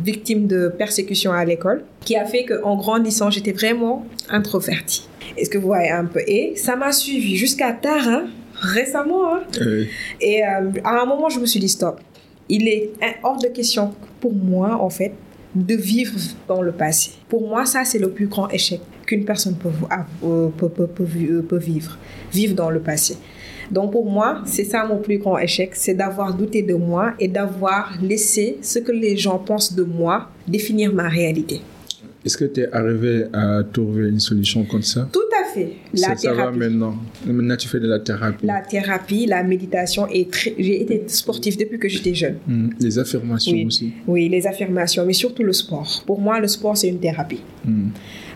victime 0.03 0.47
de 0.47 0.67
persécution 0.67 1.31
à 1.31 1.43
l'école, 1.45 1.83
qui 2.05 2.15
a 2.17 2.25
fait 2.25 2.43
qu'en 2.45 2.75
grandissant, 2.75 3.29
j'étais 3.31 3.53
vraiment 3.53 4.05
introvertie. 4.29 5.07
Est-ce 5.37 5.49
que 5.49 5.57
vous 5.57 5.67
voyez 5.67 5.91
un 5.91 6.05
peu? 6.05 6.19
Et 6.27 6.53
ça 6.57 6.75
m'a 6.75 6.91
suivi 6.91 7.35
jusqu'à 7.37 7.71
tard, 7.71 8.05
hein, 8.07 8.23
récemment. 8.55 9.33
Hein. 9.35 9.41
Oui. 9.61 9.87
Et 10.19 10.43
euh, 10.43 10.71
à 10.83 11.01
un 11.01 11.05
moment, 11.05 11.29
je 11.29 11.39
me 11.39 11.45
suis 11.45 11.59
dit 11.61 11.69
stop. 11.69 11.99
Il 12.49 12.67
est 12.67 12.89
hors 13.23 13.37
de 13.37 13.47
question 13.47 13.93
pour 14.19 14.33
moi, 14.33 14.77
en 14.81 14.89
fait, 14.89 15.13
de 15.55 15.75
vivre 15.75 16.19
dans 16.47 16.61
le 16.61 16.71
passé. 16.71 17.11
Pour 17.27 17.47
moi, 17.47 17.65
ça, 17.65 17.85
c'est 17.85 17.99
le 17.99 18.11
plus 18.11 18.27
grand 18.27 18.49
échec 18.49 18.81
qu'une 19.05 19.25
personne 19.25 19.55
peut, 19.55 19.69
peut, 20.57 20.69
peut, 20.69 20.87
peut, 20.87 21.57
vivre. 21.57 21.97
Vivre 22.31 22.55
dans 22.55 22.69
le 22.69 22.79
passé. 22.79 23.17
Donc 23.71 23.91
pour 23.91 24.09
moi, 24.09 24.41
c'est 24.45 24.63
ça 24.63 24.85
mon 24.85 24.97
plus 24.97 25.19
grand 25.19 25.37
échec, 25.37 25.71
c'est 25.73 25.93
d'avoir 25.93 26.33
douté 26.33 26.61
de 26.63 26.73
moi 26.73 27.13
et 27.19 27.27
d'avoir 27.27 27.93
laissé 28.01 28.57
ce 28.61 28.79
que 28.79 28.91
les 28.91 29.15
gens 29.17 29.37
pensent 29.37 29.73
de 29.75 29.83
moi 29.83 30.29
définir 30.47 30.93
ma 30.93 31.07
réalité. 31.07 31.61
Est-ce 32.25 32.37
que 32.37 32.45
tu 32.45 32.61
es 32.61 32.71
arrivé 32.73 33.25
à 33.31 33.61
trouver 33.71 34.09
une 34.09 34.19
solution 34.19 34.65
comme 34.65 34.81
ça? 34.81 35.07
Tout 35.11 35.19
à 35.41 35.53
fait. 35.53 35.69
La 35.93 36.09
ça, 36.09 36.15
thérapie. 36.15 36.39
Ça 36.39 36.45
va 36.45 36.51
maintenant. 36.51 36.95
Maintenant, 37.25 37.55
tu 37.55 37.67
fais 37.69 37.79
de 37.79 37.87
la 37.87 37.99
thérapie. 37.99 38.45
La 38.45 38.61
thérapie, 38.61 39.25
la 39.25 39.41
méditation. 39.41 40.05
Et 40.11 40.27
j'ai 40.57 40.81
été 40.81 41.03
sportive 41.07 41.57
depuis 41.57 41.79
que 41.79 41.87
j'étais 41.87 42.13
jeune. 42.13 42.35
Mmh. 42.45 42.69
Les 42.81 42.99
affirmations 42.99 43.53
oui. 43.53 43.65
aussi. 43.65 43.93
Oui, 44.05 44.27
les 44.27 44.45
affirmations, 44.45 45.05
mais 45.05 45.13
surtout 45.13 45.43
le 45.43 45.53
sport. 45.53 46.03
Pour 46.05 46.19
moi, 46.19 46.39
le 46.41 46.47
sport, 46.47 46.75
c'est 46.75 46.89
une 46.89 46.99
thérapie. 46.99 47.41
Mmh. 47.63 47.89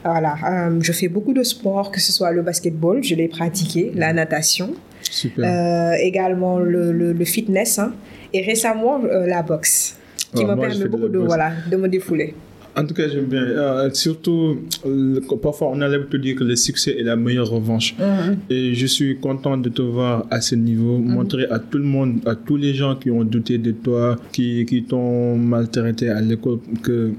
Voilà. 0.06 0.36
Euh, 0.50 0.80
je 0.82 0.92
fais 0.94 1.10
beaucoup 1.10 1.34
de 1.34 1.44
sport, 1.44 1.92
que 1.92 2.00
ce 2.00 2.12
soit 2.14 2.32
le 2.32 2.42
basketball, 2.42 3.04
je 3.04 3.16
l'ai 3.16 3.28
pratiqué, 3.28 3.92
la 3.96 4.14
natation. 4.14 4.74
Super. 5.02 5.44
Euh, 5.46 5.96
également 6.00 6.58
le, 6.58 6.94
le, 6.94 7.12
le 7.12 7.26
fitness. 7.26 7.80
Hein, 7.80 7.94
et 8.34 8.42
récemment, 8.42 9.04
euh, 9.04 9.28
la 9.28 9.44
boxe. 9.44 9.98
Qui 10.34 10.46
me 10.46 10.56
permet 10.56 10.72
fais 10.72 10.80
de 10.80 10.88
beaucoup 10.88 11.10
de, 11.10 11.20
voilà, 11.20 11.52
de 11.70 11.78
me 11.78 11.88
défouler. 11.88 12.34
En 12.76 12.86
tout 12.86 12.94
cas, 12.94 13.08
j'aime 13.08 13.26
bien. 13.26 13.44
Euh, 13.44 13.90
surtout, 13.94 14.58
parfois, 15.42 15.70
on 15.72 15.82
a 15.82 15.88
l'habitude 15.88 16.20
de 16.20 16.24
dire 16.24 16.36
que 16.36 16.44
le 16.44 16.56
succès 16.56 16.96
est 17.00 17.04
la 17.04 17.16
meilleure 17.16 17.50
revanche. 17.50 17.96
Mhm. 18.00 18.38
Et 18.50 18.74
je 18.74 18.88
suis 18.88 19.18
content 19.18 19.58
de 19.58 19.70
te 19.70 19.82
voir 19.82 20.26
à 20.32 20.42
ce 20.42 20.56
niveau, 20.56 20.98
montrer 20.98 21.46
à 21.46 21.60
tout 21.60 21.78
le 21.78 21.84
monde, 21.84 22.22
à 22.26 22.36
tous 22.36 22.58
les 22.58 22.74
gens 22.74 22.96
qui 22.96 23.12
ont 23.12 23.24
douté 23.24 23.58
de 23.58 23.72
toi, 23.72 24.18
qui, 24.32 24.66
qui 24.66 24.84
t'ont 24.84 25.38
maltraité 25.38 26.10
à 26.10 26.22
l'école, 26.22 26.60
que 26.82 27.12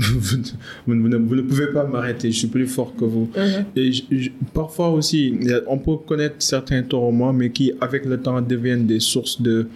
vous, 0.00 0.42
vous 0.86 1.08
ne, 1.08 1.16
vous 1.16 1.34
ne 1.36 1.42
pouvez 1.42 1.66
pas 1.68 1.84
m'arrêter, 1.84 2.30
je 2.32 2.38
suis 2.38 2.48
plus 2.48 2.66
fort 2.66 2.94
que 2.96 3.04
vous. 3.04 3.28
Mhm. 3.36 3.64
Et 3.76 3.92
je- 3.92 4.02
je- 4.10 4.30
parfois 4.54 4.90
aussi, 4.90 5.34
on 5.66 5.78
peut 5.78 5.96
connaître 6.06 6.36
certains 6.38 6.82
tourments, 6.82 7.32
mais 7.32 7.50
qui, 7.50 7.72
avec 7.80 8.04
le 8.06 8.18
temps, 8.20 8.40
deviennent 8.40 8.86
des 8.86 9.00
sources 9.00 9.40
de 9.42 9.66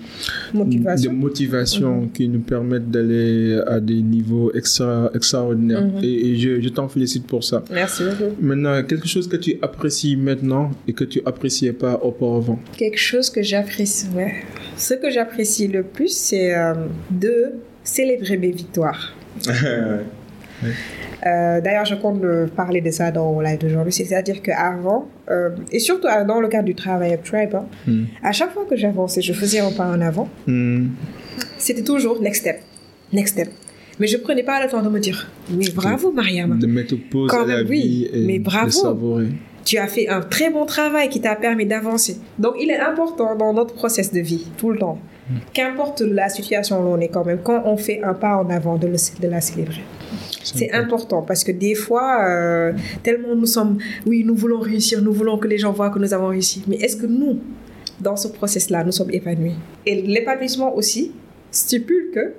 Motivation. 0.52 1.12
de 1.12 1.16
motivation 1.16 2.08
qui 2.12 2.28
nous 2.28 2.40
permettent 2.40 2.90
d'aller 2.90 3.60
à 3.66 3.80
des 3.80 4.00
niveaux 4.02 4.52
extra, 4.54 5.10
extraordinaires. 5.14 5.84
Mhm. 5.84 6.02
Et, 6.04 6.28
et 6.30 6.36
je, 6.36 6.60
je 6.60 6.68
t'en 6.68 6.88
félicite 6.88 7.26
pour 7.26 7.42
ça. 7.44 7.62
Merci 7.72 8.02
beaucoup. 8.04 8.32
Maintenant, 8.40 8.82
quelque 8.82 9.06
chose 9.08 9.28
que 9.28 9.36
tu 9.36 9.56
apprécies 9.62 10.16
maintenant 10.16 10.70
et 10.88 10.92
que 10.92 11.04
tu 11.04 11.20
appréciais 11.24 11.72
pas 11.72 12.00
auparavant? 12.02 12.58
Quelque 12.76 12.98
chose 12.98 13.30
que 13.30 13.42
j'apprécie, 13.42 14.06
ouais. 14.16 14.32
Ce 14.76 14.94
que 14.94 15.10
j'apprécie 15.10 15.68
le 15.68 15.82
plus, 15.82 16.08
c'est 16.16 16.54
euh, 16.56 16.74
de 17.10 17.52
célébrer 17.82 18.36
mes 18.36 18.50
victoires. 18.50 19.12
Euh, 21.26 21.60
D'ailleurs, 21.60 21.84
je 21.86 21.94
compte 21.94 22.22
euh, 22.22 22.46
parler 22.46 22.80
de 22.80 22.90
ça 22.90 23.10
dans 23.10 23.40
live 23.40 23.58
d'aujourd'hui. 23.58 23.92
C'est-à-dire 23.92 24.42
qu'avant, 24.42 25.08
euh, 25.30 25.50
et 25.72 25.78
surtout 25.78 26.06
euh, 26.06 26.24
dans 26.24 26.40
le 26.40 26.48
cadre 26.48 26.64
du 26.66 26.74
travail 26.74 27.12
à 27.14 27.18
Tribe, 27.18 27.54
hein, 27.54 27.64
Hmm. 27.86 28.04
à 28.22 28.32
chaque 28.32 28.52
fois 28.52 28.64
que 28.68 28.76
j'avançais, 28.76 29.22
je 29.22 29.32
faisais 29.32 29.60
un 29.60 29.72
pas 29.72 29.86
en 29.86 30.00
avant. 30.00 30.28
Hmm. 30.46 30.88
C'était 31.58 31.82
toujours 31.82 32.20
next 32.20 32.42
step, 32.42 32.60
next 33.12 33.34
step. 33.34 33.48
Mais 34.00 34.06
je 34.06 34.16
prenais 34.18 34.42
pas 34.42 34.62
le 34.62 34.70
temps 34.70 34.82
de 34.82 34.88
me 34.88 34.98
dire, 35.00 35.30
mais 35.50 35.70
bravo 35.74 36.10
Mariam, 36.12 36.58
De 36.58 36.66
mettre 36.66 36.94
pause 37.10 37.30
Quand 37.30 37.44
à 37.44 37.46
la 37.46 37.56
même, 37.58 37.66
oui, 37.68 37.80
vie 37.80 38.08
et 38.12 38.26
mais 38.26 38.38
de 38.38 38.44
bravo. 38.44 38.70
savourer. 38.70 39.28
tu 39.64 39.78
as 39.78 39.86
fait 39.86 40.08
un 40.08 40.20
très 40.20 40.50
bon 40.50 40.66
travail 40.66 41.08
qui 41.08 41.20
t'a 41.20 41.36
permis 41.36 41.64
d'avancer. 41.64 42.18
Donc, 42.38 42.54
il 42.60 42.70
est 42.70 42.80
important 42.80 43.34
dans 43.36 43.52
notre 43.54 43.72
process 43.74 44.12
de 44.12 44.20
vie, 44.20 44.46
tout 44.58 44.70
le 44.72 44.78
temps, 44.78 44.98
qu'importe 45.52 46.00
la 46.00 46.28
situation 46.28 46.80
où 46.80 46.84
l'on 46.84 47.00
est 47.00 47.08
quand 47.08 47.24
même, 47.24 47.38
quand 47.42 47.62
on 47.64 47.76
fait 47.76 48.02
un 48.02 48.14
pas 48.14 48.36
en 48.36 48.48
avant, 48.50 48.76
de, 48.76 48.86
le, 48.86 48.96
de 49.20 49.28
la 49.28 49.40
célébrer. 49.40 49.82
C'est 50.42 50.72
important 50.72 51.22
parce 51.22 51.44
que 51.44 51.52
des 51.52 51.74
fois, 51.74 52.24
euh, 52.28 52.72
tellement 53.02 53.34
nous 53.34 53.46
sommes, 53.46 53.78
oui, 54.06 54.24
nous 54.24 54.34
voulons 54.34 54.60
réussir, 54.60 55.00
nous 55.00 55.12
voulons 55.12 55.38
que 55.38 55.48
les 55.48 55.58
gens 55.58 55.72
voient 55.72 55.90
que 55.90 55.98
nous 55.98 56.12
avons 56.12 56.28
réussi. 56.28 56.62
Mais 56.66 56.76
est-ce 56.76 56.96
que 56.96 57.06
nous, 57.06 57.38
dans 58.00 58.16
ce 58.16 58.28
process-là, 58.28 58.84
nous 58.84 58.92
sommes 58.92 59.10
épanouis? 59.10 59.54
Et 59.86 60.02
l'épanouissement 60.02 60.74
aussi 60.74 61.12
stipule 61.50 62.10
que 62.14 62.34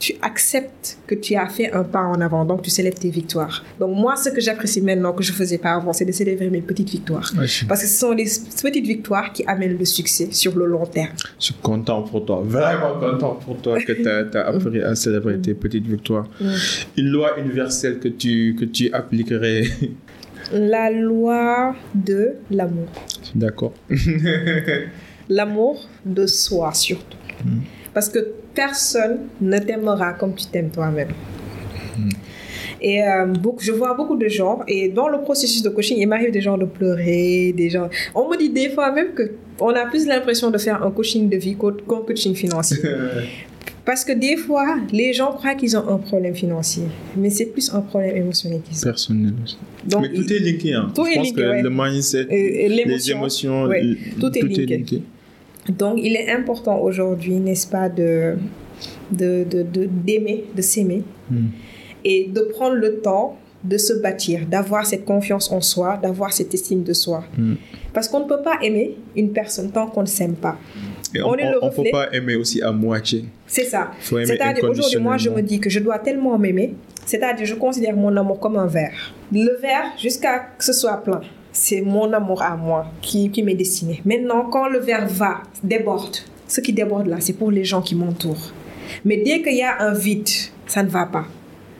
tu 0.00 0.14
acceptes 0.22 0.96
que 1.06 1.14
tu 1.14 1.36
as 1.36 1.46
fait 1.46 1.70
un 1.72 1.84
pas 1.84 2.00
en 2.00 2.20
avant, 2.22 2.46
donc 2.46 2.62
tu 2.62 2.70
célèbres 2.70 2.98
tes 2.98 3.10
victoires. 3.10 3.62
Donc 3.78 3.94
moi, 3.94 4.16
ce 4.16 4.30
que 4.30 4.40
j'apprécie 4.40 4.80
maintenant 4.80 5.12
que 5.12 5.22
je 5.22 5.30
faisais 5.30 5.58
pas 5.58 5.74
avant, 5.74 5.92
c'est 5.92 6.06
de 6.06 6.12
célébrer 6.12 6.48
mes 6.48 6.62
petites 6.62 6.88
victoires. 6.88 7.30
Ouais, 7.36 7.46
je, 7.46 7.52
suis, 7.52 7.66
Parce 7.66 7.82
que 7.82 7.86
ce 7.86 7.98
sont 7.98 8.12
les 8.12 8.24
petites 8.24 8.86
victoires 8.86 9.30
qui 9.30 9.44
amènent 9.46 9.76
le 9.76 9.84
succès 9.84 10.28
sur 10.32 10.56
le 10.56 10.64
long 10.64 10.86
terme. 10.86 11.12
je 11.38 11.44
suis 11.44 11.54
content 11.62 12.02
pour 12.02 12.24
toi, 12.24 12.42
vraiment 12.42 12.98
content 12.98 13.34
pour 13.34 13.60
toi 13.60 13.78
que 13.78 13.92
tu 13.92 14.08
as, 14.08 14.46
appris 14.46 14.80
à 14.80 14.94
célébrer 14.94 15.38
tes 15.38 15.52
petites 15.52 15.86
victoires. 15.86 16.26
Une 16.96 17.08
loi 17.08 17.38
universelle 17.38 17.98
que 17.98 18.08
tu, 18.08 18.56
que 18.58 18.64
tu 18.64 18.90
appliquerais. 18.92 19.64
La 20.52 20.90
loi 20.90 21.76
de 21.94 22.36
l'amour. 22.50 22.88
D'accord. 23.34 23.74
L'amour 25.28 25.86
de 26.04 26.26
soi 26.26 26.72
surtout. 26.72 27.18
Parce 27.92 28.08
que 28.08 28.39
personne 28.54 29.18
ne 29.40 29.58
t'aimera 29.58 30.12
comme 30.14 30.34
tu 30.34 30.46
t'aimes 30.46 30.70
toi-même. 30.70 31.08
Et 32.82 33.02
euh, 33.02 33.26
beaucoup, 33.26 33.62
je 33.62 33.72
vois 33.72 33.92
beaucoup 33.94 34.16
de 34.16 34.26
gens, 34.28 34.60
et 34.66 34.88
dans 34.88 35.08
le 35.08 35.20
processus 35.20 35.62
de 35.62 35.68
coaching, 35.68 35.98
il 36.00 36.06
m'arrive 36.08 36.30
des 36.30 36.40
gens 36.40 36.56
de 36.56 36.64
pleurer, 36.64 37.52
des 37.54 37.68
gens... 37.68 37.90
On 38.14 38.26
me 38.30 38.38
dit 38.38 38.48
des 38.48 38.70
fois 38.70 38.90
même 38.90 39.12
que 39.14 39.32
on 39.58 39.68
a 39.68 39.84
plus 39.84 40.06
l'impression 40.06 40.50
de 40.50 40.56
faire 40.56 40.82
un 40.82 40.90
coaching 40.90 41.28
de 41.28 41.36
vie 41.36 41.54
qu'un 41.56 42.00
coaching 42.06 42.34
financier. 42.34 42.78
Parce 43.84 44.04
que 44.04 44.12
des 44.12 44.36
fois, 44.36 44.76
les 44.92 45.12
gens 45.12 45.32
croient 45.32 45.54
qu'ils 45.54 45.76
ont 45.76 45.86
un 45.88 45.98
problème 45.98 46.34
financier, 46.34 46.84
mais 47.16 47.28
c'est 47.28 47.46
plus 47.46 47.70
un 47.74 47.80
problème 47.80 48.16
émotionnel 48.16 48.60
qu'ils 48.62 48.78
ont. 48.78 48.82
Personnel 48.84 49.32
aussi. 49.44 49.58
Donc, 49.86 50.02
Mais 50.02 50.12
tout 50.14 50.32
est 50.32 50.38
linké. 50.38 50.72
Hein. 50.74 50.90
Tout 50.94 51.04
je 51.06 51.10
est 51.10 51.14
pense 51.16 51.32
que 51.32 51.40
ouais. 51.40 51.62
le 51.62 51.70
mindset, 51.70 52.26
et- 52.30 52.64
et 52.66 52.68
les 52.68 53.10
émotions, 53.10 53.64
ouais, 53.64 53.80
l- 53.80 53.98
tout 54.18 54.30
est 54.38 54.42
linké. 54.42 55.02
Donc, 55.68 55.98
il 56.02 56.16
est 56.16 56.30
important 56.30 56.78
aujourd'hui, 56.80 57.34
n'est-ce 57.34 57.66
pas, 57.66 57.88
de 57.88 58.36
de 59.12 59.44
de- 59.44 59.86
d'aimer, 59.86 60.44
de, 60.56 60.62
s'aimer 60.62 61.02
Hmm. 61.30 61.48
et 62.04 62.28
de 62.32 62.40
prendre 62.40 62.74
le 62.76 63.00
temps 63.00 63.36
de 63.62 63.76
se 63.76 63.92
bâtir, 63.92 64.46
d'avoir 64.46 64.86
cette 64.86 65.04
confiance 65.04 65.52
en 65.52 65.60
soi, 65.60 65.98
d'avoir 66.02 66.32
cette 66.32 66.54
estime 66.54 66.82
de 66.82 66.94
soi. 66.94 67.24
Hmm. 67.36 67.54
Parce 67.92 68.08
qu'on 68.08 68.20
ne 68.20 68.24
peut 68.24 68.40
pas 68.42 68.58
aimer 68.62 68.96
une 69.14 69.32
personne 69.32 69.70
tant 69.70 69.86
qu'on 69.86 70.00
ne 70.00 70.06
s'aime 70.06 70.34
pas. 70.34 70.56
Et 71.14 71.20
On 71.22 71.32
ne 71.32 71.70
peut 71.70 71.90
pas 71.92 72.08
aimer 72.12 72.36
aussi 72.36 72.62
à 72.62 72.72
moitié. 72.72 73.26
C'est 73.46 73.64
ça. 73.64 73.90
C'est-à-dire 74.00 74.64
aujourd'hui, 74.64 74.98
moi, 75.00 75.16
je 75.18 75.28
me 75.28 75.42
dis 75.42 75.58
que 75.60 75.68
je 75.68 75.80
dois 75.80 75.98
tellement 75.98 76.38
m'aimer. 76.38 76.74
C'est-à-dire, 77.04 77.44
je 77.44 77.54
considère 77.56 77.94
mon 77.96 78.16
amour 78.16 78.38
comme 78.40 78.56
un 78.56 78.66
verre. 78.66 79.12
Le 79.32 79.58
verre, 79.60 79.86
jusqu'à 80.00 80.38
que 80.56 80.64
ce 80.64 80.72
soit 80.72 80.96
plein, 81.02 81.20
c'est 81.52 81.80
mon 81.80 82.12
amour 82.12 82.42
à 82.42 82.56
moi 82.56 82.86
qui, 83.02 83.30
qui 83.30 83.42
m'est 83.42 83.54
destiné. 83.54 84.00
Maintenant, 84.04 84.48
quand 84.50 84.68
le 84.68 84.78
verre 84.78 85.06
va, 85.08 85.42
déborde, 85.62 86.16
ce 86.46 86.60
qui 86.60 86.72
déborde 86.72 87.06
là, 87.06 87.16
c'est 87.20 87.32
pour 87.32 87.50
les 87.50 87.64
gens 87.64 87.82
qui 87.82 87.94
m'entourent. 87.94 88.52
Mais 89.04 89.18
dès 89.18 89.42
qu'il 89.42 89.56
y 89.56 89.62
a 89.62 89.80
un 89.82 89.94
vide, 89.94 90.28
ça 90.66 90.82
ne 90.82 90.88
va 90.88 91.06
pas. 91.06 91.26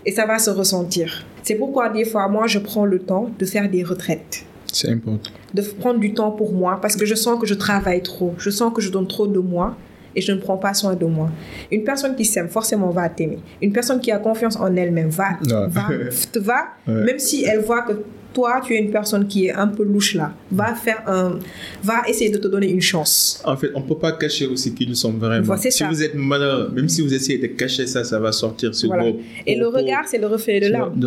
Et 0.06 0.12
ça 0.12 0.26
va 0.26 0.38
se 0.38 0.50
ressentir. 0.50 1.24
C'est 1.42 1.54
pourquoi 1.54 1.88
des 1.88 2.04
fois, 2.04 2.28
moi, 2.28 2.46
je 2.46 2.58
prends 2.58 2.84
le 2.84 3.00
temps 3.00 3.30
de 3.38 3.44
faire 3.44 3.68
des 3.68 3.82
retraites. 3.82 4.44
C'est 4.72 4.88
important. 4.88 5.30
De 5.52 5.62
prendre 5.62 5.98
du 5.98 6.14
temps 6.14 6.30
pour 6.30 6.52
moi 6.52 6.78
parce 6.80 6.96
que 6.96 7.04
je 7.04 7.14
sens 7.14 7.40
que 7.40 7.46
je 7.46 7.54
travaille 7.54 8.02
trop. 8.02 8.34
Je 8.38 8.50
sens 8.50 8.72
que 8.72 8.80
je 8.80 8.90
donne 8.90 9.08
trop 9.08 9.26
de 9.26 9.40
moi 9.40 9.76
et 10.14 10.20
je 10.20 10.32
ne 10.32 10.38
prends 10.38 10.56
pas 10.56 10.74
soin 10.74 10.94
de 10.94 11.06
moi. 11.06 11.28
Une 11.70 11.84
personne 11.84 12.14
qui 12.14 12.24
s'aime 12.24 12.48
forcément 12.48 12.90
va 12.90 13.08
t'aimer. 13.08 13.38
Une 13.60 13.72
personne 13.72 14.00
qui 14.00 14.12
a 14.12 14.18
confiance 14.18 14.56
en 14.56 14.74
elle-même 14.76 15.08
va, 15.08 15.38
va, 15.42 15.88
va 16.36 16.64
même 16.86 17.18
si 17.18 17.44
elle 17.44 17.60
voit 17.60 17.82
que 17.82 17.92
toi, 18.32 18.60
tu 18.64 18.74
es 18.74 18.78
une 18.78 18.90
personne 18.90 19.26
qui 19.26 19.46
est 19.46 19.52
un 19.52 19.68
peu 19.68 19.82
louche 19.82 20.14
là, 20.14 20.32
va 20.50 20.74
faire 20.74 21.02
un, 21.06 21.38
va 21.82 22.02
essayer 22.08 22.30
de 22.30 22.38
te 22.38 22.48
donner 22.48 22.70
une 22.70 22.80
chance. 22.80 23.42
En 23.44 23.56
fait, 23.56 23.70
on 23.74 23.82
peut 23.82 23.98
pas 23.98 24.12
cacher 24.12 24.46
aussi 24.46 24.74
qui 24.74 24.86
nous 24.86 24.94
sommes 24.94 25.18
vraiment. 25.18 25.56
si 25.56 25.84
vous 25.84 26.02
êtes 26.02 26.14
malheureux, 26.14 26.70
même 26.74 26.88
si 26.88 27.02
vous 27.02 27.12
essayez 27.12 27.38
de 27.38 27.48
cacher 27.48 27.86
ça, 27.86 28.04
ça 28.04 28.18
va 28.18 28.32
sortir 28.32 28.74
sur 28.74 28.88
voilà. 28.88 29.10
Et 29.46 29.56
le 29.56 29.68
regard, 29.68 30.04
c'est 30.06 30.18
le 30.18 30.26
reflet 30.26 30.60
de 30.60 30.68
l'âme. 30.68 30.98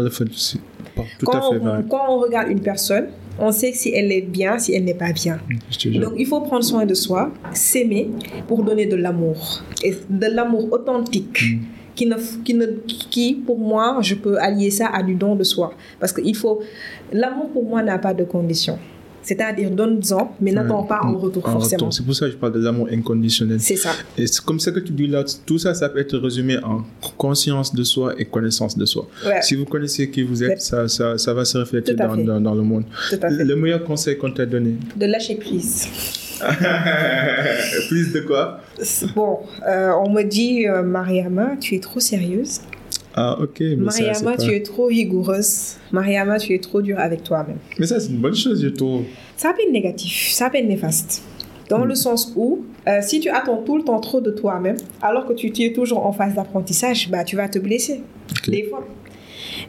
Quand, 1.24 1.52
on, 1.52 1.84
quand 1.84 2.06
on 2.10 2.20
regarde 2.20 2.50
une 2.50 2.62
personne, 2.62 3.08
on 3.40 3.52
sait 3.52 3.74
si 3.74 3.90
elle 3.94 4.12
est 4.12 4.22
bien, 4.22 4.60
si 4.60 4.74
elle 4.74 4.84
n'est 4.84 4.94
pas 4.94 5.12
bien. 5.12 5.40
Donc 5.86 6.14
il 6.18 6.26
faut 6.26 6.42
prendre 6.42 6.64
soin 6.64 6.86
de 6.86 6.94
soi, 6.94 7.32
s'aimer 7.54 8.10
pour 8.48 8.64
donner 8.64 8.86
de 8.86 8.96
l'amour. 8.96 9.64
Et 9.84 9.96
de 10.10 10.28
l'amour 10.28 10.72
authentique. 10.72 11.42
Mm. 11.42 11.60
Qui, 11.96 12.08
ne, 12.08 12.16
qui, 12.44 12.54
ne, 12.54 12.66
qui, 12.88 13.36
pour 13.36 13.60
moi, 13.60 14.00
je 14.02 14.16
peux 14.16 14.38
allier 14.40 14.72
ça 14.72 14.88
à 14.88 15.04
du 15.04 15.16
don 15.16 15.36
de 15.36 15.44
soi. 15.44 15.74
Parce 16.00 16.12
qu'il 16.12 16.36
faut. 16.36 16.62
L'amour, 17.12 17.50
pour 17.52 17.64
moi, 17.64 17.84
n'a 17.84 18.00
pas 18.00 18.14
de 18.14 18.24
condition. 18.24 18.80
C'est-à-dire, 19.24 19.72
donne-en, 19.72 20.36
mais 20.42 20.52
n'attends 20.52 20.84
pas 20.84 21.00
en 21.02 21.18
retour 21.18 21.44
forcément. 21.44 21.90
C'est 21.92 22.04
pour 22.04 22.14
ça 22.14 22.26
que 22.26 22.34
je 22.34 22.38
parle 22.38 22.54
de 22.54 22.60
l'amour 22.60 22.90
inconditionnel. 22.92 23.60
C'est 23.60 23.78
ça. 23.78 23.92
Et 24.18 24.28
c'est 24.28 24.44
comme 24.44 24.60
ça 24.60 24.72
que 24.72 24.82
tu 24.82 24.92
dis 24.92 25.08
là, 25.08 25.24
tout 25.46 25.58
ça, 25.58 25.74
ça 25.74 25.88
peut 25.88 26.00
être 26.00 26.18
résumé 26.18 26.58
en 26.58 26.84
conscience 27.18 27.74
de 27.74 27.84
soi 27.84 28.14
et 28.18 28.26
connaissance 28.26 28.78
de 28.78 28.86
soi. 28.86 29.08
Si 29.42 29.56
vous 29.56 29.66
connaissez 29.66 30.10
qui 30.10 30.24
vous 30.24 30.44
êtes, 30.44 30.62
ça, 30.62 30.88
ça, 30.90 31.18
ça, 31.18 31.34
va 31.34 31.46
se 31.46 31.58
refléter 31.58 31.94
dans, 31.94 32.18
dans, 32.18 32.54
le 32.54 32.62
monde. 32.64 32.84
Tout 33.10 33.16
à 33.22 33.30
fait. 33.30 33.46
Le 33.46 33.56
meilleur 33.56 33.84
conseil 33.84 34.18
qu'on 34.18 34.32
t'a 34.32 34.46
donné 34.46 34.76
De 34.98 35.06
lâcher 35.06 35.36
prise. 35.36 35.88
Plus 37.88 38.12
de 38.12 38.22
quoi? 38.22 38.60
Bon, 39.16 39.40
euh, 39.68 39.92
on 40.04 40.10
me 40.10 40.24
dit, 40.24 40.68
euh, 40.68 40.84
Mariama, 40.84 41.56
tu 41.60 41.76
es 41.76 41.80
trop 41.80 42.00
sérieuse. 42.00 42.62
Ah, 43.16 43.38
ok. 43.40 43.62
Mariama, 43.78 44.38
tu 44.38 44.54
es 44.54 44.64
trop 44.64 44.86
rigoureuse. 44.86 45.76
Mariama, 45.92 46.40
tu 46.40 46.54
es 46.54 46.60
trop 46.60 46.82
dure 46.82 47.00
avec 47.00 47.24
toi-même. 47.24 47.58
Mais 47.78 47.86
ça, 47.86 48.00
c'est 48.00 48.10
une 48.10 48.18
bonne 48.18 48.36
chose, 48.36 48.62
je 48.62 48.70
trouve. 48.70 49.04
Ça 49.38 49.54
peut 49.54 49.62
être 49.66 49.72
négatif, 49.72 50.32
ça 50.32 50.50
peut 50.50 50.58
être 50.58 50.68
néfaste. 50.68 51.24
Dans 51.70 51.86
le 51.86 51.96
sens 51.96 52.34
où, 52.36 52.66
euh, 52.88 53.00
si 53.02 53.20
tu 53.20 53.30
attends 53.30 53.58
tout 53.58 53.78
le 53.78 53.84
temps 53.84 54.00
trop 54.00 54.20
de 54.20 54.32
toi-même, 54.32 54.78
alors 55.02 55.26
que 55.26 55.34
tu, 55.34 55.52
tu 55.52 55.64
es 55.64 55.74
toujours 55.74 56.06
en 56.06 56.12
phase 56.12 56.36
d'apprentissage, 56.36 57.10
bah, 57.10 57.24
tu 57.24 57.36
vas 57.36 57.48
te 57.48 57.58
blesser. 57.58 58.02
Des 58.48 58.64
fois. 58.64 58.86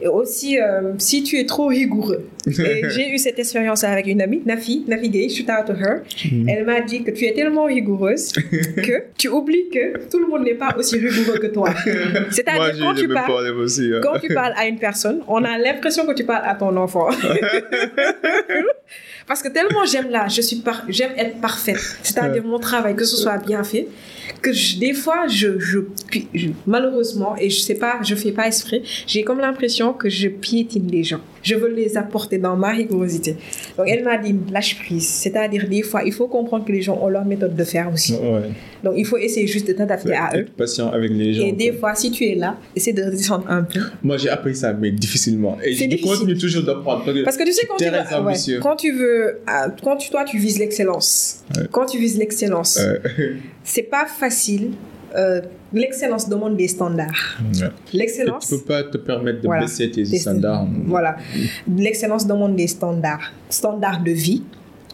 Et 0.01 0.07
aussi, 0.07 0.59
euh, 0.59 0.93
si 0.97 1.23
tu 1.23 1.39
es 1.39 1.45
trop 1.45 1.67
rigoureux. 1.67 2.27
j'ai 2.47 3.09
eu 3.09 3.17
cette 3.17 3.39
expérience 3.39 3.83
avec 3.83 4.07
une 4.07 4.21
amie, 4.21 4.41
Nafi, 4.45 4.85
Nafi 4.87 5.09
Gay, 5.09 5.29
shout 5.29 5.49
out 5.49 5.65
to 5.65 5.73
her. 5.73 6.03
Mhm. 6.31 6.47
Elle 6.47 6.65
m'a 6.65 6.81
dit 6.81 7.03
que 7.03 7.11
tu 7.11 7.25
es 7.25 7.33
tellement 7.33 7.65
rigoureuse 7.65 8.31
que 8.77 9.05
tu 9.17 9.29
oublies 9.29 9.69
que 9.69 10.07
tout 10.09 10.19
le 10.19 10.27
monde 10.27 10.43
n'est 10.43 10.53
pas 10.53 10.75
aussi 10.77 10.97
rigoureux 10.97 11.39
que 11.39 11.47
toi. 11.47 11.73
C'est-à-dire, 12.29 12.75
quand, 12.79 12.93
tu 12.93 13.07
parles, 13.07 13.47
hein. 13.47 13.99
quand 14.01 14.19
tu 14.19 14.33
parles 14.33 14.53
à 14.55 14.67
une 14.67 14.77
personne, 14.77 15.21
on 15.27 15.43
a 15.43 15.57
l'impression 15.57 16.05
que 16.05 16.13
tu 16.13 16.23
parles 16.23 16.45
à 16.45 16.55
ton 16.55 16.75
enfant. 16.77 17.09
Parce 19.27 19.41
que 19.41 19.47
tellement 19.49 19.85
j'aime 19.85 20.09
là, 20.09 20.27
je 20.27 20.41
suis 20.41 20.57
par, 20.57 20.83
j'aime 20.87 21.13
être 21.17 21.41
parfaite. 21.41 21.79
C'est-à-dire 22.03 22.43
mon 22.43 22.59
travail, 22.59 22.95
que 22.95 23.05
ce 23.05 23.17
soit 23.17 23.37
bien 23.37 23.63
fait, 23.63 23.87
que 24.41 24.79
des 24.79 24.93
fois, 24.93 25.27
je, 25.27 25.59
je, 25.59 25.79
malheureusement, 26.67 27.35
et 27.37 27.49
je 27.49 27.59
sais 27.59 27.75
pas, 27.75 27.99
je 28.03 28.13
fais 28.13 28.31
pas 28.31 28.47
esprit, 28.47 28.83
j'ai 29.07 29.23
comme 29.23 29.39
l'impression 29.39 29.93
que 29.93 30.09
je 30.09 30.27
piétine 30.27 30.87
les 30.91 31.03
gens. 31.03 31.21
Je 31.45 31.55
veux 31.55 31.71
les 31.71 31.95
apporter 31.95 32.39
dans 32.39 32.55
ma 32.55 32.71
rigorosité. 32.71 33.37
Donc, 33.77 33.87
elle 33.87 34.03
m'a 34.03 34.17
dit, 34.17 34.35
lâche 34.51 34.79
prise. 34.79 35.07
C'est-à-dire, 35.07 35.69
des 35.69 35.83
fois, 35.83 36.01
il 36.03 36.11
faut 36.11 36.27
comprendre 36.27 36.65
que 36.65 36.71
les 36.71 36.81
gens 36.81 36.99
ont 37.01 37.07
leur 37.07 37.23
méthode 37.23 37.55
de 37.55 37.63
faire 37.63 37.91
aussi. 37.93 38.15
Donc, 38.83 38.95
il 38.97 39.05
faut 39.05 39.17
essayer 39.17 39.45
juste 39.45 39.67
de 39.67 39.73
t'adapter 39.73 40.13
à 40.13 40.31
eux. 40.35 40.45
Patient 40.57 40.91
avec 40.91 41.11
les 41.11 41.33
gens. 41.33 41.45
Et 41.45 41.51
des 41.51 41.71
fois, 41.71 41.93
si 41.93 42.09
tu 42.09 42.25
es 42.25 42.35
là, 42.35 42.57
essaie 42.75 42.93
de 42.93 43.03
descendre 43.11 43.45
un 43.47 43.63
peu. 43.63 43.79
Moi, 44.01 44.17
j'ai 44.17 44.29
appris 44.29 44.55
ça, 44.55 44.73
mais 44.73 44.89
difficilement. 44.91 45.57
Et 45.63 45.73
je 45.73 46.03
continue 46.03 46.37
toujours 46.37 46.63
d'apprendre. 46.63 47.05
Parce 47.23 47.37
que 47.37 47.43
tu 47.43 47.53
sais, 47.53 47.67
quand 47.67 47.77
tu, 47.77 47.85
veux, 47.85 48.59
quand 48.59 48.75
tu 48.75 48.91
veux, 48.91 49.39
ah, 49.45 49.67
quand 49.83 49.97
tu, 49.97 50.09
toi, 50.09 50.23
tu 50.23 50.39
vises 50.39 50.57
l'excellence. 50.57 51.43
Quand 51.71 51.85
tu 51.85 51.99
vises 51.99 52.17
l'excellence, 52.17 52.79
c'est 53.63 53.83
pas 53.83 54.07
facile. 54.07 54.71
Euh, 55.15 55.39
l'excellence 55.75 56.29
demande 56.29 56.57
des 56.57 56.67
standards. 56.67 57.37
L'excellence. 57.93 58.47
Tu 58.47 58.57
peux 58.57 58.63
pas 58.63 58.83
te 58.83 58.97
permettre 58.97 59.41
de 59.41 59.47
baisser 59.47 59.91
tes 59.91 60.05
standards. 60.05 60.67
Voilà. 60.85 61.17
L'excellence 61.67 62.25
demande 62.25 62.55
des 62.55 62.67
standards. 62.67 63.31
Standards 63.49 64.01
de 64.03 64.11
vie, 64.11 64.43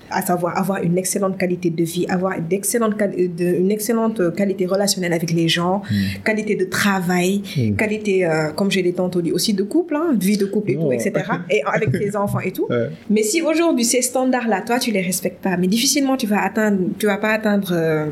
à 0.09 0.21
savoir 0.21 0.57
avoir 0.57 0.83
une 0.83 0.97
excellente 0.97 1.37
qualité 1.37 1.69
de 1.69 1.83
vie, 1.83 2.05
avoir 2.09 2.33
une 2.37 2.51
excellente, 2.51 2.95
une 3.17 3.71
excellente 3.71 4.35
qualité 4.35 4.65
relationnelle 4.65 5.13
avec 5.13 5.31
les 5.31 5.47
gens, 5.47 5.81
hmm. 5.89 6.23
qualité 6.25 6.55
de 6.55 6.65
travail, 6.65 7.41
hmm. 7.55 7.75
qualité, 7.75 8.25
euh, 8.25 8.51
comme 8.51 8.69
j'ai 8.69 8.91
tantôt 8.91 9.21
dit, 9.21 9.31
aussi 9.31 9.53
de 9.53 9.63
couple, 9.63 9.95
hein, 9.95 10.15
vie 10.19 10.37
de 10.37 10.45
couple 10.45 10.71
et 10.71 10.75
tout, 10.75 10.91
etc. 10.91 11.13
Et 11.49 11.61
avec 11.65 11.91
tes 11.91 12.15
enfants 12.23 12.41
et 12.41 12.51
tout. 12.51 12.67
Mais 13.09 13.23
si 13.23 13.41
aujourd'hui 13.41 13.85
ces 13.85 14.01
standards-là, 14.01 14.61
toi, 14.61 14.79
tu 14.79 14.91
les 14.91 15.01
respectes 15.01 15.41
pas, 15.41 15.55
mais 15.57 15.67
difficilement 15.67 16.17
tu 16.17 16.27
vas 16.27 16.43
atteindre, 16.43 16.79
tu 16.99 17.05
vas 17.05 17.17
pas 17.17 17.31
atteindre 17.31 17.71
euh, 17.71 18.07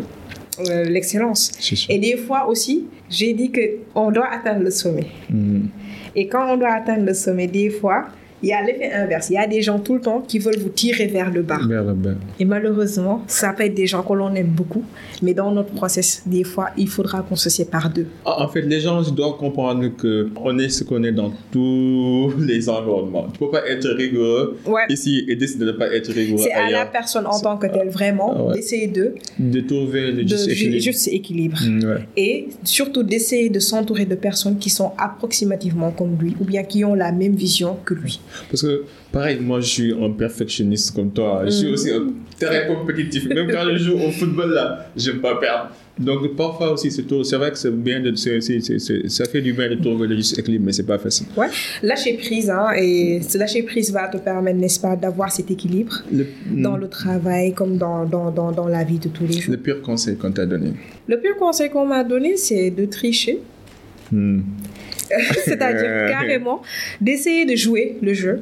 euh, 0.67 0.83
l'excellence. 0.85 1.51
Et 1.89 1.99
des 1.99 2.17
fois 2.17 2.47
aussi, 2.47 2.87
j'ai 3.09 3.33
dit 3.33 3.51
que 3.51 3.61
on 3.95 4.11
doit 4.11 4.29
atteindre 4.31 4.63
le 4.63 4.71
sommet. 4.71 5.07
Hmm. 5.29 5.67
Et 6.15 6.27
quand 6.27 6.53
on 6.53 6.57
doit 6.57 6.73
atteindre 6.73 7.05
le 7.05 7.13
sommet, 7.13 7.47
des 7.47 7.69
fois, 7.69 8.07
il 8.41 8.49
y 8.49 8.53
a 8.53 8.63
l'effet 8.63 8.91
inverse. 8.93 9.29
Il 9.29 9.33
y 9.33 9.37
a 9.37 9.47
des 9.47 9.61
gens 9.61 9.79
tout 9.79 9.95
le 9.95 10.01
temps 10.01 10.23
qui 10.25 10.39
veulent 10.39 10.59
vous 10.59 10.69
tirer 10.69 11.07
vers 11.07 11.31
le 11.31 11.41
bas. 11.41 11.59
Vers 11.67 11.83
le 11.83 11.93
bas. 11.93 12.11
Et 12.39 12.45
malheureusement, 12.45 13.23
ça 13.27 13.53
peut 13.53 13.63
être 13.63 13.73
des 13.73 13.87
gens 13.87 14.03
que 14.03 14.13
l'on 14.13 14.33
aime 14.35 14.47
beaucoup, 14.47 14.83
mais 15.21 15.33
dans 15.33 15.51
notre 15.51 15.71
process, 15.71 16.23
des 16.25 16.43
fois, 16.43 16.69
il 16.77 16.87
faudra 16.87 17.21
qu'on 17.21 17.35
se 17.35 17.49
sépare 17.49 17.89
d'eux. 17.89 18.07
Ah, 18.25 18.43
en 18.43 18.47
fait, 18.47 18.61
les 18.61 18.79
gens 18.79 19.01
doivent 19.11 19.37
comprendre 19.37 19.87
que 19.97 20.29
on 20.35 20.57
est 20.57 20.69
ce 20.69 20.83
qu'on 20.83 21.03
est 21.03 21.11
dans 21.11 21.33
tous 21.51 22.33
les 22.39 22.69
environnements. 22.69 23.27
Tu 23.33 23.39
peux 23.39 23.51
pas 23.51 23.65
être 23.67 23.89
rigoureux 23.89 24.57
ici 24.89 25.25
et 25.27 25.35
décider 25.35 25.65
de 25.65 25.71
ne 25.71 25.77
pas 25.77 25.93
être 25.93 26.11
rigoureux 26.11 26.43
C'est 26.43 26.53
à 26.53 26.69
la 26.69 26.85
personne 26.85 27.25
en 27.25 27.39
tant 27.39 27.57
que 27.57 27.67
telle, 27.67 27.89
vraiment, 27.89 28.51
d'essayer 28.51 28.87
de... 28.87 29.15
De 29.37 29.61
trouver 29.61 30.11
le 30.11 30.27
juste 30.27 30.47
équilibre. 30.47 30.83
Juste 30.83 31.07
équilibre. 31.07 31.57
Mm, 31.61 32.05
et 32.15 32.49
surtout 32.63 33.03
d'essayer 33.03 33.49
de 33.49 33.59
s'entourer 33.59 34.05
de 34.05 34.15
personnes 34.15 34.57
qui 34.57 34.69
sont 34.69 34.91
approximativement 34.97 35.91
comme 35.91 36.17
lui, 36.19 36.35
ou 36.39 36.45
bien 36.45 36.63
qui 36.63 36.83
ont 36.85 36.95
la 36.95 37.11
même 37.11 37.35
vision 37.35 37.77
que 37.85 37.93
lui. 37.93 38.19
Parce 38.49 38.61
que, 38.61 38.83
pareil, 39.11 39.39
moi, 39.39 39.59
je 39.59 39.67
suis 39.67 39.93
un 39.93 40.11
perfectionniste 40.11 40.95
comme 40.95 41.11
toi. 41.11 41.41
Je 41.45 41.49
suis 41.49 41.69
mm. 41.69 41.73
aussi 41.73 41.89
très 42.39 42.67
compétitif. 42.67 43.27
Même 43.27 43.49
quand 43.51 43.65
je 43.71 43.77
joue 43.77 43.95
au 43.95 44.11
football, 44.11 44.51
là, 44.51 44.87
j'aime 44.95 45.19
pas 45.19 45.35
perdre. 45.35 45.71
Donc, 45.99 46.33
parfois 46.37 46.71
aussi, 46.71 46.89
c'est 46.91 47.35
vrai 47.35 47.51
que 47.51 47.57
c'est 47.57 47.75
bien 47.75 47.99
de, 47.99 48.15
ça 48.15 49.25
fait 49.25 49.41
du 49.41 49.51
bien 49.51 49.69
de 49.69 49.75
trouver 49.75 50.07
le 50.07 50.15
juste 50.15 50.39
équilibre, 50.39 50.63
mais 50.65 50.71
c'est 50.71 50.85
pas 50.85 50.97
facile. 50.97 51.27
Ouais, 51.35 51.47
lâcher 51.83 52.13
prise, 52.13 52.49
hein, 52.49 52.69
et 52.77 53.19
lâcher 53.35 53.63
prise 53.63 53.91
va 53.91 54.07
te 54.07 54.15
permettre, 54.15 54.57
n'est-ce 54.57 54.79
pas, 54.79 54.95
d'avoir 54.95 55.29
cet 55.29 55.51
équilibre 55.51 56.01
dans 56.51 56.77
le 56.77 56.87
travail 56.87 57.53
comme 57.53 57.77
dans, 57.77 58.05
dans, 58.05 58.31
dans, 58.31 58.53
dans, 58.53 58.67
la 58.69 58.85
vie 58.85 58.99
de 58.99 59.09
tous 59.09 59.25
les 59.25 59.33
jours. 59.33 59.51
Le 59.51 59.57
pire 59.57 59.81
conseil 59.81 60.15
qu'on 60.15 60.31
t'a 60.31 60.45
donné 60.45 60.71
Le 61.05 61.19
pire 61.19 61.35
conseil 61.37 61.69
qu'on 61.69 61.85
m'a 61.85 62.05
donné, 62.05 62.37
c'est 62.37 62.71
de 62.71 62.85
tricher. 62.85 63.39
Hmm. 64.09 64.39
C'est-à-dire 65.45 66.07
carrément 66.09 66.61
d'essayer 67.01 67.45
de 67.45 67.55
jouer 67.55 67.97
le 68.01 68.13
jeu. 68.13 68.41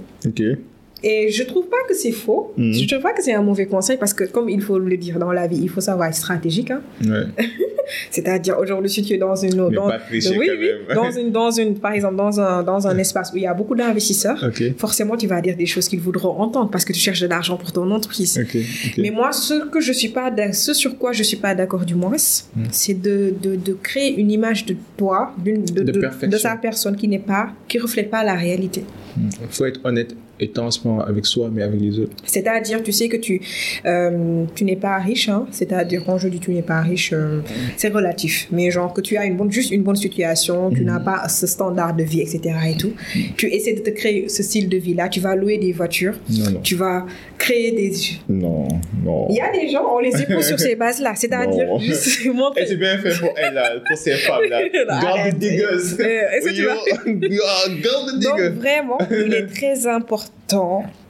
Et 1.04 1.32
je 1.32 1.44
trouve 1.44 1.68
pas 1.68 1.78
que 1.88 1.94
c'est 1.94 2.12
faux. 2.12 2.54
Je 2.58 2.64
mhm. 2.64 2.74
Je 2.74 2.88
trouve 2.88 3.04
pas 3.04 3.14
que 3.14 3.24
c'est 3.24 3.34
un 3.34 3.42
mauvais 3.42 3.68
conseil 3.68 3.98
parce 3.98 4.14
que, 4.14 4.24
comme 4.24 4.50
il 4.50 4.62
faut 4.62 4.80
le 4.80 4.98
dire 4.98 5.20
dans 5.20 5.32
la 5.32 5.48
vie, 5.48 5.60
il 5.62 5.70
faut 5.70 5.82
savoir 5.82 6.08
être 6.08 6.16
stratégique. 6.16 6.72
Hein. 6.72 6.82
Ouais. 7.06 7.26
C'est-à-dire, 8.12 8.58
aujourd'hui, 8.60 8.90
si 8.90 9.02
tu 9.02 9.14
es 9.14 9.18
dans 9.18 9.36
une. 9.36 9.52
dans, 9.52 9.70
dans, 9.70 9.92
oui, 10.12 10.22
oui, 10.38 10.50
dans 10.94 11.12
une, 11.12 11.32
dans 11.32 11.52
une, 11.52 11.80
par 11.80 11.94
exemple, 11.94 12.16
dans 12.16 12.40
un, 12.40 12.64
dans 12.64 12.88
un 12.88 12.98
espace 12.98 13.32
où 13.34 13.38
il 13.38 13.44
y 13.44 13.48
a 13.48 13.54
beaucoup 13.54 13.76
d'investisseurs, 13.76 14.44
forcément, 14.78 15.16
tu 15.16 15.28
vas 15.28 15.42
dire 15.42 15.56
des 15.56 15.66
choses 15.66 15.88
qu'ils 15.88 16.00
voudront 16.00 16.40
entendre 16.40 16.70
parce 16.70 16.86
que 16.86 16.94
tu 16.94 17.00
cherches 17.00 17.22
de 17.22 17.28
l'argent 17.28 17.58
pour 17.58 17.72
ton 17.72 17.90
entreprise. 17.92 18.40
Mais 18.98 19.12
moi, 19.12 19.32
ce, 19.32 19.70
que 19.70 19.80
je 19.80 19.94
suis 19.94 20.10
pas 20.10 20.32
ce 20.52 20.74
sur 20.74 20.98
quoi 20.98 21.12
je 21.12 21.24
suis 21.24 21.38
pas 21.38 21.56
d'accord 21.56 21.86
du 21.86 21.96
moins, 21.96 22.16
hmm. 22.16 22.64
c'est 22.72 22.94
de, 22.94 23.34
de, 23.42 23.56
de, 23.56 23.74
créer 23.74 24.20
une 24.20 24.32
image 24.32 24.66
de 24.66 24.76
toi, 24.98 25.34
de, 25.44 25.84
de, 25.84 26.28
de, 26.28 26.38
sa 26.38 26.56
personne 26.56 26.96
qui 26.96 27.08
n'est 27.08 27.20
pas, 27.20 27.50
qui 27.68 27.80
reflète 27.80 28.10
pas 28.10 28.24
la 28.24 28.36
réalité. 28.36 28.84
Il 29.18 29.24
hmm. 29.24 29.30
faut 29.50 29.66
être 29.66 29.80
honnête 29.84 30.16
et 30.40 30.50
tant 30.50 30.66
en 30.68 30.72
ce 30.72 30.88
moment 30.88 31.02
avec 31.04 31.26
soi, 31.26 31.50
mais 31.52 31.64
avec 31.64 31.80
les 31.82 32.00
autres. 32.00 32.16
C'est-à-dire, 32.26 32.84
tu 32.84 32.92
sais 32.92 33.08
que 33.10 33.18
tu, 33.18 33.42
euh, 33.86 34.44
tu 34.56 34.64
n'es 34.66 34.76
pas 34.76 34.98
riche, 34.98 35.30
hein? 35.30 35.48
c'est-à-dire 35.52 36.04
quand 36.06 36.18
je 36.18 36.28
dis 36.28 36.40
tu 36.40 36.52
n'es 36.52 36.62
pas 36.62 36.82
riche, 36.82 37.12
euh, 37.14 37.42
c'est 37.76 37.90
relatif, 37.90 38.48
mais 38.52 38.70
genre 38.72 38.94
que 38.94 39.02
tu 39.02 39.18
as 39.18 39.26
une 39.26 39.36
bonne, 39.38 39.52
juste 39.52 39.72
une 39.72 39.84
bonne 39.84 39.96
situation, 39.96 40.70
tu 40.72 40.84
n'as 40.84 41.00
pas 41.00 41.28
ce 41.30 41.48
standard 41.48 41.96
de 41.96 42.04
vie, 42.04 42.22
etc. 42.22 42.42
et 42.70 42.78
tout. 42.78 42.94
Tu 43.36 43.48
essaies 43.54 43.74
de 43.74 43.82
te 43.82 43.90
créer 43.90 44.30
ce 44.30 44.44
style 44.44 44.70
de 44.70 44.78
vie-là, 44.78 45.10
tu 45.10 45.20
vas 45.20 45.36
louer 45.36 45.58
des 45.58 45.72
voitures, 45.72 46.16
Non, 46.30 46.52
non. 46.52 46.60
tu 46.62 46.76
vas 46.76 47.06
créer 47.38 47.72
des... 47.72 47.92
Non, 48.30 48.68
non. 49.04 49.28
Il 49.30 49.36
y 49.36 49.42
a 49.42 49.52
des 49.52 49.70
gens, 49.70 49.84
on 49.96 50.00
les 50.00 50.22
épouse 50.22 50.46
sur 50.48 50.60
ces 50.60 50.76
bases-là, 50.76 51.14
c'est-à-dire 51.16 51.68
Non. 51.68 51.80
juste 51.80 52.26
Et 52.26 52.30
montrer... 52.34 52.66
c'est 52.68 52.76
bien 52.76 52.98
fait 52.98 53.18
pour 53.20 53.34
elle, 53.38 53.54
là, 53.54 53.72
pour 53.88 53.98
ces 53.98 54.12
femmes-là. 54.14 54.62
Garde. 55.02 55.44
Euh, 55.44 55.78
est-ce 55.78 56.46
que 56.46 56.54
tu 56.56 56.64
vas- 56.64 56.76
Garde 57.82 58.22
Donc 58.22 58.40
vraiment, 58.60 58.98
il 59.12 59.34
est 59.34 59.48
très 59.48 59.88
important, 59.88 60.27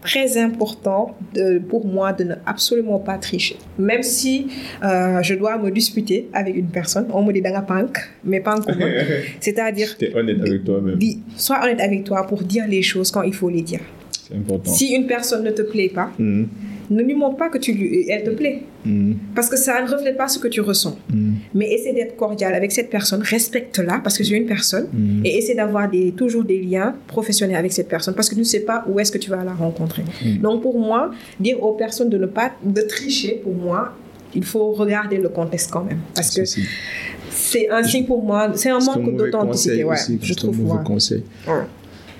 très 0.01 0.37
important 0.37 1.15
de, 1.33 1.59
pour 1.59 1.85
moi 1.85 2.13
de 2.13 2.23
ne 2.23 2.35
absolument 2.45 2.99
pas 2.99 3.17
tricher. 3.17 3.57
Même 3.77 4.03
si 4.03 4.47
euh, 4.83 5.21
je 5.21 5.35
dois 5.35 5.57
me 5.57 5.69
disputer 5.69 6.29
avec 6.33 6.55
une 6.55 6.67
personne, 6.67 7.07
on 7.13 7.23
me 7.23 7.31
dit 7.33 7.41
dans 7.41 7.61
punk, 7.61 7.97
mais 8.23 8.39
pas 8.39 8.55
en 8.57 8.61
commun. 8.61 8.91
C'est-à-dire, 9.39 9.95
honnête 10.15 10.41
avec 10.41 10.63
toi-même. 10.63 10.99
sois 11.35 11.63
honnête 11.63 11.81
avec 11.81 12.03
toi 12.03 12.25
pour 12.25 12.41
dire 12.41 12.65
les 12.67 12.81
choses 12.81 13.11
quand 13.11 13.23
il 13.23 13.33
faut 13.33 13.49
les 13.49 13.61
dire. 13.61 13.81
C'est 14.27 14.35
important. 14.35 14.71
Si 14.71 14.93
une 14.93 15.07
personne 15.07 15.43
ne 15.43 15.51
te 15.51 15.61
plaît 15.61 15.89
pas, 15.93 16.11
Mhm. 16.17 16.47
Ne 16.89 17.03
lui 17.03 17.15
montre 17.15 17.37
pas 17.37 17.49
que 17.49 17.57
tu 17.57 17.73
lui, 17.73 18.09
elle 18.09 18.23
te 18.23 18.29
plaît. 18.29 18.63
Mhm. 18.85 19.17
Parce 19.35 19.49
que 19.49 19.57
ça 19.57 19.81
ne 19.81 19.89
reflète 19.89 20.15
pas 20.17 20.27
ce 20.27 20.39
que 20.39 20.47
tu 20.47 20.61
ressens. 20.61 20.97
Mhm. 21.13 21.35
Mais 21.53 21.71
essaie 21.73 21.93
d'être 21.93 22.15
cordial 22.15 22.53
avec 22.53 22.71
cette 22.71 22.89
personne, 22.89 23.21
respecte-la 23.21 23.99
parce 24.03 24.17
que 24.17 24.23
c'est 24.23 24.35
une 24.35 24.45
personne. 24.45 24.87
Mhm. 24.93 25.25
Et 25.25 25.37
essaie 25.37 25.55
d'avoir 25.55 25.89
des, 25.89 26.11
toujours 26.11 26.43
des 26.43 26.59
liens 26.61 26.95
professionnels 27.07 27.57
avec 27.57 27.73
cette 27.73 27.89
personne 27.89 28.13
parce 28.15 28.29
que 28.29 28.35
tu 28.35 28.41
ne 28.41 28.45
sais 28.45 28.61
pas 28.61 28.85
où 28.87 28.99
est-ce 28.99 29.11
que 29.11 29.17
tu 29.17 29.29
vas 29.29 29.43
la 29.43 29.53
rencontrer. 29.53 30.03
Mm. 30.23 30.37
Donc 30.41 30.61
pour 30.61 30.79
moi, 30.79 31.11
dire 31.39 31.61
aux 31.61 31.73
personnes 31.73 32.09
de 32.09 32.17
ne 32.17 32.25
pas 32.25 32.51
de 32.63 32.81
tricher, 32.81 33.41
pour 33.43 33.53
moi, 33.53 33.93
il 34.33 34.43
faut 34.43 34.71
regarder 34.71 35.17
le 35.17 35.29
contexte 35.29 35.71
quand 35.71 35.83
même. 35.83 35.99
Parce 36.15 36.33
que 36.35 36.45
C'est- 36.45 37.69
un 37.69 37.83
signe 37.83 38.05
pour 38.05 38.23
moi, 38.23 38.51
c'est 38.55 38.69
un 38.69 38.79
manque 38.79 39.15
d'authenticité. 39.15 39.83
Ouais, 39.83 39.95
je 40.21 40.33
trouve. 40.33 40.57
mauvais 40.59 40.79
ouais. 40.79 40.85
conseil. 40.85 41.23
Ouais. 41.47 41.53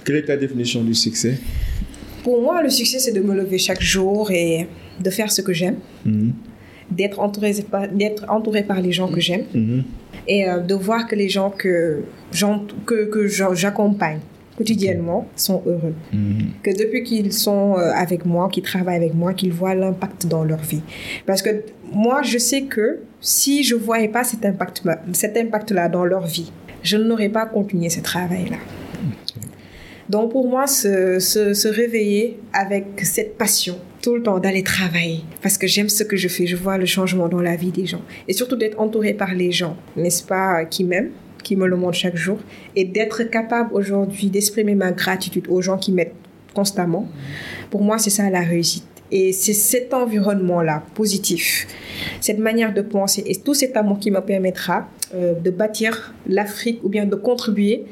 Quelle 0.05 0.17
est 0.17 0.25
ta 0.25 0.37
définition 0.37 0.83
du 0.83 0.93
succès? 0.93 1.37
Pour 2.27 2.41
moi, 2.41 2.61
le 2.61 2.69
succès, 2.69 2.99
c'est 2.99 3.13
de 3.19 3.21
me 3.21 3.33
lever 3.41 3.57
chaque 3.57 3.81
jour 3.81 4.31
et 4.31 4.67
de 5.05 5.09
faire 5.17 5.31
ce 5.31 5.41
que 5.47 5.53
j'aime, 5.59 5.77
Mhm. 6.05 6.33
d'être 6.99 7.17
entouré, 7.25 7.51
entouré 8.37 8.63
par 8.71 8.79
les 8.85 8.91
gens 8.97 9.07
que 9.15 9.21
j'aime 9.27 9.45
Mhm. 9.53 9.83
et 10.27 10.39
euh, 10.49 10.59
de 10.71 10.75
voir 10.87 11.01
que 11.07 11.15
les 11.15 11.29
gens 11.29 11.49
que, 11.61 11.75
j'ent- 12.37 12.67
que, 12.85 12.99
que 13.13 13.21
j'accompagne 13.61 14.19
quotidiennement 14.57 15.21
sont 15.37 15.61
heureux. 15.71 15.95
Mhm. 16.11 16.47
que 16.63 16.71
depuis 16.81 17.03
qu'ils 17.07 17.31
sont 17.31 17.67
euh, 17.77 17.91
avec 18.05 18.25
moi, 18.25 18.49
qu'ils 18.53 18.63
travaillent 18.71 19.01
avec 19.03 19.13
moi, 19.13 19.29
qu'ils 19.39 19.53
voient 19.59 19.75
l'impact 19.83 20.19
dans 20.33 20.43
leur 20.51 20.59
vie. 20.71 20.81
Parce 21.27 21.41
que 21.41 21.51
moi, 22.05 22.17
je 22.23 22.37
sais 22.49 22.63
que 22.63 22.87
si 23.21 23.63
je 23.63 23.75
ne 23.75 23.79
voyais 23.79 24.09
pas 24.17 24.23
cet 24.25 24.43
impact, 24.51 24.75
cet 25.13 25.37
impact-là 25.37 25.87
dans 25.87 26.03
leur 26.03 26.25
vie, 26.25 26.51
je 26.83 26.97
n'aurais 26.97 27.29
pas 27.29 27.45
continué 27.45 27.89
ce 27.89 28.01
travail-là. 28.01 28.57
Donc 30.09 30.31
pour 30.31 30.47
moi, 30.47 30.67
se, 30.67 31.67
réveiller 31.67 32.39
avec 32.53 33.01
cette 33.03 33.37
passion 33.37 33.77
tout 34.01 34.15
le 34.15 34.23
temps 34.23 34.39
d'aller 34.39 34.63
travailler 34.63 35.21
parce 35.41 35.57
que 35.57 35.67
j'aime 35.67 35.89
ce 35.89 36.03
que 36.03 36.15
je 36.15 36.27
fais, 36.27 36.47
je 36.47 36.55
vois 36.55 36.77
le 36.77 36.85
changement 36.85 37.27
dans 37.27 37.41
la 37.41 37.55
vie 37.55 37.71
des 37.71 37.85
gens 37.85 38.01
et 38.27 38.33
surtout 38.33 38.55
d'être 38.55 38.79
entouré 38.79 39.13
par 39.13 39.33
les 39.33 39.51
gens, 39.51 39.75
n'est-ce 39.95 40.23
pas, 40.23 40.65
qui 40.65 40.83
m'aiment 40.83 41.11
qui 41.43 41.55
me 41.55 41.65
le 41.65 41.77
montrent 41.77 41.97
chaque 41.97 42.17
jour 42.17 42.39
et 42.75 42.83
d'être 42.83 43.23
capable 43.23 43.73
aujourd'hui 43.73 44.29
d'exprimer 44.29 44.75
ma 44.75 44.91
gratitude 44.91 45.47
aux 45.47 45.61
gens 45.61 45.77
qui 45.77 45.93
m'aident 45.93 46.11
constamment. 46.53 47.07
Pour 47.69 47.81
moi, 47.83 47.97
c'est 47.97 48.09
ça 48.09 48.29
la 48.29 48.41
réussite. 48.41 48.96
Et 49.11 49.31
c'est 49.31 49.53
cet 49.53 49.93
environnement-là, 49.93 50.83
positif, 50.93 51.65
cette 52.19 52.39
manière 52.39 52.73
de 52.73 52.81
penser 52.81 53.23
et 53.25 53.35
tout 53.35 53.53
cet 53.53 53.77
amour 53.77 53.99
qui 53.99 54.11
me 54.11 54.19
permettra 54.19 54.87
euh, 55.15 55.33
de 55.33 55.49
bâtir 55.49 56.13
l'Afrique 56.27 56.81
ou 56.83 56.89
bien 56.89 57.05
de 57.05 57.15
contribuer 57.15 57.85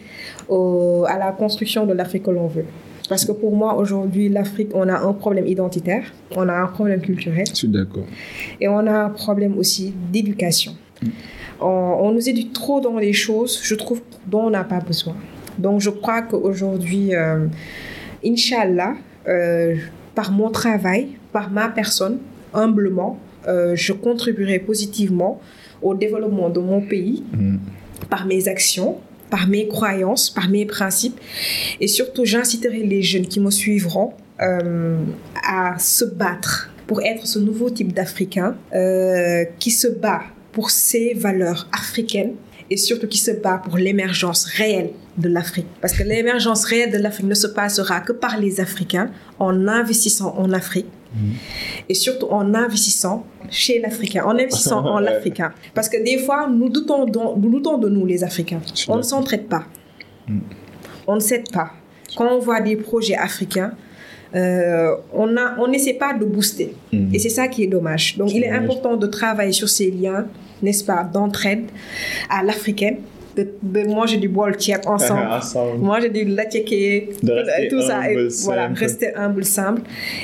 au- 0.50 1.06
à 1.08 1.18
la 1.18 1.32
construction 1.32 1.86
de 1.86 1.94
l'Afrique 1.94 2.24
que 2.24 2.32
l'on 2.32 2.48
veut. 2.48 2.66
Parce 3.08 3.24
que 3.24 3.32
pour 3.32 3.56
moi, 3.56 3.76
aujourd'hui, 3.78 4.28
l'Afrique, 4.30 4.72
on 4.74 4.90
a 4.90 4.98
un 4.98 5.14
problème 5.14 5.48
identitaire, 5.48 6.12
on 6.36 6.50
a 6.50 6.54
un 6.54 6.68
problème 6.68 7.00
culturel 7.02 7.46
Je 7.50 7.56
suis 7.56 7.68
d'accord. 7.70 8.04
et 8.60 8.68
on 8.68 8.80
a 8.88 8.92
un 9.06 9.10
problème 9.10 9.58
aussi 9.58 9.94
d'éducation. 10.12 10.74
On, 11.62 11.66
on 11.68 12.12
nous 12.12 12.28
éduque 12.28 12.52
trop 12.52 12.82
dans 12.82 12.98
les 12.98 13.14
choses, 13.14 13.62
je 13.64 13.76
trouve, 13.76 14.02
dont 14.28 14.46
on 14.48 14.50
n'a 14.50 14.64
pas 14.66 14.80
besoin. 14.80 15.16
Donc 15.58 15.80
je 15.80 15.92
crois 15.92 16.24
qu'aujourd'hui, 16.24 17.16
euh, 17.16 17.46
Inch'Allah, 18.26 18.96
euh, 19.28 19.76
par 20.16 20.32
mon 20.32 20.50
travail, 20.50 21.10
par 21.32 21.52
ma 21.52 21.68
personne, 21.70 22.18
humblement, 22.54 23.20
euh, 23.48 23.76
je 23.76 23.94
contribuerai 23.94 24.60
positivement 24.60 25.40
au 25.82 25.94
développement 25.94 26.50
de 26.50 26.60
mon 26.60 26.82
pays 26.82 27.24
Mhm. 27.34 27.60
par 28.10 28.26
mes 28.26 28.48
actions, 28.48 28.98
par 29.30 29.48
mes 29.48 29.68
croyances, 29.68 30.30
par 30.30 30.50
mes 30.50 30.66
principes. 30.66 31.20
Et 31.80 31.88
surtout, 31.88 32.26
j'inciterai 32.26 32.84
les 32.84 33.02
jeunes 33.02 33.28
qui 33.28 33.40
me 33.40 33.52
suivront 33.52 34.14
euh, 34.42 34.98
à 35.48 35.78
se 35.80 36.06
battre 36.06 36.70
pour 36.88 37.02
être 37.02 37.26
ce 37.26 37.40
nouveau 37.40 37.70
type 37.70 37.94
d'Africain 37.94 38.56
euh, 38.74 39.46
qui 39.60 39.72
se 39.72 39.88
bat 39.88 40.24
pour 40.52 40.72
ses 40.72 41.14
valeurs 41.14 41.68
africaines 41.72 42.34
et 42.70 42.78
surtout 42.78 43.08
qui 43.08 43.18
se 43.18 43.32
bat 43.32 43.62
pour 43.64 43.78
l'émergence 43.78 44.46
réelle 44.46 44.90
de 45.18 45.30
l'Afrique. 45.30 45.68
Parce 45.82 45.94
que 45.94 46.04
l'émergence 46.04 46.66
réelle 46.66 46.92
de 46.92 46.98
l'Afrique 46.98 47.28
ne 47.28 47.36
se 47.36 47.48
passera 47.48 48.02
que 48.02 48.12
par 48.12 48.38
les 48.40 48.60
Africains 48.60 49.10
en 49.40 49.68
investissant 49.68 50.36
en 50.38 50.52
Afrique 50.52 50.88
et 51.88 51.94
surtout 51.94 52.28
en 52.30 52.54
investissant 52.54 53.26
chez 53.50 53.80
l'Africain, 53.80 54.26
en 54.26 54.32
investissant 54.32 54.84
en 54.86 55.00
l'Africain. 55.08 55.54
Parce 55.74 55.88
que 55.88 56.04
des 56.04 56.18
fois, 56.18 56.50
nous 56.50 56.68
doutons, 56.70 57.06
de- 57.06 57.40
nous 57.42 57.50
doutons 57.50 57.78
de 57.78 57.88
nous, 57.88 58.06
les 58.06 58.24
Africains. 58.26 58.60
On 58.90 58.98
ne 58.98 59.02
s'entraide 59.02 59.48
pas. 59.48 59.64
On 61.08 61.16
ne 61.16 61.20
s'aide 61.22 61.50
pas. 61.52 61.72
Quand 62.18 62.28
on 62.34 62.40
voit 62.40 62.60
des 62.62 62.76
projets 62.76 63.16
africains, 63.16 63.72
euh, 64.36 64.94
on 65.14 65.38
a- 65.38 65.56
on 65.60 65.68
n'essaie 65.70 65.94
pas 65.94 66.14
de 66.14 66.26
booster. 66.26 66.74
Mhm. 66.92 67.12
Et 67.14 67.20
c'est 67.20 67.30
ça 67.30 67.48
qui 67.48 67.64
est 67.64 67.68
dommage. 67.68 68.18
Donc, 68.18 68.34
il 68.34 68.44
est 68.44 68.48
dommage. 68.48 68.64
important 68.64 68.98
de 68.98 69.08
travailler 69.08 69.54
sur 69.54 69.70
ces 69.70 69.92
liens, 69.92 70.26
n'est-ce 70.62 70.84
pas, 70.84 71.04
d'entraide 71.04 71.66
à 72.30 72.44
l'africaine, 72.44 72.98
de, 73.36 73.48
de 73.62 73.84
manger 73.88 74.18
du 74.18 74.30
bol 74.30 74.56
tiep 74.56 74.86
ensemble. 74.86 75.28
Ensemble. 75.32 75.80
Moi, 75.80 76.00
j'ai 76.00 76.10
du 76.10 76.26
De 77.24 77.32
rester 77.32 77.68
tout 77.70 77.82
ça. 77.82 78.10
Et 78.10 78.16
humble, 78.16 78.30
voilà, 78.44 78.68
simple. 78.68 78.80
rester 78.80 79.16
humble, 79.16 79.46
simple. 79.46 79.82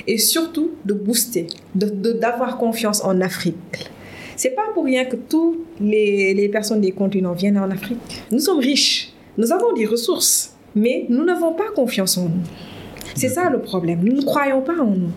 Et 0.08 0.18
surtout, 0.18 0.72
de 0.86 0.94
booster, 0.94 1.48
d'avoir 1.76 1.98
de, 2.02 2.12
d'avoir 2.14 2.58
confiance 2.58 3.04
en 3.04 3.20
Afrique. 3.22 3.90
C'est 4.36 4.56
pas 4.56 4.64
pour 4.74 4.86
rien 4.86 5.06
que 5.06 5.16
tous 5.16 5.58
les, 5.80 6.34
les 6.34 6.50
personnes 6.50 6.82
des 6.82 6.92
continents 6.92 7.34
viennent 7.34 7.60
en 7.60 7.70
Afrique. 7.70 8.00
Nous 8.32 8.40
sommes 8.40 8.60
riches, 8.60 9.14
nous 9.38 9.52
avons 9.52 9.74
des 9.74 9.86
ressources, 9.86 10.56
mais 10.76 11.06
nous 11.10 11.24
n'avons 11.24 11.54
pas 11.54 11.70
confiance 11.76 12.18
en 12.18 12.24
nous. 12.24 12.44
C'est 13.16 13.30
ça 13.30 13.50
le 13.50 13.60
problème. 13.60 14.00
Nous 14.04 14.16
ne 14.16 14.22
croyons 14.22 14.62
pas 14.62 14.74
en 14.80 14.88
nous. 14.88 15.12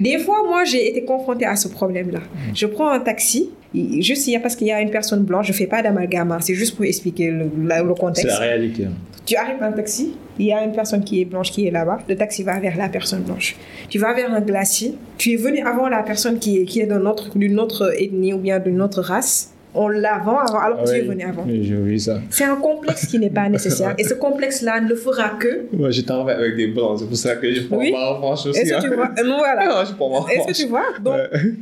Des 0.00 0.18
fois, 0.18 0.42
moi, 0.46 0.64
j'ai 0.64 0.88
été 0.88 1.04
confrontée 1.04 1.44
à 1.46 1.56
ce 1.56 1.68
problème-là. 1.68 2.20
Je 2.54 2.66
prends 2.66 2.90
un 2.90 3.00
taxi, 3.00 3.50
juste 3.74 4.28
parce 4.42 4.56
qu'il 4.56 4.66
y 4.68 4.72
a 4.72 4.80
une 4.80 4.90
personne 4.90 5.22
blanche, 5.24 5.46
je 5.48 5.52
fais 5.52 5.66
pas 5.66 5.82
d'amalgame, 5.82 6.32
hein, 6.32 6.38
c'est 6.40 6.54
juste 6.54 6.76
pour 6.76 6.84
expliquer 6.84 7.30
le, 7.30 7.44
le 7.44 7.70
C'est 7.70 8.00
contexte. 8.00 8.26
la 8.26 8.38
réalité. 8.38 8.84
hein. 8.86 8.92
Tu 9.26 9.34
arrives 9.34 9.60
à 9.60 9.66
un 9.66 9.72
taxi, 9.72 10.14
il 10.38 10.46
y 10.46 10.52
a 10.52 10.62
une 10.64 10.70
personne 10.72 11.02
qui 11.02 11.20
est 11.20 11.24
blanche 11.24 11.50
qui 11.50 11.66
est 11.66 11.70
là-bas, 11.72 11.98
le 12.08 12.14
taxi 12.14 12.44
va 12.44 12.60
vers 12.60 12.76
la 12.76 12.88
personne 12.88 13.22
blanche. 13.22 13.56
Tu 13.88 13.98
vas 13.98 14.14
vers 14.14 14.32
un 14.32 14.40
glacier, 14.40 14.94
tu 15.18 15.32
es 15.32 15.36
venu 15.36 15.58
avant 15.66 15.88
la 15.88 16.02
personne 16.04 16.38
qui 16.38 16.58
est, 16.60 16.64
qui 16.64 16.80
est 16.80 16.86
d'une 16.86 17.06
autre, 17.08 17.36
d'une 17.36 17.58
autre 17.58 17.92
ethnie 18.00 18.32
ou 18.32 18.38
bien 18.38 18.60
d'une 18.60 18.80
autre 18.80 19.00
race. 19.00 19.52
On 19.78 19.88
l'avant 19.88 20.38
avant, 20.38 20.58
alors 20.58 20.78
que 20.78 20.88
Ah 20.88 20.92
tu 20.92 20.98
es 20.98 21.02
venu 21.02 21.22
avant. 21.24 21.44
oui, 21.46 22.00
ça. 22.00 22.18
C'est 22.30 22.44
un 22.44 22.56
complexe 22.56 23.06
qui 23.06 23.18
n'est 23.18 23.30
pas 23.30 23.48
nécessaire. 23.48 23.94
Et 23.98 24.04
ce 24.04 24.14
complexe-là 24.14 24.80
ne 24.80 24.94
fera 24.94 25.30
que. 25.30 25.66
Moi, 25.72 25.90
je 25.90 26.00
travaille 26.00 26.34
avec 26.34 26.56
des 26.56 26.68
blancs, 26.68 26.98
c'est 27.00 27.06
pour 27.06 27.16
ça 27.16 27.36
que 27.36 27.52
je 27.52 27.62
prends 27.62 27.76
Oui. 27.78 27.92
ma 27.92 28.06
revanche 28.08 28.46
aussi. 28.46 28.60
Est-ce 28.60 28.74
hein. 28.74 28.80
que 28.82 28.88
tu 28.88 28.94
vois? 28.94 29.10
Euh, 29.18 29.24
non, 29.24 29.36
voilà. 29.38 29.66
Non, 29.76 29.84
je 29.84 29.92
prends 29.94 30.08
ma 30.24 30.32
Est-ce 30.32 30.46
que 30.46 30.52
tu 30.62 30.68
vois? 30.68 30.84
Donc, 31.02 31.16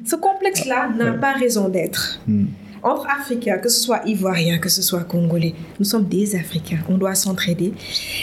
ce 0.04 0.16
complexe-là 0.16 0.90
n'a 0.96 1.12
pas 1.14 1.32
raison 1.32 1.68
d'être. 1.68 2.20
Hmm. 2.26 2.44
Entre 2.84 3.06
Africains, 3.08 3.56
que 3.56 3.70
ce 3.70 3.80
soit 3.80 4.02
Ivoiriens, 4.04 4.58
que 4.58 4.68
ce 4.68 4.82
soit 4.82 5.04
Congolais, 5.04 5.54
nous 5.78 5.86
sommes 5.86 6.04
des 6.04 6.36
Africains. 6.36 6.80
On 6.90 6.98
doit 6.98 7.14
s'entraider. 7.14 7.72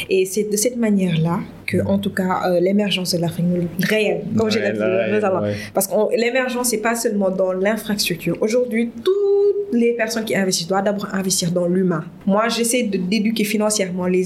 Et 0.08 0.26
c'est 0.26 0.44
de 0.52 0.56
cette 0.56 0.78
manière-là 0.78 1.40
que, 1.66 1.84
en 1.84 1.98
tout 1.98 2.12
cas, 2.12 2.44
euh, 2.46 2.60
l'émergence 2.60 3.16
de 3.16 3.20
l'Afrique 3.20 3.48
réelle, 3.80 4.22
comme 4.38 4.52
j'ai 4.52 4.60
Ouais. 4.62 5.56
Parce 5.74 5.88
que 5.88 5.94
l'émergence, 6.16 6.70
c'est 6.70 6.78
pas 6.78 6.96
seulement 6.96 7.32
dans 7.32 7.54
l'infrastructure. 7.54 8.38
Aujourd'hui, 8.40 8.92
toutes 9.04 9.74
les 9.74 9.94
personnes 9.94 10.26
qui 10.26 10.36
investissent 10.36 10.68
doivent 10.68 10.84
d'abord 10.84 11.08
investir 11.12 11.52
dans 11.52 11.68
l'humain. 11.68 12.06
Moi, 12.28 12.48
j'essaie 12.50 12.84
de 12.84 12.98
d'éduquer 12.98 13.44
financièrement 13.44 14.06
les 14.06 14.24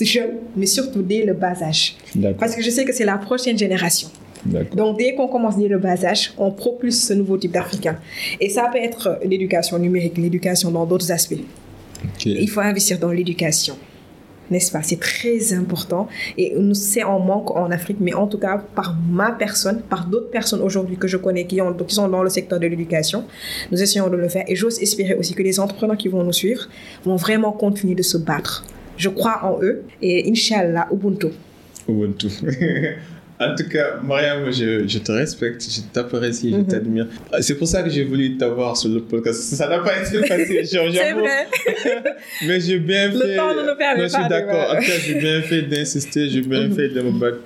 jeunes, 0.00 0.38
mais 0.56 0.66
surtout 0.66 1.02
dès 1.02 1.24
le 1.24 1.34
bas 1.34 1.62
âge. 1.62 1.94
Parce 2.40 2.56
que 2.56 2.62
je 2.62 2.70
sais 2.70 2.84
que 2.84 2.92
c'est 2.92 3.04
la 3.04 3.18
prochaine 3.18 3.56
génération. 3.56 4.08
Donc, 4.46 4.98
dès 4.98 5.14
qu'on 5.14 5.28
commence 5.28 5.58
dès 5.58 5.68
le 5.68 5.78
bas 5.78 6.04
âge, 6.04 6.32
on 6.38 6.50
propulse 6.50 7.08
ce 7.08 7.12
nouveau 7.12 7.36
type 7.36 7.52
d'Africain. 7.52 7.98
Et 8.40 8.48
ça 8.48 8.68
peut 8.72 8.78
être 8.78 9.18
l'éducation 9.24 9.78
numérique, 9.78 10.16
l'éducation 10.16 10.70
dans 10.70 10.86
d'autres 10.86 11.12
aspects. 11.12 11.34
Il 12.24 12.48
faut 12.48 12.60
investir 12.60 12.98
dans 12.98 13.10
l'éducation. 13.10 13.76
n'est-ce 14.50 14.72
pas? 14.72 14.82
C'est 14.82 14.98
très 14.98 15.52
important 15.52 16.08
et 16.36 16.54
c'est 16.72 17.02
en 17.02 17.18
manque 17.20 17.50
en 17.56 17.70
Afrique, 17.70 17.98
mais 18.00 18.14
en 18.14 18.26
tout 18.26 18.38
cas 18.38 18.58
par 18.74 18.96
ma 19.10 19.32
personne, 19.32 19.80
par 19.82 20.06
d'autres 20.06 20.30
personnes 20.30 20.60
aujourd'hui 20.60 20.96
que 20.96 21.06
je 21.06 21.16
connais 21.16 21.46
qui, 21.46 21.60
ont, 21.60 21.72
qui 21.72 21.94
sont 21.94 22.08
dans 22.08 22.22
le 22.22 22.30
secteur 22.30 22.58
de 22.58 22.66
l'éducation, 22.66 23.24
nous 23.70 23.80
essayons 23.82 24.08
de 24.08 24.16
le 24.16 24.28
faire 24.28 24.44
et 24.48 24.56
j'ose 24.56 24.80
espérer 24.82 25.14
aussi 25.14 25.34
que 25.34 25.42
les 25.42 25.60
entrepreneurs 25.60 25.96
qui 25.96 26.08
vont 26.08 26.24
nous 26.24 26.32
suivre 26.32 26.68
vont 27.04 27.16
vraiment 27.16 27.52
continuer 27.52 27.94
de 27.94 28.02
se 28.02 28.16
battre. 28.16 28.64
Je 28.96 29.08
crois 29.08 29.40
en 29.44 29.62
eux 29.62 29.82
et 30.02 30.28
Inch'Allah, 30.30 30.88
Ubuntu. 30.92 31.28
Ubuntu. 31.88 32.28
En 33.40 33.54
tout 33.54 33.66
cas, 33.70 33.96
Mariam, 34.02 34.52
je, 34.52 34.86
je 34.86 34.98
te 34.98 35.12
respecte, 35.12 35.62
je 35.62 35.80
t'apprécie, 35.92 36.50
je 36.50 36.56
mhm. 36.56 36.66
t'admire. 36.66 37.06
C'est 37.40 37.56
pour 37.56 37.66
ça 37.66 37.82
que 37.82 37.88
j'ai 37.88 38.04
voulu 38.04 38.36
t'avoir 38.36 38.76
sur 38.76 38.90
le 38.90 39.00
podcast. 39.00 39.40
Ça 39.40 39.66
n'a 39.66 39.78
pas 39.78 39.98
été 39.98 40.26
facile, 40.26 40.66
C'est 40.66 41.12
vrai. 41.12 41.46
Mais 42.46 42.60
j'ai 42.60 42.78
bien 42.78 43.10
fait. 43.10 43.28
Le 43.28 43.36
temps 43.36 43.54
ne 43.54 43.70
nous 43.70 43.76
permet 43.78 44.02
pas. 44.02 44.08
Je 44.08 44.08
suis 44.08 44.28
d'accord. 44.28 44.70
En 44.70 44.76
tout 44.76 44.82
cas, 44.82 44.98
j'ai 45.06 45.14
bien 45.14 45.40
fait 45.40 45.62
d'insister, 45.62 46.28
j'ai 46.28 46.42
bien 46.42 46.68
mhm. 46.68 46.74
fait 46.74 46.88
de 46.90 47.00
me 47.00 47.18
battre 47.18 47.38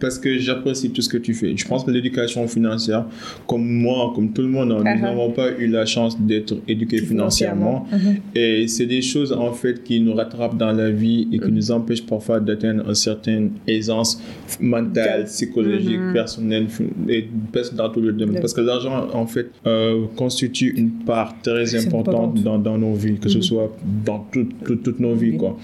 parce 0.00 0.18
que 0.18 0.38
j'apprécie 0.38 0.90
tout 0.90 1.02
ce 1.02 1.08
que 1.08 1.16
tu 1.16 1.34
fais. 1.34 1.56
Je 1.56 1.66
pense 1.66 1.84
que 1.84 1.90
l'éducation 1.90 2.46
financière, 2.46 3.06
comme 3.46 3.66
moi, 3.66 4.12
comme 4.14 4.32
tout 4.32 4.42
le 4.42 4.48
monde, 4.48 4.68
nous 4.68 4.82
uh-huh. 4.82 5.00
n'avons 5.00 5.30
pas 5.30 5.50
eu 5.58 5.66
la 5.66 5.86
chance 5.86 6.20
d'être 6.20 6.54
éduqués 6.68 6.98
financièrement. 6.98 7.86
Uh-huh. 7.92 8.20
Et 8.34 8.68
c'est 8.68 8.86
des 8.86 9.02
choses, 9.02 9.32
en 9.32 9.52
fait, 9.52 9.82
qui 9.82 10.00
nous 10.00 10.14
rattrapent 10.14 10.56
dans 10.56 10.72
la 10.72 10.90
vie 10.90 11.28
et 11.32 11.38
qui 11.38 11.44
uh-huh. 11.44 11.50
nous 11.50 11.70
empêchent 11.70 12.06
parfois 12.06 12.40
d'atteindre 12.40 12.88
une 12.88 12.94
certaine 12.94 13.50
aisance 13.66 14.20
mentale, 14.60 15.24
psychologique, 15.24 16.00
personnelle, 16.12 16.66
et 17.08 17.26
dans 17.74 17.90
tout 17.90 18.00
le 18.00 18.12
domaine. 18.12 18.40
Parce 18.40 18.54
que 18.54 18.60
l'argent, 18.60 19.08
en 19.12 19.26
fait, 19.26 19.50
euh, 19.66 20.06
constitue 20.16 20.74
une 20.76 20.90
part 20.90 21.34
très 21.42 21.74
importante 21.74 22.40
dans, 22.42 22.58
dans, 22.58 22.78
nos 22.78 22.94
vies, 22.94 23.18
que 23.18 23.28
ce 23.28 23.40
soit 23.40 23.74
dans 24.04 24.26
toutes 24.30 25.00
nos 25.00 25.14
vies. 25.14 25.36
Quoi. 25.36 25.58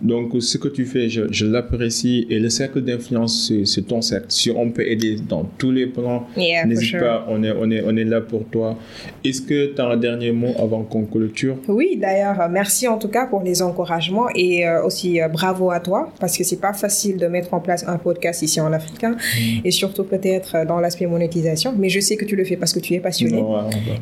Donc, 0.00 0.32
ce 0.40 0.58
que 0.58 0.68
tu 0.68 0.84
fais, 0.84 1.08
je, 1.08 1.22
je 1.30 1.46
l'apprécie. 1.46 2.26
Et 2.30 2.38
le 2.38 2.48
cercle 2.50 2.82
d'influence, 2.82 3.52
c'est 3.64 3.79
ton 3.82 4.02
cercle. 4.02 4.26
Si 4.28 4.50
on 4.50 4.70
peut 4.70 4.86
aider 4.86 5.16
dans 5.28 5.44
tous 5.58 5.70
les 5.70 5.86
plans, 5.86 6.26
n'hésite 6.36 6.98
pas, 6.98 7.26
on 7.28 7.42
est, 7.42 7.52
on, 7.52 7.70
est, 7.70 7.82
on 7.84 7.96
est 7.96 8.04
là 8.04 8.20
pour 8.20 8.44
toi. 8.44 8.76
Est-ce 9.24 9.42
que 9.42 9.74
tu 9.74 9.80
as 9.80 9.86
un 9.86 9.96
dernier 9.96 10.32
mot 10.32 10.52
avant 10.58 10.82
qu'on 10.82 11.04
clôture? 11.04 11.56
Oui, 11.68 11.96
d'ailleurs, 12.00 12.48
merci 12.50 12.88
en 12.88 12.98
tout 12.98 13.08
cas 13.08 13.26
pour 13.26 13.42
les 13.42 13.62
encouragements 13.62 14.28
et 14.34 14.66
euh, 14.66 14.84
aussi 14.84 15.20
euh, 15.20 15.28
bravo 15.28 15.70
à 15.70 15.80
toi 15.80 16.12
parce 16.20 16.36
que 16.36 16.44
c'est 16.44 16.60
pas 16.60 16.72
facile 16.72 17.16
de 17.16 17.26
mettre 17.26 17.54
en 17.54 17.60
place 17.60 17.84
un 17.86 17.98
podcast 17.98 18.42
ici 18.42 18.60
en 18.60 18.72
africain 18.72 19.12
mm. 19.12 19.60
et 19.64 19.70
surtout 19.70 20.04
peut-être 20.04 20.56
euh, 20.56 20.64
dans 20.64 20.80
l'aspect 20.80 21.06
monétisation, 21.06 21.74
mais 21.76 21.88
je 21.88 22.00
sais 22.00 22.16
que 22.16 22.24
tu 22.24 22.36
le 22.36 22.44
fais 22.44 22.56
parce 22.56 22.72
que 22.72 22.80
tu 22.80 22.94
es 22.94 23.00
passionné 23.00 23.42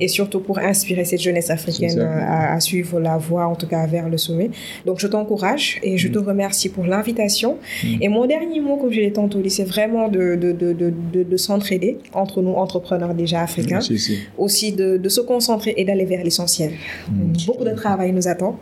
et 0.00 0.08
surtout 0.08 0.40
pour 0.40 0.58
inspirer 0.58 1.04
cette 1.04 1.22
jeunesse 1.22 1.50
africaine 1.50 2.00
à, 2.00 2.58
suivre 2.60 3.00
la 3.00 3.16
voie, 3.16 3.46
en 3.46 3.54
tout 3.54 3.66
cas 3.66 3.86
vers 3.86 4.08
le 4.08 4.18
sommet. 4.18 4.50
Donc 4.86 4.98
je 4.98 5.06
t'encourage 5.06 5.78
et 5.82 5.96
je 5.98 6.08
te 6.08 6.18
mm. 6.18 6.26
remercie 6.26 6.68
pour 6.68 6.84
l'invitation. 6.84 7.58
Mm. 7.84 8.02
Et 8.02 8.08
mon 8.08 8.26
dernier 8.26 8.60
mot, 8.60 8.76
comme 8.76 8.92
je 8.92 9.00
l'ai 9.00 9.12
tantôt 9.12 9.40
dit, 9.40 9.50
c'est 9.50 9.64
vraiment 9.68 10.08
de, 10.08 10.34
de, 10.34 10.52
de, 10.52 10.72
de, 10.72 11.22
de 11.22 11.36
s'entraider 11.36 11.98
entre 12.12 12.42
nous, 12.42 12.52
entrepreneurs 12.52 13.14
déjà 13.14 13.42
africains. 13.42 13.80
Aussi 14.36 14.72
de, 14.72 15.08
se 15.08 15.20
concentrer 15.20 15.74
et 15.76 15.84
d'aller 15.84 16.04
vers 16.04 16.22
l'essentiel. 16.22 16.72
Mm. 17.10 17.32
Beaucoup 17.46 17.64
de 17.64 17.74
travail 17.74 18.12
nous 18.12 18.28
attend. 18.28 18.58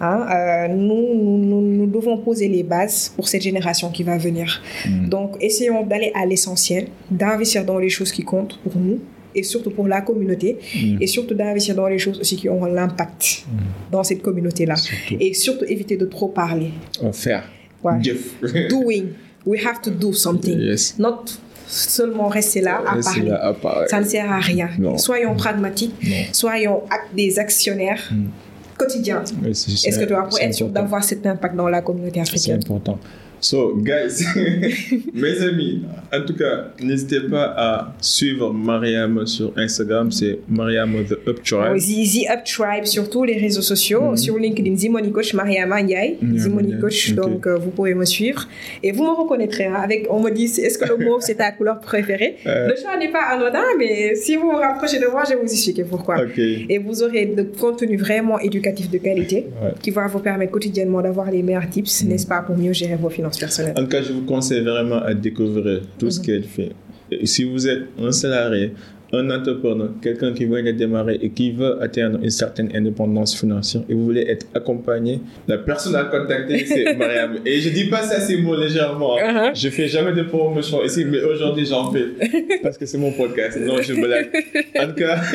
Hein, 0.00 0.26
euh, 0.30 0.68
nous, 0.68 1.14
nous, 1.14 1.60
nous, 1.60 1.86
devons 1.86 2.18
poser 2.18 2.48
les 2.48 2.62
bases 2.62 3.12
pour 3.16 3.26
cette 3.28 3.42
génération 3.42 3.90
qui 3.90 4.02
va 4.02 4.16
venir. 4.18 4.62
Mm. 4.86 5.08
Donc, 5.08 5.36
essayons 5.40 5.84
d'aller 5.84 6.12
à 6.14 6.24
l'essentiel, 6.26 6.86
d'investir 7.10 7.64
dans 7.64 7.78
les 7.78 7.88
choses 7.88 8.12
qui 8.12 8.22
comptent 8.22 8.58
pour 8.62 8.76
nous 8.76 9.00
et 9.34 9.42
surtout 9.42 9.70
pour 9.70 9.88
la 9.88 10.02
communauté 10.02 10.58
mm. 10.74 10.98
et 11.00 11.06
surtout 11.06 11.34
d'investir 11.34 11.74
dans 11.74 11.88
les 11.88 11.98
choses 11.98 12.20
aussi 12.20 12.36
qui 12.36 12.48
ont 12.48 12.64
l'impact 12.64 13.44
dans 13.90 14.04
cette 14.04 14.22
communauté-là. 14.22 14.74
Et 15.18 15.34
surtout 15.34 15.64
éviter 15.64 15.96
de 15.96 16.06
trop 16.06 16.28
parler. 16.28 16.70
Faire. 17.12 17.44
Doing 18.68 19.08
we 19.46 19.64
have 19.64 19.80
to 19.82 19.90
do 19.90 20.12
something. 20.12 20.58
Yes. 20.58 20.98
Not 20.98 21.24
seulement 21.66 22.28
rester 22.28 22.60
là 22.60 22.82
à 22.86 22.96
parler. 23.52 23.86
Ça 23.88 24.00
ne 24.00 24.04
sert 24.04 24.30
à 24.30 24.40
rien. 24.40 24.68
Soyons 24.96 25.34
pragmatiques, 25.34 25.94
soyons 26.32 26.82
des 27.14 27.38
actionnaires 27.38 28.10
mm. 28.10 28.26
quotidiens. 28.76 29.22
Est-ce 29.46 29.98
que 29.98 30.04
tu 30.04 30.12
vas 30.12 30.22
pour 30.22 30.38
être 30.38 30.54
sûr 30.54 30.68
d'avoir 30.68 31.02
cet 31.02 31.26
impact 31.26 31.56
dans 31.56 31.68
la 31.68 31.80
communauté 31.80 32.20
africaine 32.20 32.60
C'est 32.60 32.70
important. 32.70 32.98
So, 33.42 33.74
guys, 33.74 34.24
mes 35.14 35.42
amis, 35.42 35.82
en 36.12 36.24
tout 36.24 36.36
cas, 36.36 36.68
n'hésitez 36.80 37.22
pas 37.28 37.52
à 37.56 37.92
suivre 38.00 38.52
Mariam 38.52 39.26
sur 39.26 39.52
Instagram, 39.56 40.12
c'est 40.12 40.38
Mariam 40.48 40.92
The 41.04 41.18
Up 41.26 41.42
Tribe. 41.42 41.76
the, 41.76 42.30
Up 42.30 42.44
Tribe 42.44 42.84
sur 42.84 43.10
tous 43.10 43.24
les 43.24 43.36
réseaux 43.38 43.60
sociaux, 43.60 44.12
mm-hmm. 44.12 44.16
sur 44.16 44.38
LinkedIn, 44.38 44.76
Zimoni 44.76 45.10
Coach, 45.10 45.34
Mariam 45.34 45.74
Ndiaye, 45.76 46.18
Zimoni 46.36 46.78
Coach, 46.78 47.14
donc 47.14 47.48
euh, 47.48 47.56
vous 47.56 47.70
pouvez 47.70 47.94
me 47.94 48.04
suivre 48.04 48.46
et 48.80 48.92
vous 48.92 49.02
me 49.02 49.10
reconnaîtrez. 49.10 49.64
Hein, 49.66 49.80
avec, 49.82 50.06
on 50.08 50.20
me 50.20 50.30
dit, 50.30 50.44
est-ce 50.44 50.78
que 50.78 50.88
le 50.88 51.04
mot 51.04 51.18
c'est 51.18 51.34
ta 51.34 51.50
couleur 51.58 51.80
préférée? 51.80 52.36
Euh. 52.46 52.68
Le 52.68 52.76
choix 52.76 52.96
n'est 52.96 53.10
pas 53.10 53.24
anodin, 53.32 53.64
mais 53.76 54.14
si 54.14 54.36
vous 54.36 54.52
vous 54.52 54.56
rapprochez 54.56 55.00
de 55.00 55.08
moi, 55.08 55.24
je 55.24 55.30
vais 55.34 55.42
vous 55.42 55.52
expliquer 55.52 55.82
pourquoi. 55.82 56.18
Et 56.36 56.78
vous 56.78 57.02
aurez 57.02 57.26
de 57.26 57.42
contenu 57.42 57.96
vraiment 57.96 58.38
éducatif 58.38 58.88
de 58.88 58.98
qualité 58.98 59.46
qui 59.80 59.90
va 59.90 60.06
vous 60.06 60.20
permettre 60.20 60.52
quotidiennement 60.52 61.02
d'avoir 61.02 61.28
les 61.28 61.42
meilleurs 61.42 61.68
tips, 61.68 62.04
mm. 62.04 62.08
n'est-ce 62.08 62.26
pas, 62.28 62.42
pour 62.42 62.56
mieux 62.56 62.72
gérer 62.72 62.94
vos 62.94 63.10
finances. 63.10 63.31
En 63.76 63.82
tout 63.82 63.88
cas, 63.88 64.02
je 64.02 64.12
vous 64.12 64.24
conseille 64.24 64.62
vraiment 64.62 65.02
à 65.02 65.14
découvrir 65.14 65.82
tout 65.98 66.10
ce 66.10 66.18
mhm. 66.20 66.26
qu'elle 66.26 66.44
fait. 66.44 66.72
si 67.24 67.44
vous 67.44 67.66
êtes 67.66 67.84
un 67.98 68.12
salarié, 68.12 68.72
un 69.12 69.30
entrepreneur, 69.30 69.90
quelqu'un 70.00 70.32
qui 70.32 70.46
veut 70.46 70.62
démarrer 70.72 71.18
et 71.20 71.30
qui 71.30 71.52
veut 71.52 71.82
atteindre 71.82 72.18
une 72.22 72.30
certaine 72.30 72.74
indépendance 72.74 73.38
financière 73.38 73.82
et 73.88 73.94
vous 73.94 74.04
voulez 74.04 74.22
être 74.22 74.46
accompagné, 74.54 75.20
la 75.46 75.58
personne 75.58 75.94
à 75.96 76.04
contacter, 76.04 76.64
c'est 76.64 76.94
Mariam. 76.96 77.36
Et 77.44 77.60
je 77.60 77.68
dis 77.70 77.84
pas 77.84 78.02
ça 78.02 78.20
ces 78.20 78.38
mots 78.38 78.56
légèrement. 78.56 79.18
Je 79.18 79.24
uh-huh. 79.24 79.62
Je 79.62 79.68
fais 79.68 79.88
jamais 79.88 80.12
de 80.12 80.22
promotion 80.22 80.82
ici, 80.84 81.04
mais 81.04 81.22
aujourd'hui 81.22 81.66
j'en 81.66 81.92
fais 81.92 82.06
parce 82.62 82.78
que 82.78 82.86
c'est 82.86 82.98
mon 82.98 83.12
podcast. 83.12 83.58
Non, 83.60 83.80
je 83.82 83.94
blague. 83.94 84.30
En 84.78 84.86
tout 84.88 84.94
cas. 84.94 85.20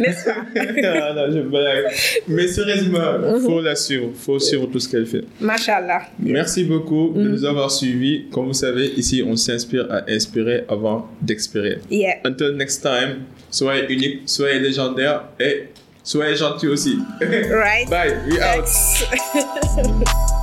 N'est-ce 0.00 0.24
pas? 0.24 0.34
non, 0.54 1.14
non, 1.14 1.32
je 1.32 1.40
blague. 1.40 1.84
Mais 2.26 2.48
sérieusement, 2.48 2.98
il 3.18 3.24
uh-huh. 3.24 3.40
faut 3.40 3.60
la 3.60 3.76
suivre. 3.76 4.08
Il 4.10 4.18
faut 4.18 4.38
suivre 4.38 4.66
tout 4.66 4.80
ce 4.80 4.88
qu'elle 4.88 5.06
fait. 5.06 5.24
Machallah. 5.40 6.02
Merci 6.18 6.64
beaucoup 6.64 7.12
de 7.14 7.22
mm. 7.22 7.28
nous 7.28 7.44
avoir 7.44 7.70
suivis. 7.70 8.24
Comme 8.30 8.46
vous 8.46 8.52
savez, 8.54 8.86
ici, 8.96 9.22
on 9.24 9.36
s'inspire 9.36 9.86
à 9.90 10.02
inspirer 10.10 10.64
avant 10.68 11.08
d'expirer. 11.20 11.78
Yeah 11.90 12.16
next 12.56 12.78
time, 12.80 13.24
soyez 13.50 13.86
unique, 13.88 14.22
soyez 14.26 14.58
légendaire 14.58 15.24
et 15.38 15.68
soyez 16.02 16.36
gentil 16.36 16.68
aussi. 16.68 16.98
Right. 17.20 17.88
Bye. 17.88 18.18
We 18.26 18.38
out. 18.40 18.68